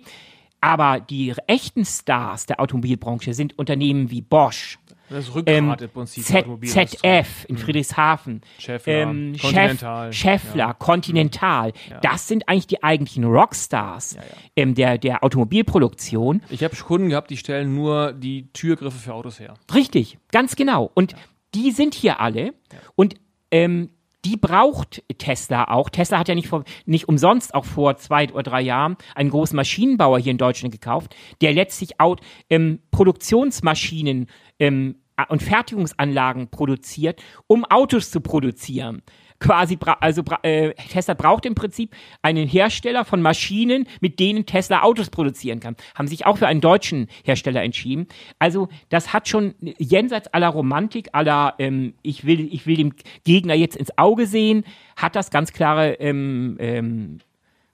aber 0.60 1.00
die 1.00 1.32
echten 1.46 1.84
Stars 1.84 2.46
der 2.46 2.60
Automobilbranche 2.60 3.32
sind 3.32 3.56
Unternehmen 3.58 4.10
wie 4.10 4.22
Bosch, 4.22 4.77
das 5.10 5.34
Rückgrat 5.34 5.56
ähm, 5.56 5.74
im 5.80 5.90
Prinzip. 5.90 6.24
Z 6.24 6.46
ZF 6.64 7.44
in 7.48 7.56
hm. 7.56 7.62
Friedrichshafen. 7.62 8.40
Schäffler. 8.58 8.92
Ähm, 8.92 9.36
Continental. 9.40 10.12
Schäffler, 10.12 10.66
ja. 10.66 10.72
Continental. 10.72 11.72
Ja. 11.90 12.00
Das 12.00 12.28
sind 12.28 12.48
eigentlich 12.48 12.66
die 12.66 12.82
eigentlichen 12.82 13.24
Rockstars 13.24 14.14
ja, 14.14 14.22
ähm, 14.56 14.74
der, 14.74 14.98
der 14.98 15.24
Automobilproduktion. 15.24 16.42
Ich 16.50 16.64
habe 16.64 16.74
Kunden 16.76 17.08
gehabt, 17.08 17.30
die 17.30 17.36
stellen 17.36 17.74
nur 17.74 18.12
die 18.12 18.52
Türgriffe 18.52 18.98
für 18.98 19.14
Autos 19.14 19.40
her. 19.40 19.54
Richtig, 19.74 20.18
ganz 20.30 20.56
genau. 20.56 20.90
Und 20.94 21.14
die 21.54 21.70
sind 21.70 21.94
hier 21.94 22.20
alle 22.20 22.54
und 22.94 23.14
ähm, 23.50 23.90
die 24.24 24.36
braucht 24.36 25.02
Tesla 25.18 25.68
auch. 25.68 25.90
Tesla 25.90 26.18
hat 26.18 26.28
ja 26.28 26.34
nicht, 26.34 26.48
vor, 26.48 26.64
nicht 26.86 27.08
umsonst 27.08 27.54
auch 27.54 27.64
vor 27.64 27.96
zwei 27.96 28.30
oder 28.32 28.42
drei 28.42 28.62
Jahren 28.62 28.96
einen 29.14 29.30
großen 29.30 29.56
Maschinenbauer 29.56 30.18
hier 30.18 30.32
in 30.32 30.38
Deutschland 30.38 30.72
gekauft, 30.72 31.14
der 31.40 31.52
letztlich 31.52 32.00
auch 32.00 32.16
ähm, 32.50 32.80
Produktionsmaschinen 32.90 34.26
ähm, 34.58 34.96
und 35.28 35.42
Fertigungsanlagen 35.42 36.48
produziert, 36.48 37.22
um 37.46 37.64
Autos 37.64 38.10
zu 38.10 38.20
produzieren 38.20 39.02
quasi, 39.40 39.78
also 40.00 40.22
äh, 40.42 40.72
Tesla 40.74 41.14
braucht 41.14 41.46
im 41.46 41.54
Prinzip 41.54 41.94
einen 42.22 42.48
Hersteller 42.48 43.04
von 43.04 43.22
Maschinen, 43.22 43.86
mit 44.00 44.18
denen 44.18 44.46
Tesla 44.46 44.82
Autos 44.82 45.10
produzieren 45.10 45.60
kann. 45.60 45.76
Haben 45.94 46.08
sich 46.08 46.26
auch 46.26 46.38
für 46.38 46.46
einen 46.46 46.60
deutschen 46.60 47.08
Hersteller 47.24 47.62
entschieden. 47.62 48.08
Also 48.38 48.68
das 48.88 49.12
hat 49.12 49.28
schon 49.28 49.54
jenseits 49.60 50.28
aller 50.28 50.48
Romantik, 50.48 51.10
aller 51.12 51.54
ähm, 51.58 51.94
ich 52.02 52.24
will, 52.24 52.52
ich 52.52 52.66
will 52.66 52.76
dem 52.76 52.94
Gegner 53.24 53.54
jetzt 53.54 53.76
ins 53.76 53.96
Auge 53.96 54.26
sehen, 54.26 54.64
hat 54.96 55.14
das 55.14 55.30
ganz 55.30 55.52
klare 55.52 55.94
ähm, 55.94 56.56
ähm, 56.58 57.18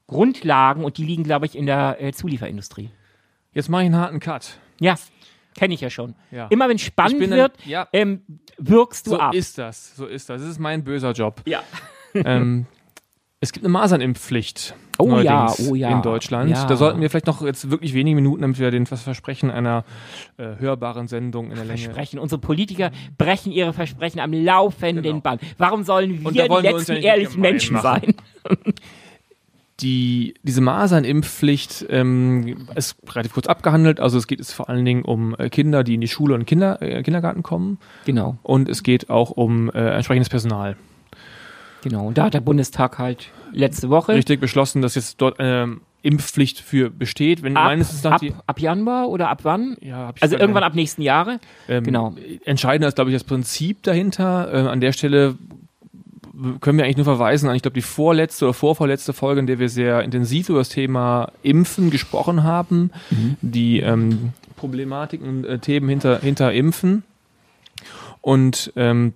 Grundlagen 0.07 0.85
und 0.85 0.99
die 0.99 1.05
liegen, 1.05 1.25
glaube 1.25 1.47
ich, 1.47 1.57
in 1.57 1.67
der 1.67 1.97
äh, 2.01 2.13
Zulieferindustrie. 2.13 2.91
Jetzt 3.53 3.69
mache 3.69 3.83
ich 3.83 3.87
einen 3.87 3.97
harten 3.97 4.21
Cut. 4.21 4.59
Ja. 4.81 4.97
Kenne 5.57 5.75
ich 5.75 5.81
ja 5.81 5.91
schon. 5.91 6.15
Ja. 6.31 6.47
Immer 6.49 6.69
wenn 6.69 6.79
spannend 6.79 7.31
wird, 7.31 7.53
ja. 7.65 7.89
ähm, 7.93 8.23
wirkst 8.59 9.07
du 9.07 9.11
so 9.11 9.19
ab. 9.19 9.33
So 9.33 9.39
ist 9.39 9.59
das. 9.59 9.97
So 9.97 10.07
ist 10.07 10.29
das. 10.29 10.43
Das 10.43 10.51
ist 10.51 10.59
mein 10.59 10.85
böser 10.85 11.13
Job. 11.13 11.43
Ja. 11.47 11.63
ähm, 12.15 12.67
es 13.41 13.53
gibt 13.53 13.65
eine 13.65 13.73
Masernimpfpflicht. 13.73 14.75
Oh 14.99 15.19
ja, 15.19 15.53
oh 15.69 15.75
ja. 15.75 15.91
In 15.91 16.03
Deutschland. 16.03 16.51
Ja. 16.51 16.65
Da 16.65 16.77
sollten 16.77 17.01
wir 17.01 17.11
vielleicht 17.11 17.27
noch 17.27 17.43
jetzt 17.43 17.71
wirklich 17.71 17.93
wenige 17.93 18.15
Minuten, 18.15 18.43
damit 18.43 18.59
wir 18.59 18.71
den 18.71 18.87
Versprechen 18.87 19.51
einer 19.51 19.85
äh, 20.37 20.57
hörbaren 20.59 21.09
Sendung 21.09 21.51
in 21.51 21.57
der 21.57 21.65
Länge. 21.65 21.79
Versprechen. 21.79 22.19
Unsere 22.19 22.41
Politiker 22.41 22.91
brechen 23.19 23.53
ihre 23.53 23.73
Versprechen 23.73 24.21
am 24.21 24.33
laufenden 24.33 25.03
genau. 25.03 25.21
Band. 25.21 25.43
Warum 25.59 25.83
sollen 25.83 26.25
wir 26.25 26.31
die 26.31 26.67
letzten 26.67 26.97
ehrlichen 26.97 27.41
Menschen 27.41 27.75
machen. 27.75 28.15
sein? 28.47 28.65
die, 29.81 30.35
diese 30.43 30.61
Masernimpfpflicht 30.61 31.87
ähm, 31.89 32.69
ist 32.75 32.97
relativ 33.11 33.33
kurz 33.33 33.47
abgehandelt. 33.47 34.01
Also 34.01 34.19
es 34.19 34.27
geht 34.27 34.39
jetzt 34.39 34.53
vor 34.53 34.69
allen 34.69 34.85
Dingen 34.85 35.03
um 35.03 35.35
äh, 35.39 35.51
Kinder, 35.51 35.83
die 35.83 35.95
in 35.95 36.01
die 36.01 36.09
Schule 36.09 36.35
und 36.35 36.47
Kinder, 36.47 36.81
äh, 36.81 37.03
Kindergarten 37.03 37.43
kommen. 37.43 37.79
Genau. 38.05 38.37
Und 38.43 38.69
es 38.69 38.83
geht 38.83 39.11
auch 39.11 39.31
um 39.31 39.71
äh, 39.71 39.95
entsprechendes 39.95 40.29
Personal. 40.29 40.77
Genau. 41.83 42.07
Und 42.07 42.17
da 42.17 42.25
hat 42.25 42.35
der 42.35 42.41
Bundestag 42.41 42.99
halt 42.99 43.31
letzte 43.53 43.91
Woche 43.91 44.15
richtig 44.15 44.41
beschlossen, 44.41 44.81
dass 44.81 44.95
jetzt 44.95 45.21
dort 45.21 45.37
ähm, 45.39 45.83
Impfpflicht 46.03 46.61
für 46.61 46.91
besteht. 46.91 47.43
Wenn 47.43 47.57
ab, 47.57 47.65
meines 47.65 48.05
ab, 48.07 48.21
ab 48.47 48.61
Januar 48.61 49.09
oder 49.09 49.29
ab 49.29 49.41
wann? 49.43 49.77
Ja, 49.81 50.13
also 50.21 50.37
irgendwann 50.37 50.63
ab 50.63 50.75
nächsten 50.75 51.03
Jahre. 51.03 51.41
Ähm, 51.69 51.85
genau. 51.85 52.15
Entscheidender 52.45 52.89
ist, 52.89 52.95
glaube 52.95 53.11
ich, 53.11 53.15
das 53.17 53.25
Prinzip 53.25 53.83
dahinter. 53.83 54.53
Äh, 54.53 54.69
an 54.69 54.81
der 54.81 54.93
Stelle 54.93 55.37
können 56.61 56.79
wir 56.79 56.85
eigentlich 56.85 56.97
nur 56.97 57.05
verweisen 57.05 57.49
an, 57.49 57.57
ich 57.57 57.63
glaube, 57.63 57.75
die 57.75 57.83
vorletzte 57.83 58.47
oder 58.47 58.55
vorvorletzte 58.55 59.13
Folge, 59.13 59.41
in 59.41 59.47
der 59.47 59.59
wir 59.59 59.69
sehr 59.69 60.03
intensiv 60.03 60.49
über 60.49 60.59
das 60.59 60.69
Thema 60.69 61.31
Impfen 61.43 61.91
gesprochen 61.91 62.43
haben, 62.43 62.91
mhm. 63.11 63.37
die 63.41 63.81
ähm, 63.81 64.33
Problematiken 64.57 65.29
und 65.29 65.45
äh, 65.45 65.59
Themen 65.59 65.89
hinter, 65.89 66.19
hinter 66.21 66.53
Impfen. 66.53 67.05
Und 68.21 68.73
ähm, 68.77 69.13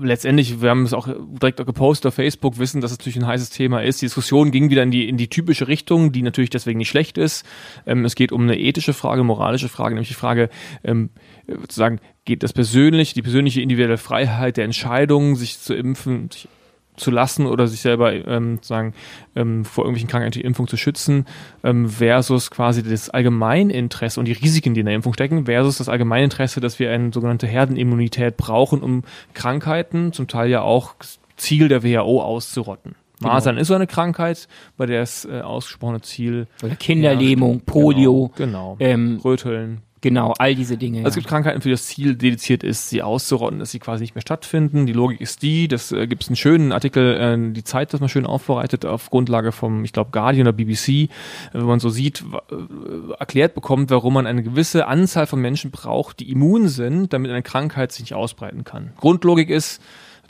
letztendlich, 0.00 0.60
wir 0.60 0.70
haben 0.70 0.84
es 0.84 0.92
auch 0.92 1.08
direkt 1.08 1.60
auch 1.60 1.66
gepostet 1.66 2.06
auf 2.06 2.14
Facebook, 2.14 2.58
wissen, 2.58 2.80
dass 2.80 2.92
es 2.92 2.98
natürlich 2.98 3.18
ein 3.18 3.26
heißes 3.26 3.50
Thema 3.50 3.82
ist. 3.82 4.00
Die 4.00 4.06
Diskussion 4.06 4.50
ging 4.50 4.70
wieder 4.70 4.82
in 4.82 4.90
die, 4.90 5.08
in 5.08 5.16
die 5.16 5.28
typische 5.28 5.68
Richtung, 5.68 6.12
die 6.12 6.22
natürlich 6.22 6.50
deswegen 6.50 6.78
nicht 6.78 6.88
schlecht 6.88 7.18
ist. 7.18 7.46
Ähm, 7.86 8.04
es 8.04 8.14
geht 8.14 8.32
um 8.32 8.42
eine 8.42 8.58
ethische 8.58 8.92
Frage, 8.92 9.24
moralische 9.24 9.68
Frage, 9.68 9.94
nämlich 9.94 10.08
die 10.08 10.14
Frage, 10.14 10.48
ähm, 10.84 11.10
sozusagen, 11.46 12.00
geht 12.24 12.42
das 12.42 12.52
persönlich, 12.52 13.14
die 13.14 13.22
persönliche 13.22 13.60
individuelle 13.60 13.98
Freiheit 13.98 14.56
der 14.56 14.64
Entscheidung, 14.64 15.36
sich 15.36 15.58
zu 15.58 15.74
impfen, 15.74 16.30
sich 16.30 16.48
zu 16.96 17.10
lassen 17.10 17.46
oder 17.46 17.66
sich 17.68 17.80
selber 17.80 18.12
ähm, 18.12 18.58
sagen 18.60 18.94
ähm, 19.34 19.64
vor 19.64 19.84
irgendwelchen 19.84 20.10
Krankheiten 20.10 20.32
die 20.32 20.42
Impfung 20.42 20.68
zu 20.68 20.76
schützen 20.76 21.26
ähm, 21.64 21.88
versus 21.88 22.50
quasi 22.50 22.82
das 22.82 23.08
Allgemeininteresse 23.08 24.20
und 24.20 24.26
die 24.26 24.32
Risiken, 24.32 24.74
die 24.74 24.80
in 24.80 24.86
der 24.86 24.94
Impfung 24.94 25.14
stecken, 25.14 25.46
versus 25.46 25.78
das 25.78 25.88
Allgemeininteresse, 25.88 26.60
dass 26.60 26.78
wir 26.78 26.90
eine 26.90 27.12
sogenannte 27.12 27.46
Herdenimmunität 27.46 28.36
brauchen, 28.36 28.82
um 28.82 29.04
Krankheiten, 29.32 30.12
zum 30.12 30.28
Teil 30.28 30.50
ja 30.50 30.60
auch 30.60 30.94
Ziel 31.36 31.68
der 31.68 31.82
WHO 31.82 32.22
auszurotten. 32.22 32.94
Genau. 33.18 33.34
Masern 33.34 33.56
ist 33.56 33.68
so 33.68 33.74
eine 33.74 33.86
Krankheit, 33.86 34.48
bei 34.76 34.86
der 34.86 35.00
das 35.00 35.24
äh, 35.24 35.40
ausgesprochene 35.40 36.02
Ziel 36.02 36.46
oder 36.62 36.74
Kinderlähmung, 36.76 37.58
ja, 37.58 37.62
Polio, 37.64 38.32
genau, 38.36 38.74
genau. 38.74 38.76
Ähm, 38.80 39.20
Röteln, 39.24 39.82
Genau, 40.02 40.34
all 40.38 40.56
diese 40.56 40.76
Dinge. 40.76 40.98
Also 40.98 41.10
es 41.10 41.14
gibt 41.14 41.28
Krankheiten, 41.28 41.62
für 41.62 41.68
die 41.68 41.74
das 41.74 41.86
Ziel 41.86 42.16
dediziert 42.16 42.64
ist, 42.64 42.90
sie 42.90 43.02
auszurotten, 43.02 43.60
dass 43.60 43.70
sie 43.70 43.78
quasi 43.78 44.02
nicht 44.02 44.16
mehr 44.16 44.22
stattfinden. 44.22 44.84
Die 44.84 44.92
Logik 44.92 45.20
ist 45.20 45.42
die, 45.42 45.68
das 45.68 45.92
äh, 45.92 46.08
gibt 46.08 46.24
es 46.24 46.28
einen 46.28 46.34
schönen 46.34 46.72
Artikel, 46.72 47.16
äh, 47.16 47.52
die 47.52 47.62
Zeit, 47.62 47.94
das 47.94 48.00
mal 48.00 48.08
schön 48.08 48.26
aufbereitet, 48.26 48.84
auf 48.84 49.10
Grundlage 49.10 49.52
vom, 49.52 49.84
ich 49.84 49.92
glaube, 49.92 50.10
Guardian 50.10 50.48
oder 50.48 50.56
BBC, 50.56 50.88
äh, 50.88 51.08
wenn 51.52 51.66
man 51.66 51.78
so 51.78 51.88
sieht, 51.88 52.24
äh, 52.50 53.14
erklärt 53.16 53.54
bekommt, 53.54 53.90
warum 53.90 54.14
man 54.14 54.26
eine 54.26 54.42
gewisse 54.42 54.88
Anzahl 54.88 55.28
von 55.28 55.40
Menschen 55.40 55.70
braucht, 55.70 56.18
die 56.18 56.32
immun 56.32 56.66
sind, 56.66 57.12
damit 57.12 57.30
eine 57.30 57.44
Krankheit 57.44 57.92
sich 57.92 58.02
nicht 58.02 58.14
ausbreiten 58.14 58.64
kann. 58.64 58.94
Grundlogik 58.96 59.50
ist, 59.50 59.80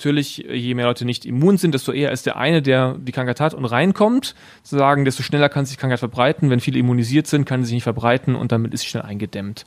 Natürlich, 0.02 0.38
je 0.38 0.74
mehr 0.74 0.86
Leute 0.86 1.04
nicht 1.04 1.24
immun 1.24 1.58
sind, 1.58 1.74
desto 1.74 1.92
eher 1.92 2.10
ist 2.10 2.26
der 2.26 2.36
eine, 2.36 2.60
der 2.60 2.96
die 2.98 3.12
Krankheit 3.12 3.38
hat 3.38 3.54
und 3.54 3.64
reinkommt, 3.64 4.34
zu 4.64 4.76
sagen, 4.76 5.04
desto 5.04 5.22
schneller 5.22 5.48
kann 5.48 5.64
sich 5.64 5.76
die 5.76 5.80
Krankheit 5.80 6.00
verbreiten. 6.00 6.50
Wenn 6.50 6.58
viele 6.58 6.80
immunisiert 6.80 7.28
sind, 7.28 7.44
kann 7.44 7.62
sie 7.62 7.66
sich 7.66 7.74
nicht 7.74 7.82
verbreiten 7.84 8.34
und 8.34 8.50
damit 8.50 8.74
ist 8.74 8.80
sie 8.80 8.88
schnell 8.88 9.04
eingedämmt. 9.04 9.64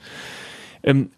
Ähm, 0.83 1.11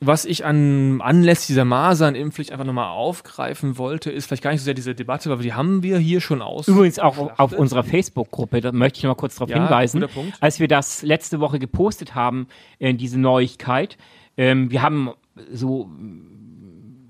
was 0.00 0.24
ich 0.24 0.44
an 0.44 1.00
anlässlich 1.00 1.46
dieser 1.46 1.64
Masernimpfpflicht 1.64 2.50
einfach 2.50 2.64
nochmal 2.64 2.88
aufgreifen 2.88 3.78
wollte, 3.78 4.10
ist 4.10 4.26
vielleicht 4.26 4.42
gar 4.42 4.50
nicht 4.50 4.62
so 4.62 4.64
sehr 4.64 4.74
diese 4.74 4.96
Debatte, 4.96 5.30
weil 5.30 5.38
die 5.38 5.54
haben 5.54 5.84
wir 5.84 5.98
hier 5.98 6.20
schon 6.20 6.42
aus. 6.42 6.66
Übrigens 6.66 6.98
auch 6.98 7.38
auf 7.38 7.52
unserer 7.52 7.84
Facebook-Gruppe, 7.84 8.60
da 8.62 8.72
möchte 8.72 8.98
ich 8.98 9.04
noch 9.04 9.10
mal 9.10 9.14
kurz 9.14 9.36
darauf 9.36 9.48
ja, 9.48 9.62
hinweisen, 9.62 10.04
als 10.40 10.58
wir 10.58 10.66
das 10.66 11.02
letzte 11.02 11.38
Woche 11.38 11.60
gepostet 11.60 12.16
haben, 12.16 12.48
äh, 12.80 12.94
diese 12.94 13.20
Neuigkeit. 13.20 13.96
Ähm, 14.36 14.72
wir 14.72 14.82
haben 14.82 15.12
so 15.52 15.88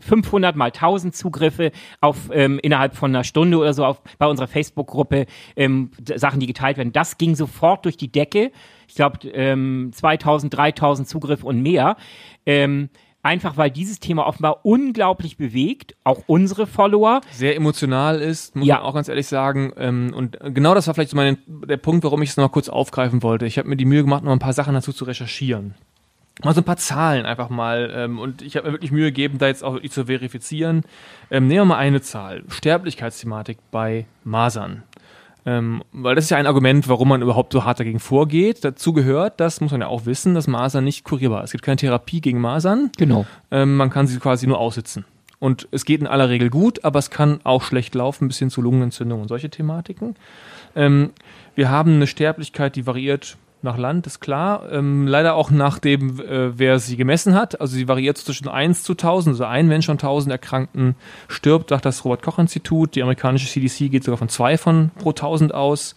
500 0.06 0.56
mal 0.56 0.66
1000 0.66 1.14
Zugriffe 1.14 1.72
auf 2.00 2.30
ähm, 2.32 2.58
innerhalb 2.62 2.96
von 2.96 3.10
einer 3.10 3.24
Stunde 3.24 3.58
oder 3.58 3.74
so 3.74 3.84
auf, 3.84 4.00
bei 4.18 4.26
unserer 4.26 4.46
Facebook-Gruppe 4.46 5.26
ähm, 5.56 5.90
Sachen, 6.16 6.40
die 6.40 6.46
geteilt 6.46 6.76
werden. 6.76 6.92
Das 6.92 7.18
ging 7.18 7.34
sofort 7.34 7.84
durch 7.84 7.96
die 7.96 8.10
Decke. 8.10 8.52
Ich 8.88 8.94
glaube 8.94 9.28
ähm, 9.28 9.90
2000, 9.92 10.56
3000 10.56 11.08
Zugriffe 11.08 11.46
und 11.46 11.60
mehr. 11.62 11.96
Ähm, 12.46 12.88
einfach 13.22 13.56
weil 13.56 13.70
dieses 13.70 13.98
Thema 13.98 14.26
offenbar 14.26 14.64
unglaublich 14.64 15.36
bewegt, 15.36 15.96
auch 16.04 16.22
unsere 16.26 16.66
Follower. 16.66 17.20
Sehr 17.32 17.56
emotional 17.56 18.20
ist, 18.20 18.54
muss 18.54 18.68
ja. 18.68 18.76
man 18.76 18.84
auch 18.84 18.94
ganz 18.94 19.08
ehrlich 19.08 19.26
sagen. 19.26 19.72
Ähm, 19.76 20.12
und 20.14 20.38
genau 20.54 20.74
das 20.74 20.86
war 20.86 20.94
vielleicht 20.94 21.10
so 21.10 21.16
mein, 21.16 21.38
der 21.46 21.76
Punkt, 21.76 22.04
warum 22.04 22.22
ich 22.22 22.30
es 22.30 22.36
noch 22.36 22.52
kurz 22.52 22.68
aufgreifen 22.68 23.22
wollte. 23.22 23.46
Ich 23.46 23.58
habe 23.58 23.68
mir 23.68 23.76
die 23.76 23.84
Mühe 23.84 24.02
gemacht, 24.02 24.22
noch 24.22 24.32
ein 24.32 24.38
paar 24.38 24.52
Sachen 24.52 24.74
dazu 24.74 24.92
zu 24.92 25.04
recherchieren 25.04 25.74
mal 26.44 26.54
so 26.54 26.60
ein 26.60 26.64
paar 26.64 26.76
Zahlen 26.76 27.26
einfach 27.26 27.48
mal. 27.48 27.92
Ähm, 27.94 28.18
und 28.18 28.42
ich 28.42 28.56
habe 28.56 28.66
mir 28.66 28.74
wirklich 28.74 28.92
Mühe 28.92 29.06
gegeben, 29.06 29.38
da 29.38 29.46
jetzt 29.46 29.64
auch 29.64 29.74
wirklich 29.74 29.92
zu 29.92 30.06
verifizieren. 30.06 30.82
Ähm, 31.30 31.46
nehmen 31.46 31.60
wir 31.60 31.64
mal 31.66 31.78
eine 31.78 32.00
Zahl. 32.00 32.44
Sterblichkeitsthematik 32.48 33.58
bei 33.70 34.06
Masern. 34.24 34.82
Ähm, 35.46 35.84
weil 35.92 36.16
das 36.16 36.24
ist 36.24 36.30
ja 36.30 36.38
ein 36.38 36.46
Argument, 36.46 36.88
warum 36.88 37.08
man 37.08 37.22
überhaupt 37.22 37.52
so 37.52 37.64
hart 37.64 37.78
dagegen 37.78 38.00
vorgeht. 38.00 38.64
Dazu 38.64 38.92
gehört, 38.92 39.38
das 39.38 39.60
muss 39.60 39.70
man 39.70 39.80
ja 39.80 39.86
auch 39.86 40.04
wissen, 40.04 40.34
dass 40.34 40.48
Masern 40.48 40.84
nicht 40.84 41.04
kurierbar 41.04 41.44
ist. 41.44 41.48
Es 41.48 41.52
gibt 41.52 41.64
keine 41.64 41.76
Therapie 41.76 42.20
gegen 42.20 42.40
Masern. 42.40 42.90
Genau. 42.98 43.26
Ähm, 43.52 43.76
man 43.76 43.90
kann 43.90 44.08
sie 44.08 44.18
quasi 44.18 44.46
nur 44.46 44.58
aussitzen. 44.58 45.04
Und 45.38 45.68
es 45.70 45.84
geht 45.84 46.00
in 46.00 46.06
aller 46.06 46.28
Regel 46.28 46.50
gut, 46.50 46.84
aber 46.84 46.98
es 46.98 47.10
kann 47.10 47.40
auch 47.44 47.62
schlecht 47.62 47.94
laufen, 47.94 48.26
bis 48.26 48.38
hin 48.38 48.50
zu 48.50 48.62
Lungenentzündung 48.62 49.20
und 49.20 49.28
solche 49.28 49.50
Thematiken. 49.50 50.16
Ähm, 50.74 51.10
wir 51.54 51.70
haben 51.70 51.94
eine 51.94 52.06
Sterblichkeit, 52.06 52.74
die 52.74 52.86
variiert 52.86 53.36
nach 53.62 53.78
Land, 53.78 54.06
ist 54.06 54.20
klar. 54.20 54.70
Ähm, 54.70 55.06
leider 55.06 55.34
auch 55.34 55.50
nach 55.50 55.78
dem, 55.78 56.20
äh, 56.20 56.58
wer 56.58 56.78
sie 56.78 56.96
gemessen 56.96 57.34
hat. 57.34 57.60
Also 57.60 57.74
sie 57.74 57.88
variiert 57.88 58.18
zwischen 58.18 58.48
1 58.48 58.82
zu 58.82 58.92
1000, 58.92 59.34
also 59.34 59.44
ein 59.44 59.66
Mensch 59.66 59.86
von 59.86 59.96
1000 59.96 60.32
Erkrankten 60.32 60.94
stirbt, 61.28 61.70
sagt 61.70 61.84
das 61.84 62.04
Robert-Koch-Institut. 62.04 62.94
Die 62.94 63.02
amerikanische 63.02 63.48
CDC 63.48 63.90
geht 63.90 64.04
sogar 64.04 64.18
von 64.18 64.28
zwei 64.28 64.56
von 64.58 64.90
pro 64.98 65.10
1000 65.10 65.54
aus. 65.54 65.94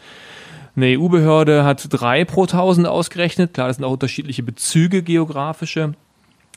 Eine 0.75 0.97
EU-Behörde 0.97 1.63
hat 1.63 1.87
drei 1.89 2.25
pro 2.25 2.43
1000 2.43 2.87
ausgerechnet. 2.87 3.53
Klar, 3.53 3.67
das 3.67 3.77
sind 3.77 3.85
auch 3.85 3.91
unterschiedliche 3.91 4.43
Bezüge 4.43 5.03
geografische. 5.03 5.93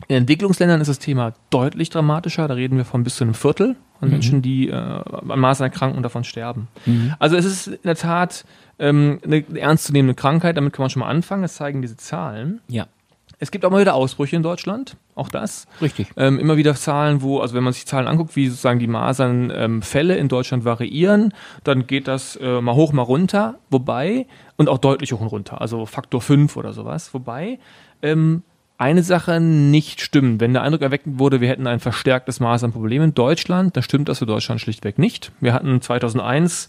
In 0.08 0.16
Entwicklungsländern 0.16 0.80
ist 0.80 0.88
das 0.88 0.98
Thema 0.98 1.34
deutlich 1.50 1.90
dramatischer. 1.90 2.48
Da 2.48 2.54
reden 2.54 2.76
wir 2.76 2.84
von 2.84 3.04
bis 3.04 3.16
zu 3.16 3.24
einem 3.24 3.34
Viertel 3.34 3.76
von 3.98 4.08
mhm. 4.08 4.14
Menschen, 4.14 4.42
die 4.42 4.68
äh, 4.68 4.74
an 4.74 5.38
Masern 5.38 5.66
erkranken 5.66 5.96
und 5.96 6.02
davon 6.02 6.24
sterben. 6.24 6.68
Mhm. 6.86 7.14
Also 7.18 7.36
es 7.36 7.44
ist 7.44 7.66
in 7.68 7.78
der 7.84 7.96
Tat 7.96 8.44
ähm, 8.82 9.20
eine 9.24 9.44
ernstzunehmende 9.58 10.14
Krankheit. 10.14 10.56
Damit 10.58 10.74
kann 10.74 10.82
man 10.82 10.90
schon 10.90 11.00
mal 11.00 11.08
anfangen. 11.08 11.42
Das 11.42 11.54
zeigen 11.54 11.80
diese 11.80 11.96
Zahlen. 11.96 12.60
Ja. 12.68 12.86
Es 13.38 13.50
gibt 13.50 13.64
auch 13.64 13.70
mal 13.70 13.80
wieder 13.80 13.94
Ausbrüche 13.94 14.36
in 14.36 14.44
Deutschland, 14.44 14.96
auch 15.16 15.28
das. 15.28 15.66
Richtig. 15.80 16.06
Ähm, 16.16 16.38
immer 16.38 16.56
wieder 16.56 16.76
Zahlen, 16.76 17.22
wo, 17.22 17.40
also 17.40 17.56
wenn 17.56 17.64
man 17.64 17.72
sich 17.72 17.86
Zahlen 17.86 18.06
anguckt, 18.06 18.36
wie 18.36 18.46
sozusagen 18.46 18.78
die 18.78 18.86
Masernfälle 18.86 20.14
ähm, 20.14 20.20
in 20.20 20.28
Deutschland 20.28 20.64
variieren, 20.64 21.34
dann 21.64 21.88
geht 21.88 22.06
das 22.06 22.36
äh, 22.36 22.60
mal 22.60 22.76
hoch, 22.76 22.92
mal 22.92 23.02
runter, 23.02 23.56
wobei, 23.68 24.26
und 24.58 24.68
auch 24.68 24.78
deutlich 24.78 25.12
hoch 25.12 25.20
und 25.20 25.26
runter, 25.26 25.60
also 25.60 25.86
Faktor 25.86 26.20
5 26.20 26.56
oder 26.56 26.72
sowas, 26.72 27.14
wobei 27.14 27.58
ähm, 28.00 28.44
eine 28.78 29.02
Sache 29.02 29.40
nicht 29.40 30.00
stimmt. 30.00 30.40
Wenn 30.40 30.52
der 30.52 30.62
Eindruck 30.62 30.82
erweckt 30.82 31.06
wurde, 31.06 31.40
wir 31.40 31.48
hätten 31.48 31.66
ein 31.66 31.80
verstärktes 31.80 32.38
Problemen 32.38 33.06
in 33.06 33.14
Deutschland, 33.14 33.76
dann 33.76 33.82
stimmt 33.82 34.08
das 34.08 34.20
für 34.20 34.26
Deutschland 34.26 34.60
schlichtweg 34.60 34.98
nicht. 34.98 35.32
Wir 35.40 35.52
hatten 35.52 35.80
2001 35.80 36.68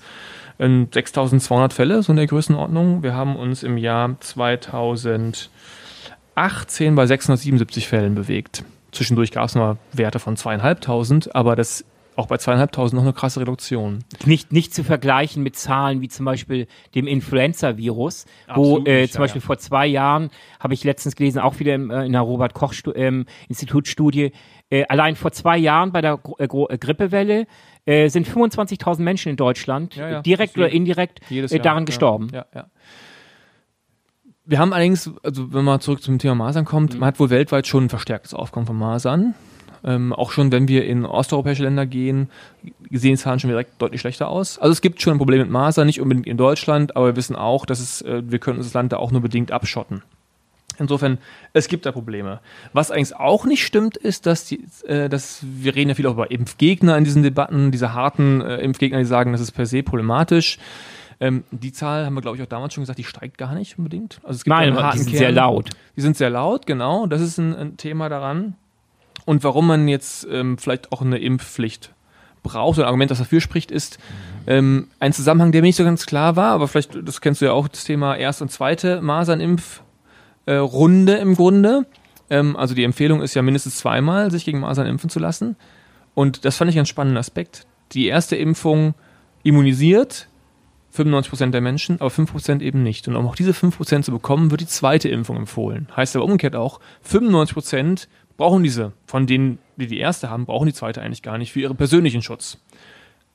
6200 0.60 1.74
Fälle, 1.74 2.04
so 2.04 2.12
in 2.12 2.18
der 2.18 2.28
Größenordnung. 2.28 3.04
Wir 3.04 3.16
haben 3.16 3.36
uns 3.36 3.64
im 3.64 3.78
Jahr 3.78 4.16
2018 4.20 6.96
bei 6.96 7.06
677 7.06 7.88
Fällen 7.88 8.16
bewegt. 8.16 8.64
Zwischendurch 8.92 9.32
gab 9.32 9.46
es 9.46 9.56
mal 9.56 9.78
Werte 9.92 10.20
von 10.20 10.38
zweieinhalbtausend, 10.38 11.36
aber 11.36 11.56
das 11.56 11.84
auch 12.16 12.28
bei 12.28 12.38
zweieinhalbtausend 12.38 12.96
noch 12.96 13.04
eine 13.04 13.14
krasse 13.14 13.40
Reduktion. 13.40 14.04
Nicht, 14.26 14.52
nicht 14.52 14.74
zu 14.74 14.84
vergleichen 14.84 15.44
mit 15.44 15.56
Zahlen 15.56 16.02
wie 16.02 16.10
zum 16.10 16.26
Beispiel 16.26 16.68
dem 16.96 17.08
Influenza-Virus, 17.08 18.26
wo 18.54 18.80
äh, 18.86 19.08
zum 19.08 19.22
Beispiel 19.22 19.42
ja. 19.42 19.46
vor 19.46 19.58
zwei 19.58 19.88
Jahren, 19.88 20.30
habe 20.60 20.74
ich 20.74 20.84
letztens 20.84 21.16
gelesen, 21.16 21.40
auch 21.40 21.60
wieder 21.60 21.74
im, 21.74 21.90
äh, 21.90 22.06
in 22.06 22.12
der 22.12 22.22
Robert-Koch-Institut-Studie, 22.22 24.26
ähm, 24.26 24.32
äh, 24.74 24.86
allein 24.90 25.16
vor 25.16 25.32
zwei 25.32 25.58
Jahren 25.58 25.92
bei 25.92 26.02
der 26.02 26.18
Gro 26.18 26.68
äh, 26.68 26.74
äh 26.74 26.78
Grippewelle 26.78 27.46
äh, 27.86 28.10
sind 28.10 28.28
25.000 28.28 29.02
Menschen 29.02 29.30
in 29.30 29.36
Deutschland 29.36 29.96
ja, 29.96 30.10
ja, 30.10 30.22
direkt 30.22 30.58
oder 30.58 30.70
indirekt 30.70 31.20
daran 31.64 31.86
gestorben. 31.86 32.30
Ja, 32.34 32.46
ja. 32.56 32.66
Wir 34.46 34.58
haben 34.58 34.74
allerdings, 34.74 35.12
also 35.22 35.54
wenn 35.54 35.64
man 35.64 35.80
zurück 35.80 36.02
zum 36.02 36.18
Thema 36.18 36.36
Masern 36.36 36.66
kommt, 36.66 36.96
mhm. 36.96 37.02
man 37.02 37.08
hat 37.08 37.20
wohl 37.20 37.30
weltweit 37.30 37.68
schon 37.68 37.86
ein 37.86 37.90
verstärktes 37.90 38.34
Aufkommen 38.34 38.66
von 38.66 38.76
Masern. 38.76 39.36
Ähm, 39.86 40.12
auch 40.12 40.32
schon, 40.32 40.52
wenn 40.52 40.68
wir 40.68 40.86
in 40.86 41.06
osteuropäische 41.06 41.64
Länder 41.64 41.86
gehen, 41.86 42.30
sehen 42.90 43.12
die 43.12 43.18
Zahlen 43.18 43.40
schon 43.40 43.50
direkt 43.50 43.80
deutlich 43.82 44.02
schlechter 44.02 44.28
aus. 44.30 44.58
Also 44.58 44.72
es 44.72 44.82
gibt 44.82 45.02
schon 45.02 45.14
ein 45.14 45.20
Problem 45.20 45.42
mit 45.42 45.52
Masern, 45.52 45.86
nicht 45.86 46.02
unbedingt 46.02 46.26
in 46.26 46.38
Deutschland, 46.38 46.96
aber 46.96 47.08
wir 47.08 47.16
wissen 47.16 47.36
auch, 47.36 47.66
dass 47.66 47.80
es, 47.80 48.02
äh, 48.02 48.24
wir 48.26 48.40
können 48.40 48.58
das 48.58 48.74
Land 48.74 48.92
da 48.92 48.98
auch 48.98 49.12
nur 49.12 49.22
bedingt 49.22 49.52
abschotten. 49.52 50.02
Insofern, 50.80 51.20
es 51.54 51.68
gibt 51.68 51.86
da 51.86 51.92
Probleme. 51.92 52.40
Was 52.74 52.92
eigentlich 52.92 53.16
auch 53.16 53.46
nicht 53.46 53.64
stimmt, 53.64 53.98
ist, 53.98 54.26
dass, 54.26 54.46
die, 54.46 54.66
äh, 54.86 55.10
dass 55.10 55.40
wir 55.44 55.76
reden 55.76 55.90
ja 55.90 55.96
viel 55.96 56.08
auch 56.08 56.14
über 56.14 56.32
Impfgegner 56.32 56.98
in 56.98 57.04
diesen 57.04 57.24
Debatten, 57.24 57.72
diese 57.72 57.94
harten 57.94 58.42
äh, 58.42 58.58
Impfgegner, 58.58 59.00
die 59.00 59.06
sagen, 59.06 59.32
das 59.32 59.42
ist 59.42 59.52
per 59.52 59.66
se 59.66 59.84
problematisch. 59.84 60.58
Ähm, 61.20 61.44
die 61.52 61.72
Zahl 61.72 62.06
haben 62.06 62.16
wir, 62.16 62.22
glaube 62.22 62.38
ich, 62.38 62.44
auch 62.44 62.48
damals 62.48 62.74
schon 62.74 62.82
gesagt, 62.82 63.00
die 63.00 63.04
steigt 63.04 63.38
gar 63.38 63.54
nicht 63.54 63.78
unbedingt. 63.78 64.20
Also 64.24 64.38
es 64.38 64.44
gibt 64.44 64.56
Nein, 64.56 64.76
die 64.94 64.98
sind 64.98 65.10
Kern. 65.10 65.20
sehr 65.20 65.32
laut. 65.32 65.70
Die 65.96 66.02
sind 66.02 66.18
sehr 66.18 66.30
laut, 66.30 66.66
genau. 66.66 67.06
Das 67.08 67.22
ist 67.22 67.38
ein, 67.38 67.56
ein 67.56 67.78
Thema 67.78 68.10
daran 68.10 68.56
und 69.26 69.44
warum 69.44 69.68
man 69.68 69.88
jetzt 69.88 70.28
ähm, 70.30 70.58
vielleicht 70.58 70.92
auch 70.92 71.02
eine 71.02 71.18
Impfpflicht 71.20 71.94
braucht. 72.42 72.80
Ein 72.80 72.86
Argument, 72.86 73.10
das 73.10 73.20
dafür 73.20 73.42
spricht, 73.42 73.72
ist 73.72 74.00
ähm, 74.48 74.90
ein 75.00 75.14
Zusammenhang, 75.14 75.52
der 75.52 75.62
mir 75.62 75.68
nicht 75.68 75.78
so 75.78 75.86
ganz 75.86 76.06
klar 76.06 76.36
war, 76.36 76.52
aber 76.52 76.68
vielleicht, 76.68 76.98
das 77.08 77.22
kennst 77.22 77.42
du 77.42 77.46
ja 77.46 77.54
auch, 77.54 77.68
das 77.68 77.86
Thema 77.86 78.16
erste 78.16 78.44
und 78.44 78.50
zweite 78.50 79.02
Masernimpfrunde 79.02 79.93
äh, 80.48 80.58
im 80.58 81.36
Grunde. 81.36 81.86
Ähm, 82.30 82.56
also 82.56 82.76
die 82.76 82.84
Empfehlung 82.84 83.22
ist 83.22 83.34
ja 83.34 83.42
mindestens 83.42 83.78
zweimal, 83.78 84.32
sich 84.32 84.46
gegen 84.46 84.60
Masern 84.60 84.88
impfen 84.88 85.10
zu 85.10 85.20
lassen. 85.20 85.56
Und 86.16 86.46
das 86.46 86.58
fand 86.58 86.70
ich 86.72 86.78
einen 86.78 86.86
spannenden 86.86 87.18
Aspekt. 87.18 87.66
Die 87.92 88.08
erste 88.08 88.36
Impfung 88.36 88.94
immunisiert 89.44 90.28
95% 90.96 91.52
der 91.52 91.62
Menschen, 91.62 92.00
aber 92.00 92.10
5% 92.10 92.62
eben 92.62 92.84
nicht. 92.84 93.08
Und 93.08 93.16
um 93.16 93.28
auch 93.28 93.36
diese 93.36 93.52
5% 93.52 94.04
zu 94.04 94.12
bekommen, 94.12 94.52
wird 94.52 94.62
die 94.62 94.68
zweite 94.68 95.10
Impfung 95.10 95.38
empfohlen. 95.38 95.88
Heißt 95.96 96.16
aber 96.16 96.26
umgekehrt 96.26 96.56
auch, 96.56 96.80
95% 97.10 98.08
brauchen 98.38 98.64
diese, 98.64 98.94
von 99.06 99.26
denen, 99.26 99.60
die 99.78 99.88
die 99.88 100.00
erste 100.00 100.30
haben, 100.30 100.46
brauchen 100.46 100.68
die 100.68 100.74
zweite 100.74 101.02
eigentlich 101.02 101.24
gar 101.24 101.38
nicht 101.38 101.52
für 101.52 101.62
ihren 101.62 101.78
persönlichen 101.78 102.22
Schutz. 102.22 102.60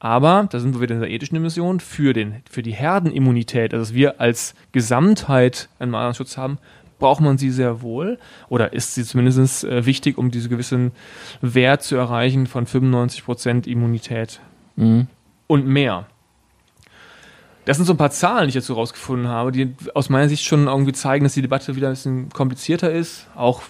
Aber, 0.00 0.46
da 0.50 0.60
sind 0.60 0.74
wir 0.74 0.80
wieder 0.80 0.94
in 0.94 1.00
der 1.00 1.10
ethischen 1.10 1.34
Dimension, 1.34 1.80
für, 1.80 2.12
den, 2.12 2.42
für 2.48 2.62
die 2.62 2.72
Herdenimmunität, 2.72 3.74
also 3.74 3.86
dass 3.86 3.94
wir 3.94 4.20
als 4.20 4.54
Gesamtheit 4.70 5.68
einen 5.80 5.90
Masernschutz 5.90 6.36
haben, 6.36 6.58
braucht 6.98 7.20
man 7.20 7.38
sie 7.38 7.50
sehr 7.50 7.82
wohl 7.82 8.18
oder 8.48 8.72
ist 8.72 8.94
sie 8.94 9.04
zumindest 9.04 9.64
äh, 9.64 9.86
wichtig, 9.86 10.18
um 10.18 10.30
diesen 10.30 10.50
gewissen 10.50 10.92
Wert 11.40 11.82
zu 11.82 11.96
erreichen 11.96 12.46
von 12.46 12.66
95% 12.66 13.66
Immunität 13.66 14.40
mhm. 14.76 15.06
und 15.46 15.66
mehr. 15.66 16.06
Das 17.64 17.76
sind 17.76 17.86
so 17.86 17.92
ein 17.92 17.98
paar 17.98 18.10
Zahlen, 18.10 18.44
die 18.44 18.48
ich 18.48 18.54
dazu 18.54 18.74
rausgefunden 18.74 19.28
habe, 19.28 19.52
die 19.52 19.74
aus 19.94 20.08
meiner 20.08 20.28
Sicht 20.28 20.44
schon 20.44 20.68
irgendwie 20.68 20.92
zeigen, 20.92 21.24
dass 21.24 21.34
die 21.34 21.42
Debatte 21.42 21.76
wieder 21.76 21.88
ein 21.88 21.92
bisschen 21.92 22.30
komplizierter 22.30 22.90
ist, 22.90 23.26
auch 23.36 23.62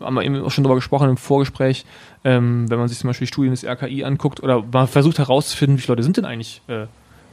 haben 0.00 0.14
wir 0.14 0.22
eben 0.22 0.42
auch 0.42 0.50
schon 0.50 0.64
darüber 0.64 0.76
gesprochen 0.76 1.08
im 1.08 1.16
Vorgespräch, 1.16 1.84
ähm, 2.24 2.70
wenn 2.70 2.78
man 2.78 2.88
sich 2.88 2.98
zum 2.98 3.08
Beispiel 3.08 3.26
die 3.26 3.32
Studien 3.32 3.52
des 3.52 3.64
RKI 3.64 4.04
anguckt 4.04 4.42
oder 4.42 4.62
man 4.70 4.88
versucht 4.88 5.18
herauszufinden, 5.18 5.78
wie 5.78 5.82
viele 5.82 5.92
Leute 5.92 6.02
sind 6.02 6.16
denn 6.16 6.24
eigentlich 6.24 6.62
äh, 6.68 6.86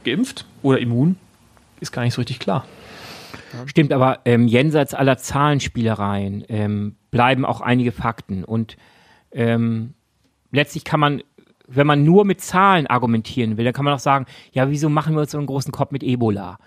geimpft 0.04 0.46
oder 0.62 0.78
immun, 0.78 1.16
ist 1.80 1.92
gar 1.92 2.02
nicht 2.02 2.14
so 2.14 2.20
richtig 2.20 2.38
klar. 2.38 2.64
Stimmt, 3.66 3.92
aber 3.92 4.20
ähm, 4.24 4.46
jenseits 4.46 4.94
aller 4.94 5.16
Zahlenspielereien 5.16 6.44
ähm, 6.48 6.96
bleiben 7.10 7.44
auch 7.44 7.60
einige 7.60 7.92
Fakten 7.92 8.44
und 8.44 8.76
ähm, 9.32 9.94
letztlich 10.50 10.84
kann 10.84 11.00
man 11.00 11.22
wenn 11.72 11.86
man 11.86 12.04
nur 12.04 12.24
mit 12.24 12.40
Zahlen 12.40 12.86
argumentieren 12.88 13.56
will, 13.56 13.64
dann 13.64 13.72
kann 13.72 13.84
man 13.84 13.94
auch 13.94 14.00
sagen, 14.00 14.26
ja, 14.52 14.70
wieso 14.70 14.88
machen 14.88 15.14
wir 15.14 15.20
uns 15.20 15.30
so 15.30 15.38
einen 15.38 15.46
großen 15.46 15.72
Kopf 15.72 15.92
mit 15.92 16.02
Ebola? 16.02 16.58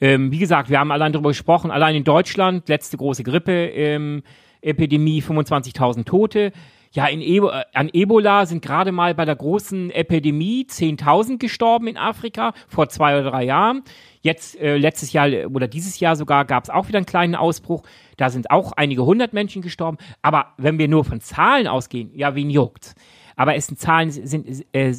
Ähm, 0.00 0.30
wie 0.30 0.38
gesagt, 0.38 0.70
wir 0.70 0.78
haben 0.78 0.90
allein 0.90 1.12
darüber 1.12 1.30
gesprochen, 1.30 1.70
allein 1.70 1.94
in 1.94 2.04
Deutschland, 2.04 2.68
letzte 2.68 2.96
große 2.96 3.24
Grippe, 3.24 3.52
ähm, 3.52 4.22
Epidemie 4.60 5.22
25.000 5.22 6.04
Tote. 6.04 6.52
Ja, 6.92 7.06
in 7.06 7.20
e 7.20 7.40
an 7.74 7.90
Ebola 7.92 8.46
sind 8.46 8.62
gerade 8.62 8.92
mal 8.92 9.14
bei 9.14 9.26
der 9.26 9.36
großen 9.36 9.90
Epidemie 9.90 10.66
10.000 10.68 11.38
gestorben 11.38 11.86
in 11.86 11.98
Afrika 11.98 12.54
vor 12.66 12.88
zwei 12.88 13.18
oder 13.18 13.30
drei 13.30 13.44
Jahren. 13.44 13.82
Jetzt, 14.20 14.58
äh, 14.58 14.76
letztes 14.76 15.12
Jahr 15.12 15.28
oder 15.50 15.68
dieses 15.68 16.00
Jahr 16.00 16.16
sogar 16.16 16.44
gab 16.44 16.64
es 16.64 16.70
auch 16.70 16.88
wieder 16.88 16.98
einen 16.98 17.06
kleinen 17.06 17.34
Ausbruch. 17.34 17.82
Da 18.16 18.30
sind 18.30 18.50
auch 18.50 18.72
einige 18.72 19.04
hundert 19.04 19.32
Menschen 19.32 19.62
gestorben. 19.62 19.98
Aber 20.22 20.54
wenn 20.56 20.78
wir 20.78 20.88
nur 20.88 21.04
von 21.04 21.20
Zahlen 21.20 21.68
ausgehen, 21.68 22.10
ja, 22.14 22.34
wen 22.34 22.50
juckt? 22.50 22.94
Aber 23.36 23.54
es 23.54 23.66
sind 23.66 23.78
Zahlen, 23.78 24.10
sind, 24.10 24.66
äh, 24.74 24.94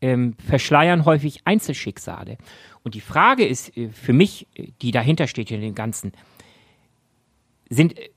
äh, 0.00 0.32
verschleiern 0.46 1.04
häufig 1.04 1.40
Einzelschicksale. 1.44 2.36
Und 2.82 2.94
die 2.94 3.00
Frage 3.00 3.46
ist 3.46 3.76
äh, 3.76 3.88
für 3.88 4.12
mich, 4.12 4.46
äh, 4.54 4.68
die 4.82 4.90
dahinter 4.90 5.26
steht 5.26 5.50
in 5.50 5.60
dem 5.60 5.74
Ganzen, 5.74 6.12
sind 7.68 7.98
äh, 7.98 8.10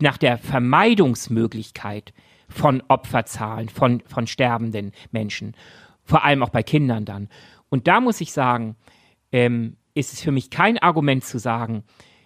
nach 0.00 0.16
der 0.16 0.38
Vermeidungsmöglichkeit 0.38 2.12
von 2.48 2.82
Opferzahlen, 2.88 3.68
von, 3.68 4.00
von 4.06 4.26
sterbenden 4.26 4.92
Menschen, 5.12 5.54
vor 6.04 6.24
allem 6.24 6.42
auch 6.42 6.48
bei 6.48 6.62
Kindern 6.62 7.04
dann. 7.04 7.28
Und 7.68 7.86
da 7.86 8.00
muss 8.00 8.20
ich 8.20 8.32
sagen, 8.32 8.76
ähm, 9.32 9.76
ist 9.94 10.12
es 10.12 10.20
für 10.20 10.32
mich 10.32 10.50
kein 10.50 10.78
Argument 10.78 11.24
zu 11.24 11.38
sagen, 11.38 11.84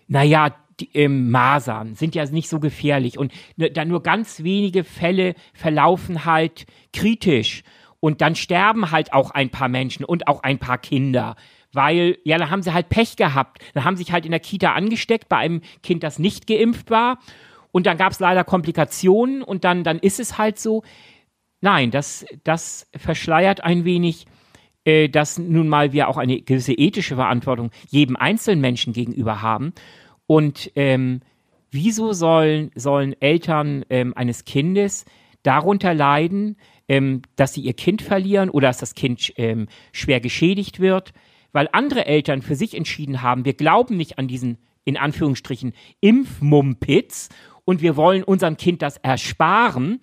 naja, 0.09 0.55
ähm, 0.95 1.31
Masern 1.31 1.95
sind 1.95 2.15
ja 2.15 2.25
nicht 2.27 2.49
so 2.49 2.61
gefährlich 2.61 3.19
und 3.19 3.33
dann 3.57 3.89
nur 3.89 4.03
ganz 4.03 4.43
wenige 4.43 4.85
Fälle 4.85 5.35
verlaufen 5.55 6.25
halt 6.25 6.67
kritisch 6.93 7.63
und 8.01 8.21
dann 8.21 8.35
sterben 8.35 8.91
halt 8.91 9.13
auch 9.13 9.31
ein 9.31 9.51
paar 9.51 9.69
Menschen 9.69 10.05
und 10.05 10.27
auch 10.29 10.43
ein 10.43 10.59
paar 10.59 10.79
Kinder 10.79 11.37
weil 11.75 12.19
ja, 12.25 12.39
da 12.39 12.51
haben 12.51 12.63
sie 12.63 12.75
halt 12.75 12.89
Pech 12.91 13.17
gehabt. 13.17 13.63
Dann 13.75 13.85
haben 13.85 13.97
sich 13.97 14.13
halt 14.13 14.27
in 14.27 14.31
der 14.31 14.41
Kita 14.41 14.75
angesteckt 14.75 15.29
bei 15.29 15.39
einem 15.39 15.63
Kind, 15.83 16.03
das 16.03 16.19
nicht 16.19 16.47
geimpft 16.47 16.91
war 16.91 17.19
und 17.73 17.87
dann 17.87 17.97
gab 17.97 18.13
es 18.13 18.21
leider 18.21 18.45
Komplikationen 18.45 19.43
und 19.43 19.65
dann, 19.65 19.83
dann 19.83 19.99
ist 19.99 20.21
es 20.21 20.39
halt 20.39 20.59
so. 20.59 20.83
Nein, 21.61 21.91
das, 21.91 22.27
das 22.45 22.89
verschleiert 22.95 23.63
ein 23.63 23.85
wenig, 23.85 24.27
äh, 24.85 25.09
dass 25.09 25.39
nun 25.39 25.69
mal 25.69 25.93
wir 25.93 26.09
auch 26.09 26.17
eine 26.17 26.41
gewisse 26.41 26.73
ethische 26.73 27.17
Verantwortung 27.17 27.71
jedem 27.89 28.17
einzelnen 28.17 28.61
Menschen 28.61 28.93
gegenüber 28.93 29.43
haben. 29.43 29.73
Und 30.27 30.73
ähm, 30.77 31.21
wieso 31.71 32.13
sollen, 32.13 32.71
sollen 32.75 33.15
Eltern 33.21 33.85
ähm, 33.91 34.13
eines 34.17 34.45
Kindes 34.45 35.05
darunter 35.43 35.95
leiden, 35.95 36.57
ähm, 36.89 37.23
dass 37.37 37.55
sie 37.55 37.63
ihr 37.63 37.75
Kind 37.75 38.03
verlieren 38.03 38.51
oder 38.51 38.69
dass 38.69 38.79
das 38.79 38.95
Kind 38.95 39.33
ähm, 39.37 39.69
schwer 39.93 40.21
geschädigt 40.21 40.81
wird? 40.81 41.13
Weil 41.53 41.69
andere 41.73 42.07
Eltern 42.07 42.43
für 42.43 42.57
sich 42.57 42.77
entschieden 42.77 43.23
haben, 43.23 43.45
wir 43.45 43.55
glauben 43.55 43.97
nicht 43.97 44.19
an 44.19 44.29
diesen 44.29 44.59
in 44.85 44.97
Anführungsstrichen 44.97 45.75
Impfmumpitz 46.01 47.29
und 47.65 47.83
wir 47.83 47.97
wollen 47.97 48.25
unserem 48.25 48.57
Kind 48.57 48.83
das 48.83 48.97
ersparen. 48.97 50.01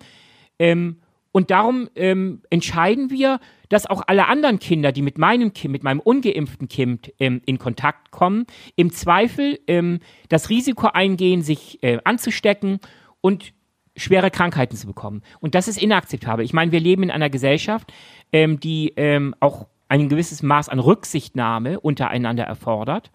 Ähm, 0.58 1.00
und 1.32 1.50
darum 1.50 1.88
ähm, 1.94 2.42
entscheiden 2.50 3.10
wir, 3.10 3.40
dass 3.68 3.86
auch 3.86 4.02
alle 4.06 4.26
anderen 4.26 4.58
Kinder, 4.58 4.90
die 4.90 5.02
mit 5.02 5.16
meinem 5.16 5.52
Kind, 5.52 5.72
mit 5.72 5.84
meinem 5.84 6.00
ungeimpften 6.00 6.68
Kind 6.68 7.12
ähm, 7.20 7.40
in 7.46 7.58
Kontakt 7.58 8.10
kommen, 8.10 8.46
im 8.74 8.92
Zweifel 8.92 9.60
ähm, 9.68 10.00
das 10.28 10.50
Risiko 10.50 10.88
eingehen, 10.88 11.42
sich 11.42 11.82
äh, 11.82 11.98
anzustecken 12.04 12.80
und 13.20 13.52
schwere 13.96 14.30
Krankheiten 14.30 14.76
zu 14.76 14.86
bekommen. 14.86 15.22
Und 15.40 15.54
das 15.54 15.68
ist 15.68 15.80
inakzeptabel. 15.80 16.44
Ich 16.44 16.52
meine, 16.52 16.72
wir 16.72 16.80
leben 16.80 17.04
in 17.04 17.10
einer 17.10 17.30
Gesellschaft, 17.30 17.92
ähm, 18.32 18.58
die 18.58 18.92
ähm, 18.96 19.34
auch 19.38 19.66
ein 19.88 20.08
gewisses 20.08 20.42
Maß 20.42 20.68
an 20.68 20.78
Rücksichtnahme 20.78 21.80
untereinander 21.80 22.44
erfordert. 22.44 23.10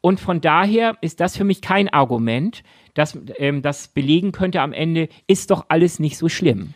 Und 0.00 0.20
von 0.20 0.40
daher 0.40 0.96
ist 1.02 1.20
das 1.20 1.36
für 1.36 1.44
mich 1.44 1.60
kein 1.60 1.88
Argument, 1.90 2.62
das, 2.94 3.18
ähm, 3.36 3.60
das 3.60 3.88
belegen 3.88 4.32
könnte 4.32 4.62
am 4.62 4.72
Ende, 4.72 5.08
ist 5.26 5.50
doch 5.50 5.66
alles 5.68 5.98
nicht 5.98 6.16
so 6.16 6.28
schlimm. 6.30 6.74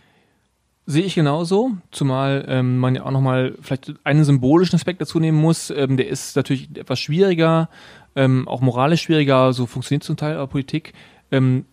Sehe 0.87 1.05
ich 1.05 1.15
genauso, 1.15 1.73
zumal 1.93 2.45
ähm, 2.47 2.79
man 2.79 2.95
ja 2.95 3.05
auch 3.05 3.11
nochmal 3.11 3.55
vielleicht 3.63 3.95
einen 4.05 4.25
symbolischen 4.25 4.77
Aspekt 4.77 5.01
dazu 5.01 5.19
nehmen 5.19 5.41
muss. 5.41 5.71
Ähm, 5.71 5.97
der 5.97 6.09
ist 6.09 6.37
natürlich 6.37 6.69
etwas 6.77 7.01
schwieriger, 7.01 7.71
ähm, 8.17 8.47
auch 8.47 8.61
moralisch 8.61 9.03
schwieriger, 9.03 9.55
so 9.55 9.65
funktioniert 9.65 10.05
zum 10.05 10.19
Teil 10.19 10.47
Politik. 10.47 10.93
Ähm, 11.31 11.65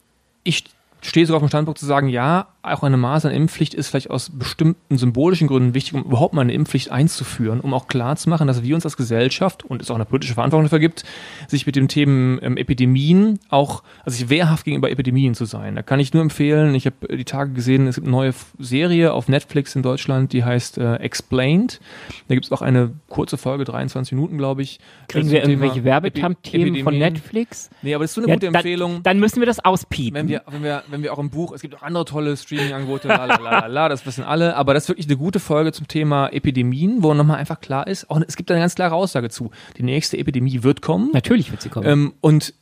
ich 0.44 0.64
stehe 1.02 1.26
sogar 1.26 1.38
auf 1.38 1.44
dem 1.44 1.50
Standpunkt 1.50 1.80
zu 1.80 1.86
sagen, 1.86 2.08
ja, 2.08 2.48
auch 2.64 2.84
eine 2.84 2.98
Maß 2.98 3.26
an 3.26 3.32
Impfpflicht 3.32 3.74
ist 3.74 3.90
vielleicht 3.90 4.12
aus 4.12 4.30
bestimmten 4.30 4.98
symbolischen 4.98 5.48
Gründen 5.48 5.74
wichtig, 5.74 5.96
um 5.96 6.04
überhaupt 6.04 6.34
mal 6.34 6.42
eine 6.42 6.54
Impfpflicht 6.54 6.92
einzuführen, 6.92 7.60
um 7.60 7.74
auch 7.74 7.88
klarzumachen, 7.88 8.48
dass 8.48 8.62
wir 8.62 8.76
uns 8.76 8.86
als 8.86 8.98
Gesellschaft 8.98 9.66
und 9.66 9.82
es 9.82 9.90
auch 9.90 9.96
eine 9.96 10.06
politische 10.06 10.36
Verantwortung 10.36 10.66
dafür 10.66 10.80
gibt, 10.80 11.04
sich 11.48 11.66
mit 11.66 11.76
dem 11.76 11.88
Themen 11.88 12.40
ähm, 12.44 12.58
Epidemien 12.58 13.40
auch, 13.50 13.84
also 14.06 14.18
sich 14.18 14.30
wehrhaft 14.30 14.66
gegenüber 14.66 14.92
Epidemien 14.92 15.34
zu 15.34 15.46
sein. 15.46 15.76
Da 15.76 15.82
kann 15.82 16.00
ich 16.00 16.14
nur 16.14 16.22
empfehlen, 16.22 16.76
ich 16.76 16.86
habe 16.86 17.18
die 17.18 17.26
Tage 17.26 17.52
gesehen, 17.54 17.88
es 17.88 17.96
gibt 17.96 18.06
eine 18.06 18.16
neue 18.16 18.34
Serie 18.60 19.14
auf 19.14 19.28
Netflix 19.28 19.76
in 19.76 19.82
Deutschland, 19.82 20.32
die 20.32 20.44
heißt 20.44 20.78
äh, 20.78 20.96
Explained. 20.98 21.80
Da 22.28 22.36
gibt 22.36 22.46
es 22.46 22.52
auch 22.52 22.62
eine 22.62 22.92
kurze 23.10 23.38
Folge, 23.38 23.64
23 23.64 24.14
Minuten, 24.14 24.38
glaube 24.38 24.62
ich. 24.62 24.80
Kriegen 25.08 25.32
wir 25.32 25.42
irgendwelche 25.42 25.84
Werbethemen 25.84 26.84
von 26.84 26.98
Netflix? 26.98 27.72
Nee, 27.82 27.96
aber 27.96 28.04
das 28.04 28.12
ist 28.12 28.16
so 28.16 28.22
eine 28.22 28.30
ja, 28.30 28.36
gute 28.36 28.48
Empfehlung. 28.48 29.02
Dann, 29.02 29.20
müssen 29.20 29.40
wir 29.40 29.48
das 29.48 29.64
auspiepen. 29.64 30.14
Wenn 30.16 30.28
wir, 30.28 30.44
wenn 30.48 30.64
wir, 30.64 30.84
wenn 30.88 31.02
wir 31.02 31.14
auch 31.14 31.20
im 31.20 31.30
Buch, 31.30 31.54
es 31.54 31.62
gibt 31.62 31.76
auch 31.76 31.82
andere 31.82 32.06
tolle 32.06 32.38
Streaming-Angebote, 32.52 33.08
la, 33.08 33.90
das 33.90 34.06
wissen 34.06 34.24
alle, 34.24 34.56
aber 34.56 34.74
das 34.74 34.84
ist 34.84 34.90
wirklich 34.90 35.08
eine 35.08 35.18
gute 35.18 35.40
Folge 35.40 35.72
zum 35.72 35.88
Thema 35.88 36.28
Epidemien, 36.28 37.02
wo 37.02 37.14
nochmal 37.14 37.38
einfach 37.38 37.62
klar 37.62 37.88
ist, 37.88 38.10
auch, 38.10 38.22
es 38.28 38.36
gibt 38.36 38.52
eine 38.52 38.60
ganz 38.60 38.76
klare 38.76 38.96
Aussage 38.96 39.30
zu. 39.30 39.52
Die 39.78 39.84
nächste 39.84 40.18
Epidemie 40.18 40.64
wird 40.64 40.82
kommen. 40.82 41.10
Natürlich 41.14 41.52
wird 41.52 41.62
sie 41.62 41.70
kommen. 41.70 41.88
Ähm, 41.88 42.14
und 42.20 42.54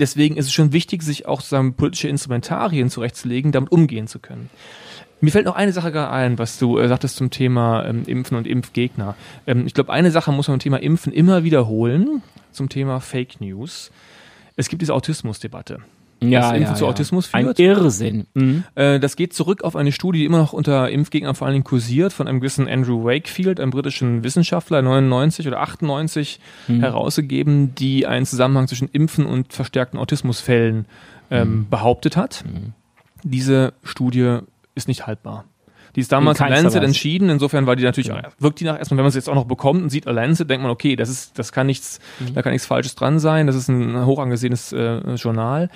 deswegen 0.00 0.36
ist 0.36 0.46
es 0.46 0.52
schon 0.52 0.72
wichtig, 0.72 1.02
sich 1.02 1.26
auch 1.26 1.40
sozusagen 1.40 1.74
politische 1.74 2.08
Instrumentarien 2.08 2.90
zurechtzulegen, 2.90 3.52
damit 3.52 3.70
umgehen 3.70 4.08
zu 4.08 4.18
können. 4.18 4.50
Mir 5.20 5.30
fällt 5.30 5.46
noch 5.46 5.56
eine 5.56 5.72
Sache 5.72 5.92
gerade 5.92 6.10
ein, 6.10 6.38
was 6.38 6.58
du 6.58 6.78
äh, 6.78 6.88
sagtest 6.88 7.16
zum 7.16 7.30
Thema 7.30 7.86
ähm, 7.86 8.02
Impfen 8.06 8.36
und 8.36 8.46
Impfgegner. 8.46 9.14
Ähm, 9.46 9.66
ich 9.66 9.74
glaube, 9.74 9.92
eine 9.92 10.10
Sache 10.10 10.32
muss 10.32 10.48
man 10.48 10.54
beim 10.54 10.62
Thema 10.62 10.82
Impfen 10.82 11.12
immer 11.12 11.44
wiederholen, 11.44 12.22
zum 12.50 12.68
Thema 12.68 13.00
Fake 13.00 13.40
News. 13.40 13.92
Es 14.56 14.68
gibt 14.68 14.82
diese 14.82 14.92
Autismusdebatte 14.94 15.80
ja, 16.20 16.40
das 16.40 16.50
Impfen 16.52 16.62
ja, 16.62 16.74
zu 16.74 16.84
ja. 16.84 16.90
Autismus 16.90 17.26
führt. 17.26 17.58
Ein 17.58 17.64
Irrsinn. 17.64 18.26
Mhm. 18.34 18.64
Äh, 18.74 18.98
das 19.00 19.16
geht 19.16 19.34
zurück 19.34 19.62
auf 19.62 19.76
eine 19.76 19.92
Studie, 19.92 20.20
die 20.20 20.24
immer 20.24 20.38
noch 20.38 20.52
unter 20.52 20.88
Impfgegnern 20.90 21.34
vor 21.34 21.46
allen 21.46 21.54
Dingen 21.54 21.64
kursiert, 21.64 22.12
von 22.12 22.26
einem 22.26 22.40
gewissen 22.40 22.68
Andrew 22.68 23.04
Wakefield, 23.04 23.60
einem 23.60 23.70
britischen 23.70 24.24
Wissenschaftler, 24.24 24.82
99 24.82 25.46
oder 25.46 25.60
98 25.60 26.40
mhm. 26.68 26.80
herausgegeben, 26.80 27.74
die 27.74 28.06
einen 28.06 28.26
Zusammenhang 28.26 28.68
zwischen 28.68 28.88
Impfen 28.88 29.26
und 29.26 29.52
verstärkten 29.52 29.98
Autismusfällen 29.98 30.86
ähm, 31.30 31.48
mhm. 31.48 31.68
behauptet 31.68 32.16
hat. 32.16 32.44
Mhm. 32.46 32.72
Diese 33.22 33.72
Studie 33.82 34.38
ist 34.74 34.88
nicht 34.88 35.06
haltbar. 35.06 35.44
Die 35.96 36.00
ist 36.00 36.12
damals 36.12 36.38
in 36.40 36.48
Lancet 36.48 36.82
entschieden. 36.82 37.30
Insofern 37.30 37.66
war 37.66 37.74
die 37.74 37.82
natürlich, 37.82 38.08
ja. 38.08 38.20
wirkt 38.38 38.60
die 38.60 38.64
nach 38.64 38.78
erstmal, 38.78 38.98
wenn 38.98 39.04
man 39.04 39.08
es 39.08 39.14
jetzt 39.14 39.30
auch 39.30 39.34
noch 39.34 39.46
bekommt 39.46 39.82
und 39.82 39.88
sieht 39.88 40.04
Lancet, 40.04 40.48
denkt 40.48 40.62
man, 40.62 40.70
okay, 40.70 40.94
das 40.94 41.08
ist, 41.08 41.38
das 41.38 41.52
kann 41.52 41.66
nichts, 41.66 42.00
mhm. 42.20 42.34
da 42.34 42.42
kann 42.42 42.52
nichts 42.52 42.66
Falsches 42.66 42.94
dran 42.94 43.18
sein. 43.18 43.46
Das 43.46 43.56
ist 43.56 43.68
ein 43.68 44.04
hoch 44.04 44.18
angesehenes 44.18 44.74
äh, 44.74 45.14
Journal. 45.14 45.70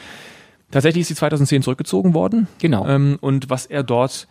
Tatsächlich 0.70 1.02
ist 1.02 1.08
sie 1.08 1.14
2010 1.14 1.62
zurückgezogen 1.62 2.12
worden. 2.12 2.48
Genau. 2.58 2.86
Ähm, 2.86 3.16
und 3.22 3.48
was 3.48 3.64
er 3.64 3.82
dort 3.82 4.28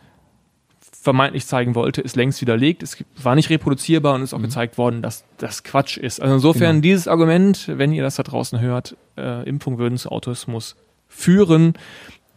vermeintlich 1.01 1.47
zeigen 1.47 1.73
wollte, 1.73 2.01
ist 2.01 2.15
längst 2.15 2.39
widerlegt. 2.39 2.83
Es 2.83 3.03
war 3.21 3.33
nicht 3.33 3.49
reproduzierbar 3.49 4.13
und 4.13 4.21
ist 4.21 4.35
auch 4.35 4.37
mhm. 4.37 4.43
gezeigt 4.43 4.77
worden, 4.77 5.01
dass 5.01 5.25
das 5.37 5.63
Quatsch 5.63 5.97
ist. 5.97 6.21
Also 6.21 6.35
insofern 6.35 6.75
genau. 6.75 6.81
dieses 6.81 7.07
Argument, 7.07 7.67
wenn 7.67 7.93
ihr 7.93 8.03
das 8.03 8.15
da 8.15 8.23
draußen 8.23 8.59
hört, 8.59 8.95
äh, 9.17 9.47
Impfung 9.49 9.79
würden 9.79 9.97
zu 9.97 10.11
Autismus 10.11 10.75
führen. 11.07 11.73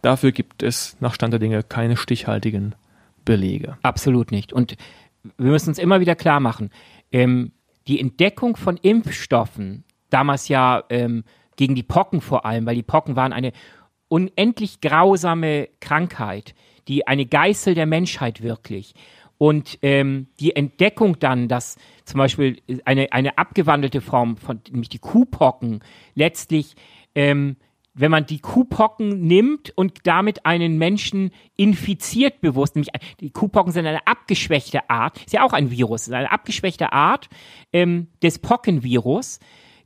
Dafür 0.01 0.31
gibt 0.31 0.63
es 0.63 0.97
nach 0.99 1.13
Stand 1.13 1.33
der 1.33 1.39
Dinge 1.39 1.61
keine 1.61 1.97
stichhaltigen 1.97 2.73
Belege. 3.25 3.77
Absolut 3.83 4.31
nicht. 4.31 4.53
Und 4.53 4.75
wir 5.37 5.51
müssen 5.51 5.69
uns 5.69 5.79
immer 5.79 5.99
wieder 5.99 6.15
klar 6.15 6.39
machen, 6.39 6.69
ähm, 7.11 7.51
die 7.87 7.99
Entdeckung 7.99 8.55
von 8.55 8.77
Impfstoffen, 8.77 9.83
damals 10.09 10.47
ja 10.47 10.83
ähm, 10.89 11.23
gegen 11.55 11.75
die 11.75 11.83
Pocken 11.83 12.21
vor 12.21 12.45
allem, 12.45 12.65
weil 12.65 12.75
die 12.75 12.83
Pocken 12.83 13.15
waren 13.15 13.33
eine 13.33 13.51
unendlich 14.07 14.81
grausame 14.81 15.69
Krankheit, 15.79 16.55
die 16.87 17.07
eine 17.07 17.25
Geißel 17.25 17.75
der 17.75 17.85
Menschheit 17.85 18.41
wirklich. 18.41 18.93
Und 19.37 19.79
ähm, 19.81 20.27
die 20.39 20.55
Entdeckung 20.55 21.19
dann, 21.19 21.47
dass 21.47 21.77
zum 22.05 22.19
Beispiel 22.19 22.61
eine, 22.85 23.11
eine 23.11 23.37
abgewandelte 23.37 24.01
Form 24.01 24.37
von, 24.37 24.61
nämlich 24.69 24.89
die 24.89 24.99
Kuhpocken, 24.99 25.83
letztlich 26.15 26.75
ähm, 27.15 27.57
wenn 27.93 28.11
man 28.11 28.25
die 28.25 28.39
Kuhpocken 28.39 29.21
nimmt 29.21 29.71
und 29.75 29.99
damit 30.03 30.45
einen 30.45 30.77
Menschen 30.77 31.31
infiziert 31.55 32.41
bewusst, 32.41 32.75
nämlich 32.75 32.91
die 33.19 33.31
Kuhpocken 33.31 33.71
sind 33.71 33.85
eine 33.85 34.05
abgeschwächte 34.07 34.89
Art, 34.89 35.17
ist 35.23 35.33
ja 35.33 35.43
auch 35.43 35.53
ein 35.53 35.69
Virus, 35.71 36.07
ist 36.07 36.13
eine 36.13 36.31
abgeschwächte 36.31 36.91
Art 36.91 37.29
ähm, 37.71 38.07
des 38.21 38.39
Pockenvirus, 38.39 39.39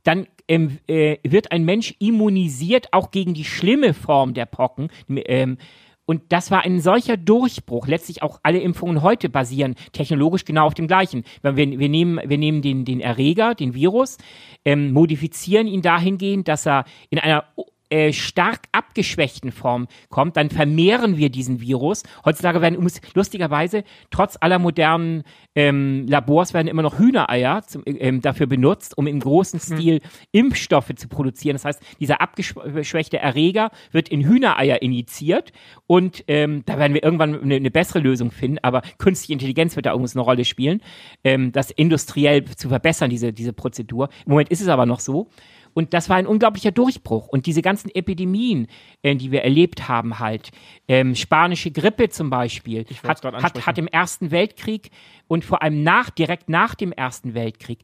dann 0.04 0.26
ähm, 0.48 0.78
äh, 0.86 1.18
wird 1.22 1.52
ein 1.52 1.64
Mensch 1.64 1.94
immunisiert 1.98 2.92
auch 2.92 3.10
gegen 3.10 3.34
die 3.34 3.44
schlimme 3.44 3.92
Form 3.92 4.32
der 4.32 4.46
Pocken. 4.46 4.88
Ähm, 5.08 5.58
und 6.06 6.22
das 6.30 6.50
war 6.50 6.64
ein 6.64 6.80
solcher 6.80 7.18
Durchbruch. 7.18 7.86
Letztlich 7.86 8.22
auch 8.22 8.40
alle 8.42 8.60
Impfungen 8.60 9.02
heute 9.02 9.28
basieren 9.28 9.74
technologisch 9.92 10.46
genau 10.46 10.64
auf 10.64 10.72
dem 10.72 10.86
gleichen. 10.86 11.24
Wir, 11.42 11.54
wir 11.56 11.88
nehmen, 11.90 12.18
wir 12.24 12.38
nehmen 12.38 12.62
den, 12.62 12.86
den 12.86 13.00
Erreger, 13.00 13.54
den 13.54 13.74
Virus, 13.74 14.16
ähm, 14.64 14.92
modifizieren 14.92 15.66
ihn 15.66 15.82
dahingehend, 15.82 16.48
dass 16.48 16.66
er 16.66 16.86
in 17.10 17.18
einer 17.18 17.44
äh, 17.90 18.12
stark 18.12 18.60
abgeschwächten 18.72 19.52
Form 19.52 19.88
kommt, 20.10 20.36
dann 20.36 20.50
vermehren 20.50 21.16
wir 21.16 21.30
diesen 21.30 21.60
Virus. 21.60 22.02
Heutzutage 22.24 22.60
werden 22.60 22.78
lustigerweise 23.14 23.84
trotz 24.10 24.36
aller 24.40 24.58
modernen 24.58 25.24
ähm, 25.54 26.06
Labors 26.06 26.54
werden 26.54 26.68
immer 26.68 26.82
noch 26.82 26.98
Hühnereier 26.98 27.62
zum, 27.62 27.82
ähm, 27.86 28.20
dafür 28.20 28.46
benutzt, 28.46 28.96
um 28.96 29.06
im 29.06 29.20
großen 29.20 29.58
hm. 29.60 29.76
Stil 29.76 29.94
mhm. 29.94 30.00
Impfstoffe 30.32 30.94
zu 30.94 31.08
produzieren. 31.08 31.54
Das 31.54 31.64
heißt, 31.64 31.82
dieser 31.98 32.20
abgeschwächte 32.20 33.18
Erreger 33.18 33.70
wird 33.90 34.08
in 34.08 34.22
Hühnereier 34.22 34.82
injiziert 34.82 35.52
und 35.86 36.24
ähm, 36.28 36.62
da 36.66 36.78
werden 36.78 36.94
wir 36.94 37.02
irgendwann 37.02 37.40
eine, 37.40 37.56
eine, 37.56 37.70
bessere 37.70 38.00
Lösung 38.00 38.30
finden. 38.30 38.58
Aber 38.62 38.82
künstliche 38.98 39.32
Intelligenz 39.32 39.76
wird 39.76 39.86
da 39.86 39.90
irgendwas 39.90 40.14
eine 40.14 40.24
Rolle 40.24 40.44
spielen, 40.44 40.80
ähm, 41.24 41.52
das 41.52 41.70
industriell 41.70 42.44
zu 42.44 42.68
verbessern, 42.68 43.10
diese, 43.10 43.32
diese 43.32 43.52
Prozedur. 43.52 44.08
Im 44.26 44.32
Moment 44.32 44.50
ist 44.50 44.60
es 44.60 44.68
aber 44.68 44.86
noch 44.86 45.00
so. 45.00 45.28
Und 45.74 45.94
das 45.94 46.08
war 46.08 46.16
ein 46.16 46.26
unglaublicher 46.26 46.70
Durchbruch. 46.70 47.28
Und 47.28 47.46
diese 47.46 47.62
ganzen 47.62 47.90
Epidemien, 47.94 48.68
äh, 49.02 49.14
die 49.14 49.30
wir 49.30 49.42
erlebt 49.42 49.88
haben, 49.88 50.18
halt, 50.18 50.50
ähm, 50.88 51.14
spanische 51.14 51.70
Grippe 51.70 52.08
zum 52.08 52.30
Beispiel, 52.30 52.84
hat, 53.06 53.24
hat, 53.24 53.66
hat 53.66 53.78
im 53.78 53.88
Ersten 53.88 54.30
Weltkrieg 54.30 54.90
und 55.26 55.44
vor 55.44 55.62
allem 55.62 55.82
nach, 55.82 56.10
direkt 56.10 56.48
nach 56.48 56.74
dem 56.74 56.92
Ersten 56.92 57.34
Weltkrieg 57.34 57.80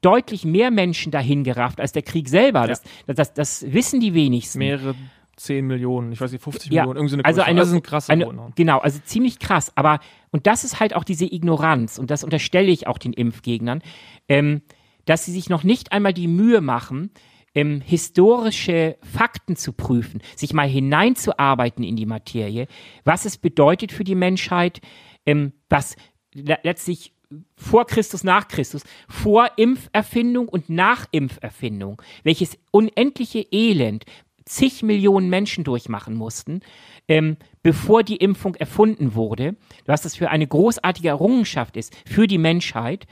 deutlich 0.00 0.44
mehr 0.44 0.70
Menschen 0.70 1.12
dahin 1.12 1.44
gerafft 1.44 1.80
als 1.80 1.92
der 1.92 2.02
Krieg 2.02 2.28
selber. 2.28 2.62
Ja. 2.62 2.66
Das, 2.68 2.82
das, 3.06 3.16
das, 3.16 3.34
das, 3.34 3.72
wissen 3.72 4.00
die 4.00 4.14
wenigsten. 4.14 4.58
Mehrere 4.58 4.94
10 5.36 5.66
Millionen, 5.66 6.12
ich 6.12 6.20
weiß 6.20 6.32
nicht, 6.32 6.42
50 6.42 6.70
ja, 6.70 6.82
Millionen, 6.82 6.96
irgendwie 6.96 7.10
so 7.10 7.16
eine 7.16 7.24
also 7.24 7.42
eine, 7.42 7.60
also 7.60 7.74
ein 7.74 7.82
krasser 7.82 8.12
eine, 8.12 8.52
Genau, 8.54 8.78
also 8.78 9.00
ziemlich 9.04 9.38
krass. 9.38 9.72
Aber, 9.74 9.98
und 10.30 10.46
das 10.46 10.64
ist 10.64 10.80
halt 10.80 10.94
auch 10.94 11.04
diese 11.04 11.24
Ignoranz, 11.24 11.98
und 11.98 12.10
das 12.10 12.24
unterstelle 12.24 12.70
ich 12.70 12.86
auch 12.86 12.98
den 12.98 13.12
Impfgegnern. 13.12 13.82
Ähm, 14.28 14.62
dass 15.04 15.24
sie 15.24 15.32
sich 15.32 15.48
noch 15.48 15.64
nicht 15.64 15.92
einmal 15.92 16.12
die 16.12 16.28
Mühe 16.28 16.60
machen, 16.60 17.10
ähm, 17.54 17.80
historische 17.80 18.96
Fakten 19.02 19.56
zu 19.56 19.72
prüfen, 19.72 20.20
sich 20.36 20.52
mal 20.52 20.68
hineinzuarbeiten 20.68 21.84
in 21.84 21.96
die 21.96 22.06
Materie, 22.06 22.66
was 23.04 23.24
es 23.24 23.38
bedeutet 23.38 23.92
für 23.92 24.04
die 24.04 24.16
Menschheit, 24.16 24.80
ähm, 25.24 25.52
was 25.68 25.96
letztlich 26.32 27.12
vor 27.56 27.86
Christus, 27.86 28.24
nach 28.24 28.48
Christus, 28.48 28.82
vor 29.08 29.50
Impferfindung 29.56 30.48
und 30.48 30.68
nach 30.68 31.06
Impferfindung, 31.10 32.00
welches 32.22 32.58
unendliche 32.70 33.46
Elend 33.50 34.04
zig 34.44 34.82
Millionen 34.82 35.30
Menschen 35.30 35.64
durchmachen 35.64 36.14
mussten, 36.14 36.60
ähm, 37.08 37.36
bevor 37.62 38.02
die 38.02 38.16
Impfung 38.16 38.54
erfunden 38.56 39.14
wurde, 39.14 39.56
was 39.86 40.02
das 40.02 40.16
für 40.16 40.30
eine 40.30 40.46
großartige 40.46 41.08
Errungenschaft 41.08 41.76
ist 41.76 41.96
für 42.06 42.26
die 42.26 42.38
Menschheit, 42.38 43.06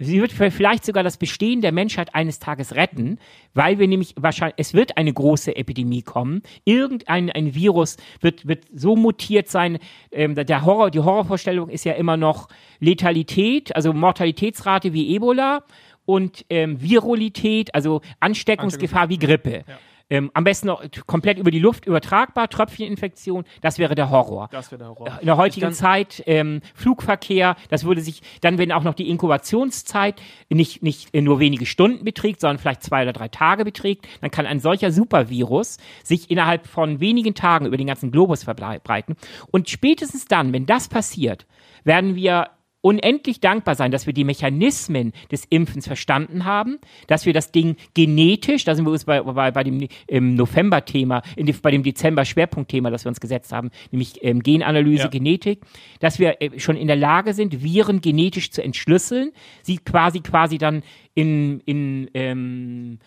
Sie 0.00 0.20
wird 0.20 0.32
vielleicht 0.32 0.84
sogar 0.84 1.02
das 1.02 1.16
Bestehen 1.16 1.60
der 1.60 1.72
Menschheit 1.72 2.14
eines 2.14 2.38
Tages 2.38 2.76
retten, 2.76 3.18
weil 3.52 3.80
wir 3.80 3.88
nämlich 3.88 4.14
wahrscheinlich, 4.16 4.54
es 4.56 4.72
wird 4.72 4.96
eine 4.96 5.12
große 5.12 5.56
Epidemie 5.56 6.02
kommen. 6.02 6.42
Irgendein 6.64 7.30
ein 7.30 7.54
Virus 7.54 7.96
wird, 8.20 8.46
wird 8.46 8.66
so 8.72 8.94
mutiert 8.94 9.48
sein. 9.48 9.78
Ähm, 10.12 10.36
der 10.36 10.64
Horror, 10.64 10.92
die 10.92 11.00
Horrorvorstellung 11.00 11.68
ist 11.68 11.84
ja 11.84 11.94
immer 11.94 12.16
noch 12.16 12.48
Letalität, 12.78 13.74
also 13.74 13.92
Mortalitätsrate 13.92 14.92
wie 14.92 15.16
Ebola 15.16 15.64
und 16.04 16.46
ähm, 16.48 16.80
Virulität, 16.80 17.74
also 17.74 18.00
Ansteckungsgefahr 18.20 19.08
wie 19.08 19.18
Grippe. 19.18 19.64
Ja. 19.66 19.78
Ähm, 20.10 20.30
am 20.34 20.44
besten 20.44 20.68
noch 20.68 20.82
komplett 21.06 21.38
über 21.38 21.50
die 21.50 21.58
Luft 21.58 21.86
übertragbar, 21.86 22.48
Tröpfcheninfektion, 22.48 23.44
das 23.60 23.78
wäre 23.78 23.94
der 23.94 24.10
Horror. 24.10 24.48
Das 24.50 24.70
wäre 24.70 24.78
der 24.78 24.88
Horror. 24.88 25.18
In 25.20 25.26
der 25.26 25.36
heutigen 25.36 25.72
Zeit 25.72 26.22
ähm, 26.26 26.60
Flugverkehr, 26.74 27.56
das 27.68 27.84
würde 27.84 28.00
sich, 28.00 28.22
dann 28.40 28.58
wenn 28.58 28.72
auch 28.72 28.84
noch 28.84 28.94
die 28.94 29.08
Inkubationszeit 29.10 30.20
nicht, 30.48 30.82
nicht 30.82 31.14
nur 31.14 31.40
wenige 31.40 31.66
Stunden 31.66 32.04
beträgt, 32.04 32.40
sondern 32.40 32.58
vielleicht 32.58 32.82
zwei 32.82 33.02
oder 33.02 33.12
drei 33.12 33.28
Tage 33.28 33.64
beträgt, 33.64 34.08
dann 34.20 34.30
kann 34.30 34.46
ein 34.46 34.60
solcher 34.60 34.90
Supervirus 34.92 35.76
sich 36.02 36.30
innerhalb 36.30 36.66
von 36.66 37.00
wenigen 37.00 37.34
Tagen 37.34 37.66
über 37.66 37.76
den 37.76 37.86
ganzen 37.86 38.10
Globus 38.10 38.44
verbreiten. 38.44 39.16
Und 39.50 39.68
spätestens 39.68 40.24
dann, 40.24 40.52
wenn 40.52 40.64
das 40.66 40.88
passiert, 40.88 41.46
werden 41.84 42.14
wir 42.14 42.48
unendlich 42.80 43.40
dankbar 43.40 43.74
sein, 43.74 43.90
dass 43.90 44.06
wir 44.06 44.12
die 44.12 44.24
Mechanismen 44.24 45.12
des 45.30 45.44
Impfens 45.46 45.86
verstanden 45.86 46.44
haben, 46.44 46.78
dass 47.06 47.26
wir 47.26 47.32
das 47.32 47.50
Ding 47.50 47.76
genetisch, 47.94 48.64
da 48.64 48.74
sind 48.74 48.84
wir 48.84 48.92
uns 48.92 49.04
bei, 49.04 49.20
bei, 49.22 49.50
bei 49.50 49.64
dem 49.64 49.88
November-Thema, 50.10 51.22
bei 51.62 51.70
dem 51.70 51.82
Dezember-Schwerpunktthema, 51.82 52.90
das 52.90 53.04
wir 53.04 53.08
uns 53.08 53.20
gesetzt 53.20 53.52
haben, 53.52 53.70
nämlich 53.90 54.22
ähm, 54.22 54.42
Genanalyse, 54.42 55.04
ja. 55.04 55.08
Genetik, 55.08 55.60
dass 56.00 56.18
wir 56.18 56.40
äh, 56.40 56.58
schon 56.60 56.76
in 56.76 56.86
der 56.86 56.96
Lage 56.96 57.34
sind, 57.34 57.62
Viren 57.62 58.00
genetisch 58.00 58.50
zu 58.50 58.62
entschlüsseln, 58.62 59.32
sie 59.62 59.78
quasi 59.78 60.20
quasi 60.20 60.58
dann 60.58 60.82
in, 61.14 61.60
in 61.60 62.10
ähm, 62.14 62.98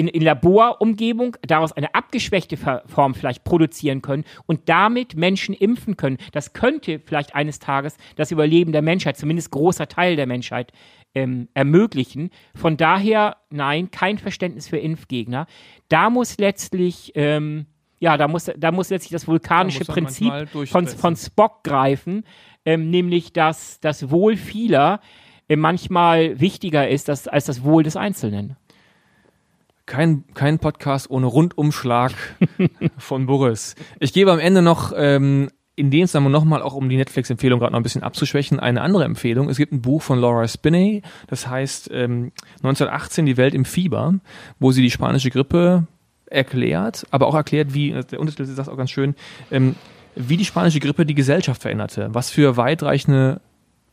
in, 0.00 0.08
in 0.08 0.22
Laborumgebung 0.22 1.36
daraus 1.42 1.72
eine 1.72 1.94
abgeschwächte 1.94 2.56
Form 2.56 3.14
vielleicht 3.14 3.44
produzieren 3.44 4.00
können 4.00 4.24
und 4.46 4.70
damit 4.70 5.14
Menschen 5.14 5.54
impfen 5.54 5.98
können. 5.98 6.16
Das 6.32 6.54
könnte 6.54 7.02
vielleicht 7.04 7.34
eines 7.34 7.58
Tages 7.58 7.98
das 8.16 8.30
Überleben 8.30 8.72
der 8.72 8.80
Menschheit, 8.80 9.18
zumindest 9.18 9.50
großer 9.50 9.88
Teil 9.88 10.16
der 10.16 10.26
Menschheit, 10.26 10.72
ähm, 11.14 11.48
ermöglichen. 11.52 12.30
Von 12.54 12.78
daher, 12.78 13.36
nein, 13.50 13.90
kein 13.90 14.16
Verständnis 14.16 14.68
für 14.68 14.78
Impfgegner. 14.78 15.46
Da 15.90 16.08
muss 16.08 16.38
letztlich, 16.38 17.12
ähm, 17.14 17.66
ja, 17.98 18.16
da 18.16 18.26
muss, 18.26 18.50
da 18.56 18.72
muss 18.72 18.88
letztlich 18.88 19.12
das 19.12 19.28
vulkanische 19.28 19.84
da 19.84 19.92
Prinzip 19.92 20.32
von, 20.66 20.86
von 20.86 21.14
Spock 21.14 21.62
greifen, 21.62 22.24
ähm, 22.64 22.88
nämlich 22.88 23.34
dass 23.34 23.80
das 23.80 24.10
Wohl 24.10 24.38
vieler 24.38 25.00
äh, 25.48 25.56
manchmal 25.56 26.40
wichtiger 26.40 26.88
ist 26.88 27.10
als, 27.10 27.28
als 27.28 27.44
das 27.44 27.64
Wohl 27.64 27.82
des 27.82 27.96
Einzelnen 27.96 28.56
kein, 29.90 30.24
kein 30.34 30.60
Podcast 30.60 31.10
ohne 31.10 31.26
Rundumschlag 31.26 32.12
von 32.98 33.26
Boris. 33.26 33.74
Ich 33.98 34.12
gebe 34.12 34.30
am 34.30 34.38
Ende 34.38 34.62
noch 34.62 34.92
ähm, 34.96 35.50
in 35.74 35.90
dem 35.90 36.06
Zusammenhang 36.06 36.32
nochmal, 36.32 36.62
auch 36.62 36.74
um 36.74 36.88
die 36.88 36.96
Netflix-Empfehlung 36.96 37.58
gerade 37.58 37.72
noch 37.72 37.80
ein 37.80 37.82
bisschen 37.82 38.04
abzuschwächen, 38.04 38.60
eine 38.60 38.82
andere 38.82 39.04
Empfehlung. 39.04 39.48
Es 39.48 39.56
gibt 39.56 39.72
ein 39.72 39.82
Buch 39.82 40.00
von 40.00 40.20
Laura 40.20 40.46
Spinney, 40.46 41.02
das 41.26 41.48
heißt 41.48 41.90
ähm, 41.92 42.30
1918 42.58 43.26
Die 43.26 43.36
Welt 43.36 43.52
im 43.52 43.64
Fieber, 43.64 44.14
wo 44.60 44.70
sie 44.70 44.82
die 44.82 44.92
spanische 44.92 45.30
Grippe 45.30 45.88
erklärt, 46.26 47.04
aber 47.10 47.26
auch 47.26 47.34
erklärt, 47.34 47.74
wie, 47.74 47.90
der 47.90 48.20
Untertitel 48.20 48.54
das 48.54 48.68
auch 48.68 48.76
ganz 48.76 48.92
schön, 48.92 49.16
ähm, 49.50 49.74
wie 50.14 50.36
die 50.36 50.44
spanische 50.44 50.78
Grippe 50.78 51.04
die 51.04 51.14
Gesellschaft 51.16 51.62
veränderte, 51.62 52.10
was 52.12 52.30
für 52.30 52.56
weitreichende 52.56 53.40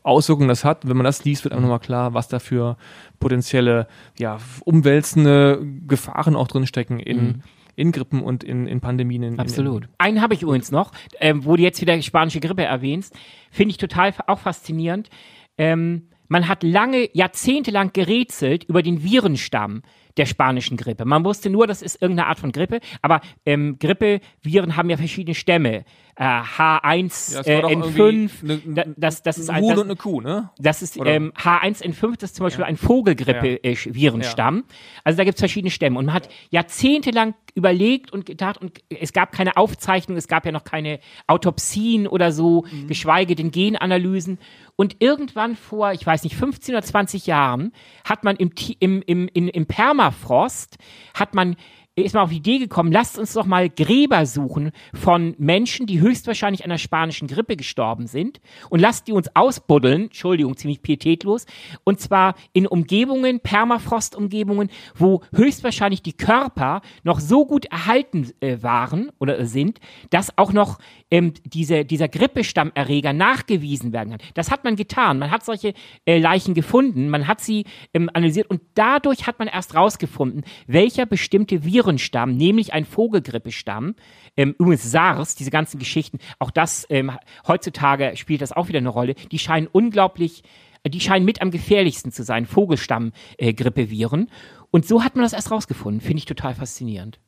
Auswirkungen 0.08 0.48
das 0.48 0.64
hat. 0.64 0.88
Wenn 0.88 0.96
man 0.96 1.04
das 1.04 1.24
liest, 1.24 1.44
wird 1.44 1.52
einem 1.52 1.62
nochmal 1.62 1.80
klar, 1.80 2.14
was 2.14 2.28
da 2.28 2.38
für 2.38 2.76
potenzielle, 3.20 3.86
ja, 4.18 4.38
umwälzende 4.64 5.64
Gefahren 5.86 6.34
auch 6.34 6.48
drinstecken 6.48 6.98
in, 6.98 7.16
mhm. 7.18 7.42
in 7.76 7.92
Grippen 7.92 8.22
und 8.22 8.42
in, 8.42 8.66
in 8.66 8.80
Pandemien. 8.80 9.22
In, 9.22 9.38
Absolut. 9.38 9.84
In, 9.84 9.90
Einen 9.98 10.22
habe 10.22 10.34
ich 10.34 10.42
übrigens 10.42 10.72
noch, 10.72 10.92
ähm, 11.20 11.44
wo 11.44 11.56
du 11.56 11.62
jetzt 11.62 11.80
wieder 11.80 12.00
spanische 12.02 12.40
Grippe 12.40 12.64
erwähnst, 12.64 13.14
finde 13.50 13.70
ich 13.70 13.76
total 13.76 14.12
auch 14.26 14.40
faszinierend. 14.40 15.10
Ähm, 15.56 16.08
man 16.28 16.46
hat 16.46 16.62
lange, 16.62 17.08
jahrzehntelang 17.14 17.92
gerätselt 17.92 18.64
über 18.64 18.82
den 18.82 19.02
Virenstamm 19.02 19.82
der 20.18 20.26
spanischen 20.26 20.76
Grippe. 20.76 21.04
Man 21.04 21.24
wusste 21.24 21.48
nur, 21.50 21.66
das 21.66 21.82
ist 21.82 22.02
irgendeine 22.02 22.28
Art 22.28 22.38
von 22.38 22.52
Grippe, 22.52 22.80
aber 23.02 23.20
ähm, 23.46 23.78
Grippeviren 23.78 24.76
haben 24.76 24.90
ja 24.90 24.96
verschiedene 24.96 25.34
Stämme. 25.34 25.84
Äh, 26.16 26.24
H1, 26.24 27.34
ja, 27.34 27.42
äh, 27.42 27.76
N5, 27.76 28.30
ne, 28.42 28.60
ne, 28.64 28.94
das, 28.96 29.22
das 29.22 29.38
ist 29.38 29.50
ein 29.50 29.62
Huhn 29.62 29.78
und 29.78 29.84
eine 29.84 29.94
Kuh, 29.94 30.20
ne? 30.20 30.50
Das 30.58 30.82
ist 30.82 30.98
ähm, 31.04 31.32
H1N5, 31.40 32.14
das 32.18 32.30
ist 32.30 32.36
zum 32.36 32.44
Beispiel 32.44 32.62
ja. 32.62 32.66
ein 32.66 32.76
Vogelgrippe-Virenstamm. 32.76 34.56
Ja. 34.56 34.74
Also 35.04 35.16
da 35.18 35.24
gibt 35.24 35.36
es 35.36 35.40
verschiedene 35.40 35.70
Stämme. 35.70 35.96
Und 35.96 36.06
man 36.06 36.14
hat 36.14 36.28
jahrzehntelang 36.50 37.34
überlegt 37.58 38.12
und 38.12 38.24
gedacht, 38.24 38.58
und 38.58 38.78
es 38.88 39.12
gab 39.12 39.32
keine 39.32 39.56
Aufzeichnung, 39.56 40.16
es 40.16 40.28
gab 40.28 40.46
ja 40.46 40.52
noch 40.52 40.64
keine 40.64 41.00
Autopsien 41.26 42.06
oder 42.06 42.32
so, 42.32 42.64
mhm. 42.70 42.86
geschweige 42.86 43.34
denn 43.34 43.50
Genanalysen. 43.50 44.38
Und 44.76 44.96
irgendwann 45.00 45.56
vor, 45.56 45.92
ich 45.92 46.06
weiß 46.06 46.22
nicht, 46.22 46.36
15 46.36 46.74
oder 46.74 46.84
20 46.84 47.26
Jahren 47.26 47.72
hat 48.04 48.24
man 48.24 48.36
im, 48.36 48.52
im, 48.78 49.02
im, 49.02 49.28
im 49.28 49.66
Permafrost, 49.66 50.78
hat 51.14 51.34
man 51.34 51.56
ist 52.04 52.14
mal 52.14 52.22
auf 52.22 52.30
die 52.30 52.36
Idee 52.36 52.58
gekommen, 52.58 52.92
lasst 52.92 53.18
uns 53.18 53.32
doch 53.32 53.46
mal 53.46 53.68
Gräber 53.68 54.26
suchen 54.26 54.72
von 54.94 55.34
Menschen, 55.38 55.86
die 55.86 56.00
höchstwahrscheinlich 56.00 56.64
an 56.64 56.70
der 56.70 56.78
spanischen 56.78 57.28
Grippe 57.28 57.56
gestorben 57.56 58.06
sind 58.06 58.40
und 58.70 58.80
lasst 58.80 59.08
die 59.08 59.12
uns 59.12 59.34
ausbuddeln, 59.34 60.04
Entschuldigung, 60.04 60.56
ziemlich 60.56 60.82
pietätlos, 60.82 61.46
und 61.84 62.00
zwar 62.00 62.34
in 62.52 62.66
Umgebungen, 62.66 63.40
Permafrost-Umgebungen, 63.40 64.70
wo 64.94 65.22
höchstwahrscheinlich 65.34 66.02
die 66.02 66.12
Körper 66.12 66.82
noch 67.02 67.20
so 67.20 67.46
gut 67.46 67.66
erhalten 67.66 68.30
äh, 68.40 68.62
waren 68.62 69.10
oder 69.18 69.44
sind, 69.46 69.80
dass 70.10 70.36
auch 70.36 70.52
noch 70.52 70.78
ähm, 71.10 71.32
diese, 71.44 71.84
dieser 71.84 72.08
Grippestammerreger 72.08 73.12
nachgewiesen 73.12 73.92
werden 73.92 74.10
kann. 74.10 74.28
Das 74.34 74.50
hat 74.50 74.64
man 74.64 74.76
getan. 74.76 75.18
Man 75.18 75.30
hat 75.30 75.44
solche 75.44 75.74
äh, 76.04 76.18
Leichen 76.18 76.54
gefunden, 76.54 77.08
man 77.08 77.26
hat 77.26 77.40
sie 77.40 77.64
ähm, 77.94 78.10
analysiert 78.12 78.50
und 78.50 78.60
dadurch 78.74 79.26
hat 79.26 79.38
man 79.38 79.48
erst 79.48 79.74
rausgefunden, 79.74 80.44
welcher 80.66 81.06
bestimmte 81.06 81.64
Virenstamm, 81.88 82.36
nämlich 82.36 82.74
ein 82.74 82.84
Vogelgrippestamm, 82.84 83.94
ähm, 84.36 84.54
übrigens 84.58 84.90
SARS, 84.90 85.34
diese 85.34 85.50
ganzen 85.50 85.78
Geschichten, 85.78 86.18
auch 86.38 86.50
das 86.50 86.86
ähm, 86.90 87.12
heutzutage 87.46 88.12
spielt 88.16 88.42
das 88.42 88.52
auch 88.52 88.68
wieder 88.68 88.78
eine 88.78 88.90
Rolle, 88.90 89.14
die 89.14 89.38
scheinen 89.38 89.66
unglaublich 89.66 90.42
die 90.86 91.00
scheinen 91.00 91.24
mit 91.24 91.42
am 91.42 91.50
gefährlichsten 91.50 92.12
zu 92.12 92.22
sein, 92.22 92.46
Vogelstamm-Grippeviren. 92.46 94.22
Äh, 94.22 94.30
und 94.70 94.86
so 94.86 95.02
hat 95.02 95.16
man 95.16 95.24
das 95.24 95.32
erst 95.32 95.50
rausgefunden. 95.50 96.00
Finde 96.00 96.18
ich 96.18 96.24
total 96.24 96.54
faszinierend. 96.54 97.18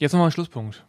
Jetzt 0.00 0.14
nochmal 0.14 0.28
ein 0.28 0.32
Schlusspunkt. 0.32 0.84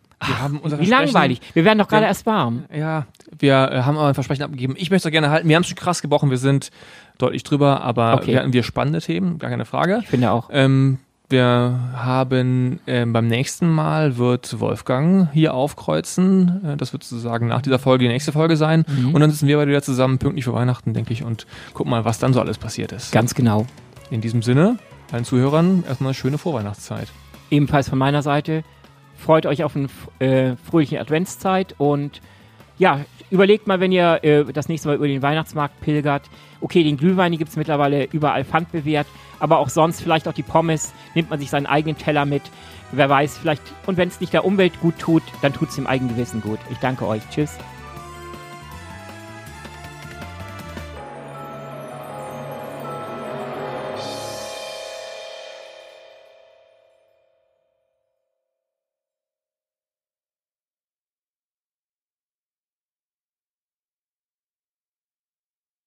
Unser 0.64 0.80
Wie 0.80 0.86
langweilig. 0.86 1.42
Wir 1.54 1.66
werden 1.66 1.78
doch 1.78 1.90
gerade 1.90 2.06
erst 2.06 2.26
warm. 2.26 2.64
Ja, 2.74 3.06
wir 3.38 3.54
äh, 3.54 3.82
haben 3.82 3.98
aber 3.98 4.08
ein 4.08 4.14
Versprechen 4.14 4.44
abgegeben. 4.44 4.76
Ich 4.78 4.90
möchte 4.90 5.10
es 5.10 5.12
gerne 5.12 5.30
halten. 5.30 5.48
Wir 5.48 5.58
haben 5.58 5.64
es 5.64 5.68
schon 5.68 5.78
krass 5.78 6.02
gebrochen. 6.02 6.32
Wir 6.32 6.38
sind 6.38 6.72
deutlich 7.18 7.44
drüber, 7.44 7.82
aber 7.82 8.16
okay. 8.16 8.28
wir 8.28 8.40
hatten 8.40 8.54
wir 8.54 8.64
spannende 8.64 9.02
Themen, 9.02 9.38
gar 9.38 9.50
keine 9.50 9.66
Frage. 9.66 10.00
Ich 10.02 10.08
finde 10.08 10.32
auch. 10.32 10.50
Ähm, 10.52 11.00
wir 11.30 11.80
haben 11.96 12.80
ähm, 12.88 13.14
beim 13.14 13.28
nächsten 13.28 13.70
Mal 13.70 14.18
wird 14.18 14.60
Wolfgang 14.60 15.32
hier 15.34 15.54
aufkreuzen. 15.54 16.62
Äh, 16.64 16.78
das 16.78 16.94
wird 16.94 17.04
sozusagen 17.04 17.48
nach 17.48 17.62
dieser 17.62 17.80
Folge 17.80 18.04
die 18.04 18.10
nächste 18.10 18.32
Folge 18.32 18.58
sein. 18.58 18.86
Mhm. 18.88 19.14
Und 19.14 19.22
dann 19.22 19.32
sitzen 19.32 19.48
wir 19.48 19.58
beide 19.58 19.72
wieder 19.72 19.82
zusammen, 19.82 20.18
pünktlich 20.20 20.46
für 20.46 20.54
Weihnachten, 20.54 20.94
denke 20.94 21.14
ich, 21.14 21.24
und 21.24 21.48
gucken 21.74 21.92
mal, 21.92 22.06
was 22.06 22.20
dann 22.20 22.34
so 22.34 22.40
alles 22.40 22.58
passiert 22.58 22.92
ist. 22.92 23.12
Ganz 23.12 23.34
genau. 23.34 23.66
In 24.12 24.22
diesem 24.22 24.42
Sinne, 24.42 24.78
allen 25.12 25.26
Zuhörern 25.26 25.84
erstmal 25.88 26.10
eine 26.10 26.14
schöne 26.14 26.38
Vorweihnachtszeit. 26.38 27.08
Ebenfalls 27.50 27.90
von 27.90 27.98
meiner 27.98 28.22
Seite 28.22 28.64
freut 29.18 29.46
euch 29.46 29.64
auf 29.64 29.76
eine 29.76 29.88
äh, 30.20 30.56
fröhliche 30.58 31.00
Adventszeit 31.00 31.76
und 31.78 32.22
ja, 32.78 33.02
überlegt 33.30 33.68
mal, 33.68 33.80
wenn 33.80 33.92
ihr 33.92 34.24
äh, 34.24 34.46
das 34.46 34.68
nächste 34.68 34.88
Mal 34.88 34.96
über 34.96 35.08
den 35.08 35.22
Weihnachtsmarkt 35.22 35.80
pilgert. 35.82 36.24
Okay, 36.62 36.84
den 36.84 36.98
Glühwein 36.98 37.32
gibt 37.38 37.50
es 37.50 37.58
mittlerweile 37.58 38.06
überall 38.06 38.44
pfandbewährt, 38.46 39.08
aber 39.40 39.60
auch 39.60 39.70
sonst 39.70 40.02
vielleicht 40.02 40.28
auch 40.28 40.34
die 40.34 40.44
Pommes, 40.44 40.94
nimmt 41.14 41.30
man 41.30 41.40
sich 41.40 41.50
seinen 41.50 41.66
eigenen 41.66 41.98
Teller 41.98 42.26
mit. 42.26 42.44
Wer 42.92 43.10
weiß, 43.10 43.38
vielleicht, 43.38 43.62
und 43.86 43.98
wenn 43.98 44.08
es 44.08 44.22
nicht 44.22 44.34
der 44.34 44.46
Umwelt 44.46 44.80
gut 44.80 44.98
tut, 45.00 45.24
dann 45.42 45.54
tut 45.54 45.70
es 45.70 45.76
dem 45.76 45.88
eigenen 45.88 46.16
Gewissen 46.16 46.42
gut. 46.42 46.60
Ich 46.72 46.78
danke 46.78 47.08
euch. 47.08 47.22
Tschüss. 47.30 47.58